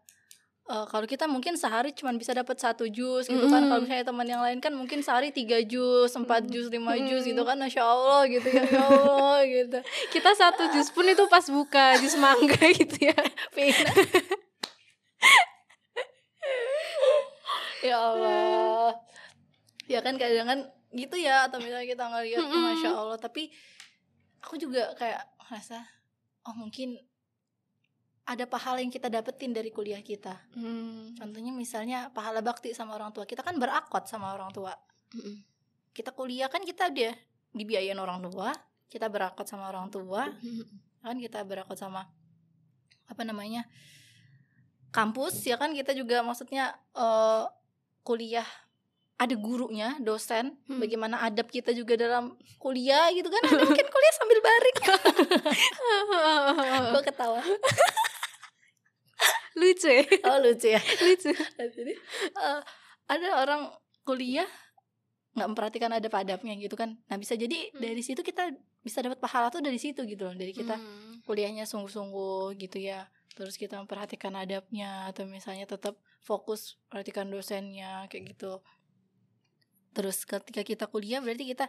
eh, 0.69 0.85
kalau 0.93 1.09
kita 1.09 1.25
mungkin 1.25 1.57
sehari 1.57 1.97
cuma 1.97 2.13
bisa 2.13 2.37
dapat 2.37 2.61
satu 2.61 2.85
jus 2.89 3.25
gitu 3.25 3.47
kan. 3.49 3.65
Mm. 3.65 3.69
kalau 3.73 3.81
misalnya 3.85 4.05
teman 4.05 4.27
yang 4.29 4.43
lain 4.45 4.61
kan 4.61 4.73
mungkin 4.77 5.01
sehari 5.01 5.33
tiga 5.33 5.65
jus 5.65 6.13
empat 6.13 6.45
jus 6.53 6.69
lima 6.69 6.93
jus 7.09 7.25
gitu 7.25 7.41
kan. 7.45 7.57
Masya 7.57 7.83
allah 7.85 8.29
gitu 8.29 8.49
ya 8.53 8.65
ya 8.69 8.85
allah 8.85 9.41
gitu. 9.49 9.79
Kita 10.15 10.31
satu 10.37 10.69
jus 10.77 10.93
pun 10.93 11.09
itu 11.09 11.25
pas 11.33 11.45
buka 11.49 11.97
jus 12.01 12.17
mangga 12.21 12.69
gitu 12.73 12.97
ya. 13.01 13.17
Ya 17.79 17.95
allah 17.95 18.48
ya 19.93 20.05
kan 20.05 20.15
kadang 20.21 20.47
kan 20.49 20.61
gitu 20.93 21.17
ya 21.21 21.49
atau 21.49 21.61
misalnya 21.61 21.89
kita 21.89 22.05
ngeliat 22.09 22.41
Mm-mm. 22.45 22.63
masya 22.65 22.91
allah 22.97 23.19
tapi 23.21 23.53
aku 24.41 24.57
juga 24.57 24.93
kayak 24.97 25.21
ngerasa 25.49 25.85
oh 26.49 26.55
mungkin 26.57 26.97
ada 28.29 28.45
pahala 28.45 28.85
yang 28.85 28.93
kita 28.93 29.09
dapetin 29.09 29.57
dari 29.57 29.73
kuliah 29.73 30.05
kita 30.05 30.37
Hmm. 30.53 31.17
Contohnya 31.17 31.53
misalnya 31.53 32.13
pahala 32.13 32.45
bakti 32.45 32.77
sama 32.77 32.93
orang 32.93 33.09
tua. 33.09 33.25
Kita 33.25 33.41
kan 33.41 33.57
berakot 33.57 34.05
sama 34.05 34.37
orang 34.37 34.53
tua. 34.53 34.77
Mm-mm. 35.17 35.41
Kita 35.97 36.13
kuliah 36.13 36.53
kan 36.53 36.61
kita 36.61 36.93
dia 36.93 37.17
dibiayain 37.57 37.97
orang 37.97 38.21
tua, 38.21 38.53
kita 38.93 39.09
berakot 39.09 39.49
sama 39.49 39.73
orang 39.73 39.89
tua, 39.89 40.29
kan 41.01 41.17
kita 41.17 41.41
berakot 41.49 41.81
sama 41.81 42.05
apa 43.09 43.23
namanya? 43.25 43.65
kampus 44.89 45.45
ya 45.45 45.61
kan 45.61 45.73
kita 45.77 45.93
juga 45.93 46.25
maksudnya 46.25 46.77
eh, 46.97 47.45
kuliah 48.05 48.47
ada 49.19 49.35
gurunya, 49.35 49.95
dosen, 49.99 50.55
Hmm. 50.65 50.79
bagaimana 50.79 51.19
adab 51.21 51.47
kita 51.47 51.73
juga 51.73 51.95
dalam 51.95 52.39
kuliah 52.57 53.11
gitu 53.11 53.27
kan. 53.27 53.43
Ada 53.43 53.63
mungkin 53.67 53.85
kuliah 53.85 54.13
sambil 54.15 54.39
baring. 54.41 54.77
Gue 56.95 57.03
ketawa. 57.05 57.41
lucu 59.59 59.91
ya 59.91 60.03
Oh 60.23 60.39
lucu 60.39 60.71
ya. 60.71 60.79
lucu 60.79 61.35
jadi 61.59 61.93
eh, 62.31 62.61
ada 63.09 63.29
orang 63.37 63.69
kuliah 64.05 64.47
nggak 65.35 65.49
memperhatikan 65.49 65.91
adab 65.93 66.13
adabnya 66.15 66.55
gitu 66.55 66.75
kan 66.75 66.97
nah 67.07 67.15
bisa 67.15 67.35
jadi 67.35 67.71
Hmm. 67.71 67.81
dari 67.81 67.99
situ 67.99 68.23
kita 68.23 68.49
bisa 68.81 69.03
dapat 69.03 69.19
pahala 69.19 69.51
tuh 69.51 69.59
dari 69.59 69.77
situ 69.77 70.05
gitu 70.05 70.23
loh 70.23 70.33
dari 70.33 70.53
kita 70.53 70.75
Hmm. 70.75 71.21
kuliahnya 71.27 71.65
sungguh-sungguh 71.65 72.55
gitu 72.57 72.79
ya 72.79 73.07
terus 73.35 73.55
kita 73.55 73.77
memperhatikan 73.77 74.33
adabnya 74.33 75.07
atau 75.07 75.25
misalnya 75.25 75.65
tetap 75.65 75.95
fokus 76.19 76.75
perhatikan 76.87 77.27
dosennya 77.27 78.07
kayak 78.07 78.33
gitu 78.33 78.63
terus 79.99 80.23
ketika 80.23 80.63
kita 80.63 80.85
kuliah 80.87 81.19
berarti 81.19 81.43
kita 81.43 81.67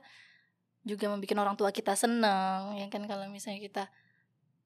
juga 0.85 1.09
membuat 1.09 1.33
orang 1.41 1.57
tua 1.57 1.73
kita 1.73 1.97
seneng 1.97 2.77
ya 2.77 2.85
kan? 2.93 3.09
Kalau 3.09 3.25
misalnya 3.25 3.57
kita 3.57 3.83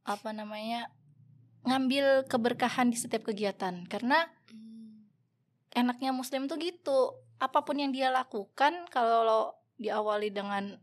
apa 0.03 0.35
namanya 0.35 0.91
ngambil 1.64 2.27
keberkahan 2.27 2.91
di 2.91 2.99
setiap 2.99 3.23
kegiatan. 3.23 3.88
Karena 3.88 4.27
enaknya 5.72 6.11
muslim 6.11 6.52
tuh 6.52 6.60
gitu. 6.60 7.15
Apa 7.40 7.64
pun 7.64 7.80
yang 7.80 7.95
dia 7.95 8.11
lakukan 8.11 8.88
kalau 8.91 9.56
diawali 9.80 10.27
dengan 10.30 10.76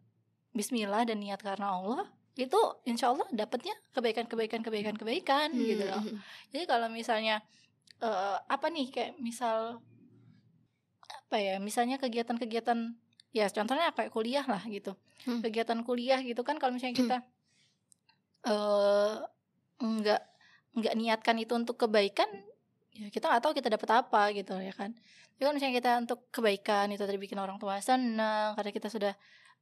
Bismillah 0.51 1.07
dan 1.07 1.23
niat 1.23 1.39
karena 1.39 1.79
Allah 1.79 2.09
itu 2.35 2.59
insya 2.89 3.13
Allah 3.13 3.29
dapatnya 3.31 3.77
kebaikan 3.93 4.25
kebaikan 4.27 4.65
kebaikan 4.65 4.97
kebaikan 4.97 5.49
Hmm. 5.53 5.63
gitu 5.63 5.85
loh. 5.85 6.03
Jadi 6.51 6.65
kalau 6.65 6.89
misalnya 6.91 7.45
eh, 8.01 8.37
apa 8.49 8.67
nih 8.73 8.89
kayak 8.89 9.13
misal 9.21 9.79
apa 11.31 11.39
ya 11.39 11.55
misalnya 11.63 11.95
kegiatan-kegiatan 12.03 12.99
ya 13.31 13.47
contohnya 13.55 13.95
kayak 13.95 14.11
kuliah 14.11 14.43
lah 14.43 14.67
gitu 14.67 14.99
Hmm. 15.21 15.45
kegiatan 15.45 15.85
kuliah 15.87 16.19
gitu 16.27 16.43
kan 16.43 16.57
kalau 16.59 16.75
misalnya 16.75 16.97
kita 16.97 17.17
eh 18.49 19.15
nggak 19.79 20.21
nggak 20.81 20.95
niatkan 20.97 21.37
itu 21.39 21.53
untuk 21.55 21.77
kebaikan 21.77 22.27
ya 22.97 23.07
kita 23.13 23.29
nggak 23.29 23.43
tahu 23.45 23.53
kita 23.55 23.69
dapat 23.69 23.91
apa 24.01 24.33
gitu 24.33 24.57
ya 24.59 24.73
kan 24.73 24.91
tapi 25.37 25.41
kalau 25.45 25.55
misalnya 25.55 25.77
kita 25.79 25.91
untuk 26.03 26.19
kebaikan 26.33 26.89
itu 26.91 27.05
tadi 27.05 27.21
bikin 27.21 27.37
orang 27.37 27.61
tua 27.61 27.79
senang 27.85 28.57
karena 28.57 28.73
kita 28.73 28.89
sudah 28.89 29.13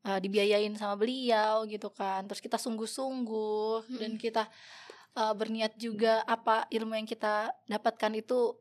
eh, 0.06 0.18
dibiayain 0.22 0.72
sama 0.78 0.94
beliau 0.94 1.66
gitu 1.66 1.90
kan 1.90 2.22
terus 2.24 2.38
kita 2.38 2.54
sungguh-sungguh 2.56 3.98
dan 3.98 4.14
Mm-mm. 4.14 4.22
kita 4.22 4.46
eh, 5.18 5.32
berniat 5.34 5.74
juga 5.74 6.22
apa 6.22 6.70
ilmu 6.70 6.94
yang 6.96 7.04
kita 7.04 7.50
dapatkan 7.66 8.14
itu 8.14 8.54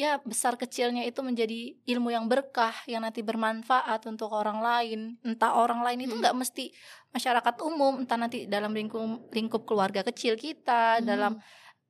ya 0.00 0.16
besar 0.24 0.56
kecilnya 0.56 1.04
itu 1.04 1.20
menjadi 1.20 1.76
ilmu 1.84 2.08
yang 2.08 2.24
berkah 2.24 2.72
yang 2.88 3.04
nanti 3.04 3.20
bermanfaat 3.20 4.08
untuk 4.08 4.32
orang 4.32 4.64
lain. 4.64 5.00
Entah 5.20 5.52
orang 5.60 5.84
lain 5.84 6.08
itu 6.08 6.16
Mm. 6.16 6.20
nggak 6.24 6.36
mesti 6.40 6.72
masyarakat 7.12 7.54
umum 7.60 8.00
entah 8.00 8.16
nanti 8.16 8.48
dalam 8.48 8.72
lingkup 8.72 9.28
lingkup 9.36 9.68
keluarga 9.68 10.00
kecil 10.00 10.40
kita 10.40 11.04
dalam 11.04 11.36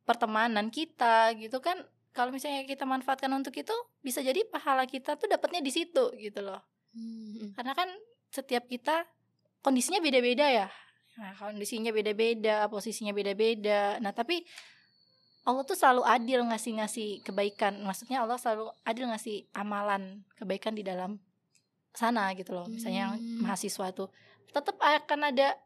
pertemanan 0.03 0.75
kita 0.75 1.39
gitu 1.39 1.63
kan. 1.63 1.79
Kalau 2.11 2.35
misalnya 2.35 2.67
kita 2.67 2.83
manfaatkan 2.83 3.31
untuk 3.31 3.55
itu 3.55 3.71
bisa 4.03 4.19
jadi 4.19 4.43
pahala 4.51 4.83
kita 4.91 5.15
tuh 5.15 5.31
dapatnya 5.31 5.63
di 5.63 5.71
situ 5.71 6.11
gitu 6.19 6.43
loh. 6.43 6.59
Hmm. 6.91 7.55
karena 7.55 7.71
kan 7.71 7.87
setiap 8.35 8.67
kita 8.67 9.07
kondisinya 9.63 10.03
beda-beda 10.03 10.43
ya. 10.51 10.67
Nah, 11.23 11.39
kondisinya 11.39 11.95
beda-beda 11.95 12.67
posisinya 12.67 13.15
beda-beda. 13.15 14.03
Nah 14.03 14.11
tapi 14.11 14.43
Allah 15.41 15.63
tuh 15.63 15.73
selalu 15.73 16.03
adil 16.03 16.41
ngasih-ngasih 16.45 17.23
kebaikan 17.23 17.81
maksudnya 17.81 18.21
Allah 18.21 18.37
selalu 18.37 18.69
adil 18.83 19.09
ngasih 19.09 19.49
amalan 19.53 20.21
kebaikan 20.35 20.73
di 20.73 20.83
dalam 20.83 21.17
sana 21.91 22.31
gitu 22.33 22.53
loh 22.53 22.67
misalnya 22.67 23.15
Hmm. 23.15 23.43
mahasiswa 23.43 23.91
tuh 23.91 24.09
tetap 24.49 24.77
akan 24.77 25.21
ada 25.27 25.57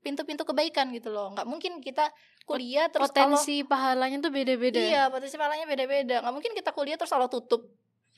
pintu-pintu 0.00 0.42
kebaikan 0.42 0.88
gitu 0.90 1.12
loh 1.12 1.30
nggak 1.30 1.44
mungkin 1.44 1.78
kita 1.78 2.08
kuliah 2.42 2.88
terus 2.88 3.12
Allah 3.12 3.36
potensi 3.36 3.62
pahalanya 3.62 4.18
tuh 4.18 4.32
beda-beda 4.32 4.80
Iya, 4.80 5.02
potensi 5.06 5.38
pahalanya 5.38 5.70
beda-beda. 5.70 6.18
Nggak 6.18 6.34
mungkin 6.34 6.52
kita 6.52 6.70
kuliah 6.72 6.98
terus 6.98 7.12
Allah 7.12 7.30
tutup 7.30 7.62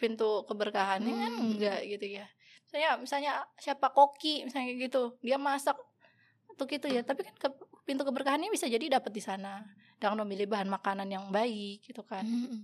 pintu 0.01 0.47
keberkahannya 0.47 1.13
kan 1.13 1.33
Hmm. 1.33 1.45
enggak 1.53 1.85
gitu 1.85 2.17
ya. 2.17 2.25
Misalnya 2.65 2.91
misalnya 2.97 3.33
siapa 3.61 3.93
koki 3.93 4.49
misalnya 4.49 4.73
gitu, 4.73 5.21
dia 5.21 5.37
masak 5.37 5.77
untuk 6.49 6.65
itu 6.71 6.89
ya, 6.89 7.05
tapi 7.05 7.23
kan 7.23 7.37
ke- 7.37 7.69
pintu 7.83 8.03
keberkahannya 8.03 8.49
bisa 8.49 8.67
jadi 8.67 8.99
dapat 8.99 9.11
di 9.11 9.19
sana 9.19 9.63
dengan 9.97 10.23
memilih 10.23 10.47
bahan 10.47 10.67
makanan 10.67 11.07
yang 11.07 11.27
baik 11.29 11.83
gitu 11.83 12.03
kan, 12.03 12.23
Hmm. 12.23 12.63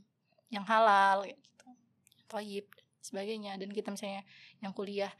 yang 0.48 0.62
halal 0.62 1.22
gitu. 1.24 1.66
Toyib 2.26 2.66
sebagainya 2.98 3.56
dan 3.56 3.68
kita 3.68 3.88
misalnya 3.88 4.22
yang 4.58 4.70
kuliah 4.70 5.10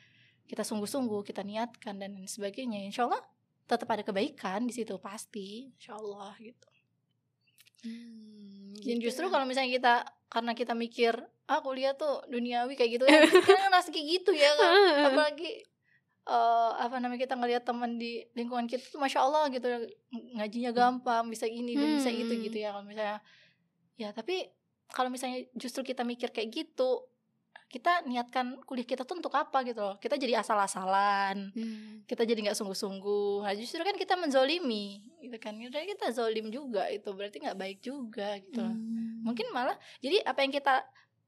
kita 0.44 0.60
sungguh-sungguh 0.60 1.24
kita 1.24 1.40
niatkan 1.42 1.96
dan 1.96 2.12
sebagainya 2.24 2.80
insya 2.82 3.04
Allah 3.04 3.20
tetap 3.64 3.88
ada 3.88 4.00
kebaikan 4.00 4.64
di 4.64 4.72
situ 4.72 4.96
pasti 4.98 5.68
insya 5.72 5.94
Allah 5.94 6.32
gitu 6.38 6.68
Hmm, 7.78 8.74
Dan 8.74 8.98
gitu 8.98 9.06
justru 9.06 9.30
ya. 9.30 9.32
kalau 9.32 9.46
misalnya 9.46 9.70
kita 9.70 9.94
karena 10.26 10.52
kita 10.52 10.74
mikir 10.74 11.14
ah 11.46 11.62
kuliah 11.62 11.94
tuh 11.94 12.26
duniawi 12.26 12.74
kayak 12.74 12.90
gitu 12.98 13.04
ya, 13.06 13.22
kan 13.46 13.70
ngerasa 13.70 13.88
kayak 13.88 14.06
gitu 14.18 14.30
ya 14.34 14.50
kan. 14.52 14.72
Apalagi 15.06 15.62
eh, 16.28 16.72
apa 16.76 17.00
namanya 17.00 17.24
kita 17.24 17.34
ngelihat 17.34 17.64
teman 17.64 17.96
di 17.96 18.20
lingkungan 18.32 18.68
kita 18.68 18.84
tuh 18.86 19.00
masya 19.00 19.24
Allah 19.24 19.48
gitu. 19.48 19.64
Ngajinya 20.36 20.70
gampang 20.70 21.24
bisa 21.26 21.44
ini 21.44 21.72
dan 21.72 21.96
bisa 21.96 22.12
itu 22.12 22.28
Hmm. 22.28 22.44
gitu 22.44 22.56
ya 22.59 22.68
kalau 22.70 22.84
misalnya. 22.84 23.18
Ya 23.96 24.12
tapi 24.12 24.46
kalau 24.88 25.09
misalnya 25.09 25.48
justru 25.52 25.82
kita 25.82 26.05
mikir 26.05 26.28
kayak 26.28 26.48
gitu 26.50 27.09
kita 27.68 28.00
niatkan 28.05 28.56
kuliah 28.64 28.80
kita 28.82 29.05
tuh 29.05 29.20
untuk 29.20 29.32
apa 29.32 29.60
gitu 29.60 29.76
loh. 29.78 29.96
Kita 29.96 30.16
jadi 30.16 30.40
asal-asalan 30.40 31.52
Hmm. 31.52 32.05
kita 32.05 32.24
jadi 32.24 32.40
nggak 32.40 32.56
sungguh-sungguh. 32.56 33.44
Nah 33.44 33.52
justru 33.52 33.80
kan 33.80 33.92
kita 33.92 34.16
menzolimi 34.16 35.05
gitu 35.20 35.36
kan. 35.36 35.52
Udah 35.55 35.80
kita 35.82 36.09
zolim 36.10 36.48
juga 36.48 36.88
itu 36.88 37.09
berarti 37.09 37.40
nggak 37.40 37.59
baik 37.59 37.78
juga 37.80 38.36
gitu. 38.38 38.60
Loh 38.60 38.72
Hmm. 38.72 39.20
mungkin 39.20 39.48
malah 39.50 39.76
jadi 39.98 40.24
apa 40.24 40.40
yang 40.40 40.52
kita 40.52 40.80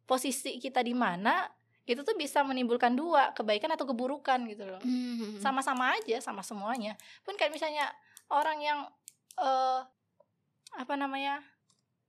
posisi 0.05 0.56
kita 0.56 0.81
di 0.81 0.93
mana 0.93 1.44
itu 1.91 2.03
tuh 2.03 2.15
bisa 2.15 2.41
menimbulkan 2.41 2.95
dua 2.95 3.33
kebaikan 3.33 3.71
atau 3.71 3.85
keburukan 3.85 4.39
gitu 4.47 4.65
loh 4.65 4.79
Hmm. 4.81 5.39
sama-sama 5.39 5.95
aja 5.95 6.19
sama 6.19 6.41
semuanya 6.41 6.95
pun 7.23 7.35
kayak 7.35 7.51
misalnya 7.51 7.91
orang 8.29 8.59
yang 8.59 8.79
eh 9.37 9.81
apa 10.73 10.95
namanya 10.95 11.43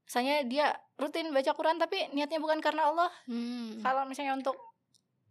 misalnya 0.05 0.45
dia 0.45 0.65
rutin 0.95 1.31
baca 1.31 1.51
Quran 1.51 1.77
tapi 1.77 2.11
niatnya 2.11 2.37
bukan 2.37 2.59
karena 2.59 2.87
Allah 2.87 3.09
Hmm. 3.25 3.81
kalau 3.81 4.05
misalnya 4.05 4.35
untuk 4.35 4.53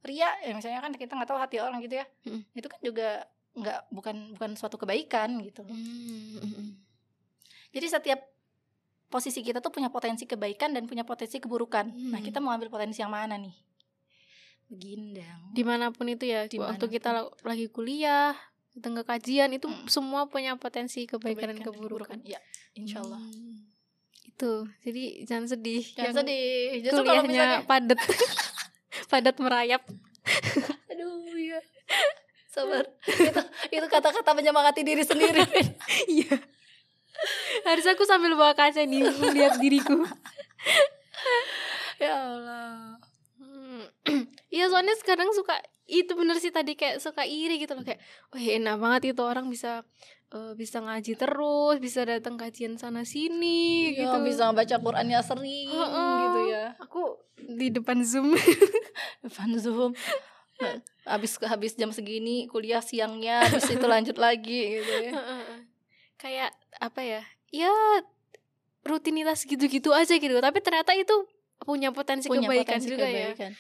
ria 0.01 0.33
ya 0.41 0.51
misalnya 0.51 0.81
kan 0.81 0.91
kita 0.91 1.13
nggak 1.13 1.29
tahu 1.29 1.39
hati 1.39 1.61
orang 1.61 1.79
gitu 1.81 2.01
ya 2.01 2.07
Hmm. 2.25 2.43
itu 2.53 2.67
kan 2.67 2.81
juga 2.81 3.09
nggak 3.51 3.91
bukan 3.91 4.17
bukan 4.35 4.51
suatu 4.55 4.75
kebaikan 4.77 5.39
gitu 5.43 5.63
Hmm. 5.63 6.75
jadi 7.71 7.87
setiap 7.89 8.21
posisi 9.07 9.43
kita 9.43 9.59
tuh 9.59 9.71
punya 9.71 9.91
potensi 9.91 10.23
kebaikan 10.25 10.71
dan 10.71 10.87
punya 10.87 11.03
potensi 11.03 11.39
keburukan 11.39 11.87
nah 12.11 12.19
Hmm. 12.19 12.27
kita 12.27 12.39
mau 12.39 12.51
ambil 12.51 12.71
potensi 12.71 12.99
yang 12.99 13.11
mana 13.11 13.35
nih 13.37 13.55
begindang 14.71 15.51
di 15.51 15.63
mana 15.63 15.91
pun 15.91 16.07
itu 16.07 16.25
ya 16.25 16.47
Di 16.47 16.57
mana 16.57 16.71
pun. 16.71 16.79
waktu 16.79 16.87
kita 16.89 17.09
la- 17.11 17.35
lagi 17.45 17.67
kuliah 17.67 18.39
ke 18.71 19.03
kajian 19.03 19.51
itu 19.51 19.67
Mm. 19.67 19.91
semua 19.91 20.25
punya 20.25 20.55
potensi 20.55 21.05
kebaikan, 21.05 21.53
dan 21.53 21.59
keburukan. 21.61 22.23
ya 22.23 22.39
insya 22.73 23.03
Allah 23.03 23.19
Hmm. 23.19 23.67
itu. 24.25 24.53
Jadi 24.81 25.03
jangan 25.27 25.47
sedih. 25.47 25.83
Jangan 25.91 26.07
Yang 26.07 26.17
sedih. 26.17 26.49
Justru 26.81 27.03
kalau 27.03 27.21
kuliahnya 27.21 27.29
misalnya 27.29 27.59
padat. 27.67 27.99
Padat 29.11 29.37
merayap. 29.37 29.83
Aduh 30.91 31.35
ya 31.35 31.59
sabar. 32.47 32.87
Itu 33.05 33.43
itu 33.69 33.87
kata-kata 33.87 34.31
menyemangati 34.33 34.81
diri 34.81 35.03
sendiri. 35.03 35.43
Iya. 36.09 36.39
Harus 37.67 37.85
aku 37.85 38.07
sambil 38.07 38.33
bawa 38.33 38.55
kaca 38.55 38.81
nih 38.81 39.03
melihat 39.19 39.59
diriku. 39.59 40.07
Ya 41.99 42.15
Allah. 42.17 42.97
Hmm. 42.97 43.00
Iya 44.51 44.67
soalnya 44.67 44.99
sekarang 44.99 45.31
suka 45.31 45.63
itu 45.87 46.11
bener 46.19 46.39
sih 46.43 46.51
tadi 46.51 46.75
kayak 46.75 46.99
suka 46.99 47.23
iri 47.23 47.63
gitu 47.63 47.75
loh 47.75 47.87
kayak 47.87 48.03
wah 48.31 48.43
enak 48.43 48.77
banget 48.79 49.03
itu 49.15 49.23
orang 49.23 49.47
bisa 49.47 49.87
eh, 50.35 50.53
bisa 50.59 50.83
ngaji 50.83 51.15
terus 51.15 51.77
bisa 51.79 52.03
datang 52.03 52.35
kajian 52.35 52.75
sana 52.75 53.07
sini 53.07 53.95
gitu 53.95 54.11
gitu. 54.11 54.27
bisa 54.27 54.51
baca 54.51 54.77
Qurannya 54.79 55.23
sering 55.23 55.71
Heeh. 55.71 56.15
gitu 56.23 56.41
ya. 56.51 56.65
Aku 56.83 57.03
di 57.39 57.71
depan 57.71 58.03
zoom. 58.03 58.35
Depan 59.25 59.55
zoom. 59.59 59.95
Nah, 60.61 60.77
habis 61.09 61.41
habis 61.41 61.73
jam 61.79 61.89
segini 61.95 62.45
kuliah 62.51 62.85
siangnya 62.85 63.47
habis 63.49 63.71
itu 63.71 63.87
lanjut 63.95 64.19
lagi 64.19 64.83
gitu 64.83 64.93
ya. 65.09 65.13
Kayak 66.19 66.51
apa 66.79 67.01
ya 67.03 67.23
ya 67.51 67.71
rutinitas 68.87 69.45
gitu-gitu 69.45 69.93
aja 69.93 70.15
gitu 70.17 70.39
tapi 70.41 70.59
ternyata 70.63 70.95
itu 70.97 71.13
punya 71.61 71.93
potensi 71.93 72.31
punya 72.31 72.49
kebaikan 72.49 72.81
potensi 72.81 72.89
juga 72.89 73.07
ya. 73.07 73.35
kebaikan. 73.35 73.53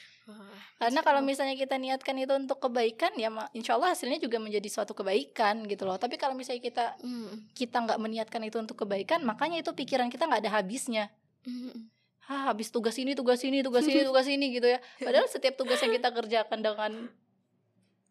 Karena 0.80 1.00
kalau 1.04 1.20
misalnya 1.20 1.56
kita 1.56 1.76
niatkan 1.76 2.16
itu 2.16 2.32
untuk 2.32 2.56
kebaikan 2.56 3.12
ya 3.20 3.28
insya 3.52 3.76
Allah 3.76 3.92
hasilnya 3.92 4.16
juga 4.16 4.40
menjadi 4.40 4.64
suatu 4.68 4.96
kebaikan 4.96 5.68
gitu 5.68 5.84
loh. 5.84 6.00
Tapi 6.00 6.16
kalau 6.16 6.32
misalnya 6.32 6.64
kita 6.64 6.84
Hmm. 7.04 7.50
kita 7.52 7.84
nggak 7.84 7.98
meniatkan 8.00 8.40
itu 8.44 8.56
untuk 8.56 8.84
kebaikan, 8.86 9.20
makanya 9.22 9.60
itu 9.60 9.70
pikiran 9.76 10.08
kita 10.08 10.24
nggak 10.24 10.48
ada 10.48 10.52
habisnya. 10.60 11.12
Hmm. 11.44 11.92
Hah, 12.30 12.54
habis 12.54 12.70
tugas 12.70 12.94
ini, 12.96 13.18
tugas 13.18 13.42
ini, 13.42 13.60
tugas 13.60 13.82
ini, 13.84 14.00
tugas 14.08 14.26
ini 14.30 14.46
gitu 14.54 14.70
ya. 14.70 14.78
Padahal 15.02 15.26
setiap 15.26 15.58
tugas 15.58 15.82
yang 15.82 15.92
kita 15.92 16.08
kerjakan 16.16 16.58
dengan 16.62 16.92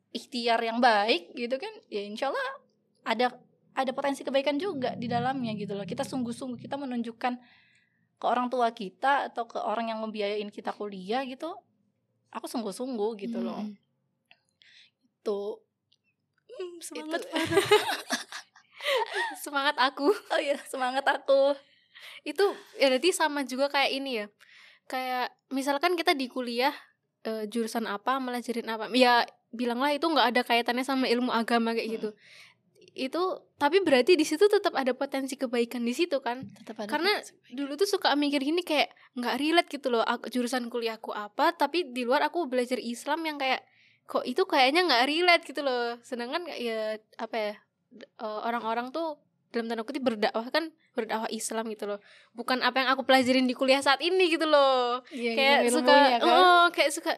ikhtiar 0.10 0.60
yang 0.60 0.82
baik 0.82 1.38
gitu 1.38 1.56
kan, 1.62 1.74
ya 1.88 2.02
insya 2.02 2.34
Allah 2.34 2.48
ada 3.06 3.26
ada 3.78 3.92
potensi 3.94 4.26
kebaikan 4.26 4.58
juga 4.60 4.98
di 4.98 5.08
dalamnya 5.08 5.54
gitu 5.56 5.78
loh. 5.78 5.86
Kita 5.88 6.04
sungguh-sungguh 6.04 6.60
kita 6.60 6.76
menunjukkan 6.76 7.34
ke 8.20 8.26
orang 8.28 8.52
tua 8.52 8.68
kita 8.76 9.32
atau 9.32 9.48
ke 9.48 9.56
orang 9.56 9.96
yang 9.96 10.04
membiayain 10.04 10.52
kita 10.52 10.76
kuliah 10.76 11.24
gitu. 11.24 11.56
Aku 12.32 12.46
sungguh-sungguh 12.46 13.10
gitu 13.20 13.38
loh. 13.40 13.62
Hmm. 13.62 13.76
Tuh. 15.22 15.60
Hmm, 16.50 16.76
semangat 16.80 17.22
Itu- 17.22 17.30
semangat 19.40 19.76
aku 19.78 20.10
Oh 20.12 20.40
iya, 20.40 20.58
semangat 20.66 21.06
aku. 21.06 21.54
itu 22.24 22.44
ya 22.76 22.88
berarti 22.88 23.12
sama 23.12 23.44
juga 23.44 23.68
kayak 23.68 23.92
ini 23.92 24.24
ya 24.24 24.26
kayak 24.86 25.32
misalkan 25.50 25.96
kita 25.96 26.12
di 26.12 26.28
kuliah 26.28 26.72
eh, 27.22 27.46
jurusan 27.46 27.86
apa 27.86 28.18
melajarin 28.20 28.68
apa 28.68 28.88
ya 28.92 29.24
bilanglah 29.50 29.92
itu 29.92 30.04
nggak 30.04 30.28
ada 30.32 30.42
kaitannya 30.44 30.84
sama 30.84 31.08
ilmu 31.08 31.30
agama 31.30 31.72
kayak 31.72 31.88
Hmm. 31.88 31.96
gitu 31.96 32.10
itu 32.96 33.22
tapi 33.60 33.84
berarti 33.84 34.16
di 34.16 34.26
situ 34.26 34.48
tetap 34.48 34.74
ada 34.74 34.96
potensi 34.96 35.36
kebaikan 35.36 35.84
di 35.84 35.94
situ 35.94 36.20
kan? 36.24 36.50
Tetap 36.56 36.86
ada 36.86 36.90
Karena 36.90 37.12
dulu 37.52 37.76
tuh 37.76 37.90
suka 37.90 38.16
mikir 38.16 38.42
gini 38.42 38.64
kayak 38.64 38.92
nggak 39.18 39.36
relate 39.38 39.70
gitu 39.70 39.88
loh 39.94 40.02
aku, 40.02 40.32
jurusan 40.32 40.72
kuliahku 40.72 41.12
apa 41.12 41.54
tapi 41.54 41.90
di 41.92 42.08
luar 42.08 42.26
aku 42.26 42.48
belajar 42.50 42.80
Islam 42.80 43.26
yang 43.28 43.38
kayak 43.38 43.62
kok 44.10 44.26
itu 44.26 44.42
kayaknya 44.50 44.90
nggak 44.90 45.06
relate 45.06 45.44
gitu 45.46 45.62
loh. 45.62 46.00
Sedangkan 46.02 46.50
ya 46.58 46.98
apa 47.22 47.36
ya 47.36 47.54
eh, 48.00 48.40
orang-orang 48.48 48.90
tuh 48.90 49.22
dalam 49.50 49.66
tanda 49.66 49.82
kutip 49.82 50.00
berdakwah 50.00 50.46
kan 50.48 50.70
berdakwah 50.92 51.26
Islam 51.28 51.68
gitu 51.68 51.86
loh 51.86 51.98
bukan 52.32 52.60
apa 52.60 52.80
yang 52.80 52.90
aku 52.90 53.02
pelajarin 53.02 53.44
di 53.44 53.54
kuliah 53.54 53.80
saat 53.80 53.98
ini 54.00 54.30
gitu 54.30 54.46
loh 54.46 55.02
Iya, 55.10 55.34
kayak 55.34 55.60
suka 55.70 55.90
kan. 55.92 56.20
oh 56.22 56.66
kayak 56.70 56.92
suka 56.92 57.12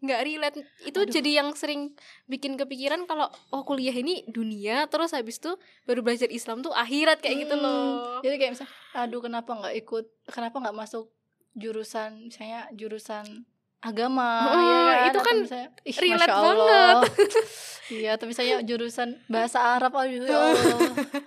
nggak 0.00 0.20
relate 0.20 0.56
itu 0.82 0.96
Aduh. 0.96 1.08
jadi 1.08 1.30
yang 1.38 1.52
sering 1.52 1.94
bikin 2.24 2.54
kepikiran 2.54 3.04
kalau 3.04 3.26
oh 3.48 3.62
kuliah 3.62 3.92
ini 3.92 4.26
dunia 4.26 4.86
terus 4.86 5.10
habis 5.10 5.36
itu 5.36 5.54
baru 5.84 6.00
belajar 6.00 6.26
Islam 6.28 6.60
tuh 6.60 6.72
akhirat 6.72 7.18
kayak 7.18 7.44
gitu 7.44 7.54
Hmm. 7.54 7.62
loh 7.62 8.18
Jadi 8.20 8.34
kayak 8.36 8.52
misalnya, 8.52 8.72
aduh 8.92 9.20
kenapa 9.20 9.50
nggak 9.54 9.74
ikut, 9.78 10.04
kenapa 10.26 10.56
nggak 10.58 10.76
masuk 10.76 11.06
jurusan 11.52 12.10
misalnya 12.24 12.66
jurusan 12.72 13.44
agama 13.80 14.28
Oh, 14.46 14.60
ya 14.60 14.76
kan? 14.76 15.06
itu 15.06 15.18
kan 15.20 15.34
misalnya, 15.38 15.68
ih, 15.82 15.96
relate 15.96 16.28
Allah. 16.30 17.00
iya, 17.90 18.10
atau 18.14 18.24
misalnya 18.24 18.60
jurusan 18.60 19.16
bahasa 19.26 19.56
Arab 19.72 19.92
aduh 19.94 20.20
ya 20.22 20.36
Allah. 20.36 20.78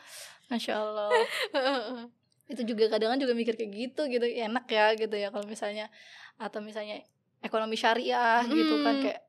Masya 0.54 0.74
Allah. 0.78 1.10
Itu 2.52 2.62
juga 2.62 2.94
kadang 2.94 3.18
juga 3.18 3.34
mikir 3.34 3.58
kayak 3.58 3.72
gitu 3.74 4.02
gitu, 4.06 4.26
enak 4.30 4.70
ya 4.70 4.94
gitu 4.94 5.16
ya 5.18 5.34
kalau 5.34 5.50
misalnya 5.50 5.90
atau 6.38 6.62
misalnya 6.62 7.02
ekonomi 7.42 7.74
syariah 7.74 8.46
gitu 8.46 8.86
kan 8.86 9.02
Hmm. 9.02 9.04
kayak 9.04 9.22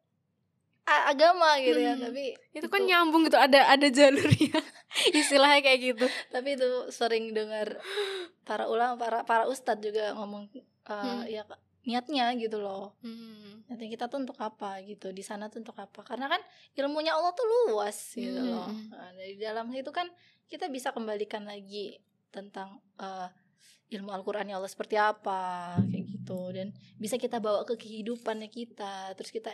agama 0.84 1.56
gitu 1.64 1.80
ya, 1.80 1.96
Hmm. 1.96 2.05
tapi 2.05 2.36
itu 2.52 2.66
kan 2.68 2.84
nyambung 2.84 3.24
gitu 3.24 3.40
ada 3.40 3.72
ada 3.72 3.88
jalurnya 3.88 4.60
istilahnya 5.16 5.64
kayak 5.64 5.80
gitu 5.80 6.06
tapi 6.28 6.60
itu 6.60 6.68
sering 6.92 7.32
dengar 7.32 7.80
para 8.48 8.68
ulama 8.68 9.01
para 9.01 9.24
para 9.24 9.48
ustadz 9.48 9.80
juga 9.80 10.12
ngomong 10.12 10.52
uh, 10.84 10.92
Hmm. 10.92 11.24
ya 11.24 11.48
niatnya 11.85 12.32
gitu 12.40 12.61
loh 12.61 12.97
hmm. 13.05 13.69
nanti 13.69 13.89
kita 13.93 14.09
tuh 14.09 14.24
untuk 14.24 14.36
apa 14.40 14.81
gitu 14.85 15.12
di 15.12 15.20
sana 15.20 15.48
tuh 15.52 15.61
untuk 15.61 15.77
apa 15.77 16.01
karena 16.05 16.28
kan 16.28 16.40
ilmunya 16.77 17.12
Allah 17.12 17.32
tuh 17.36 17.44
luas 17.70 17.97
gitu 18.16 18.40
Hmm. 18.40 18.51
loh 18.52 18.69
nah, 18.93 19.11
dari 19.16 19.36
dalam 19.36 19.69
itu 19.73 19.93
kan 19.93 20.09
kita 20.48 20.69
bisa 20.69 20.93
kembalikan 20.93 21.44
lagi 21.44 22.01
tentang 22.32 22.81
uh, 23.01 23.28
ilmu 23.93 24.11
Al-Qur'annya 24.11 24.56
Allah 24.56 24.69
seperti 24.69 24.97
apa 24.97 25.77
kayak 25.86 26.05
gitu 26.09 26.40
dan 26.56 26.73
bisa 26.97 27.20
kita 27.20 27.39
bawa 27.39 27.62
ke 27.69 27.77
kehidupannya 27.77 28.48
kita 28.48 29.12
terus 29.15 29.31
kita 29.31 29.52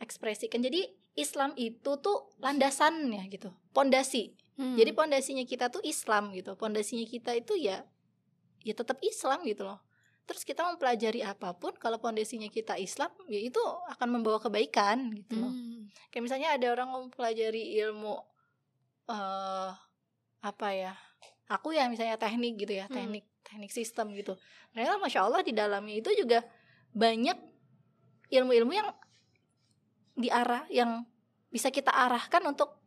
ekspresikan 0.00 0.62
jadi 0.62 0.86
Islam 1.18 1.52
itu 1.58 1.98
tuh 2.00 2.30
landasannya 2.38 3.26
gitu 3.28 3.50
pondasi 3.74 4.38
Hmm. 4.60 4.76
jadi 4.76 4.92
pondasinya 4.92 5.40
kita 5.48 5.72
tuh 5.72 5.80
Islam 5.80 6.36
gitu. 6.36 6.52
Pondasinya 6.52 7.08
kita 7.08 7.32
itu 7.32 7.56
ya 7.56 7.80
ya 8.60 8.76
tetap 8.76 9.00
Islam 9.00 9.40
gitu 9.48 9.64
loh. 9.64 9.80
Terus 10.30 10.46
kita 10.46 10.62
mempelajari 10.62 11.26
apa 11.26 11.50
pun 11.58 11.74
kalau 11.74 11.98
pondasinya 11.98 12.46
kita 12.46 12.78
Islam 12.78 13.10
ya 13.26 13.42
itu 13.42 13.58
akan 13.90 14.08
membawa 14.14 14.38
kebaikan 14.38 15.10
gitu 15.18 15.42
loh. 15.42 15.50
Hmm. 15.50 15.90
Kayak 16.14 16.22
misalnya 16.30 16.48
ada 16.54 16.66
orang 16.70 16.88
mempelajari 16.94 17.74
ilmu 17.82 18.14
eh 19.10 19.70
apa 20.40 20.68
ya? 20.70 20.94
Aku 21.50 21.74
ya 21.74 21.90
misalnya 21.90 22.14
teknik 22.14 22.62
gitu 22.62 22.78
ya, 22.78 22.86
Hmm. 22.86 22.94
teknik 22.94 23.26
teknik 23.42 23.74
sistem 23.74 24.14
gitu. 24.14 24.38
Ternyata 24.70 25.02
masya 25.02 25.26
Allah 25.26 25.42
di 25.42 25.50
dalamnya 25.50 25.98
itu 25.98 26.14
juga 26.14 26.46
banyak 26.94 27.34
ilmu-ilmu 28.30 28.70
yang 28.70 28.88
diarah 30.14 30.62
yang 30.70 31.02
bisa 31.50 31.74
kita 31.74 31.90
arahkan 31.90 32.46
untuk 32.46 32.78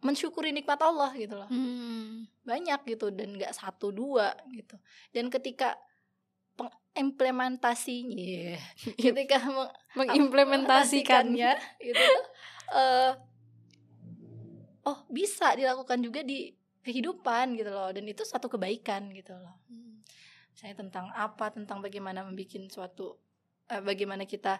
mensyukuri 0.00 0.54
nikmat 0.54 0.78
Allah 0.80 1.10
gitu 1.18 1.34
loh 1.36 1.50
Hmm. 1.50 2.24
banyak 2.46 2.80
gitu 2.86 3.10
dan 3.10 3.34
nggak 3.34 3.50
satu 3.50 3.90
dua 3.90 4.30
gitu 4.54 4.78
dan 5.10 5.26
ketika 5.26 5.74
pengimplementasinya 6.58 8.58
yeah, 8.58 8.62
ketika 8.98 9.38
meng- 9.46 9.74
mengimplementasikannya 9.94 11.54
itu 11.78 12.06
eh, 12.74 13.14
oh 14.88 14.98
bisa 15.06 15.54
dilakukan 15.54 16.02
juga 16.02 16.26
di 16.26 16.50
kehidupan 16.82 17.60
gitu 17.60 17.68
loh. 17.68 17.92
Dan 17.92 18.08
itu 18.08 18.24
satu 18.24 18.48
kebaikan 18.48 19.12
gitu 19.12 19.36
loh. 19.36 19.60
Misalnya 20.56 20.76
tentang 20.80 21.06
apa 21.12 21.52
tentang 21.52 21.84
bagaimana 21.84 22.24
membuat 22.24 22.72
suatu 22.72 23.20
eh, 23.68 23.84
bagaimana 23.84 24.24
kita 24.24 24.58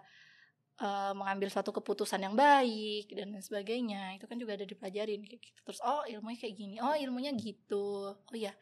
eh, 0.78 1.12
mengambil 1.16 1.48
suatu 1.48 1.72
keputusan 1.72 2.20
yang 2.20 2.36
baik 2.36 3.16
dan 3.16 3.32
lain 3.32 3.42
sebagainya. 3.42 4.20
Itu 4.20 4.28
kan 4.28 4.36
juga 4.36 4.60
ada 4.60 4.68
dipelajarin 4.68 5.24
kayak 5.24 5.40
gitu. 5.40 5.58
Terus 5.64 5.80
oh 5.80 6.04
ilmunya 6.04 6.38
kayak 6.38 6.54
gini. 6.54 6.76
Oh 6.84 6.94
ilmunya 6.94 7.32
gitu. 7.32 8.12
Oh 8.14 8.36
ya 8.36 8.52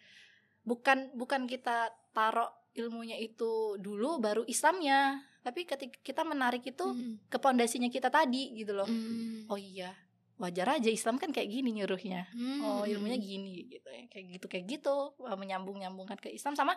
bukan 0.66 1.14
bukan 1.14 1.50
kita 1.50 1.90
taruh 2.14 2.50
ilmunya 2.76 3.16
itu 3.16 3.74
dulu 3.76 4.20
baru 4.20 4.44
Islamnya 4.44 5.16
tapi 5.40 5.62
ketika 5.62 5.96
kita 6.02 6.22
menarik 6.22 6.62
itu 6.62 6.84
Hmm. 6.84 7.16
ke 7.26 7.38
pondasinya 7.38 7.86
kita 7.86 8.08
tadi 8.08 8.52
gitu 8.54 8.74
loh 8.74 8.84
Hmm. 8.84 9.46
oh 9.46 9.56
iya 9.56 9.94
wajar 10.36 10.76
aja 10.76 10.90
Islam 10.90 11.16
kan 11.16 11.32
kayak 11.32 11.48
gini 11.48 11.72
nyuruhnya 11.72 12.28
Hmm. 12.30 12.60
oh 12.60 12.82
ilmunya 12.84 13.16
gini 13.16 13.64
gitu 13.66 13.88
ya 13.88 14.04
kayak 14.06 14.36
gitu 14.36 14.46
kayak 14.46 14.64
gitu 14.68 14.94
menyambung 15.32 15.78
nyambungkan 15.78 16.18
ke 16.18 16.28
Islam 16.28 16.52
sama 16.52 16.76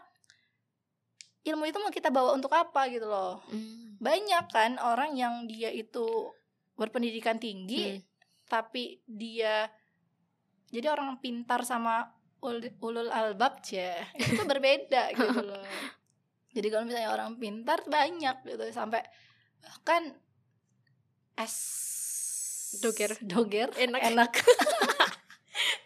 ilmu 1.41 1.65
itu 1.65 1.77
mau 1.77 1.89
kita 1.89 2.07
bawa 2.09 2.35
untuk 2.35 2.51
apa 2.51 2.87
gitu 2.87 3.05
loh 3.05 3.43
Hmm. 3.47 3.97
banyak 3.97 4.45
kan 4.47 4.77
orang 4.77 5.15
yang 5.15 5.43
dia 5.43 5.67
itu 5.69 6.05
berpendidikan 6.75 7.35
tinggi 7.35 7.97
Hmm. 7.97 8.01
tapi 8.45 9.03
dia 9.03 9.67
jadi 10.69 10.93
orang 10.93 11.17
pintar 11.17 11.65
sama 11.65 12.05
ul- 12.39 12.75
ulul 12.79 13.09
albab 13.11 13.59
ya 13.67 13.99
itu 14.15 14.41
berbeda 14.43 15.11
gitu 15.17 15.39
loh. 15.43 15.63
Jadi 16.49 16.67
kalau 16.73 16.83
misalnya 16.87 17.13
orang 17.13 17.37
pintar 17.37 17.83
banyak 17.85 18.35
gitu. 18.47 18.63
Sampai 18.73 19.05
kan 19.85 20.15
es 21.37 21.55
Doger. 22.79 23.17
doger 23.21 23.69
Enak. 23.81 24.01
enak. 24.13 24.31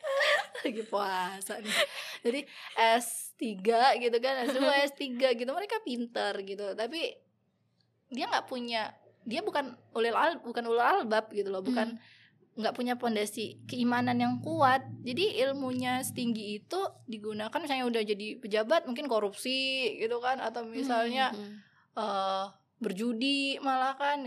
Lagi 0.64 0.84
puasa 0.88 1.60
nih. 1.60 1.78
Jadi 2.24 2.40
S3 2.76 3.44
gitu 4.00 4.18
kan 4.20 4.34
S2 4.48 4.64
S3 4.92 5.04
gitu. 5.36 5.50
Mereka 5.52 5.84
pintar 5.84 6.36
gitu. 6.44 6.76
Tapi 6.76 7.16
dia 8.14 8.26
nggak 8.30 8.48
punya 8.48 8.92
dia 9.24 9.40
bukan 9.40 9.72
ulil 9.96 10.16
al 10.16 10.44
bukan 10.44 10.64
ulul 10.68 10.84
albab 10.84 11.32
gitu 11.32 11.48
loh. 11.52 11.64
Bukan 11.64 11.96
nggak 12.54 12.78
punya 12.78 12.94
pondasi 13.02 13.58
keimanan 13.66 14.22
yang 14.22 14.36
kuat. 14.38 14.86
Jadi 15.02 15.42
ilmunya 15.42 16.06
setinggi 16.06 16.62
itu 16.62 16.80
digunakan 17.10 17.58
misalnya 17.58 17.90
udah 17.90 18.02
jadi 18.06 18.38
pejabat 18.38 18.86
mungkin 18.86 19.10
korupsi 19.10 19.98
gitu 19.98 20.22
kan 20.22 20.38
atau 20.38 20.62
misalnya 20.66 21.34
Hmm. 21.34 21.58
eh 21.98 22.46
berjudi 22.78 23.58
malah 23.64 23.98
kan 23.98 24.22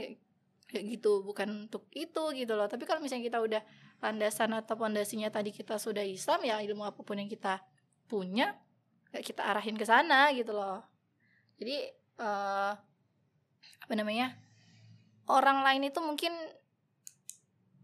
kayak 0.67 0.85
gitu. 0.99 1.23
Bukan 1.23 1.71
untuk 1.71 1.87
itu 1.95 2.23
gitu 2.35 2.53
loh. 2.59 2.67
Tapi 2.67 2.83
kalau 2.83 2.99
misalnya 2.99 3.31
kita 3.31 3.39
udah 3.39 3.63
landasan 4.03 4.53
atau 4.59 4.75
pondasinya 4.75 5.31
tadi 5.31 5.55
kita 5.55 5.79
sudah 5.79 6.03
Islam 6.03 6.43
ya 6.43 6.59
ilmu 6.61 6.83
apa 6.83 7.01
pun 7.07 7.17
yang 7.17 7.31
kita 7.31 7.63
punya 8.11 8.59
kayak 9.15 9.23
kita 9.23 9.43
arahin 9.47 9.79
ke 9.79 9.87
sana 9.87 10.35
gitu 10.35 10.51
loh. 10.51 10.83
Jadi 11.63 11.77
eh 12.17 12.73
apa 13.87 13.93
namanya 13.95 14.35
orang 15.31 15.63
lain 15.63 15.91
itu 15.91 16.03
mungkin 16.03 16.35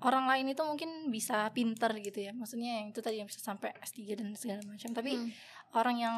orang 0.02 0.26
lain 0.26 0.50
itu 0.50 0.62
mungkin 0.62 0.90
bisa 1.08 1.46
pinter 1.50 1.90
gitu 1.96 2.18
ya 2.20 2.32
maksudnya 2.32 2.82
yang 2.82 2.90
itu 2.90 2.98
tadi 2.98 3.22
yang 3.22 3.26
bisa 3.26 3.38
sampai 3.40 3.70
S3 3.78 4.18
dan 4.18 4.34
segala 4.34 4.60
macam 4.64 4.90
tapi 4.90 5.12
Hmm. 5.14 5.30
orang 5.72 5.96
yang 5.96 6.16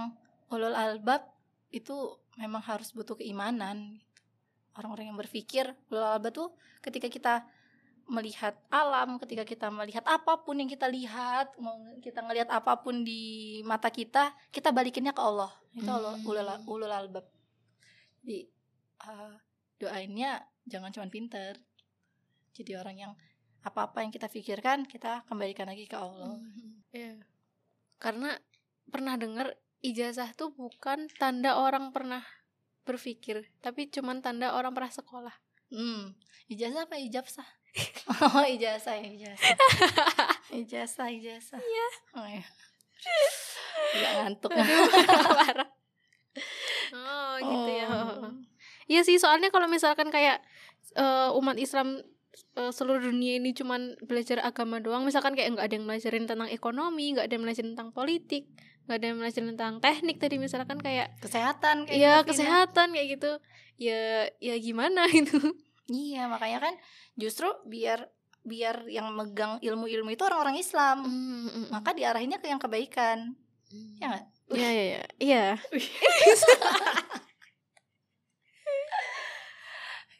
ulul 0.48 0.72
albab 0.72 1.24
itu 1.68 1.94
memang 2.34 2.62
harus 2.62 2.90
butuh 2.90 3.14
keimanan 3.14 3.94
gitu. 3.94 4.06
orang-orang 4.74 5.10
yang 5.10 5.18
berpikir 5.18 5.64
ulul 5.88 6.06
albab 6.06 6.32
tuh 6.32 6.48
ketika 6.80 7.06
kita 7.06 7.34
melihat 8.04 8.52
alam 8.68 9.16
ketika 9.16 9.42
kita 9.42 9.72
melihat 9.72 10.04
apa 10.04 10.36
pun 10.38 10.60
yang 10.60 10.68
kita 10.68 10.84
lihat 10.86 11.56
mau 11.56 11.72
kita 11.98 12.20
ngelihat 12.20 12.52
apa 12.52 12.76
pun 12.76 13.00
di 13.00 13.22
mata 13.64 13.88
kita 13.88 14.36
kita 14.50 14.68
balikinnya 14.70 15.12
ke 15.12 15.20
Allah 15.20 15.48
itu 15.72 15.88
Allah 15.88 16.12
Hmm. 16.20 16.28
ulul, 16.28 16.48
ulul 16.66 16.92
albab 16.92 17.24
jadi 18.20 18.44
eh, 19.00 19.34
doainnya 19.76 20.44
jangan 20.64 20.92
cuma 20.92 21.08
pinter 21.08 21.56
jadi 22.52 22.78
orang 22.78 22.96
yang 22.98 23.12
apa-apa 23.64 24.04
yang 24.04 24.12
kita 24.12 24.28
pikirkan 24.28 24.84
kita 24.84 25.24
kembalikan 25.26 25.66
lagi 25.66 25.88
ke 25.88 25.96
Allah 25.96 26.38
Iya. 26.94 27.18
Karena 27.98 28.30
pernah 28.86 29.18
dengar 29.18 29.58
ijazah 29.82 30.30
tuh 30.38 30.54
bukan 30.54 31.10
tanda 31.18 31.58
orang 31.58 31.90
pernah 31.90 32.22
berpikir, 32.86 33.50
tapi 33.58 33.90
cuman 33.90 34.22
tanda 34.22 34.54
orang 34.54 34.70
pernah 34.70 34.92
sekolah. 34.94 35.34
Hmm, 35.74 36.14
ijazah 36.46 36.86
apa 36.86 37.00
ijazah? 37.02 37.48
oh, 38.30 38.46
ijazah 38.46 38.94
ya, 38.94 39.08
ijazah. 39.10 39.56
ijazah, 40.62 41.08
ijazah. 41.10 41.58
Iya. 41.58 41.88
Oh, 42.14 42.28
ya. 42.30 42.46
Gak 43.98 44.12
ngantuk. 44.22 44.50
Parah. 45.42 45.68
Oh, 46.94 47.34
gitu 47.42 47.70
ya. 47.74 47.86
Oh. 47.90 48.30
Iya 48.86 49.02
sih, 49.02 49.18
soalnya 49.18 49.50
kalau 49.50 49.66
misalkan 49.66 50.12
kayak 50.14 50.44
eh, 50.94 51.28
umat 51.34 51.58
Islam 51.58 52.04
eh, 52.56 52.72
seluruh 52.74 53.02
dunia 53.02 53.38
ini 53.38 53.54
cuman 53.54 53.98
belajar 54.04 54.42
agama 54.42 54.78
doang, 54.78 55.06
misalkan 55.06 55.34
kayak 55.34 55.54
nggak 55.54 55.66
ada 55.66 55.74
yang 55.74 55.86
belajarin 55.86 56.24
tentang 56.26 56.50
ekonomi, 56.50 57.14
nggak 57.14 57.26
ada 57.30 57.34
yang 57.34 57.44
belajarin 57.46 57.70
tentang 57.74 57.90
politik, 57.94 58.44
nggak 58.86 58.96
ada 59.00 59.06
yang 59.06 59.18
belajarin 59.18 59.48
tentang 59.56 59.74
teknik 59.80 60.16
tadi 60.20 60.36
misalkan 60.36 60.78
kayak 60.78 61.16
Kesehatan 61.22 61.88
kayak 61.88 61.98
Iya 61.98 62.14
gitu, 62.22 62.28
kesehatan 62.34 62.86
kayak 62.92 63.08
gitu. 63.18 63.32
Ya 63.80 64.28
ya 64.38 64.54
gimana 64.58 65.08
gitu. 65.16 65.38
Iya, 65.90 66.30
makanya 66.30 66.70
kan 66.70 66.74
justru 67.18 67.50
biar 67.68 68.08
biar 68.44 68.84
yang 68.92 69.08
megang 69.16 69.56
ilmu-ilmu 69.64 70.12
itu 70.12 70.22
orang-orang 70.24 70.60
Islam. 70.60 71.04
Maka 71.72 71.96
diarahinnya 71.96 72.38
ke 72.40 72.52
yang 72.52 72.60
kebaikan. 72.60 73.34
Ya 73.98 74.06
nggak? 74.12 74.24
Iya 74.52 74.68
iya 74.70 74.84
iya. 74.84 75.00
Iya 75.18 75.44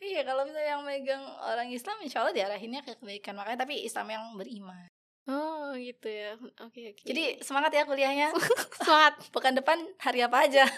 Iya, 0.04 0.20
kalau 0.22 0.44
misalnya 0.44 0.70
yang 0.70 0.84
megang 0.84 1.24
orang 1.40 1.68
Islam 1.68 1.96
insya 1.98 2.20
Allah 2.20 2.32
diarahinnya 2.32 2.80
ke 2.80 2.94
kebaikan. 2.94 3.32
Makanya 3.32 3.64
tapi 3.64 3.80
Islam 3.80 4.06
yang 4.08 4.24
beriman. 4.34 4.84
oh 5.24 5.72
gitu 5.74 6.04
ya 6.04 6.36
oke 6.60 6.76
oke 6.92 7.00
Jadi 7.02 7.40
semangat 7.40 7.72
ya 7.72 7.88
kuliahnya. 7.88 8.28
semangat 8.78 9.16
Pekan 9.30 9.56
depan 9.56 9.80
hari 9.96 10.20
apa 10.20 10.44
aja? 10.44 10.68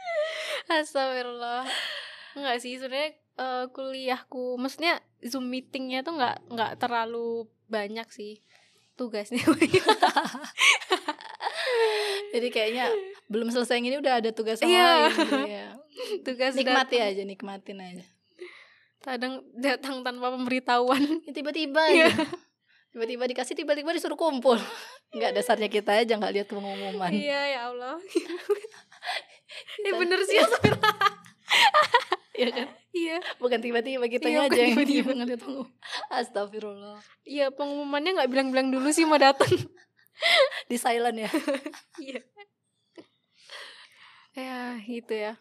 astagfirullah 0.72 1.68
enggak 2.32 2.56
sih 2.58 2.74
sebenarnya 2.74 3.12
eh, 3.36 3.64
kuliahku 3.70 4.56
maksudnya 4.56 4.96
zoom 5.20 5.46
meetingnya 5.46 6.00
tuh 6.00 6.16
nggak 6.16 6.48
nggak 6.48 6.72
terlalu 6.76 7.44
banyak 7.66 8.08
sih 8.08 8.40
tugasnya 8.94 9.44
Jadi 12.26 12.48
kayaknya 12.48 12.88
belum 13.26 13.48
selesai 13.48 13.76
ini 13.76 13.96
udah 13.96 14.20
ada 14.20 14.30
tugas 14.30 14.60
yang 14.60 14.70
Iya. 14.70 14.84
lain 14.86 15.12
gitu 15.12 15.36
ya. 15.46 15.66
tugas 16.22 16.52
Nikmati 16.54 16.96
datang. 16.96 17.10
aja, 17.12 17.22
nikmatin 17.24 17.78
aja. 17.78 18.04
Kadang 19.06 19.38
datang 19.54 20.02
tanpa 20.02 20.28
pemberitahuan 20.28 20.98
Ya, 21.22 21.30
tiba-tiba 21.36 21.78
aja. 21.80 22.10
Tiba-tiba 22.90 23.24
dikasih, 23.26 23.54
tiba-tiba 23.54 23.92
disuruh 23.92 24.16
kumpul. 24.16 24.56
Enggak 25.10 25.30
dasarnya 25.32 25.68
kita 25.68 25.94
aja 25.94 26.12
nggak 26.12 26.32
lihat 26.32 26.48
pengumuman. 26.48 27.08
iya 27.08 27.40
ya 27.46 27.60
Allah 27.68 27.96
ini 29.78 29.86
Kita- 29.86 29.96
bener 29.96 30.20
sih 30.22 30.40
Iya 32.36 32.52
kan? 32.52 32.68
iya 32.90 33.16
Bukan 33.36 33.60
tiba-tiba 33.60 34.04
kita 34.06 34.26
Iya, 34.26 34.44
aja 34.44 34.58
yang 34.58 34.74
tiba-tiba. 34.74 35.12
ngeliat 35.14 35.38
pengumuman. 35.38 35.72
Astagfirullah. 36.10 36.98
iya 37.22 37.48
pengumumannya 37.48 38.10
nggak 38.14 38.28
bilang-bilang 38.28 38.68
dulu 38.68 38.90
sih 38.90 39.04
mau 39.04 39.16
datang 39.16 39.48
Di 40.66 40.76
silent 40.76 41.16
ya. 41.18 41.30
Iya. 41.98 42.20
Ya, 44.34 44.60
gitu 44.82 45.12
ya. 45.12 45.32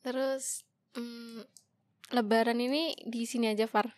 Terus 0.00 0.64
mm, 0.96 1.40
lebaran 2.10 2.58
ini 2.58 2.96
di 3.02 3.22
sini 3.22 3.46
aja, 3.46 3.64
Far. 3.64 3.92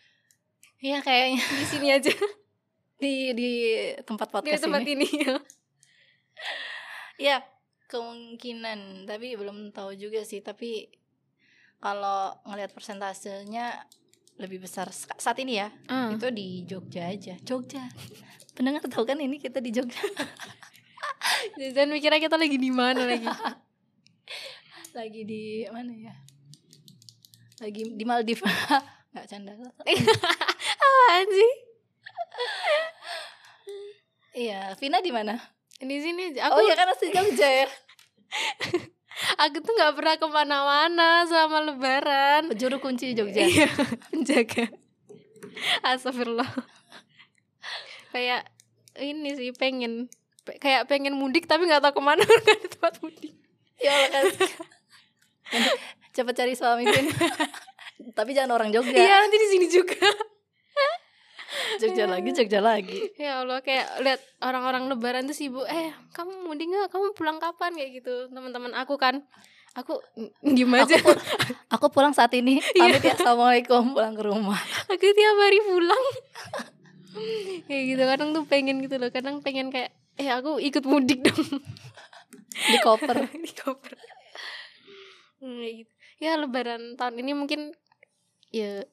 Iya 0.78 1.02
kayaknya 1.02 1.42
Di 1.42 1.66
sini 1.66 1.88
aja. 1.90 2.12
di 3.02 3.30
di 3.32 3.50
tempat 4.02 4.26
di 4.26 4.32
podcast 4.32 4.62
tempat 4.62 4.82
ini. 4.82 5.02
ini. 5.02 5.08
Iya, 7.18 7.42
kemungkinan, 7.90 9.02
tapi 9.02 9.34
belum 9.34 9.74
tahu 9.74 9.98
juga 9.98 10.22
sih. 10.22 10.38
Tapi 10.38 10.86
kalau 11.78 12.30
ngelihat 12.46 12.70
persentasenya 12.70 13.74
lebih 14.38 14.62
besar 14.62 14.86
sa- 14.94 15.18
saat 15.18 15.34
ini 15.42 15.58
ya, 15.58 15.74
Ah, 15.90 16.14
itu 16.14 16.30
di 16.30 16.62
Jogja 16.62 17.10
aja. 17.10 17.34
Jogja. 17.42 17.90
Pendengar 18.54 18.86
tahu 18.86 19.02
kan 19.02 19.18
ini 19.18 19.42
kita 19.42 19.58
di 19.58 19.74
Jogja. 19.74 19.98
Jangan 21.58 21.90
mikirnya 21.90 22.22
kita 22.22 22.38
lagi 22.38 22.54
di 22.54 22.70
mana 22.70 23.02
lagi. 23.02 23.26
Lagi 24.94 25.22
di 25.26 25.66
mana 25.66 25.90
ya? 25.90 26.14
Lagi 27.58 27.82
di 27.92 28.04
Maldives. 28.04 28.42
Nggak 29.12 29.26
canda. 29.26 29.52
Apaan 30.84 31.26
sih? 31.28 31.52
Iya, 34.38 34.76
Vina 34.78 35.00
di 35.00 35.10
mana? 35.10 35.34
Di 35.78 35.96
sini 35.98 36.30
aja. 36.30 36.50
oh 36.50 36.58
Aku 36.58 36.60
iya 36.62 36.74
kan 36.74 36.86
asli 36.88 37.10
Jogja 37.10 37.48
ya. 37.64 37.68
aku 39.40 39.58
tuh 39.58 39.72
nggak 39.72 39.94
pernah 39.94 40.14
ke 40.14 40.26
mana-mana 40.28 41.10
selama 41.24 41.58
lebaran. 41.64 42.52
Juru 42.54 42.78
kunci 42.78 43.14
Jogja. 43.14 43.42
Iya, 43.46 43.66
penjaga. 44.10 44.64
Astagfirullah. 45.82 46.46
kayak 48.08 48.46
ini 48.98 49.34
sih 49.34 49.50
pengen 49.52 50.08
pe- 50.42 50.56
kayak 50.56 50.86
pengen 50.86 51.12
mudik 51.12 51.44
tapi 51.44 51.66
nggak 51.66 51.82
tahu 51.82 51.98
ke 51.98 52.02
mana 52.02 52.22
nggak 52.22 52.40
ada 52.56 52.68
tempat 52.70 52.94
mudik. 53.02 53.34
ya 53.78 53.90
Allah 53.90 54.08
kan. 54.10 54.24
Cepet 56.18 56.34
cari 56.34 56.54
suami 56.58 56.82
Vin. 56.82 57.06
Tapi 58.18 58.34
jangan 58.34 58.58
orang 58.58 58.74
Jogja. 58.74 58.90
Iya 58.90 59.22
nanti 59.22 59.38
di 59.38 59.48
sini 59.48 59.66
juga. 59.70 60.02
Jogja 61.78 62.10
lagi, 62.10 62.34
Jogja 62.34 62.58
lagi. 62.58 62.98
Ya 63.14 63.40
Allah 63.40 63.62
kayak 63.62 64.02
lihat 64.02 64.20
orang-orang 64.42 64.90
lebaran 64.90 65.24
tuh 65.24 65.32
sibuk 65.32 65.62
Eh 65.64 65.94
kamu 66.10 66.44
mudik 66.44 66.66
nggak 66.66 66.90
kamu 66.90 67.14
pulang 67.14 67.38
kapan 67.38 67.70
kayak 67.72 68.02
gitu 68.02 68.26
teman-teman 68.28 68.74
aku 68.74 68.98
kan 68.98 69.22
Aku 69.78 69.94
Aku, 70.42 70.74
aja 70.74 70.96
pul- 70.98 71.22
aku 71.70 71.86
pulang 71.88 72.10
saat 72.10 72.34
ini. 72.34 72.58
Pamit 72.74 72.98
ya. 72.98 73.14
Assalamualaikum. 73.14 73.94
Pulang 73.94 74.18
ke 74.18 74.24
rumah. 74.26 74.58
Aku 74.90 75.06
tiap 75.06 75.36
hari 75.38 75.62
pulang 75.62 76.04
Kayak 77.64 77.82
gitu 77.86 78.02
kadang 78.04 78.28
tuh 78.34 78.44
pengen 78.44 78.82
gitu 78.82 78.98
loh 78.98 79.10
Kadang 79.10 79.38
pengen 79.38 79.70
kayak 79.70 79.94
Eh 80.18 80.26
aku 80.28 80.58
ikut 80.58 80.82
mudik 80.82 81.22
dong 81.22 81.62
Di 82.50 82.76
koper. 82.82 83.30
Di 83.30 83.52
koper 83.54 83.94
Hmm, 85.38 85.62
kayak 85.62 85.74
gitu. 85.86 85.92
Ya 86.18 86.34
lebaran 86.34 86.98
tahun 86.98 87.22
ini 87.22 87.32
mungkin 87.34 87.72
Ya 88.48 88.88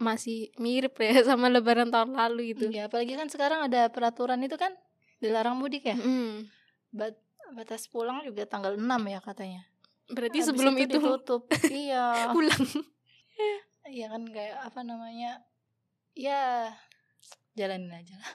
masih 0.00 0.50
mirip 0.56 0.96
ya 0.98 1.12
sama 1.28 1.46
lebaran 1.52 1.92
tahun 1.92 2.16
lalu 2.16 2.56
gitu. 2.56 2.72
Ya, 2.72 2.88
apalagi 2.88 3.14
kan 3.14 3.28
sekarang 3.28 3.68
ada 3.68 3.86
peraturan 3.92 4.40
itu 4.42 4.56
kan 4.56 4.72
dilarang 5.20 5.60
mudik 5.60 5.86
ya. 5.86 5.96
Mm. 5.96 6.48
Bat 6.90 7.14
batas 7.50 7.86
pulang 7.90 8.22
juga 8.24 8.46
tanggal 8.46 8.78
6 8.78 8.86
ya 8.86 9.20
katanya. 9.20 9.62
Berarti 10.10 10.38
Habis 10.42 10.48
sebelum 10.50 10.74
itu, 10.80 10.98
ditutup. 10.98 11.42
iya. 11.70 12.32
pulang. 12.34 12.64
Iya 13.86 14.06
kan 14.10 14.22
kayak 14.26 14.58
apa 14.70 14.80
namanya? 14.82 15.42
Ya 16.14 16.74
jalanin 17.54 17.92
aja 17.94 18.18
lah. 18.18 18.30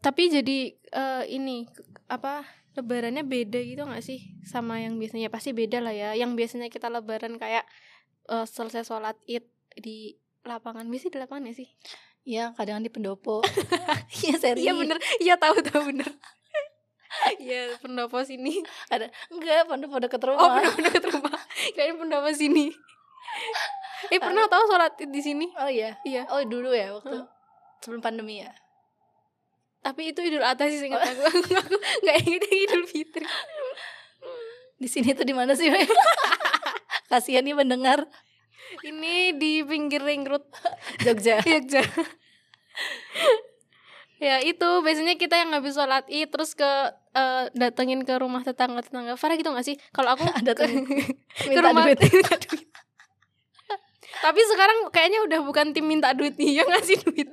Tapi 0.00 0.22
jadi 0.30 0.72
eh, 0.78 1.24
ini 1.34 1.66
apa 2.06 2.46
lebarannya 2.76 3.24
beda 3.24 3.58
gitu 3.64 3.82
nggak 3.88 4.04
sih 4.04 4.20
sama 4.44 4.78
yang 4.84 5.00
biasanya 5.00 5.32
pasti 5.32 5.56
beda 5.56 5.80
lah 5.80 5.96
ya. 5.96 6.12
Yang 6.12 6.36
biasanya 6.36 6.68
kita 6.68 6.92
lebaran 6.92 7.40
kayak 7.40 7.64
eh, 8.28 8.46
selesai 8.46 8.84
sholat 8.84 9.16
id 9.24 9.44
di 9.76 10.14
lapangan 10.46 10.86
biasanya 10.86 11.12
di 11.16 11.20
lapangan 11.24 11.44
ya 11.50 11.54
sih. 11.56 11.68
Iya, 12.26 12.44
kadang 12.58 12.82
di 12.82 12.90
pendopo. 12.90 13.40
Iya 14.26 14.34
serius. 14.38 14.66
Iya 14.66 14.72
bener, 14.74 14.98
iya 15.22 15.34
tahu 15.38 15.58
tahu 15.62 15.94
bener. 15.94 16.10
Iya 17.42 17.80
pendopo 17.80 18.20
sini. 18.26 18.60
Ada 18.92 19.08
enggak 19.32 19.70
pendopo 19.70 19.96
dekat 20.02 20.20
Oh 20.26 20.36
rumah. 20.36 20.60
pendopo 20.60 20.78
dekat 20.84 21.04
rumah. 21.10 21.38
Kirain 21.72 21.96
pendopo 21.96 22.28
sini. 22.34 22.68
Eh 24.12 24.20
pernah 24.20 24.44
tahu 24.50 24.62
sholat 24.68 24.92
id 25.00 25.10
di 25.14 25.22
sini? 25.24 25.46
Oh 25.56 25.70
iya. 25.70 25.96
Iya. 26.04 26.28
Oh 26.28 26.42
dulu 26.44 26.74
ya 26.76 26.92
waktu 26.92 27.24
sebelum 27.80 28.02
pandemi 28.04 28.42
ya. 28.44 28.52
Tapi 29.86 30.10
itu 30.10 30.18
idul 30.18 30.42
adha 30.42 30.66
sih 30.66 30.82
seingat 30.82 30.98
aku. 30.98 31.22
aku 31.62 31.74
nggak 32.02 32.16
inget 32.26 32.42
yang 32.42 32.58
idul 32.66 32.82
fitri. 32.90 33.22
Di 34.82 34.88
sini 34.90 35.14
tuh 35.14 35.22
di 35.22 35.30
mana 35.30 35.54
sih? 35.54 35.70
Kasihan 37.10 37.46
nih 37.46 37.54
mendengar 37.54 38.02
Ini 38.82 39.38
di 39.38 39.62
pinggir 39.62 40.02
ring 40.02 40.26
road 40.26 40.42
Jogja. 41.06 41.38
Jogja. 41.46 41.86
ya 44.16 44.42
itu 44.42 44.68
biasanya 44.82 45.14
kita 45.20 45.38
yang 45.38 45.54
habis 45.54 45.76
sholat 45.76 46.02
id 46.10 46.32
terus 46.34 46.56
ke 46.58 46.66
eh, 47.14 47.44
datengin 47.54 48.02
ke 48.02 48.16
rumah 48.18 48.40
tetangga 48.42 48.82
tetangga 48.82 49.14
Farah 49.14 49.36
gitu 49.38 49.52
gak 49.54 49.64
sih 49.64 49.76
kalau 49.94 50.16
aku 50.16 50.24
Ada 50.40 50.52
ke 50.56 50.64
minta 51.46 51.68
rumah 51.68 51.84
duit. 51.88 52.00
duit. 52.00 52.64
tapi 54.24 54.40
sekarang 54.50 54.88
kayaknya 54.88 55.20
udah 55.30 55.40
bukan 55.44 55.76
tim 55.76 55.84
minta 55.84 56.16
duit 56.16 56.34
nih 56.40 56.64
yang 56.64 56.68
ngasih 56.68 56.96
duit 57.04 57.28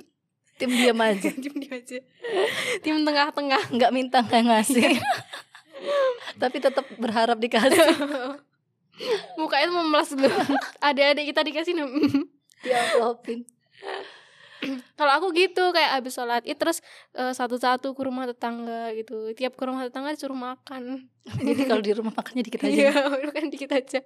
Tim 0.54 0.70
diam 0.70 1.00
aja. 1.06 1.30
tim 1.34 1.54
dia 1.58 1.74
aja 1.74 1.98
tim 2.80 2.96
tengah-tengah 3.02 3.62
Enggak 3.74 3.90
minta 3.90 4.22
enggak 4.22 4.42
ngasih. 4.46 4.86
Tapi 6.42 6.56
tetap 6.58 6.86
berharap 6.96 7.38
dikasih. 7.38 7.78
mukanya 9.40 9.74
memelas 9.74 10.14
gue 10.14 10.30
adik-adik 10.78 11.34
kita 11.34 11.40
dikasih 11.42 11.74
Diamplopin. 12.62 13.42
kalau 14.98 15.12
aku 15.20 15.26
gitu 15.36 15.74
kayak 15.74 16.00
habis 16.00 16.14
sholat 16.16 16.40
id 16.46 16.56
terus 16.56 16.80
eh, 17.12 17.34
satu-satu 17.34 17.92
ke 17.92 18.00
rumah 18.00 18.24
tetangga 18.24 18.94
gitu 18.96 19.34
tiap 19.36 19.58
ke 19.58 19.64
rumah 19.66 19.84
tetangga 19.84 20.14
disuruh 20.14 20.38
makan 20.38 21.10
Jadi 21.26 21.62
kalau 21.68 21.82
di 21.84 21.92
rumah 21.92 22.14
makannya 22.14 22.46
dikit 22.46 22.64
Iya, 22.64 22.94
aja. 22.94 23.28
kan 23.34 23.50
dikit 23.50 23.70
aja. 23.74 24.00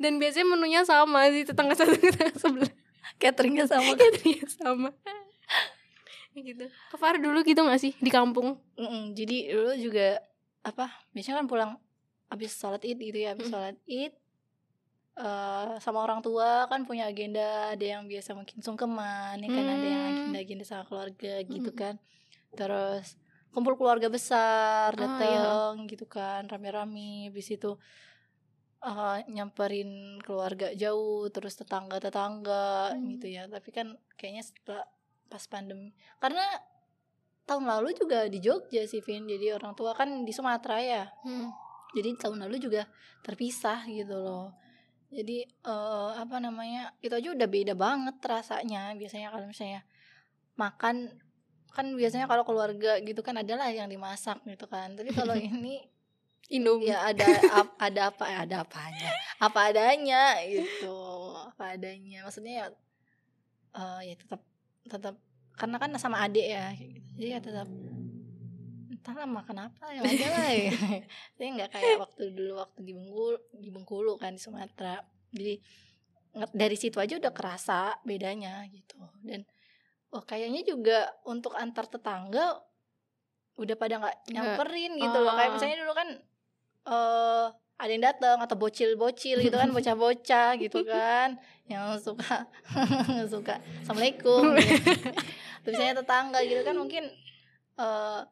Dan 0.00 0.16
biasanya 0.18 0.46
menunya 0.48 0.80
sama 0.82 1.28
sih 1.30 1.44
tetangga 1.44 1.76
satu 1.76 1.94
tetangga 1.94 2.34
sebelah. 2.34 2.72
Cateringnya 3.20 3.66
sama. 3.68 3.92
Cateringnya 3.94 4.48
sama. 4.48 4.90
Gitu. 6.32 6.66
Ke 6.68 6.96
Farah 6.96 7.18
dulu 7.18 7.42
gitu 7.42 7.60
gak 7.64 7.80
sih 7.80 7.92
di 7.98 8.10
kampung? 8.12 8.60
Mm-mm, 8.78 9.12
jadi 9.12 9.52
dulu 9.52 9.72
juga 9.76 10.22
apa? 10.62 10.86
Biasanya 11.12 11.42
kan 11.42 11.48
pulang 11.50 11.70
habis 12.28 12.52
sholat 12.54 12.84
id 12.84 12.98
gitu 13.00 13.18
ya, 13.24 13.32
habis 13.34 13.48
Mm. 13.48 13.52
sholat 13.52 13.76
id 13.88 14.12
eh, 15.18 15.70
sama 15.82 15.98
orang 16.06 16.22
tua 16.22 16.70
kan 16.70 16.86
punya 16.86 17.10
agenda, 17.10 17.74
ada 17.74 17.82
yang 17.82 18.06
biasa 18.06 18.38
mungkin 18.38 18.62
sungkeman, 18.62 19.42
ya 19.42 19.50
kan 19.50 19.66
ada 19.66 19.82
yang 19.82 20.02
Hmm. 20.06 20.12
agenda-agenda 20.14 20.62
sama 20.62 20.86
keluarga 20.86 21.42
gitu 21.42 21.74
Mm. 21.74 21.78
kan. 21.78 21.94
Terus 22.54 23.18
kumpul 23.50 23.74
keluarga 23.74 24.06
besar 24.06 24.94
Oh, 24.94 25.00
datang 25.02 25.90
gitu 25.90 26.06
kan, 26.06 26.46
rame-rame. 26.46 27.34
Habis 27.34 27.50
itu 27.50 27.74
eh, 28.78 29.18
nyamperin 29.26 30.22
keluarga 30.22 30.70
jauh, 30.70 31.26
terus 31.34 31.58
tetangga-tetangga 31.58 32.94
Hmm. 32.94 33.10
gitu 33.10 33.26
ya. 33.26 33.50
Tapi 33.50 33.74
kan 33.74 33.98
kayaknya 34.14 34.46
setelah 34.46 34.86
pas 35.28 35.44
pandemi, 35.46 35.92
karena 36.18 36.42
tahun 37.48 37.64
lalu 37.64 37.96
juga 37.96 38.28
di 38.28 38.44
Jogja 38.44 38.84
sih 38.84 39.00
Vin. 39.00 39.24
Jadi 39.24 39.48
orang 39.56 39.72
tua 39.72 39.96
kan 39.96 40.28
di 40.28 40.32
Sumatera 40.36 40.76
ya. 40.84 41.04
Hmm. 41.24 41.48
jadi 41.96 42.12
tahun 42.20 42.44
lalu 42.44 42.60
juga 42.60 42.84
terpisah 43.24 43.88
gitu 43.88 44.12
loh. 44.20 44.52
Jadi 45.08 45.40
eh, 45.48 46.10
apa 46.20 46.36
namanya 46.36 46.92
itu 47.00 47.16
aja 47.16 47.32
udah 47.32 47.48
beda 47.48 47.72
banget 47.72 48.20
rasanya 48.20 48.92
biasanya 48.92 49.32
kalau 49.32 49.48
misalnya 49.48 49.80
makan. 50.60 51.16
Kan 51.72 51.96
biasanya 51.96 52.28
kalau 52.28 52.44
keluarga 52.44 53.00
gitu 53.00 53.24
kan 53.24 53.40
adalah 53.40 53.72
yang 53.72 53.88
dimasak 53.88 54.44
gitu 54.44 54.68
kan. 54.68 54.92
Tapi 55.00 55.16
kalau 55.16 55.32
ini 55.48 55.80
Indomie. 56.52 56.92
ya 56.92 57.08
ada 57.08 57.24
ap- 57.56 57.76
ada 57.80 58.12
apa 58.12 58.24
ada 58.28 58.56
apanya? 58.68 59.08
Apa 59.40 59.72
adanya 59.72 60.44
gitu 60.44 60.92
apa 61.48 61.72
adanya. 61.80 62.28
Maksudnya 62.28 62.52
ya 62.52 62.66
eh, 63.80 64.12
ya 64.12 64.14
tetap 64.20 64.44
tetap 64.88 65.14
karena 65.58 65.76
kan 65.76 65.90
sama 65.98 66.22
adik 66.22 66.46
ya 66.48 66.70
gitu. 66.74 66.98
jadi 67.18 67.26
ya 67.36 67.40
tetap 67.42 67.68
entahlah 69.08 69.30
makan 69.30 69.72
apa? 69.72 69.84
Yang 69.94 70.04
aja 70.20 70.26
lah 70.36 70.50
ya. 70.52 70.72
Saya 71.38 71.48
nggak 71.56 71.70
kayak 71.72 71.96
waktu 71.96 72.22
dulu 72.34 72.52
waktu 72.60 72.80
di 72.84 72.92
Bengkulu 72.92 73.38
di 73.56 73.68
Bengkulu 73.72 74.12
kan 74.20 74.36
di 74.36 74.42
Sumatera. 74.42 75.00
Jadi 75.32 75.54
dari 76.52 76.76
situ 76.76 77.00
aja 77.00 77.16
udah 77.16 77.32
kerasa 77.32 77.96
bedanya 78.04 78.60
gitu. 78.68 79.00
Dan 79.24 79.48
oh 80.12 80.20
kayaknya 80.20 80.60
juga 80.60 81.08
untuk 81.24 81.56
antar 81.56 81.88
tetangga 81.88 82.60
udah 83.56 83.76
pada 83.80 83.94
nggak 83.96 84.16
nyamperin 84.34 84.92
gitu 85.00 85.18
loh. 85.24 85.32
Kayak 85.34 85.50
Ah. 85.50 85.54
misalnya 85.56 85.76
dulu 85.80 85.92
kan 85.96 86.08
eh 86.88 87.46
ada 87.78 87.90
yang 87.90 88.02
datang 88.02 88.42
atau 88.42 88.58
bocil-bocil 88.58 89.38
gitu 89.38 89.54
kan 89.54 89.70
bocah-bocah 89.76 90.58
gitu 90.58 90.82
kan. 90.82 91.38
Yang 91.70 92.10
suka 92.10 92.44
suka 93.32 93.54
assalamualaikum. 93.82 94.58
Terus 95.62 95.74
misalnya 95.74 96.02
tetangga 96.02 96.42
gitu 96.42 96.62
kan 96.62 96.74
mungkin 96.74 97.06
eh 97.78 98.22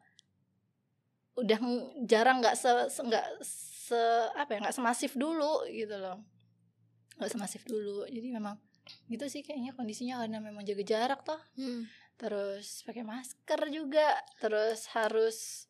udah 1.37 1.57
ng- 1.61 2.09
jarang 2.09 2.41
nggak 2.41 2.57
se 2.57 2.69
se- 2.89 3.05
nggak 3.05 3.25
se 3.45 4.01
apa 4.33 4.57
ya 4.57 4.59
nggak 4.67 4.75
semasif 4.75 5.15
dulu 5.15 5.63
gitu 5.69 5.95
loh. 5.95 6.19
Nggak 7.15 7.31
semasif 7.31 7.61
dulu. 7.63 8.03
Jadi 8.09 8.27
memang 8.33 8.57
gitu 9.07 9.27
sih 9.27 9.43
kayaknya 9.43 9.71
kondisinya 9.71 10.19
karena 10.23 10.39
memang 10.39 10.63
jaga 10.63 10.83
jarak 10.83 11.21
toh. 11.23 11.39
Hmm. 11.55 11.87
terus 12.17 12.81
pakai 12.81 13.05
masker 13.05 13.69
juga. 13.69 14.09
Terus 14.41 14.89
harus 14.91 15.69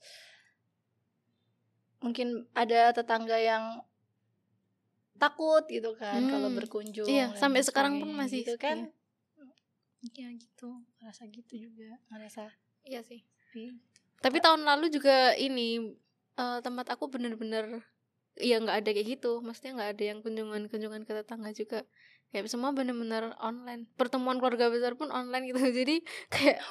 mungkin 1.99 2.45
ada 2.53 2.93
tetangga 2.93 3.35
yang 3.35 3.81
takut 5.17 5.65
gitu 5.65 5.97
kan 5.97 6.21
Hmm. 6.25 6.29
kalau 6.29 6.49
berkunjung 6.53 7.09
Iya, 7.09 7.33
sampai 7.33 7.65
sekarang 7.65 7.97
pun 7.97 8.13
masih 8.13 8.45
gitu 8.45 8.55
kan 8.57 8.89
iya 10.05 10.29
gitu 10.29 10.85
ngerasa 11.01 11.25
gitu 11.33 11.57
juga 11.57 11.97
ngerasa 12.13 12.53
Iya 12.85 13.01
sih. 13.03 13.25
sepi. 13.51 13.75
Tapi 14.23 14.37
tahun 14.39 14.63
lalu 14.63 14.87
juga 14.87 15.35
ini 15.35 15.91
eh, 16.37 16.59
tempat 16.63 16.87
aku 16.93 17.09
bener-bener 17.11 17.81
ya 18.37 18.61
nggak 18.61 18.77
ada 18.85 18.89
kayak 18.93 19.17
gitu. 19.17 19.41
Maksudnya 19.41 19.75
nggak 19.75 19.89
ada 19.97 20.03
yang 20.05 20.19
kunjungan-kunjungan 20.23 21.03
ke 21.03 21.11
tetangga 21.11 21.51
juga. 21.51 21.83
Kayak 22.31 22.47
semua 22.47 22.71
bener-bener 22.71 23.33
online. 23.41 23.89
Pertemuan 23.99 24.37
keluarga 24.37 24.69
besar 24.71 24.93
pun 24.95 25.09
online 25.11 25.51
gitu. 25.51 25.59
Jadi 25.83 25.99
kayak 26.29 26.61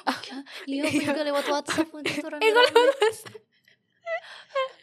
iya 0.65 0.87
aku 0.87 1.01
juga 1.03 1.21
lewat 1.27 1.45
WhatsApp 1.51 1.87
waktu 1.91 2.09
itu 2.15 2.25
eh 2.25 2.31
rame-rame. 2.31 2.81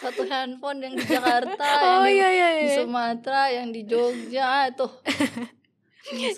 satu 0.00 0.22
handphone 0.26 0.80
yang 0.84 0.94
di 0.96 1.04
Jakarta 1.04 1.66
yang 1.84 2.00
Oh 2.00 2.06
di, 2.06 2.16
iya 2.16 2.28
iya 2.32 2.48
di 2.56 2.66
iya. 2.70 2.76
Sumatera 2.80 3.42
yang 3.52 3.68
di 3.72 3.82
Jogja 3.84 4.72
tuh 4.74 4.90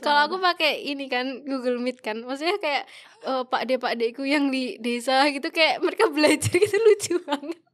Kalau 0.04 0.28
aku 0.28 0.36
pakai 0.42 0.84
ini 0.84 1.06
kan 1.08 1.46
Google 1.48 1.80
Meet 1.80 2.02
kan. 2.04 2.18
Maksudnya 2.20 2.58
kayak 2.60 2.84
eh, 3.24 3.42
Pak 3.46 3.62
De 3.64 3.80
Pak 3.80 3.94
Deku 3.96 4.26
yang 4.26 4.50
di 4.52 4.76
desa 4.76 5.24
gitu 5.30 5.48
kayak 5.48 5.80
mereka 5.80 6.10
belajar 6.12 6.52
gitu 6.52 6.76
lucu 6.76 7.14
banget. 7.24 7.56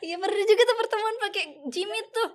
Iya 0.00 0.16
pernah 0.16 0.44
juga 0.46 0.62
tuh 0.64 0.76
pertemuan 0.78 1.16
pakai 1.18 1.44
Jimmy 1.68 2.00
tuh. 2.14 2.30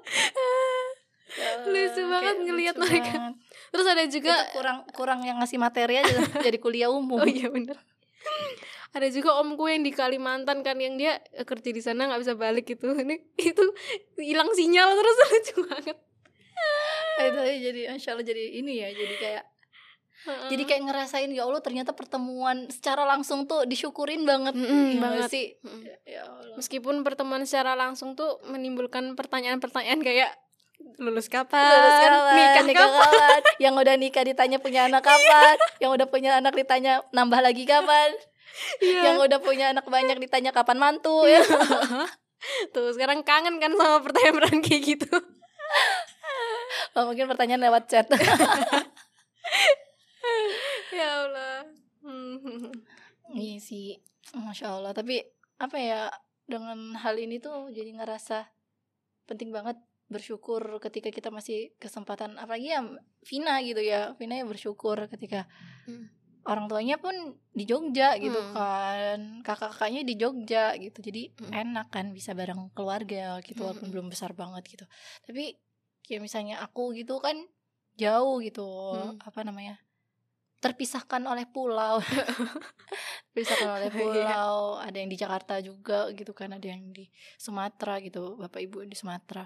Ya, 1.33 1.49
Lucu 1.65 2.01
banget 2.05 2.35
ngelihat 2.43 2.75
mereka. 2.77 3.11
banget. 3.15 3.35
Terus 3.73 3.85
ada 3.87 4.03
Itu 4.05 4.13
juga 4.19 4.35
kurang 4.53 4.77
kurang 4.93 5.19
yang 5.23 5.39
ngasih 5.41 5.57
materi 5.57 6.03
aja 6.03 6.13
jadi 6.45 6.59
kuliah 6.59 6.91
umum. 6.91 7.17
Oh 7.17 7.25
iya 7.25 7.49
bener 7.49 7.79
Ada 8.93 9.07
juga 9.09 9.39
omku 9.41 9.65
yang 9.65 9.81
di 9.81 9.91
Kalimantan 9.95 10.61
kan 10.61 10.77
yang 10.77 10.99
dia 10.99 11.17
eh, 11.33 11.47
kerja 11.47 11.69
di 11.73 11.81
sana 11.81 12.11
nggak 12.11 12.21
bisa 12.21 12.33
balik 12.37 12.65
gitu. 12.69 12.93
Ini 12.93 13.15
itu 13.39 13.65
hilang 14.21 14.51
sinyal 14.53 14.89
terus 14.93 15.17
lucu 15.25 15.57
banget. 15.69 15.97
itu 17.15 17.41
jadi 17.71 17.81
insya 17.95 18.11
Allah 18.11 18.27
jadi 18.27 18.59
ini 18.59 18.83
ya 18.83 18.89
jadi 18.91 19.15
kayak 19.15 19.43
jadi 20.25 20.63
kayak 20.65 20.83
ngerasain 20.89 21.29
ya 21.29 21.45
Allah 21.45 21.61
ternyata 21.61 21.93
pertemuan 21.93 22.65
secara 22.73 23.05
langsung 23.05 23.45
tuh 23.45 23.69
disyukurin 23.69 24.25
banget. 24.25 24.57
Iya 24.57 24.97
nggak 24.97 25.11
banget. 25.21 25.29
sih. 25.29 25.45
Mm. 25.61 25.81
Ya 26.05 26.21
Allah. 26.25 26.55
Meskipun 26.57 26.95
pertemuan 27.05 27.45
secara 27.45 27.77
langsung 27.77 28.17
tuh 28.17 28.41
menimbulkan 28.49 29.13
pertanyaan-pertanyaan 29.13 30.01
kayak 30.01 30.33
lulus 30.97 31.29
kapan? 31.29 31.61
Lulus 31.61 31.97
kapan? 32.01 32.33
Nikah, 32.35 32.63
nikah 32.65 32.89
kapan? 32.89 33.05
kapan? 33.05 33.41
Yang 33.61 33.73
udah 33.85 33.95
nikah 34.01 34.23
ditanya 34.25 34.57
punya 34.57 34.81
anak 34.89 35.03
kapan? 35.05 35.55
Yang 35.83 35.91
udah 36.01 36.07
punya 36.09 36.31
anak 36.41 36.53
ditanya 36.57 37.05
nambah 37.13 37.39
lagi 37.45 37.63
kapan? 37.69 38.09
Iya. 38.79 39.11
Yang 39.11 39.17
udah 39.31 39.39
punya 39.43 39.65
anak 39.75 39.85
banyak 39.87 40.17
ditanya 40.19 40.51
kapan 40.55 40.79
mantu 40.79 41.27
ya. 41.27 41.43
Tuh 42.73 42.93
sekarang 42.93 43.25
kangen 43.25 43.57
kan 43.57 43.73
sama 43.73 43.99
pertanyaan-pertanyaan 44.05 44.63
kayak 44.63 44.83
gitu. 44.85 45.11
Oh, 46.95 47.11
mungkin 47.11 47.27
pertanyaan 47.27 47.63
lewat 47.67 47.91
chat. 47.91 48.07
ya 50.95 51.07
Allah. 51.25 51.67
Hmm. 52.05 52.71
iya 53.35 53.57
sih. 53.59 53.99
Masya 54.31 54.79
Allah. 54.79 54.91
Tapi 54.95 55.19
apa 55.59 55.77
ya 55.79 56.07
dengan 56.45 56.93
hal 56.99 57.17
ini 57.17 57.41
tuh 57.41 57.73
jadi 57.73 57.91
ngerasa 57.97 58.45
penting 59.25 59.49
banget 59.49 59.81
bersyukur 60.05 60.61
ketika 60.77 61.09
kita 61.09 61.33
masih 61.33 61.73
kesempatan 61.81 62.37
apalagi 62.37 62.77
ya 62.77 62.85
Vina 63.25 63.57
gitu 63.65 63.81
ya 63.81 64.13
Vina 64.21 64.37
ya 64.37 64.45
bersyukur 64.45 65.09
ketika 65.09 65.49
Hmm. 65.89 66.09
Orang 66.45 66.65
tuanya 66.65 66.95
pun 66.95 67.13
di 67.51 67.65
Jogja 67.65 68.15
gitu 68.15 68.37
Hmm. 68.37 68.53
kan 68.53 69.19
kakak-kakaknya 69.41 70.01
di 70.01 70.13
Jogja 70.13 70.77
gitu 70.77 71.01
jadi 71.01 71.33
Hmm. 71.35 71.51
enak 71.51 71.87
kan 71.89 72.09
bisa 72.09 72.31
bareng 72.31 72.69
keluarga 72.71 73.41
gitu 73.41 73.61
walaupun 73.61 73.89
Hmm. 73.89 73.93
belum 73.93 74.07
besar 74.07 74.31
banget 74.31 74.63
gitu 74.67 74.85
tapi 75.23 75.57
kayak 76.01 76.21
misalnya 76.21 76.61
aku 76.61 76.93
gitu 76.93 77.17
kan 77.17 77.33
jauh 77.95 78.37
gitu 78.39 78.61
Hmm. 78.61 79.17
apa 79.19 79.41
namanya 79.41 79.81
terpisahkan 80.57 81.21
oleh 81.21 81.45
pulau 81.45 81.97
terpisahkan 83.29 83.69
oleh 83.71 83.89
Iya. 83.89 83.95
pulau 83.95 84.55
ada 84.77 84.97
yang 84.97 85.09
di 85.09 85.17
Jakarta 85.17 85.57
juga 85.59 86.09
gitu 86.11 86.31
kan 86.31 86.51
ada 86.51 86.65
yang 86.65 86.89
di 86.89 87.09
Sumatera 87.35 87.97
gitu 87.99 88.35
bapak 88.35 88.61
ibu 88.61 88.81
di 88.81 88.93
Sumatera 88.93 89.45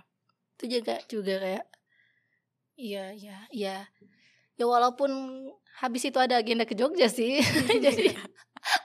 itu 0.55 0.79
juga 0.79 0.95
juga 1.05 1.35
kayak 1.39 1.65
iya 2.75 3.11
iya 3.11 3.37
iya 3.49 3.77
ya 4.59 4.65
walaupun 4.67 5.11
habis 5.79 6.03
itu 6.03 6.19
ada 6.19 6.35
agenda 6.35 6.67
ke 6.67 6.75
Jogja 6.75 7.07
sih 7.07 7.39
jadi 7.85 8.11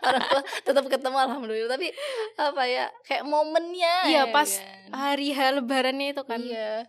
orang 0.06 0.22
tua 0.30 0.42
tetap 0.62 0.84
ketemu 0.86 1.16
alhamdulillah 1.18 1.70
tapi 1.74 1.90
apa 2.38 2.62
ya 2.70 2.86
kayak 3.02 3.26
momennya 3.26 3.94
Iya, 4.06 4.22
ya 4.30 4.32
pas 4.32 4.46
kan. 4.46 4.94
Hari 4.94 5.34
H 5.34 5.38
lebarannya 5.58 6.14
itu 6.14 6.22
kan. 6.22 6.38
iya 6.38 6.86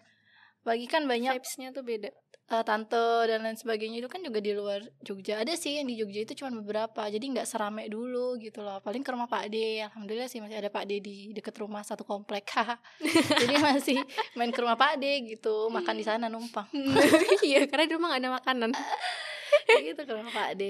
bagi 0.66 0.86
kan 0.90 1.06
banyak 1.06 1.38
Vibes-nya 1.38 1.70
tuh 1.74 1.86
beda. 1.86 2.10
Eh, 2.46 2.64
tante 2.66 3.06
dan 3.26 3.42
lain 3.42 3.58
sebagainya 3.58 4.06
itu 4.06 4.10
kan 4.10 4.22
juga 4.22 4.40
di 4.42 4.52
luar 4.54 4.82
Jogja. 5.02 5.42
Ada 5.42 5.58
sih 5.58 5.82
yang 5.82 5.90
di 5.90 5.98
Jogja 5.98 6.22
itu 6.26 6.34
cuma 6.38 6.54
beberapa 6.54 7.10
jadi 7.10 7.22
nggak 7.22 7.48
serame 7.50 7.90
dulu 7.90 8.38
gitu 8.38 8.62
loh. 8.62 8.78
Paling 8.82 9.02
ke 9.02 9.10
rumah 9.10 9.26
Pak 9.26 9.50
D. 9.50 9.82
Alhamdulillah 9.82 10.30
sih 10.30 10.40
masih 10.42 10.62
ada 10.62 10.70
Pak 10.70 10.86
D 10.86 11.02
di 11.02 11.34
deket 11.34 11.56
rumah 11.58 11.82
satu 11.82 12.06
komplek. 12.06 12.46
Jadi 13.42 13.56
masih 13.58 13.98
main 14.38 14.54
ke 14.54 14.60
rumah 14.62 14.78
Pak 14.78 15.02
D 15.02 15.36
gitu 15.36 15.70
makan 15.74 15.96
di 15.98 16.06
sana 16.06 16.30
numpang. 16.30 16.70
Iya, 17.46 17.70
karena 17.70 17.86
di 17.86 17.94
rumah 17.94 18.16
gak 18.16 18.22
ada 18.22 18.32
makanan. 18.42 18.70
gitu 19.86 20.02
ke 20.06 20.12
rumah 20.14 20.34
Pak 20.34 20.52
D 20.58 20.64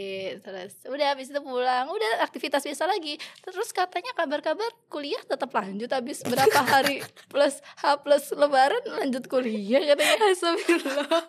terus 0.44 0.74
udah 0.88 1.16
habis 1.16 1.28
itu 1.32 1.40
pulang 1.44 1.88
udah 1.92 2.24
aktivitas 2.24 2.64
biasa 2.64 2.88
lagi. 2.88 3.20
Terus 3.44 3.70
katanya 3.76 4.12
kabar-kabar 4.16 4.68
kuliah 4.88 5.20
tetap 5.24 5.52
lanjut 5.52 5.90
habis 5.92 6.24
berapa 6.24 6.60
hari 6.64 7.04
plus 7.32 7.60
H 7.82 7.84
plus 8.04 8.32
lebaran 8.36 8.84
lanjut 8.88 9.28
kuliah 9.28 9.84
katanya. 9.84 10.32
Astagfirullah. 10.32 11.24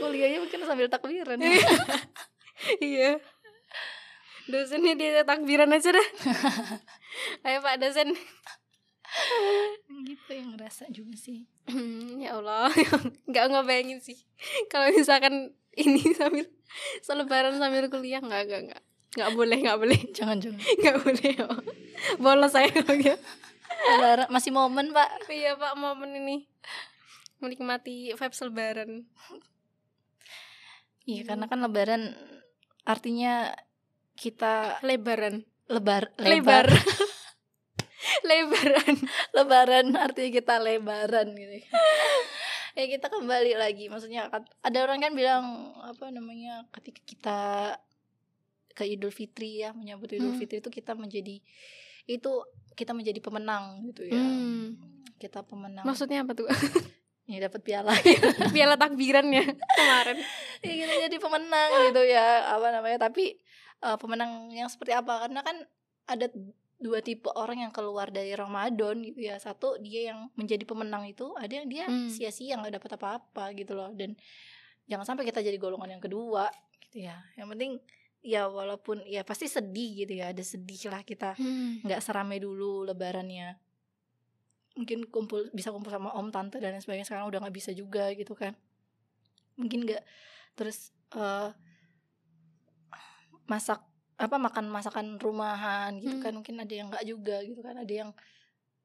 Kuliahnya 0.00 0.38
mungkin 0.42 0.60
sambil 0.66 0.86
takbiran 0.90 1.38
iya. 2.80 3.20
Dosennya 4.46 4.94
dia 4.94 5.26
takbiran 5.26 5.74
aja 5.74 5.90
dah. 5.90 6.08
Ayo 7.42 7.58
Pak 7.60 7.82
dosen. 7.82 8.14
gitu 10.06 10.30
yang 10.34 10.54
ngerasa 10.54 10.90
juga 10.92 11.16
sih 11.16 11.46
Hmm, 11.66 12.22
ya 12.22 12.38
Allah, 12.38 12.70
nggak 13.30 13.44
ngebayangin 13.50 13.98
sih. 13.98 14.14
Kalau 14.70 14.86
misalkan 14.94 15.50
ini 15.74 15.98
sambil 16.14 16.46
selebaran 17.02 17.58
sambil 17.58 17.90
kuliah 17.90 18.22
nggak 18.22 18.42
nggak 18.46 18.62
nggak 18.70 18.82
nggak 19.16 19.30
boleh 19.34 19.58
nggak 19.66 19.78
boleh 19.80 19.98
jangan 20.14 20.38
jangan 20.38 20.60
nggak 20.62 20.96
boleh 21.02 21.30
ya. 21.34 21.46
bolos 22.22 22.52
saya 22.54 22.70
kalau 22.70 22.94
gitu. 23.02 23.18
Masih 24.30 24.54
momen 24.54 24.94
pak 24.94 25.26
Iya 25.26 25.58
Pak 25.58 25.74
momen 25.74 26.14
ini 26.16 26.46
menikmati 27.38 28.12
vibes 28.12 28.40
lebaran. 28.40 29.04
iya 31.04 31.22
karena 31.22 31.46
kan 31.46 31.60
lebaran 31.60 32.14
artinya 32.82 33.54
kita 34.14 34.80
Lebaran. 34.80 35.44
lebar 35.66 36.10
Lebar. 36.18 36.66
lebar 36.66 36.66
Lebaran. 38.30 38.94
lebaran 39.32 39.86
artinya 39.94 40.30
kita 40.32 40.54
lebaran 40.58 41.28
gitu 41.32 41.56
ya 42.74 42.84
kita 42.86 43.06
kembali 43.08 43.54
lagi 43.54 43.86
maksudnya 43.86 44.28
kat- 44.28 44.52
ada 44.60 44.78
orang 44.80 45.00
kan 45.00 45.12
bilang 45.12 45.44
apa 45.80 46.10
namanya 46.10 46.66
ketika 46.72 47.00
kita 47.02 47.38
ke 48.70 48.84
Idul 48.84 49.08
Fitri 49.08 49.60
ya 49.60 49.72
menyambut 49.72 50.10
Idul 50.10 50.32
Hmm. 50.32 50.38
Fitri 50.38 50.58
itu 50.58 50.68
kita 50.68 50.92
menjadi 50.92 51.40
itu 52.04 52.32
kita 52.72 52.92
menjadi 52.92 53.18
pemenang 53.18 53.80
gitu 53.86 54.04
ya 54.04 54.16
Hmm. 54.16 54.76
kita 55.16 55.40
pemenang 55.42 55.82
Maksudnya 55.82 56.20
apa 56.20 56.34
tuh? 56.34 56.46
ya 57.26 57.38
dapat 57.42 57.60
piala. 57.60 57.90
Piala 58.54 58.74
takbirannya 58.74 59.44
kemarin. 59.50 60.18
ya 60.62 60.72
kita 60.72 60.94
jadi 61.10 61.16
pemenang 61.18 61.70
gitu 61.90 62.02
ya 62.02 62.54
apa 62.54 62.70
namanya. 62.70 63.10
Tapi 63.10 63.34
eh, 63.82 63.96
pemenang 63.98 64.48
yang 64.50 64.70
seperti 64.70 64.94
apa? 64.94 65.26
Karena 65.26 65.42
kan 65.42 65.56
ada 66.06 66.30
dua 66.76 67.00
tipe 67.00 67.26
orang 67.32 67.66
yang 67.66 67.72
keluar 67.72 68.08
dari 68.08 68.30
Ramadan 68.32 69.02
gitu 69.02 69.26
ya. 69.26 69.36
Satu 69.36 69.74
dia 69.78 70.14
yang 70.14 70.30
menjadi 70.38 70.62
pemenang 70.62 71.02
itu 71.04 71.34
ada 71.34 71.50
yang 71.50 71.66
dia 71.66 71.84
Hmm. 71.90 72.06
sia-sia 72.06 72.54
nggak 72.56 72.78
dapat 72.78 72.90
apa-apa 72.94 73.44
gitu 73.58 73.74
loh. 73.74 73.90
Dan 73.90 74.14
jangan 74.86 75.02
sampai 75.04 75.26
kita 75.26 75.42
jadi 75.42 75.58
golongan 75.58 75.98
yang 75.98 76.02
kedua 76.02 76.46
gitu 76.86 77.04
ya. 77.04 77.18
Yang 77.34 77.48
penting 77.58 77.72
ya 78.22 78.46
walaupun 78.46 79.02
ya 79.02 79.26
pasti 79.26 79.50
sedih 79.50 80.06
gitu 80.06 80.14
ya. 80.14 80.30
Ada 80.30 80.46
sedih 80.46 80.94
lah 80.94 81.02
kita. 81.02 81.34
Hmm. 81.34 81.82
nggak 81.82 81.98
serame 81.98 82.38
dulu 82.38 82.86
lebarannya 82.86 83.58
mungkin 84.76 85.08
kumpul 85.08 85.48
bisa 85.56 85.72
kumpul 85.72 85.88
sama 85.88 86.12
om 86.12 86.28
tante 86.28 86.60
dan 86.60 86.76
lain 86.76 86.84
sebagainya 86.84 87.08
sekarang 87.08 87.26
udah 87.32 87.40
nggak 87.42 87.56
bisa 87.56 87.72
juga 87.72 88.12
gitu 88.12 88.36
kan 88.36 88.52
mungkin 89.56 89.88
nggak 89.88 90.04
terus 90.52 90.92
eh 91.16 91.50
masak 93.46 93.80
apa 94.16 94.36
makan 94.40 94.68
masakan 94.72 95.06
rumahan 95.20 95.96
gitu 96.00 96.16
Hmm. 96.18 96.24
kan 96.24 96.32
mungkin 96.36 96.56
ada 96.60 96.72
yang 96.72 96.88
nggak 96.88 97.04
juga 97.04 97.36
gitu 97.44 97.60
kan 97.60 97.76
ada 97.76 97.92
yang 97.92 98.10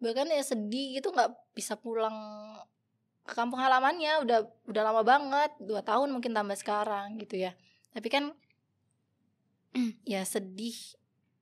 bahkan 0.01 0.27
ya 0.27 0.41
sedih 0.43 0.99
gitu 0.99 1.13
nggak 1.13 1.29
bisa 1.55 1.77
pulang 1.77 2.13
ke 3.21 3.33
kampung 3.37 3.61
halamannya 3.61 4.25
udah 4.25 4.39
udah 4.67 4.81
lama 4.81 5.01
banget 5.05 5.51
dua 5.61 5.85
tahun 5.85 6.09
mungkin 6.09 6.33
tambah 6.33 6.57
sekarang 6.57 7.21
gitu 7.21 7.37
ya 7.37 7.53
tapi 7.93 8.09
kan 8.09 8.33
ya 10.09 10.25
sedih 10.25 10.75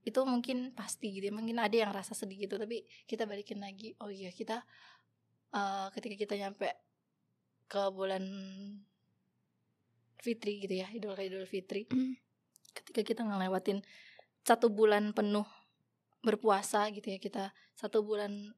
itu 0.08 0.20
mungkin 0.24 0.72
pasti 0.72 1.12
gitu 1.12 1.28
ya. 1.30 1.34
mungkin 1.36 1.60
ada 1.60 1.76
yang 1.76 1.92
rasa 1.92 2.16
sedih 2.16 2.48
gitu 2.48 2.56
tapi 2.56 2.88
kita 3.04 3.28
balikin 3.28 3.60
lagi 3.60 3.94
oh 4.00 4.08
iya 4.08 4.32
kita 4.32 4.64
eh, 5.52 5.88
ketika 5.92 6.16
kita 6.16 6.34
nyampe 6.40 6.72
ke 7.70 7.82
bulan 7.94 8.24
Fitri 10.20 10.60
gitu 10.64 10.76
ya 10.84 10.88
Idul 10.92 11.16
Idul 11.16 11.48
Fitri 11.48 11.88
Hmm. 11.92 12.16
ketika 12.76 13.02
kita 13.04 13.22
ngelewatin 13.28 13.84
satu 14.44 14.72
bulan 14.72 15.12
penuh 15.12 15.46
berpuasa 16.24 16.88
gitu 16.92 17.12
ya 17.12 17.20
kita 17.20 17.52
satu 17.76 18.04
bulan 18.04 18.56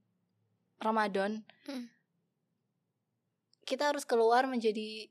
Ramadan 0.82 1.42
Hmm. 1.70 1.90
kita 3.66 3.94
harus 3.94 4.06
keluar 4.06 4.46
menjadi 4.50 5.10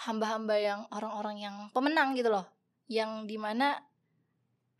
hamba-hamba 0.00 0.56
yang 0.56 0.80
orang-orang 0.92 1.36
yang 1.44 1.56
pemenang 1.76 2.16
gitu 2.16 2.32
loh 2.32 2.48
yang 2.88 3.28
di 3.28 3.36
mana 3.36 3.76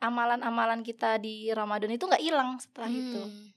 amalan-amalan 0.00 0.80
kita 0.80 1.16
di 1.16 1.52
Ramadan 1.52 1.92
itu 1.92 2.04
nggak 2.04 2.20
hilang 2.20 2.56
setelah 2.56 2.88
itu 2.88 3.20
Hmm. 3.20 3.48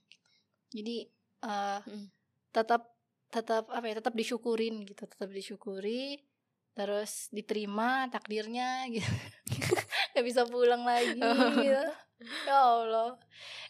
jadi 0.69 0.97
eh, 1.41 1.79
Hmm. 1.81 2.07
tetap 2.51 2.91
tetap 3.27 3.65
apa 3.67 3.85
ya 3.85 3.97
tetap 3.97 4.13
disyukurin 4.13 4.85
gitu 4.85 5.03
tetap 5.03 5.27
disyukuri 5.27 6.21
terus 6.73 7.29
diterima 7.29 8.05
takdirnya 8.07 8.85
gitu 8.87 9.09
nggak 10.13 10.25
bisa 10.25 10.45
pulang 10.45 10.83
lagi 10.83 11.17
gitu. 11.17 11.81
ya 12.45 12.55
Allah 12.55 13.17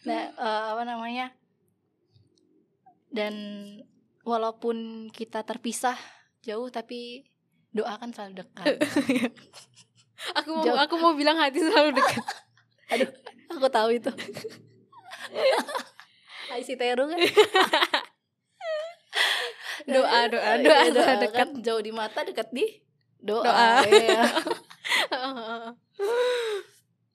nah 0.04 0.22
eh, 0.30 0.64
apa 0.74 0.82
namanya 0.84 1.32
dan 3.08 3.34
walaupun 4.22 5.08
kita 5.08 5.42
terpisah 5.42 5.96
jauh 6.42 6.68
tapi 6.68 7.24
doakan 7.70 8.10
selalu 8.10 8.42
dekat 8.42 8.66
Aku 10.40 10.56
mau 10.56 10.64
Jauh. 10.64 10.78
aku 10.80 10.94
mau 10.96 11.12
bilang 11.12 11.36
hati 11.36 11.60
selalu 11.60 12.00
dekat. 12.00 12.24
aduh 12.90 13.10
aku 13.48 13.68
tahu 13.68 13.88
itu 13.92 14.10
Aisi 16.52 16.76
Teru 16.76 17.08
kan 17.08 17.18
Doa, 19.84 20.20
doa, 20.32 20.52
Iya, 20.56 20.64
doa 20.64 20.82
selalu 20.88 21.20
dekat. 21.20 21.34
kan 21.36 21.48
jauh 21.60 21.82
di 21.82 21.92
mata 21.92 22.24
dekat 22.24 22.48
di 22.50 22.64
doa, 23.18 23.44
Doa. 23.44 23.84
iya. 23.84 24.22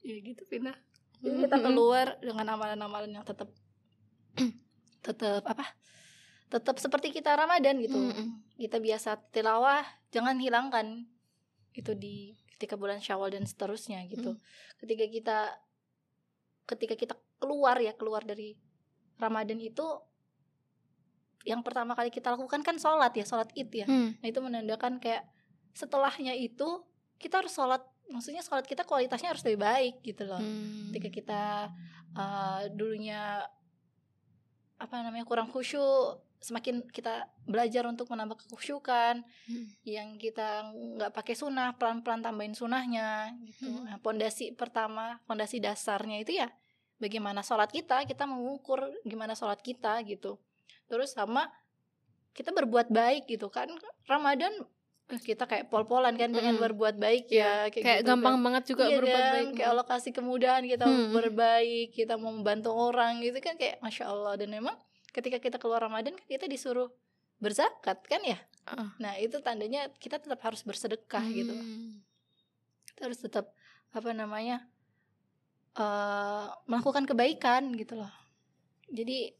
ya 0.05 0.15
gitu 0.21 0.43
Pina 0.45 0.73
jadi 1.19 1.35
kita 1.45 1.57
keluar 1.59 2.15
dengan 2.19 2.45
amalan-amalan 2.55 3.11
yang 3.11 3.25
tetap 3.25 3.49
tetap 5.05 5.43
apa 5.43 5.65
tetap 6.49 6.77
seperti 6.77 7.09
kita 7.11 7.33
Ramadan 7.33 7.77
gitu 7.77 7.97
Mm-mm. 7.97 8.41
kita 8.57 8.77
biasa 8.77 9.17
tilawah 9.29 9.81
jangan 10.09 10.37
hilangkan 10.37 11.05
itu 11.73 11.93
di 11.93 12.33
ketika 12.59 12.75
bulan 12.75 12.99
Syawal 12.99 13.31
dan 13.31 13.47
seterusnya 13.47 14.03
gitu 14.11 14.35
ketika 14.83 15.07
kita 15.07 15.39
ketika 16.67 16.95
kita 16.99 17.15
keluar 17.39 17.79
ya 17.79 17.95
keluar 17.95 18.27
dari 18.27 18.59
Ramadan 19.15 19.63
itu 19.63 19.87
yang 21.47 21.63
pertama 21.63 21.95
kali 21.95 22.11
kita 22.11 22.35
lakukan 22.35 22.59
kan 22.59 22.75
sholat 22.75 23.15
ya 23.15 23.23
sholat 23.23 23.47
id 23.55 23.71
ya 23.71 23.87
Hmm. 23.87 24.11
Nah 24.19 24.27
itu 24.27 24.43
menandakan 24.43 24.99
kayak 24.99 25.23
setelahnya 25.71 26.35
itu 26.35 26.83
kita 27.15 27.39
harus 27.39 27.55
sholat 27.55 27.79
Maksudnya 28.09 28.41
sholat 28.41 28.65
kita 28.65 28.83
kualitasnya 28.83 29.31
harus 29.31 29.45
lebih 29.47 29.63
baik 29.63 30.03
gitu 30.03 30.27
loh 30.27 30.41
Hmm. 30.41 30.91
Ketika 30.91 31.09
kita 31.15 31.43
uh, 32.19 32.67
dulunya 32.75 33.47
apa 34.79 34.95
namanya 34.99 35.23
kurang 35.23 35.47
khusyuk 35.47 36.19
Semakin 36.39 36.81
kita 36.85 37.13
belajar 37.43 37.83
untuk 37.83 38.07
menambah 38.07 38.39
kekhusyukan 38.39 39.21
Hmm. 39.45 39.65
Yang 39.81 40.09
kita 40.21 40.47
nggak 40.71 41.11
pakai 41.11 41.33
sunnah 41.33 41.73
Pelan-pelan 41.73 42.19
tambahin 42.19 42.51
sunnahnya 42.51 43.07
gitu 43.43 43.67
Hmm. 43.67 43.85
Nah 43.85 43.97
pondasi 43.97 44.51
pertama 44.51 45.19
Pondasi 45.23 45.57
dasarnya 45.57 46.17
itu 46.17 46.33
ya 46.33 46.47
Bagaimana 46.95 47.39
sholat 47.39 47.69
kita 47.69 48.03
Kita 48.03 48.23
mengukur 48.23 48.79
gimana 49.03 49.31
sholat 49.31 49.59
kita 49.59 49.99
gitu 50.03 50.39
Terus 50.85 51.11
sama 51.11 51.47
kita 52.29 52.51
berbuat 52.51 52.87
baik 52.87 53.27
gitu 53.27 53.47
kan 53.47 53.67
Ramadan 54.05 54.53
eh, 55.07 55.17
kita 55.17 55.43
kayak 55.43 55.67
pol-polan 55.67 56.13
kan 56.13 56.29
pengen 56.29 56.55
Mm-mm. 56.55 56.63
berbuat 56.63 56.95
baik 56.95 57.27
Iya, 57.27 57.67
ya 57.67 57.73
kayak 57.73 57.99
gitu 57.99 58.07
gampang 58.07 58.35
kan. 58.37 58.45
banget 58.45 58.63
juga 58.65 58.83
Iya 58.85 58.95
berbuat 58.95 59.19
kan? 59.19 59.33
baik 59.33 59.47
kayak 59.53 59.69
Allah 59.69 59.85
kasih 59.85 60.11
kemudahan 60.13 60.63
kita 60.63 60.85
Hmm. 60.85 61.11
berbaik 61.11 61.89
kita 61.91 62.13
mau 62.15 62.31
membantu 62.31 62.69
orang 62.71 63.19
gitu 63.19 63.37
kan 63.39 63.53
kayak 63.53 63.77
masya 63.79 64.07
Allah 64.07 64.33
dan 64.35 64.49
memang 64.49 64.77
ketika 65.09 65.37
kita 65.37 65.57
keluar 65.57 65.81
Ramadan 65.81 66.13
kan 66.15 66.25
kita 66.25 66.45
disuruh 66.45 66.89
berzakat 67.37 68.03
kan 68.05 68.21
ya 68.21 68.37
Ah. 68.69 68.93
nah 69.01 69.17
itu 69.17 69.41
tandanya 69.41 69.89
kita 69.97 70.21
tetap 70.21 70.37
harus 70.41 70.61
bersedekah 70.61 71.25
gitu 71.25 71.49
Hmm. 71.51 72.05
kita 72.85 73.09
harus 73.09 73.17
tetap 73.17 73.49
apa 73.89 74.13
namanya 74.13 74.69
eh 75.73 76.45
melakukan 76.67 77.07
kebaikan 77.07 77.73
gitu 77.73 77.97
loh 77.97 78.11
jadi 78.89 79.33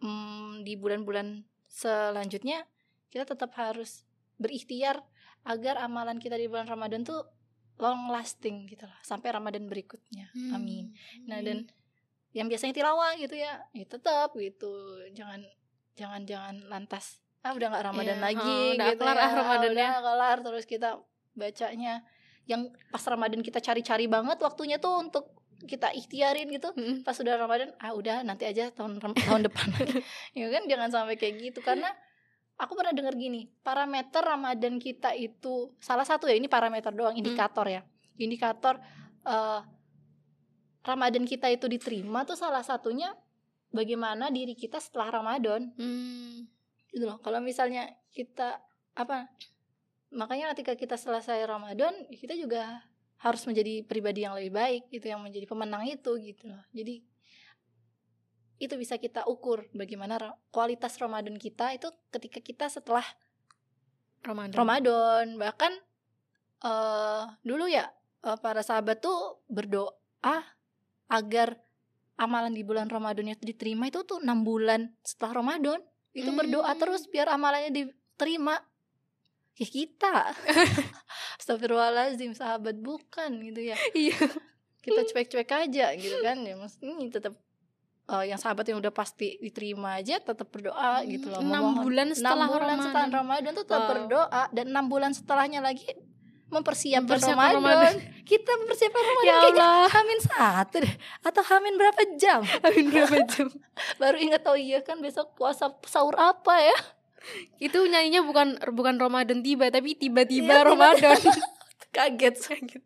mm, 0.00 0.64
di 0.64 0.74
bulan-bulan 0.76 1.40
selanjutnya 1.64 2.66
kita 3.08 3.24
tetap 3.24 3.54
harus 3.56 4.04
berikhtiar 4.36 5.00
agar 5.44 5.80
amalan 5.80 6.20
kita 6.20 6.36
di 6.36 6.44
bulan 6.44 6.68
Ramadan 6.68 7.00
tuh 7.00 7.24
long 7.80 8.12
lasting 8.12 8.68
gitu 8.68 8.84
loh 8.84 8.98
sampai 9.00 9.32
Ramadan 9.32 9.64
berikutnya 9.64 10.28
Hmm. 10.34 10.52
amin 10.56 10.84
nah 11.24 11.40
dan 11.40 11.64
yang 12.30 12.46
biasanya 12.46 12.72
tilawah 12.72 13.12
gitu 13.16 13.34
ya 13.34 13.58
ya 13.70 13.84
tetap 13.84 14.30
gitu. 14.34 14.70
Jangan 15.12 15.42
jangan 15.94 16.22
jangan 16.24 16.54
lantas 16.66 17.18
ah 17.40 17.56
udah 17.56 17.72
nggak 17.72 17.84
Ramadan 17.86 18.18
Iya, 18.18 18.24
lagi 18.24 18.56
oh, 18.60 18.74
udah 18.76 18.88
gitu 18.92 19.00
kelar 19.00 19.16
ya. 19.16 19.22
ah 19.22 19.32
Ramadannya. 19.32 19.72
udah 19.72 19.90
kelar 20.04 20.36
terus 20.44 20.64
kita 20.64 20.88
bacanya 21.32 22.04
yang 22.44 22.60
pas 22.90 23.00
Ramadan 23.02 23.40
kita 23.40 23.58
cari-cari 23.58 24.04
banget 24.06 24.38
waktunya 24.40 24.76
tuh 24.76 25.00
untuk 25.00 25.24
kita 25.60 25.88
ikhtiarin 25.90 26.48
gitu. 26.50 26.72
Hmm. 26.72 27.00
pas 27.00 27.12
sudah 27.12 27.36
Ramadan 27.36 27.72
ah 27.76 27.92
udah 27.92 28.20
nanti 28.22 28.44
aja 28.44 28.68
tahun 28.70 29.00
tahun 29.00 29.40
depan 29.48 29.66
ya 30.38 30.46
kan 30.48 30.62
jangan 30.68 30.88
sampai 30.90 31.16
kayak 31.16 31.34
gitu. 31.40 31.60
Karena 31.60 31.88
aku 32.56 32.76
pernah 32.76 32.92
dengar 32.92 33.16
gini 33.16 33.48
parameter 33.60 34.20
Ramadan 34.20 34.76
kita 34.76 35.16
itu 35.16 35.72
salah 35.80 36.04
satu 36.04 36.28
ya 36.28 36.36
ini 36.36 36.46
parameter 36.46 36.92
doang 36.92 37.16
indikator 37.16 37.64
ya. 37.66 37.80
Indikator 38.16 38.76
eh, 39.24 39.60
Ramadan 40.80 41.28
kita 41.28 41.52
itu 41.52 41.68
diterima 41.68 42.24
tuh 42.24 42.36
salah 42.36 42.64
satunya 42.64 43.12
bagaimana 43.70 44.32
diri 44.32 44.56
kita 44.56 44.80
setelah 44.80 45.22
Ramadan 45.22 45.70
Hmm. 45.76 46.48
gitu 46.90 47.06
loh 47.06 47.18
kalau 47.22 47.38
misalnya 47.38 47.86
kita 48.10 48.58
apa 48.98 49.30
makanya 50.10 50.50
ketika 50.56 50.74
kita 50.74 50.96
selesai 50.98 51.46
Ramadan 51.46 51.94
kita 52.10 52.34
juga 52.34 52.82
harus 53.20 53.44
menjadi 53.46 53.86
pribadi 53.86 54.26
yang 54.26 54.34
lebih 54.34 54.50
baik 54.50 54.82
gitu 54.90 55.06
yang 55.06 55.22
menjadi 55.22 55.46
pemenang 55.46 55.86
itu 55.86 56.10
gitu 56.18 56.50
loh 56.50 56.64
jadi 56.74 57.04
itu 58.60 58.74
bisa 58.76 59.00
kita 59.00 59.24
ukur 59.24 59.64
bagaimana 59.72 60.36
kualitas 60.52 61.00
Ramadan 61.00 61.40
kita 61.40 61.72
itu 61.72 61.88
ketika 62.12 62.44
kita 62.44 62.66
setelah 62.68 63.04
Ramadan. 64.20 64.52
Ramadan 64.52 65.26
bahkan 65.40 65.72
eh 66.60 67.24
dulu 67.40 67.64
ya 67.72 67.88
eh, 68.20 68.36
para 68.36 68.60
sahabat 68.60 69.00
tuh 69.00 69.40
berdoa 69.48 70.36
agar 71.10 71.58
amalan 72.14 72.50
di 72.50 72.62
bulan 72.62 72.86
Ramadan 72.86 73.26
itu 73.28 73.42
diterima 73.44 73.84
itu 73.84 74.00
tuh 74.02 74.18
enam 74.18 74.40
bulan 74.40 74.94
setelah 75.00 75.42
Ramadan 75.42 75.80
itu 76.12 76.30
berdoa 76.30 76.66
Hmm. 76.66 76.78
terus 76.78 77.04
biar 77.04 77.28
amalannya 77.28 77.70
diterima 77.72 78.58
ya 79.54 79.66
kita 79.66 80.32
Astagfirullahaladzim 81.38 82.32
sahabat 82.32 82.76
bukan 82.76 83.30
gitu 83.42 83.60
ya 83.64 83.76
Iya. 83.92 84.16
kita 84.80 85.04
cuek-cuek 85.06 85.50
aja 85.50 85.92
gitu 85.94 86.16
kan 86.20 86.40
ya 86.40 86.54
maksudnya 86.54 86.94
ini 86.94 87.08
tetap 87.08 87.36
eh, 88.06 88.24
yang 88.26 88.36
sahabat 88.36 88.64
yang 88.64 88.78
udah 88.78 88.90
pasti 88.90 89.36
diterima 89.38 89.94
aja 89.94 90.18
tetap 90.18 90.48
berdoa 90.48 91.04
gitu 91.04 91.28
loh 91.28 91.38
Hmm, 91.38 91.48
Enam 91.48 91.64
bulan 91.80 92.08
enam 92.08 92.16
setelah 92.16 92.46
bulan 92.48 92.60
Ramadan. 92.70 92.84
setelah 92.84 93.08
Ramadan 93.14 93.50
tuh 93.52 93.64
tetap 93.64 93.80
Wow. 93.80 93.90
berdoa 93.90 94.42
dan 94.50 94.66
enam 94.66 94.84
bulan 94.86 95.12
setelahnya 95.12 95.60
lagi 95.60 95.84
mempersiapkan, 96.50 97.06
Mempersiapkan 97.08 97.54
Ramadan. 97.56 97.94
Kita 98.22 98.50
mempersiapkan 98.56 99.00
Ramadan 99.00 99.24
Ya 99.24 99.34
kayaknya 99.40 99.62
Allah. 99.62 99.88
Hamin 99.88 100.18
satu 100.20 100.76
deh 100.78 100.94
atau 101.22 101.42
Hamin 101.44 101.74
berapa 101.74 102.02
jam 102.16 102.40
Amin 102.66 102.86
berapa 102.88 103.16
jam? 103.24 103.46
baru 104.00 104.18
ingat 104.18 104.42
oh 104.44 104.54
iya 104.54 104.78
kan 104.80 104.98
besok 104.98 105.34
puasa 105.34 105.70
sahur 105.84 106.14
apa 106.14 106.54
ya 106.60 106.78
Itu 107.66 107.84
nyanyinya 107.84 108.20
bukan 108.20 108.48
bukan 108.68 108.96
Ramadan 108.96 109.40
tiba 109.40 109.68
tapi 109.68 109.94
tiba-tiba 109.94 110.58
tiba- 110.58 110.66
Ramadan. 110.66 111.18
kaget 111.90 112.34
kaget 112.36 112.82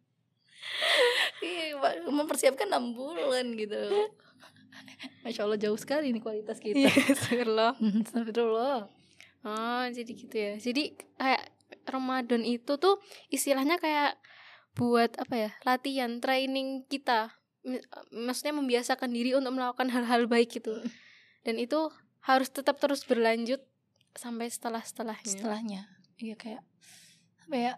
Iya, 1.41 1.77
mempersiapkan 2.07 2.67
enam 2.67 2.93
bulan 2.93 3.53
gitu 3.55 4.11
Masya 5.23 5.45
Allah 5.45 5.57
jauh 5.57 5.77
sekali 5.77 6.11
nih 6.11 6.19
kualitas 6.19 6.59
kita 6.59 6.77
Iya, 6.79 6.91
astagfirullah. 6.91 7.73
Astagfirullah 7.79 8.81
Oh, 9.45 9.85
jadi 9.87 10.09
gitu 10.09 10.33
ya. 10.33 10.57
Jadi 10.57 10.97
kayak 11.15 11.45
Ramadan 11.87 12.43
itu 12.45 12.77
tuh 12.77 13.01
istilahnya 13.31 13.79
kayak 13.79 14.19
buat 14.75 15.15
apa 15.21 15.35
ya? 15.35 15.51
Latihan, 15.63 16.19
training 16.19 16.89
kita. 16.91 17.37
Maksudnya 18.13 18.57
membiasakan 18.57 19.09
diri 19.13 19.33
untuk 19.39 19.55
melakukan 19.57 19.89
hal-hal 19.89 20.27
baik 20.29 20.61
gitu. 20.61 20.83
Dan 21.45 21.61
itu 21.61 21.93
harus 22.25 22.49
tetap 22.49 22.81
terus 22.81 23.05
berlanjut 23.05 23.61
sampai 24.17 24.49
setelah-setelahnya. 24.49 25.27
setelahnya 25.29 25.83
iya 26.23 26.35
kayak 26.39 26.63
apa 27.45 27.57
ya 27.57 27.75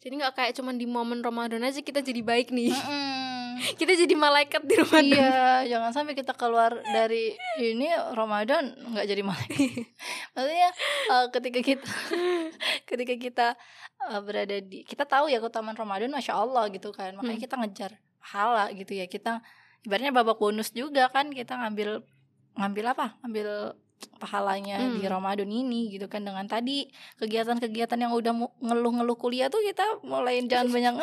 Jadi 0.00 0.22
nggak 0.22 0.34
kayak 0.38 0.52
cuman 0.54 0.78
di 0.78 0.86
momen 0.86 1.18
Ramadan 1.18 1.66
aja 1.66 1.82
kita 1.82 1.98
jadi 1.98 2.22
baik 2.22 2.54
nih. 2.54 2.70
Mm-mm. 2.70 3.15
kita 3.80 3.92
jadi 3.94 4.14
malaikat 4.14 4.62
di 4.62 4.74
Ramadan. 4.74 5.04
iya 5.06 5.40
jangan 5.66 5.90
sampai 5.90 6.12
kita 6.12 6.32
keluar 6.32 6.76
dari 6.84 7.32
ini 7.58 7.86
Ramadan 8.12 8.70
nggak 8.72 9.06
jadi 9.06 9.22
malaikat 9.22 9.86
maksudnya 10.34 10.70
eh, 11.08 11.26
ketika 11.30 11.60
kita 11.60 11.88
ketika 12.90 13.14
kita 13.14 13.46
eh, 14.06 14.20
berada 14.20 14.56
di 14.58 14.82
kita 14.82 15.04
tahu 15.04 15.26
ya 15.26 15.38
keutamaan 15.38 15.74
Ramadan 15.74 16.10
masya 16.10 16.34
Allah 16.34 16.68
gitu 16.68 16.90
kan 16.90 17.12
makanya 17.12 17.32
Hmm. 17.32 17.44
kita 17.44 17.54
ngejar 17.56 17.90
pahala 18.18 18.64
gitu 18.70 18.92
ya 18.92 19.06
kita 19.06 19.40
ibaratnya 19.82 20.10
babak 20.10 20.36
bonus 20.36 20.70
juga 20.70 21.06
kan 21.08 21.30
kita 21.30 21.54
ngambil 21.56 22.02
ngambil 22.54 22.84
apa 22.90 23.06
ngambil 23.20 23.76
pahalanya 24.16 24.76
di 24.92 25.00
Hmm. 25.00 25.08
Ramadan 25.10 25.46
ini 25.46 25.88
gitu 25.88 26.04
kan 26.04 26.20
dengan 26.20 26.44
tadi 26.44 26.84
kegiatan-kegiatan 27.16 27.96
yang 27.96 28.12
udah 28.12 28.32
ngeluh-ngeluh 28.58 29.16
kuliah 29.16 29.48
tuh 29.48 29.62
kita 29.62 30.02
mulai 30.02 30.44
jangan 30.44 30.68
banyak. 30.68 30.94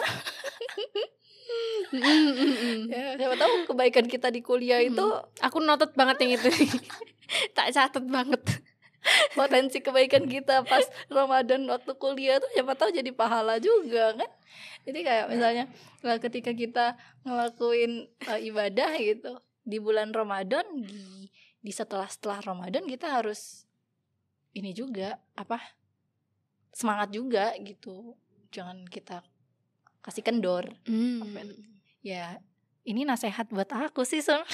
Ya, 2.90 3.18
siapa 3.20 3.36
tahu 3.38 3.54
kebaikan 3.70 4.06
kita 4.10 4.34
di 4.34 4.42
kuliah 4.42 4.82
itu 4.82 5.04
Aku 5.44 5.62
notet 5.62 5.94
banget 5.94 6.18
yang 6.26 6.42
itu. 6.42 6.50
tak 7.58 7.74
catat 7.74 8.06
banget. 8.08 8.42
potensi 9.36 9.84
kebaikan 9.84 10.32
kita 10.32 10.64
pas 10.64 10.88
Ramadan 11.12 11.68
waktu 11.68 11.92
kuliah 12.00 12.40
tuh 12.40 12.48
siapa 12.56 12.72
tahu 12.72 12.88
jadi 12.96 13.12
pahala 13.12 13.60
juga 13.60 14.16
kan 14.16 14.32
jadi 14.88 15.00
kayak 15.04 15.26
misalnya 15.28 15.66
ketika 16.24 16.52
kita 16.56 16.86
ngelakuin 17.28 18.08
uh, 18.28 18.40
ibadah 18.40 18.96
gitu 19.00 19.44
di 19.64 19.78
bulan 19.80 20.12
Ramadan 20.12 20.64
di 20.80 21.28
di 21.64 21.72
setelah 21.72 22.08
setelah 22.12 22.44
Ramadan 22.44 22.84
kita 22.84 23.08
harus 23.08 23.64
ini 24.52 24.76
juga 24.76 25.16
apa 25.40 25.60
semangat 26.76 27.16
juga 27.16 27.56
gitu 27.64 28.20
jangan 28.52 28.84
kita 28.88 29.24
kasih 30.04 30.22
kendor 30.22 30.68
Hmm. 30.84 31.24
ya 32.02 32.38
ini 32.84 33.02
nasehat 33.02 33.48
buat 33.48 33.68
aku 33.68 34.04
sih 34.04 34.20
Sun. 34.20 34.44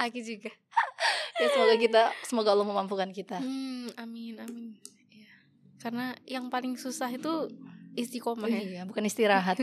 Aku 0.00 0.16
juga. 0.18 0.48
ya 1.40 1.46
semoga 1.48 1.76
kita 1.76 2.02
semoga 2.22 2.50
Allah 2.50 2.64
memampukan 2.64 3.06
kita 3.08 3.36
Hmm, 3.36 3.86
amin, 3.94 4.34
amin. 4.36 4.68
Iya. 5.08 5.30
Karena 5.78 6.06
yang 6.24 6.48
paling 6.48 6.74
susah 6.74 7.06
itu 7.08 7.46
istiqomah 7.94 8.48
ya. 8.48 8.60
iya 8.60 8.82
bukan 8.82 9.04
istirahat 9.04 9.54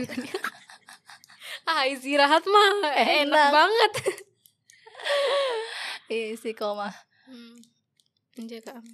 Ah, 1.62 1.84
istirahat 1.84 2.42
mah 2.42 2.70
enak, 2.90 3.22
Enak. 3.22 3.48
banget. 3.50 3.92
Iya, 6.08 6.26
istiqomah 6.32 6.92
Hmm. 7.22 7.54
menjaga 8.34 8.74
itu 8.74 8.92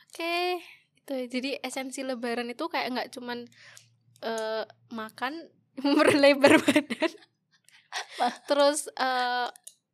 oke 0.00 0.36
itu 0.96 1.14
jadi 1.28 1.50
esensi 1.60 2.00
lebaran 2.00 2.46
itu 2.46 2.62
kayak 2.66 2.88
nggak 2.90 3.08
cuman 3.10 3.44
eh, 4.22 4.64
makan 4.92 5.32
memperlebar 5.84 6.60
badan. 6.60 7.12
Terus 8.46 8.86
eh 8.94 9.48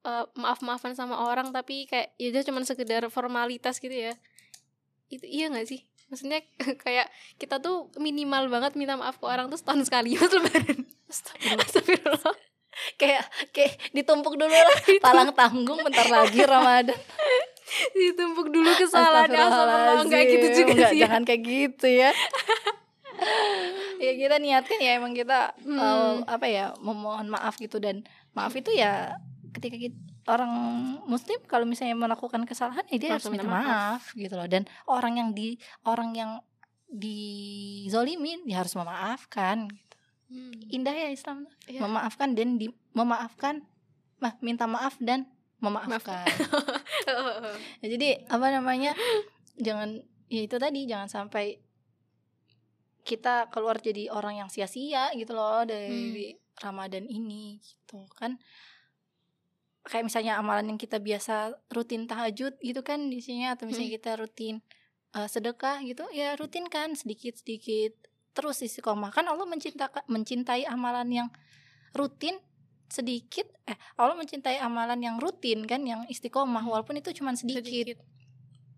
eh, 0.06 0.24
maaf-maafan 0.38 0.94
sama 0.94 1.26
orang 1.26 1.50
tapi 1.50 1.86
kayak 1.90 2.14
ya 2.20 2.30
udah 2.30 2.42
cuman 2.46 2.64
sekedar 2.66 3.02
formalitas 3.10 3.78
gitu 3.82 3.94
ya. 3.94 4.14
Itu 5.10 5.26
iya 5.26 5.50
nggak 5.50 5.66
sih? 5.66 5.86
Maksudnya 6.10 6.42
kayak 6.84 7.10
kita 7.38 7.58
tuh 7.58 7.90
minimal 7.98 8.46
banget 8.50 8.78
minta 8.78 8.94
maaf 8.94 9.18
ke 9.18 9.26
orang 9.26 9.50
tuh 9.50 9.58
setahun 9.58 9.86
sekali 9.86 10.14
pas 10.18 10.30
lebaran. 10.30 10.80
Astagfirullah. 11.10 12.34
Kayak 13.00 13.24
kayak 13.56 13.80
ditumpuk 13.96 14.36
dulu 14.36 14.52
lah. 14.52 14.78
Palang 15.06 15.32
tanggung 15.32 15.80
bentar 15.80 16.06
lagi 16.06 16.44
Ramadan. 16.44 16.98
Ditumpuk 17.96 18.52
dulu 18.54 18.70
kesalahannya 18.78 19.42
astagfirullah 19.42 20.04
nggak 20.06 20.22
gitu 20.30 20.46
juga 20.62 20.72
Nggak, 20.76 20.90
sih 20.94 20.98
ya. 20.98 21.02
jangan 21.08 21.22
kayak 21.26 21.42
gitu 21.42 21.86
ya 21.90 22.10
ya 24.02 24.12
kita 24.14 24.36
niatkan 24.36 24.78
ya 24.78 24.92
emang 24.94 25.12
kita 25.12 25.54
Hmm. 25.60 25.78
eh, 25.78 26.14
apa 26.26 26.46
ya 26.46 26.64
memohon 26.78 27.26
maaf 27.26 27.56
gitu 27.56 27.76
dan 27.76 28.04
maaf 28.32 28.52
itu 28.52 28.70
ya 28.70 29.16
ketika 29.52 29.76
kita, 29.78 29.96
orang 30.26 30.50
muslim 31.04 31.38
kalau 31.44 31.64
misalnya 31.64 31.94
melakukan 31.94 32.44
kesalahan 32.44 32.84
ya 32.86 32.96
dia 32.96 33.10
harus 33.10 33.24
Langsung 33.24 33.32
minta 33.32 33.46
minta 33.46 33.62
maaf. 33.94 34.02
gitu 34.12 34.34
loh 34.34 34.44
dan 34.44 34.62
orang 34.84 35.16
yang 35.16 35.28
di 35.32 35.56
orang 35.82 36.10
yang 36.12 36.30
dizolimin 36.88 38.42
ya 38.44 38.60
harus 38.60 38.74
memaafkan 38.74 39.68
Hmm. 40.26 40.50
indah 40.68 40.90
ya 40.90 41.06
Islam. 41.08 41.46
Iya. 41.64 41.78
memaafkan 41.80 42.34
dan 42.34 42.58
di 42.58 42.66
memaafkan 42.90 43.62
mah 44.18 44.34
minta 44.40 44.66
maaf 44.66 44.98
dan 44.98 45.30
memaafkan 45.56 46.26
Ya, 47.78 47.86
jadi 47.94 48.26
apa 48.26 48.50
namanya 48.50 48.90
jangan 49.54 50.02
ya 50.26 50.42
itu 50.42 50.56
tadi 50.56 50.82
jangan 50.84 51.06
sampai 51.06 51.62
kita 53.06 53.46
keluar 53.54 53.78
jadi 53.78 54.10
orang 54.10 54.42
yang 54.42 54.48
sia-sia 54.50 55.14
gitu 55.14 55.30
loh 55.38 55.62
dari 55.62 56.34
Ramadan 56.58 57.06
ini 57.06 57.62
gitu 57.62 58.10
kan. 58.18 58.34
Kayak 59.86 60.10
misalnya 60.10 60.42
amalan 60.42 60.74
yang 60.74 60.80
kita 60.82 60.98
biasa 60.98 61.54
rutin 61.70 62.10
tahajud 62.10 62.58
gitu 62.58 62.82
kan 62.82 63.06
di 63.06 63.22
sini 63.22 63.46
atau 63.46 63.70
misalnya 63.70 63.94
kita 64.02 64.18
rutin 64.18 64.58
eh, 65.14 65.28
sedekah 65.30 65.78
gitu 65.86 66.10
ya 66.10 66.34
rutin 66.34 66.66
kan 66.66 66.98
sedikit 66.98 67.38
sedikit 67.38 67.94
terus 68.34 68.60
istiqomah 68.66 69.14
kan 69.14 69.24
Allah 69.30 69.46
mencintai 69.46 70.10
mencintai 70.10 70.66
amalan 70.66 71.08
yang 71.08 71.28
rutin 71.94 72.36
sedikit 72.90 73.46
eh 73.66 73.78
Allah 73.94 74.18
mencintai 74.18 74.58
amalan 74.58 74.98
yang 74.98 75.16
rutin 75.22 75.62
kan 75.70 75.86
yang 75.86 76.02
istiqomah 76.10 76.62
walaupun 76.66 76.98
itu 76.98 77.14
cuma 77.14 77.34
sedikit, 77.38 77.62
sedikit. 77.62 77.98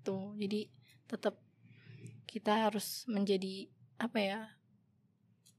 Tuh 0.04 0.36
jadi 0.36 0.68
tetap 1.08 1.40
kita 2.28 2.68
harus 2.68 3.08
menjadi 3.08 3.72
apa 3.98 4.18
ya 4.18 4.40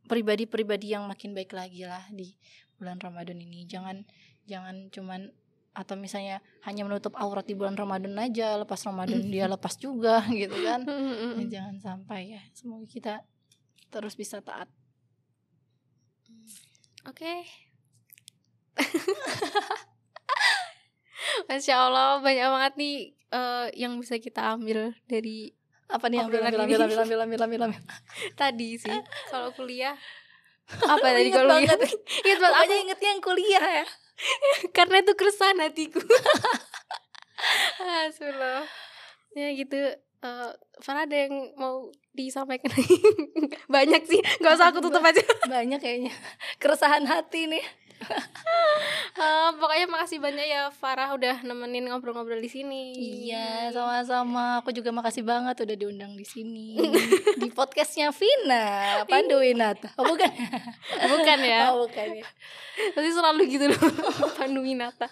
pribadi-pribadi 0.09 0.97
yang 0.97 1.05
makin 1.05 1.37
baik 1.37 1.53
lagi 1.53 1.85
lah 1.85 2.01
di 2.09 2.33
bulan 2.81 2.97
Ramadan 2.97 3.37
ini. 3.37 3.69
Jangan 3.69 4.01
jangan 4.49 4.89
cuman 4.89 5.29
atau 5.77 5.93
misalnya 5.93 6.41
hanya 6.65 6.83
menutup 6.83 7.13
aurat 7.13 7.45
di 7.45 7.53
bulan 7.53 7.77
Ramadan 7.77 8.17
aja 8.17 8.57
lepas 8.57 8.81
Ramadan 8.83 9.21
dia 9.29 9.45
lepas 9.53 9.77
juga 9.77 10.25
gitu 10.33 10.57
kan. 10.65 10.81
Ya, 11.39 11.61
jangan 11.61 11.77
sampai 11.77 12.33
ya. 12.33 12.41
Semoga 12.57 12.89
kita 12.89 13.13
terus 13.93 14.17
bisa 14.17 14.41
taat. 14.41 14.67
Oke. 17.05 17.45
Masya 21.47 21.75
Allah 21.77 22.21
banyak 22.21 22.47
banget 22.49 22.73
nih 22.77 22.95
eh, 23.29 23.67
yang 23.77 23.93
bisa 24.01 24.17
kita 24.17 24.57
ambil 24.57 24.93
dari 25.05 25.53
apa 25.89 26.05
nih 26.05 26.21
ambil 26.21 26.45
Obrolan 26.45 26.53
ambil 26.53 26.61
ambil 26.61 26.79
ambil 26.85 26.99
ambil 27.01 27.19
ambil 27.25 27.39
ambil 27.41 27.61
ambil 27.69 27.81
tadi 28.37 28.69
sih. 28.77 28.97
Kalau 29.33 29.49
kuliah 29.57 29.97
apa 30.69 31.01
tadi 31.17 31.33
Ingat 31.33 31.37
kalau 31.41 31.57
kuliah? 31.57 31.77
Ingat 32.25 32.39
banget 32.39 32.57
aku 32.61 32.73
ingetnya 32.77 33.09
yang 33.09 33.21
kuliah 33.25 33.65
ya 33.81 33.85
karena 34.77 34.95
itu 35.01 35.13
keresahan 35.15 35.57
hatiku. 35.63 36.03
Astagfirullah. 37.79 38.67
Ya 39.33 39.49
gitu. 39.55 39.79
eh 40.19 40.51
Farah 40.83 41.07
ada 41.07 41.15
yang 41.15 41.55
mau 41.55 41.87
disampaikan 42.11 42.67
banyak 43.71 44.03
sih 44.03 44.19
nggak 44.43 44.51
usah 44.51 44.67
aku 44.67 44.83
tutup 44.83 44.99
aja 44.99 45.23
banyak 45.47 45.79
kayaknya 45.79 46.11
keresahan 46.59 47.07
hati 47.07 47.47
nih 47.47 47.63
Eh, 49.19 49.49
pokoknya 49.59 49.85
makasih 49.91 50.23
banyak 50.23 50.47
ya 50.47 50.71
Farah 50.71 51.11
udah 51.11 51.43
nemenin 51.43 51.91
ngobrol-ngobrol 51.91 52.39
di 52.39 52.47
sini 52.47 52.95
Iya, 52.95 53.67
sama-sama. 53.75 54.63
Aku 54.63 54.71
juga 54.71 54.95
makasih 54.95 55.27
banget 55.27 55.59
udah 55.59 55.75
diundang 55.75 56.15
di 56.15 56.23
sini 56.23 56.79
di 57.41 57.47
podcastnya 57.51 58.15
Vina 58.15 59.03
Panduwinata. 59.03 59.91
Oh, 59.99 60.07
bukan? 60.07 60.31
bukan 61.11 61.39
ya 61.43 61.75
Oh, 61.75 61.83
bukan 61.83 62.23
ya. 62.23 62.27
Pasti 62.95 63.11
selalu 63.11 63.41
gitu 63.51 63.65
loh 63.67 63.81
Pandu 64.39 64.63
Winata 64.63 65.11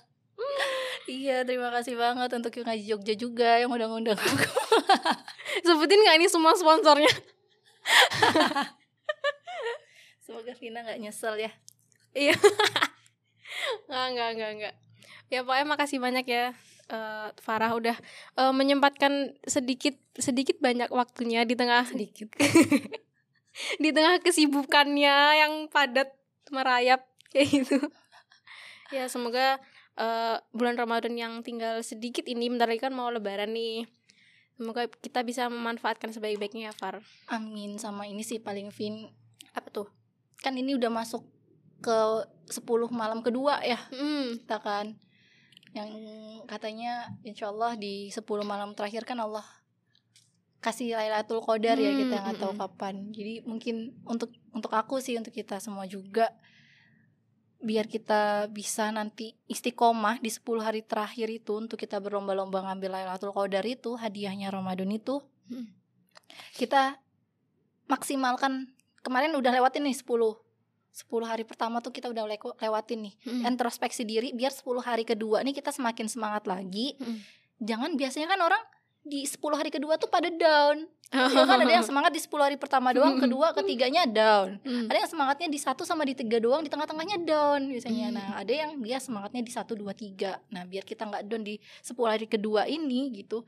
Iya, 1.08 1.44
terima 1.44 1.68
kasih 1.72 1.96
banget 2.00 2.32
untuk 2.32 2.52
yang 2.56 2.68
ngaji 2.68 2.84
Jogja 2.88 3.14
juga 3.16 3.50
yang 3.60 3.72
udah 3.72 3.88
ngundang 3.92 4.20
aku. 4.20 4.48
Sebutin 5.68 6.04
gak 6.04 6.16
ini 6.20 6.28
semua 6.32 6.56
sponsornya 6.56 7.12
Semoga 10.20 10.52
Vina 10.60 10.84
nggak 10.84 11.00
nyesel 11.00 11.40
ya. 11.40 11.52
Iya 12.18 12.34
Nggak, 13.88 14.08
nggak, 14.14 14.30
nggak, 14.38 14.52
nggak 14.58 14.74
Ya 15.28 15.40
pokoknya 15.44 15.66
makasih 15.68 16.00
banyak 16.00 16.26
ya 16.26 16.46
eh, 16.88 17.28
Farah 17.38 17.76
udah 17.76 17.98
eh, 18.36 18.54
menyempatkan 18.54 19.36
sedikit 19.44 19.94
sedikit 20.16 20.58
banyak 20.58 20.90
waktunya 20.90 21.44
di 21.44 21.54
tengah 21.54 21.86
Sedikit. 21.86 22.32
di 23.84 23.90
tengah 23.90 24.22
kesibukannya 24.22 25.18
yang 25.42 25.54
padat 25.68 26.10
merayap 26.50 27.04
kayak 27.34 27.48
gitu. 27.54 27.78
Ya 28.90 29.12
semoga 29.12 29.60
eh, 30.00 30.36
bulan 30.56 30.80
Ramadan 30.80 31.14
yang 31.14 31.34
tinggal 31.44 31.84
sedikit 31.84 32.24
ini 32.24 32.48
bentar 32.48 32.66
lagi 32.66 32.82
kan 32.82 32.96
mau 32.96 33.12
lebaran 33.12 33.52
nih. 33.52 33.84
Semoga 34.58 34.90
kita 34.90 35.22
bisa 35.22 35.52
memanfaatkan 35.54 36.10
sebaik-baiknya 36.10 36.72
ya 36.72 36.74
Far. 36.74 37.04
Amin 37.30 37.78
sama 37.78 38.10
ini 38.10 38.26
sih 38.26 38.42
paling 38.42 38.74
Vin 38.74 39.06
Apa 39.54 39.70
tuh? 39.70 39.88
kan 40.38 40.54
ini 40.54 40.78
udah 40.78 40.94
masuk 40.94 41.26
ke 41.82 41.98
10 42.50 42.64
malam 42.92 43.20
kedua 43.22 43.62
ya. 43.62 43.78
Hmm, 43.92 44.38
kita 44.42 44.58
kan 44.62 44.96
yang 45.76 45.92
katanya 46.48 47.12
insya 47.22 47.52
Allah 47.52 47.78
di 47.78 48.10
10 48.10 48.24
malam 48.48 48.74
terakhir 48.74 49.04
kan 49.04 49.20
Allah 49.20 49.46
kasih 50.58 50.98
Lailatul 50.98 51.44
Qadar 51.46 51.78
ya 51.78 51.94
Hmm, 51.94 52.00
kita 52.02 52.16
nggak 52.18 52.38
tahu 52.42 52.54
hmm, 52.58 52.62
kapan. 52.66 52.96
Jadi 53.14 53.34
mungkin 53.46 53.94
untuk 54.04 54.34
untuk 54.52 54.74
aku 54.74 54.98
sih 54.98 55.16
untuk 55.20 55.32
kita 55.32 55.62
semua 55.62 55.86
juga 55.86 56.34
biar 57.58 57.90
kita 57.90 58.50
bisa 58.54 58.94
nanti 58.94 59.34
istiqomah 59.50 60.22
di 60.22 60.30
10 60.30 60.62
hari 60.62 60.86
terakhir 60.86 61.26
itu 61.30 61.58
untuk 61.58 61.78
kita 61.82 61.98
berlomba-lomba 61.98 62.62
ngambil 62.70 63.02
Lailatul 63.02 63.34
Qadar 63.34 63.66
itu 63.66 63.98
hadiahnya 63.98 64.54
Ramadan 64.54 64.90
itu 64.94 65.22
Hmm. 65.48 65.64
kita 66.60 67.00
maksimalkan 67.88 68.68
kemarin 69.00 69.32
udah 69.32 69.48
lewatin 69.48 69.88
nih 69.88 69.96
10 69.96 70.36
10 70.98 71.06
hari 71.22 71.46
pertama 71.46 71.78
tuh 71.78 71.94
kita 71.94 72.10
udah 72.10 72.26
lew- 72.26 72.58
lewatin 72.58 73.06
nih 73.06 73.14
hmm. 73.30 73.46
introspeksi 73.46 74.02
diri 74.02 74.34
biar 74.34 74.50
10 74.50 74.66
hari 74.82 75.06
kedua 75.06 75.46
nih 75.46 75.54
kita 75.54 75.70
semakin 75.70 76.10
semangat 76.10 76.50
lagi. 76.50 76.98
Mm. 76.98 77.18
Jangan 77.62 77.90
biasanya 77.94 78.34
kan 78.34 78.42
orang 78.42 78.64
di 79.06 79.24
10 79.24 79.38
hari 79.54 79.70
kedua 79.70 79.96
tuh 79.96 80.10
pada 80.10 80.28
down. 80.28 80.90
Ya 81.08 81.48
kan 81.48 81.64
ada 81.64 81.72
yang 81.72 81.86
semangat 81.90 82.12
di 82.12 82.20
10 82.20 82.36
hari 82.36 82.58
pertama 82.60 82.92
doang, 82.92 83.16
Mm. 83.16 83.24
kedua, 83.24 83.56
ketiganya 83.56 84.04
down. 84.04 84.60
Hmm. 84.60 84.92
Ada 84.92 85.08
yang 85.08 85.12
semangatnya 85.16 85.48
di 85.48 85.56
satu 85.56 85.88
sama 85.88 86.04
di 86.04 86.12
tiga 86.12 86.36
doang, 86.44 86.60
di 86.60 86.68
tengah-tengahnya 86.68 87.24
down 87.24 87.72
biasanya. 87.72 88.12
Mm. 88.12 88.16
Nah, 88.20 88.30
ada 88.44 88.52
yang 88.52 88.72
dia 88.84 89.00
semangatnya 89.00 89.40
di 89.40 89.54
satu 89.54 89.80
dua 89.80 89.96
tiga. 89.96 90.44
Nah, 90.52 90.68
biar 90.68 90.84
kita 90.84 91.08
nggak 91.08 91.24
down 91.24 91.48
di 91.48 91.56
10 91.80 92.12
hari 92.12 92.28
kedua 92.28 92.68
ini 92.68 93.08
gitu. 93.16 93.48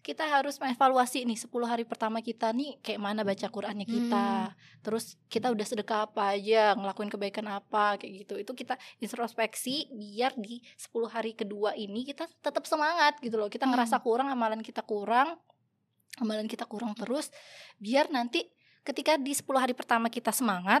Kita 0.00 0.24
harus 0.24 0.56
mengevaluasi 0.56 1.28
nih 1.28 1.36
10 1.36 1.52
hari 1.68 1.84
pertama 1.84 2.24
kita 2.24 2.48
nih 2.56 2.80
kayak 2.80 3.00
mana 3.00 3.20
baca 3.20 3.46
Qur'annya 3.52 3.84
kita. 3.84 4.56
Terus 4.80 5.20
kita 5.28 5.52
udah 5.52 5.66
sedekah 5.68 6.08
apa 6.08 6.32
aja, 6.32 6.72
ngelakuin 6.72 7.12
kebaikan 7.12 7.44
apa 7.52 8.00
kayak 8.00 8.24
gitu. 8.24 8.34
Itu 8.40 8.52
kita 8.56 8.80
introspeksi 8.96 9.92
biar 9.92 10.32
di 10.40 10.64
10 10.80 11.04
hari 11.04 11.36
kedua 11.36 11.76
ini 11.76 12.08
kita 12.08 12.24
tetap 12.40 12.64
semangat 12.64 13.20
gitu 13.20 13.36
loh. 13.36 13.52
Kita 13.52 13.68
Hmm. 13.68 13.76
ngerasa 13.76 14.00
kurang, 14.00 14.32
amalan 14.32 14.64
kita 14.64 14.80
kurang. 14.80 15.36
Amalan 16.16 16.48
kita 16.48 16.64
kurang 16.64 16.96
terus 16.96 17.28
biar 17.76 18.08
nanti 18.08 18.48
ketika 18.80 19.20
di 19.20 19.36
10 19.36 19.60
hari 19.60 19.76
pertama 19.76 20.08
kita 20.08 20.32
semangat, 20.32 20.80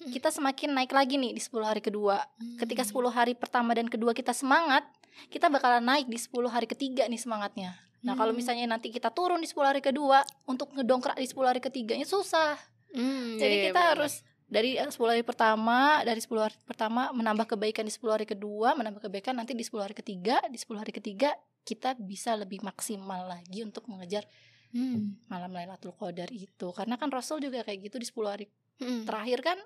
Hmm. 0.00 0.08
kita 0.08 0.32
semakin 0.32 0.72
naik 0.72 0.96
lagi 0.96 1.20
nih 1.20 1.36
di 1.36 1.40
10 1.44 1.68
hari 1.68 1.84
kedua. 1.84 2.24
Ketika 2.56 2.88
10 2.88 3.12
hari 3.12 3.36
pertama 3.36 3.76
dan 3.76 3.84
kedua 3.84 4.16
kita 4.16 4.32
semangat, 4.32 4.88
kita 5.28 5.52
bakalan 5.52 5.84
naik 5.84 6.08
di 6.08 6.16
10 6.16 6.48
hari 6.48 6.64
ketiga 6.64 7.04
nih 7.04 7.20
semangatnya. 7.20 7.76
Nah, 8.00 8.14
kalau 8.14 8.32
Hmm. 8.32 8.40
misalnya 8.40 8.66
nanti 8.66 8.88
kita 8.88 9.08
turun 9.08 9.38
di 9.38 9.46
10 9.46 9.68
hari 9.68 9.80
kedua 9.80 10.20
untuk 10.44 10.72
ngedongkrak 10.72 11.14
di 11.14 11.26
10 11.26 11.46
hari 11.46 11.60
ketiganya 11.60 12.04
susah. 12.04 12.56
Hmm, 12.90 13.36
Jadi 13.36 13.54
iya, 13.54 13.64
kita 13.70 13.76
benar. 13.78 13.90
harus 13.94 14.14
dari 14.46 14.74
10 14.74 14.90
hari 15.06 15.22
pertama 15.22 16.02
dari 16.02 16.18
10 16.18 16.42
hari 16.42 16.56
pertama 16.64 17.12
menambah 17.12 17.46
kebaikan 17.46 17.86
di 17.86 17.92
10 17.92 18.10
hari 18.10 18.26
kedua 18.26 18.74
menambah 18.74 19.06
kebaikan 19.06 19.38
nanti 19.38 19.54
di 19.54 19.62
10 19.62 19.78
hari 19.80 19.94
ketiga 19.94 20.42
di 20.50 20.58
10 20.58 20.74
hari 20.76 20.90
ketiga 20.90 21.30
kita 21.62 21.94
bisa 21.94 22.34
lebih 22.34 22.58
maksimal 22.60 23.30
lagi 23.30 23.62
untuk 23.62 23.86
mengejar 23.86 24.26
Hmm. 24.70 25.18
malam 25.26 25.50
Lailatul 25.50 25.94
Qadar 25.94 26.30
itu 26.30 26.66
karena 26.70 26.94
kan 26.94 27.10
Rasul 27.10 27.38
juga 27.38 27.62
kayak 27.62 27.78
gitu 27.84 27.98
di 27.98 28.06
10 28.06 28.26
hari 28.28 28.46
Hmm. 28.78 29.06
terakhir 29.06 29.38
kan 29.40 29.58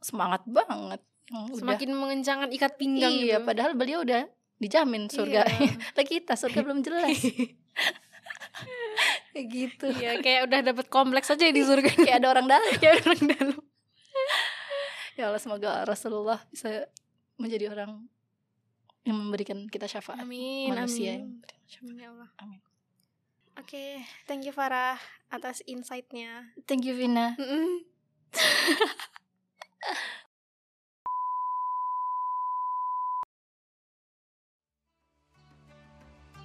semangat 0.00 0.44
banget 0.44 1.00
yang 1.28 1.48
udah 1.48 1.56
Semakin 1.56 1.90
mengencangkan 1.92 2.50
ikat 2.52 2.72
pinggang 2.76 3.12
iya 3.14 3.40
gitu. 3.40 3.46
padahal 3.48 3.72
beliau 3.72 4.04
udah 4.04 4.28
dijamin 4.56 5.08
surga 5.08 5.44
Iya. 5.44 6.02
kita 6.06 6.32
surga 6.34 6.58
belum 6.62 6.80
jelas 6.80 7.18
kayak 9.34 9.46
gitu 9.50 9.86
Iya, 9.90 10.22
kayak 10.22 10.40
udah 10.46 10.58
dapet 10.62 10.86
kompleks 10.86 11.26
aja 11.28 11.50
di 11.50 11.60
surga. 11.60 11.90
kayak 12.06 12.22
ada 12.22 12.28
orang 12.30 12.46
dalam 12.46 12.70
kayak 12.78 13.02
orang 13.02 13.22
dalam. 13.26 13.58
ya 15.14 15.26
Allah 15.26 15.42
semoga 15.42 15.82
Rasulullah 15.82 16.38
bisa 16.48 16.86
menjadi 17.34 17.66
orang 17.70 18.06
yang 19.02 19.16
memberikan 19.18 19.66
kita 19.66 19.84
syafaat 19.84 20.22
Amin. 20.22 20.70
manusia 20.70 21.18
amin. 21.18 21.42
yang 21.44 21.66
syafaat. 21.66 21.98
Ya 21.98 22.08
Allah. 22.14 22.30
Amin. 22.40 22.60
Oke, 23.54 24.02
thank 24.26 24.42
you 24.42 24.50
Farah 24.50 24.98
atas 25.30 25.62
insight-nya. 25.64 26.50
thank 26.66 26.82
you 26.82 26.94
Vina 26.94 27.38
Mm-mm. 27.38 27.86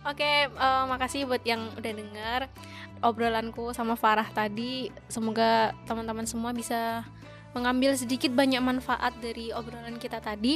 Oke, 0.07 0.47
eh, 0.47 0.83
makasih 0.87 1.27
buat 1.27 1.43
yang 1.43 1.67
udah 1.75 1.91
denger 1.91 2.41
obrolanku 3.03 3.75
sama 3.75 3.99
Farah 3.99 4.27
tadi. 4.31 4.87
Semoga 5.11 5.75
teman-teman 5.83 6.23
semua 6.23 6.55
bisa 6.55 7.03
mengambil 7.51 7.97
sedikit 7.99 8.31
banyak 8.31 8.63
manfaat 8.63 9.11
dari 9.19 9.51
obrolan 9.51 9.99
kita 9.99 10.23
tadi. 10.23 10.55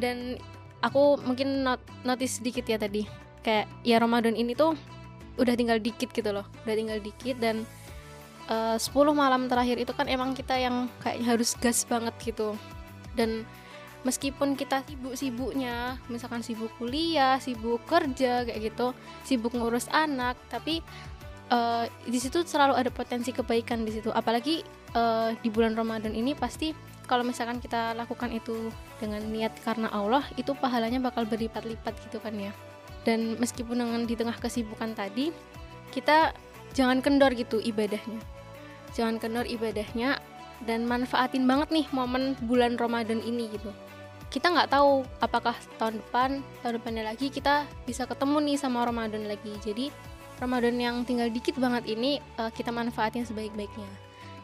Dan 0.00 0.40
aku 0.80 1.20
mungkin 1.28 1.60
not 1.60 1.80
notice 2.08 2.40
sedikit 2.40 2.64
ya 2.64 2.80
tadi. 2.80 3.04
Kayak 3.44 3.68
ya 3.84 4.00
Ramadan 4.00 4.32
ini 4.32 4.56
tuh 4.56 4.72
udah 5.36 5.52
tinggal 5.52 5.76
dikit 5.76 6.08
gitu 6.16 6.32
loh. 6.32 6.48
Udah 6.64 6.74
tinggal 6.76 7.04
dikit 7.04 7.36
dan 7.44 7.68
eh, 8.48 8.76
10 8.80 8.88
malam 9.12 9.44
terakhir 9.44 9.76
itu 9.76 9.92
kan 9.92 10.08
emang 10.08 10.32
kita 10.32 10.56
yang 10.56 10.88
kayaknya 11.04 11.36
harus 11.36 11.52
gas 11.60 11.84
banget 11.84 12.16
gitu. 12.24 12.56
Dan 13.12 13.44
meskipun 14.04 14.54
kita 14.54 14.84
sibuk-sibuknya, 14.84 15.98
misalkan 16.12 16.44
sibuk 16.44 16.70
kuliah, 16.76 17.40
sibuk 17.40 17.82
kerja 17.88 18.44
kayak 18.44 18.60
gitu, 18.70 18.92
sibuk 19.24 19.56
ngurus 19.56 19.88
anak, 19.90 20.36
tapi 20.52 20.84
eh, 21.48 21.84
di 22.04 22.18
situ 22.20 22.44
selalu 22.44 22.76
ada 22.76 22.92
potensi 22.92 23.32
kebaikan 23.32 23.82
di 23.82 23.96
situ. 23.96 24.12
Apalagi 24.12 24.60
eh, 24.92 25.30
di 25.40 25.48
bulan 25.48 25.74
Ramadan 25.74 26.12
ini 26.12 26.36
pasti 26.36 26.76
kalau 27.08 27.24
misalkan 27.24 27.60
kita 27.60 27.96
lakukan 27.96 28.32
itu 28.32 28.72
dengan 29.00 29.24
niat 29.28 29.56
karena 29.64 29.88
Allah, 29.90 30.24
itu 30.36 30.52
pahalanya 30.56 31.00
bakal 31.00 31.24
berlipat-lipat 31.24 31.96
gitu 32.08 32.20
kan 32.20 32.36
ya. 32.36 32.52
Dan 33.04 33.36
meskipun 33.36 33.76
dengan 33.76 34.08
di 34.08 34.16
tengah 34.16 34.36
kesibukan 34.40 34.96
tadi, 34.96 35.28
kita 35.92 36.32
jangan 36.72 37.04
kendor 37.04 37.32
gitu 37.36 37.60
ibadahnya. 37.60 38.20
Jangan 38.96 39.20
kendor 39.20 39.44
ibadahnya 39.44 40.16
dan 40.64 40.88
manfaatin 40.88 41.44
banget 41.44 41.68
nih 41.68 41.86
momen 41.92 42.38
bulan 42.48 42.80
Ramadan 42.80 43.20
ini 43.20 43.52
gitu 43.52 43.68
kita 44.34 44.50
nggak 44.50 44.74
tahu 44.74 45.06
apakah 45.22 45.54
tahun 45.78 46.02
depan 46.02 46.42
tahun 46.58 46.82
depannya 46.82 47.06
lagi 47.06 47.30
kita 47.30 47.70
bisa 47.86 48.02
ketemu 48.02 48.42
nih 48.42 48.58
sama 48.58 48.82
Ramadan 48.82 49.30
lagi. 49.30 49.54
Jadi 49.62 49.94
Ramadan 50.42 50.74
yang 50.74 51.06
tinggal 51.06 51.30
dikit 51.30 51.54
banget 51.54 51.86
ini 51.86 52.18
eh, 52.18 52.50
kita 52.50 52.74
manfaatin 52.74 53.22
sebaik-baiknya. 53.22 53.86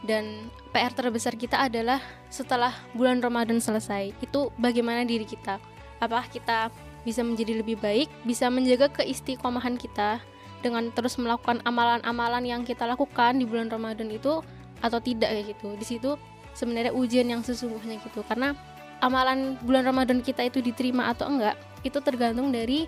Dan 0.07 0.47
PR 0.71 0.95
terbesar 0.95 1.35
kita 1.35 1.67
adalah 1.67 1.99
setelah 2.31 2.71
bulan 2.95 3.19
Ramadan 3.19 3.59
selesai 3.59 4.15
itu 4.23 4.55
bagaimana 4.63 5.03
diri 5.03 5.27
kita? 5.27 5.59
Apakah 5.99 6.31
kita 6.31 6.71
bisa 7.03 7.27
menjadi 7.27 7.59
lebih 7.59 7.83
baik 7.83 8.07
bisa 8.23 8.47
menjaga 8.47 8.87
keistiqomahan 8.95 9.75
kita 9.75 10.23
dengan 10.63 10.93
terus 10.95 11.19
melakukan 11.19 11.65
amalan-amalan 11.67 12.47
yang 12.47 12.63
kita 12.63 12.87
lakukan 12.87 13.43
di 13.43 13.45
bulan 13.45 13.67
Ramadan 13.67 14.07
itu 14.07 14.39
atau 14.81 14.99
tidak 15.03 15.35
kayak 15.35 15.47
gitu? 15.59 15.69
Di 15.75 15.85
situ 15.85 16.11
sebenarnya 16.55 16.95
ujian 16.95 17.27
yang 17.27 17.43
sesungguhnya 17.43 17.99
gitu. 18.01 18.23
Karena 18.25 18.55
amalan 19.01 19.57
bulan 19.65 19.85
Ramadan 19.89 20.21
kita 20.21 20.47
itu 20.47 20.61
diterima 20.61 21.13
atau 21.13 21.29
enggak 21.29 21.57
itu 21.85 21.99
tergantung 22.05 22.53
dari 22.53 22.85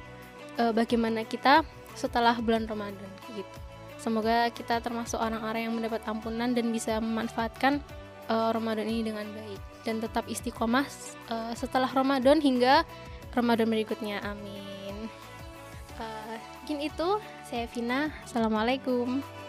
eh, 0.61 0.73
bagaimana 0.73 1.25
kita 1.25 1.65
setelah 1.93 2.37
bulan 2.41 2.65
Ramadan 2.69 3.11
gitu. 3.33 3.59
Semoga 4.01 4.51
kita 4.51 4.83
termasuk 4.83 5.21
orang-orang 5.21 5.69
yang 5.69 5.75
mendapat 5.77 6.03
ampunan 6.09 6.53
dan 6.53 6.69
bisa 6.73 7.01
memanfaatkan 7.01 7.81
eh, 8.29 8.51
Ramadan 8.53 8.87
ini 8.89 9.03
dengan 9.13 9.27
baik 9.33 9.61
dan 9.83 9.99
tetap 9.99 10.25
istiqomah 10.29 10.87
eh, 11.31 11.53
setelah 11.57 11.91
Ramadan 11.91 12.39
hingga 12.39 12.85
Ramadan 13.33 13.69
berikutnya. 13.69 14.21
Amin. 14.23 15.09
Eh, 16.01 16.39
mungkin 16.61 16.79
itu 16.85 17.09
saya 17.49 17.65
Vina. 17.69 18.13
Assalamualaikum. 18.25 19.42